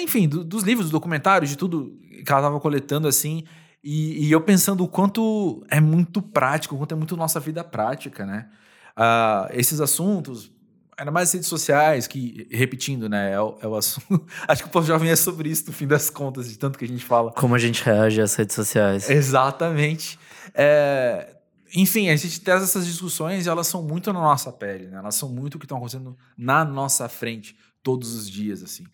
Enfim, 0.01 0.27
do, 0.27 0.43
dos 0.43 0.63
livros, 0.63 0.87
do 0.89 0.93
documentário, 0.93 1.47
de 1.47 1.59
tudo 1.59 1.99
que 2.25 2.33
ela 2.33 2.41
estava 2.41 2.59
coletando, 2.59 3.07
assim. 3.07 3.45
E, 3.85 4.27
e, 4.27 4.33
eu 4.33 4.41
pensando 4.41 4.85
o 4.85 4.89
quanto 4.89 5.63
é 5.69 5.83
muito 5.83 6.23
prático, 6.23 6.75
o 6.75 6.79
quanto 6.79 6.93
é 6.93 6.97
muito 6.97 7.15
nossa 7.15 7.39
vida 7.39 7.63
prática, 7.63 8.25
né? 8.25 8.49
Uh, 8.97 9.53
esses 9.53 9.83
assuntos, 9.83 10.51
Ainda 10.99 11.11
mais 11.11 11.31
redes 11.31 11.49
sociais, 11.49 12.07
que, 12.07 12.49
repetindo, 12.51 13.07
né, 13.09 13.33
é 13.33 13.41
o, 13.41 13.59
é 13.61 13.67
o 13.67 13.75
assunto. 13.75 14.27
Acho 14.49 14.63
que 14.63 14.69
o 14.69 14.73
pós-jovem 14.73 15.11
é 15.11 15.17
sobre 15.17 15.51
isso, 15.51 15.67
no 15.67 15.73
fim 15.73 15.87
das 15.87 16.09
contas, 16.09 16.49
de 16.49 16.59
tanto 16.59 16.79
que 16.79 16.87
a 16.87 16.89
gente 16.89 17.05
fala. 17.05 17.33
Como 17.33 17.55
a 17.55 17.59
gente 17.59 17.85
reage 17.85 18.21
às 18.21 18.35
redes 18.35 18.55
sociais. 18.55 19.11
Exatamente. 19.11 20.19
É, 20.55 21.37
enfim, 21.75 22.09
a 22.09 22.17
gente 22.17 22.41
traz 22.41 22.63
essas 22.63 22.87
discussões 22.87 23.45
e 23.45 23.49
elas 23.49 23.67
são 23.67 23.83
muito 23.83 24.11
na 24.11 24.21
nossa 24.21 24.51
pele, 24.51 24.87
né? 24.87 24.97
Elas 24.97 25.15
são 25.15 25.29
muito 25.29 25.57
o 25.57 25.59
que 25.59 25.67
estão 25.67 25.77
acontecendo 25.77 26.17
na 26.37 26.65
nossa 26.65 27.09
frente 27.11 27.55
todos 27.83 28.15
os 28.15 28.31
dias, 28.31 28.63
assim. 28.63 28.87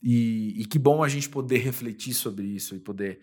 E, 0.00 0.62
e 0.62 0.64
que 0.66 0.78
bom 0.78 1.02
a 1.02 1.08
gente 1.08 1.28
poder 1.28 1.58
refletir 1.58 2.14
sobre 2.14 2.46
isso 2.46 2.76
e 2.76 2.78
poder 2.78 3.20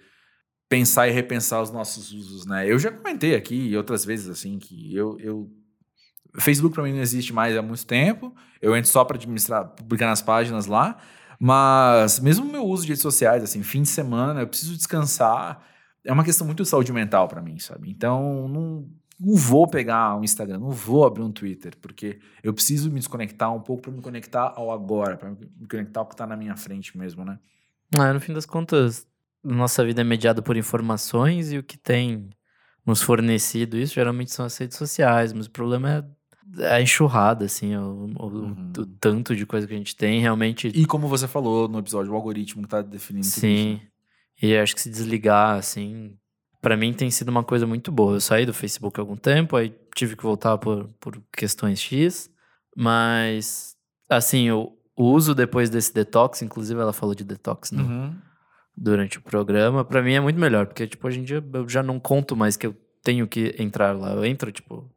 pensar 0.67 1.07
e 1.07 1.11
repensar 1.11 1.61
os 1.61 1.71
nossos 1.71 2.11
usos, 2.11 2.45
né? 2.45 2.69
Eu 2.69 2.77
já 2.77 2.91
comentei 2.91 3.35
aqui 3.35 3.75
outras 3.77 4.03
vezes, 4.03 4.27
assim, 4.27 4.59
que 4.59 4.93
eu, 4.93 5.17
eu 5.19 5.49
Facebook 6.41 6.73
para 6.76 6.84
mim 6.84 6.93
não 6.93 7.01
existe 7.01 7.34
mais 7.34 7.55
há 7.57 7.61
muito 7.61 7.85
tempo. 7.85 8.34
Eu 8.61 8.76
entro 8.76 8.89
só 8.89 9.03
para 9.03 9.18
administrar, 9.18 9.65
publicar 9.69 10.07
nas 10.07 10.22
páginas 10.22 10.65
lá. 10.65 10.97
Mas 11.39 12.19
mesmo 12.19 12.45
o 12.45 12.51
meu 12.51 12.65
uso 12.65 12.84
de 12.84 12.89
redes 12.89 13.01
sociais, 13.01 13.43
assim, 13.43 13.61
fim 13.61 13.84
de 13.84 13.89
semana, 13.89 14.41
eu 14.41 14.47
preciso 14.47 14.76
descansar. 14.76 15.64
é 16.03 16.11
uma 16.11 16.23
questão 16.23 16.45
muito 16.45 16.64
de 16.64 16.69
saúde 16.69 16.91
mental 16.91 17.27
para 17.27 17.41
mim, 17.41 17.59
sabe? 17.59 17.89
Então, 17.89 18.47
não, 18.47 18.89
não 19.19 19.35
vou 19.35 19.68
pegar 19.68 20.15
um 20.15 20.23
Instagram, 20.23 20.59
não 20.59 20.72
vou 20.72 21.05
abrir 21.05 21.23
um 21.23 21.31
Twitter, 21.31 21.73
porque 21.81 22.19
eu 22.41 22.53
preciso 22.53 22.89
me 22.89 22.99
desconectar 22.99 23.53
um 23.53 23.59
pouco 23.59 23.84
para 23.84 23.91
me 23.91 24.01
conectar 24.01 24.53
ao 24.55 24.72
agora, 24.72 25.18
para 25.18 25.30
me 25.30 25.68
conectar 25.69 25.99
ao 25.99 26.05
que 26.05 26.14
está 26.14 26.26
na 26.26 26.35
minha 26.35 26.55
frente 26.55 26.97
mesmo, 26.97 27.23
né? 27.23 27.38
Ah, 27.97 28.14
no 28.14 28.19
fim 28.19 28.34
das 28.34 28.45
contas, 28.45 29.07
nossa 29.43 29.85
vida 29.85 30.01
é 30.01 30.03
mediada 30.03 30.41
por 30.41 30.57
informações 30.57 31.51
e 31.51 31.57
o 31.57 31.64
que 31.64 31.77
tem 31.77 32.30
nos 32.85 33.01
fornecido 33.01 33.77
isso 33.77 33.95
geralmente 33.95 34.31
são 34.31 34.45
as 34.45 34.57
redes 34.57 34.77
sociais, 34.77 35.34
mas 35.34 35.45
o 35.45 35.51
problema 35.51 35.91
é 35.91 36.05
a 36.69 36.81
enxurrada, 36.81 37.45
assim, 37.45 37.75
o, 37.75 38.11
o, 38.17 38.25
uhum. 38.25 38.71
o, 38.77 38.85
tanto 38.85 39.35
de 39.35 39.45
coisa 39.45 39.67
que 39.67 39.73
a 39.73 39.77
gente 39.77 39.95
tem 39.95 40.21
realmente. 40.21 40.67
E 40.67 40.85
como 40.85 41.07
você 41.07 41.27
falou 41.27 41.67
no 41.67 41.79
episódio, 41.79 42.11
o 42.11 42.15
algoritmo 42.15 42.63
que 42.63 42.69
tá 42.69 42.81
definindo 42.81 43.25
Sim. 43.25 43.31
tudo 43.33 43.47
isso. 43.47 43.63
Sim. 43.63 43.81
E 44.41 44.57
acho 44.57 44.75
que 44.75 44.81
se 44.81 44.89
desligar, 44.89 45.57
assim, 45.57 46.15
para 46.61 46.77
mim 46.77 46.93
tem 46.93 47.09
sido 47.09 47.29
uma 47.29 47.43
coisa 47.43 47.65
muito 47.65 47.91
boa. 47.91 48.15
Eu 48.15 48.21
saí 48.21 48.45
do 48.45 48.53
Facebook 48.53 48.99
há 48.99 49.01
algum 49.01 49.15
tempo, 49.15 49.55
aí 49.55 49.75
tive 49.95 50.15
que 50.15 50.23
voltar 50.23 50.57
por, 50.57 50.87
por 50.99 51.21
questões 51.35 51.79
X, 51.79 52.29
mas, 52.75 53.75
assim, 54.09 54.51
o, 54.51 54.73
o 54.95 55.05
uso 55.05 55.33
depois 55.33 55.69
desse 55.69 55.93
detox, 55.93 56.41
inclusive 56.41 56.79
ela 56.79 56.93
falou 56.93 57.15
de 57.15 57.23
detox 57.23 57.71
no, 57.71 57.83
uhum. 57.83 58.15
durante 58.75 59.17
o 59.17 59.21
programa, 59.21 59.83
para 59.83 60.03
mim 60.03 60.13
é 60.13 60.19
muito 60.19 60.39
melhor, 60.39 60.67
porque, 60.67 60.87
tipo, 60.87 61.07
hoje 61.07 61.19
em 61.19 61.23
dia 61.23 61.43
eu 61.53 61.67
já 61.67 61.81
não 61.81 61.99
conto 61.99 62.35
mais 62.35 62.55
que 62.55 62.67
eu 62.67 62.75
tenho 63.03 63.27
que 63.27 63.55
entrar 63.57 63.97
lá. 63.97 64.11
Eu 64.11 64.25
entro, 64.25 64.51
tipo, 64.51 64.87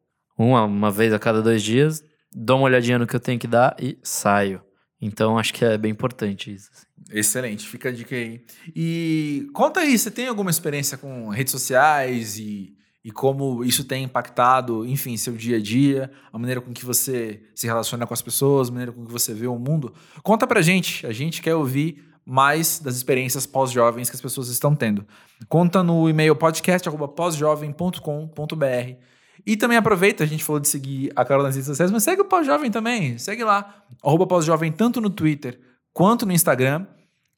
uma, 0.49 0.65
uma 0.65 0.91
vez 0.91 1.13
a 1.13 1.19
cada 1.19 1.43
dois 1.43 1.63
dias, 1.63 2.03
dou 2.35 2.59
uma 2.59 2.67
olhadinha 2.67 2.99
no 2.99 3.07
que 3.07 3.15
eu 3.15 3.21
tenho 3.21 3.39
que 3.39 3.47
dar 3.47 3.77
e 3.79 3.99
saio. 4.03 4.63
Então, 5.01 5.39
acho 5.39 5.55
que 5.55 5.65
é 5.65 5.79
bem 5.79 5.91
importante 5.91 6.53
isso. 6.53 6.69
Assim. 6.73 6.87
Excelente, 7.13 7.67
fica 7.67 7.89
a 7.89 7.93
dica 7.93 8.15
aí. 8.15 8.45
E 8.75 9.49
conta 9.53 9.81
aí, 9.81 9.99
você 9.99 10.11
tem 10.11 10.29
alguma 10.29 10.51
experiência 10.51 10.99
com 10.99 11.29
redes 11.29 11.51
sociais 11.51 12.39
e, 12.39 12.75
e 13.03 13.11
como 13.11 13.65
isso 13.65 13.83
tem 13.85 14.05
impactado, 14.05 14.87
enfim, 14.87 15.17
seu 15.17 15.33
dia 15.35 15.57
a 15.57 15.61
dia, 15.61 16.11
a 16.33 16.39
maneira 16.39 16.61
com 16.61 16.73
que 16.73 16.85
você 16.85 17.43
se 17.55 17.67
relaciona 17.67 18.07
com 18.07 18.15
as 18.15 18.23
pessoas, 18.23 18.69
a 18.69 18.73
maneira 18.73 18.93
com 18.93 19.07
que 19.07 19.13
você 19.13 19.33
vê 19.33 19.47
o 19.47 19.59
mundo? 19.59 19.95
Conta 20.23 20.47
pra 20.47 20.61
gente, 20.61 21.07
a 21.07 21.13
gente 21.13 21.41
quer 21.41 21.55
ouvir 21.55 22.05
mais 22.25 22.79
das 22.79 22.97
experiências 22.97 23.47
pós-jovens 23.47 24.11
que 24.11 24.17
as 24.17 24.23
pessoas 24.23 24.49
estão 24.49 24.77
tendo. 24.77 25.07
Conta 25.49 25.83
no 25.83 26.09
e-mail 26.09 26.37
podcast.pósjovem.com.br 26.37 29.10
e 29.47 29.57
também 29.57 29.77
aproveita, 29.77 30.25
a 30.25 30.27
gente 30.27 30.45
falou 30.45 30.61
de 30.61 30.69
seguir 30.69 31.13
a 31.17 31.25
Carol 31.25 31.43
nas 31.43 31.55
redes 31.55 31.67
sociais, 31.67 31.91
mas 31.91 32.03
segue 32.03 32.23
o 32.23 32.25
Pós-Jovem 32.25 32.71
também. 32.71 33.19
Segue 33.19 33.45
lá, 33.45 33.85
arroba 34.03 34.27
Pós-Jovem, 34.27 34.73
tanto 34.73 35.01
no 35.01 35.11
Twitter 35.11 35.61
quanto 35.93 36.27
no 36.27 36.33
Instagram, 36.33 36.87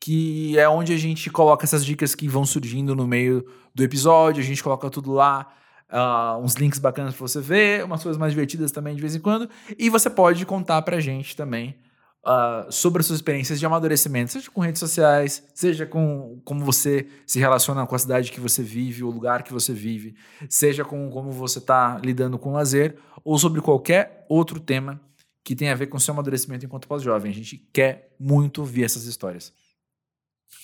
que 0.01 0.59
é 0.59 0.69
onde 0.69 0.93
a 0.93 0.97
gente 0.97 1.31
coloca 1.31 1.65
essas 1.65 1.85
dicas 1.85 2.15
que 2.15 2.29
vão 2.29 2.45
surgindo 2.45 2.95
no 2.95 3.07
meio 3.07 3.47
do 3.75 3.83
episódio, 3.83 4.43
a 4.43 4.47
gente 4.47 4.63
coloca 4.63 4.89
tudo 4.91 5.13
lá. 5.13 5.53
Uh, 5.91 6.43
uns 6.43 6.55
links 6.55 6.79
bacanas 6.79 7.15
para 7.15 7.29
você 7.29 7.39
ver, 7.39 7.85
umas 7.85 8.03
coisas 8.03 8.19
mais 8.19 8.33
divertidas 8.33 8.73
também 8.73 8.95
de 8.95 9.01
vez 9.01 9.15
em 9.15 9.21
quando. 9.21 9.49
E 9.79 9.91
você 9.91 10.09
pode 10.09 10.47
contar 10.47 10.81
pra 10.81 10.99
gente 11.01 11.37
também 11.37 11.77
uh, 12.25 12.71
sobre 12.71 13.01
as 13.01 13.07
suas 13.07 13.19
experiências 13.19 13.59
de 13.59 13.67
amadurecimento, 13.67 14.33
seja 14.33 14.51
com 14.51 14.61
redes 14.61 14.81
sociais, 14.81 15.43
seja 15.55 15.87
com 15.87 16.41
como 16.45 16.65
você 16.65 17.07
se 17.27 17.39
relaciona 17.39 17.87
com 17.87 17.95
a 17.95 17.99
cidade 17.99 18.31
que 18.31 18.41
você 18.41 18.63
vive, 18.63 19.03
o 19.03 19.11
lugar 19.11 19.43
que 19.43 19.53
você 19.53 19.73
vive, 19.73 20.15
seja 20.49 20.85
com 20.85 21.11
como 21.11 21.31
você 21.31 21.59
está 21.59 21.99
lidando 21.99 22.39
com 22.39 22.51
o 22.51 22.53
lazer, 22.53 22.97
ou 23.25 23.39
sobre 23.39 23.61
qualquer 23.61 24.27
outro 24.29 24.61
tema 24.61 25.01
que 25.45 25.57
tenha 25.57 25.73
a 25.73 25.77
ver 25.77 25.89
com 25.89 25.99
seu 25.99 26.13
amadurecimento 26.13 26.65
enquanto 26.65 26.87
pós-jovem. 26.87 27.31
A 27.31 27.35
gente 27.35 27.57
quer 27.73 28.15
muito 28.19 28.59
ouvir 28.59 28.85
essas 28.85 29.05
histórias. 29.05 29.53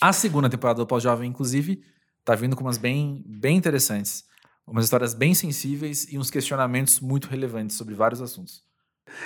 A 0.00 0.12
segunda 0.12 0.48
temporada 0.48 0.78
do 0.78 0.86
Pós-Jovem, 0.86 1.28
inclusive, 1.28 1.82
tá 2.24 2.34
vindo 2.34 2.54
com 2.54 2.62
umas 2.62 2.78
bem, 2.78 3.24
bem 3.26 3.56
interessantes. 3.56 4.24
Umas 4.64 4.84
histórias 4.84 5.14
bem 5.14 5.34
sensíveis 5.34 6.06
e 6.12 6.18
uns 6.18 6.30
questionamentos 6.30 7.00
muito 7.00 7.26
relevantes 7.26 7.76
sobre 7.76 7.94
vários 7.94 8.20
assuntos. 8.20 8.67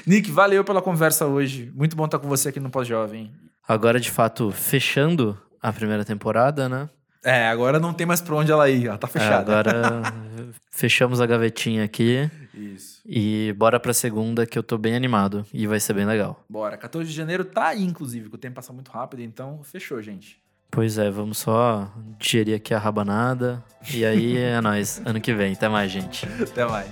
Nick, 0.07 0.31
valeu 0.31 0.65
pela 0.65 0.83
conversa 0.83 1.27
hoje. 1.27 1.73
Muito 1.75 1.97
bom 1.97 2.05
estar 2.05 2.19
com 2.19 2.29
você 2.29 2.49
aqui 2.49 2.61
no 2.61 2.71
Pós-Jovem. 2.71 3.33
Agora, 3.67 4.01
de 4.01 4.11
fato, 4.11 4.51
fechando 4.51 5.39
a 5.61 5.73
primeira 5.73 6.05
temporada, 6.05 6.69
né? 6.69 6.89
É, 7.25 7.47
agora 7.49 7.79
não 7.79 7.93
tem 7.93 8.05
mais 8.05 8.21
pra 8.21 8.35
onde 8.35 8.51
ela 8.51 8.69
ir, 8.69 8.89
ela 8.89 8.99
tá 8.99 9.07
fechada. 9.07 9.53
É, 9.53 9.61
agora 9.61 10.03
fechamos 10.73 11.21
a 11.21 11.27
gavetinha 11.27 11.85
aqui. 11.85 12.29
Isso. 12.53 13.01
E 13.07 13.55
bora 13.57 13.79
pra 13.79 13.95
segunda, 13.95 14.45
que 14.45 14.59
eu 14.59 14.63
tô 14.63 14.77
bem 14.77 14.97
animado 14.97 15.47
e 15.55 15.67
vai 15.67 15.79
ser 15.79 15.95
bem 15.95 16.05
legal. 16.05 16.45
Bora. 16.49 16.77
14 16.77 17.09
de 17.09 17.15
janeiro 17.15 17.45
tá 17.45 17.69
aí, 17.69 17.85
inclusive, 17.85 18.29
que 18.29 18.35
o 18.35 18.39
tempo 18.39 18.57
passa 18.57 18.73
muito 18.73 18.91
rápido, 18.91 19.23
então 19.23 19.61
fechou, 19.63 20.03
gente. 20.03 20.43
Pois 20.71 20.97
é, 20.99 21.11
vamos 21.11 21.39
só 21.39 21.93
digerir 22.19 22.57
aqui 22.57 22.73
a 22.73 22.79
rabanada. 22.79 23.63
E 23.93 24.05
aí 24.05 24.39
é 24.39 24.61
nóis. 24.61 25.03
Ano 25.05 25.21
que 25.21 25.35
vem. 25.35 25.53
Até 25.53 25.69
mais, 25.69 25.93
gente. 25.93 26.27
Até 26.43 26.65
mais. 26.65 26.91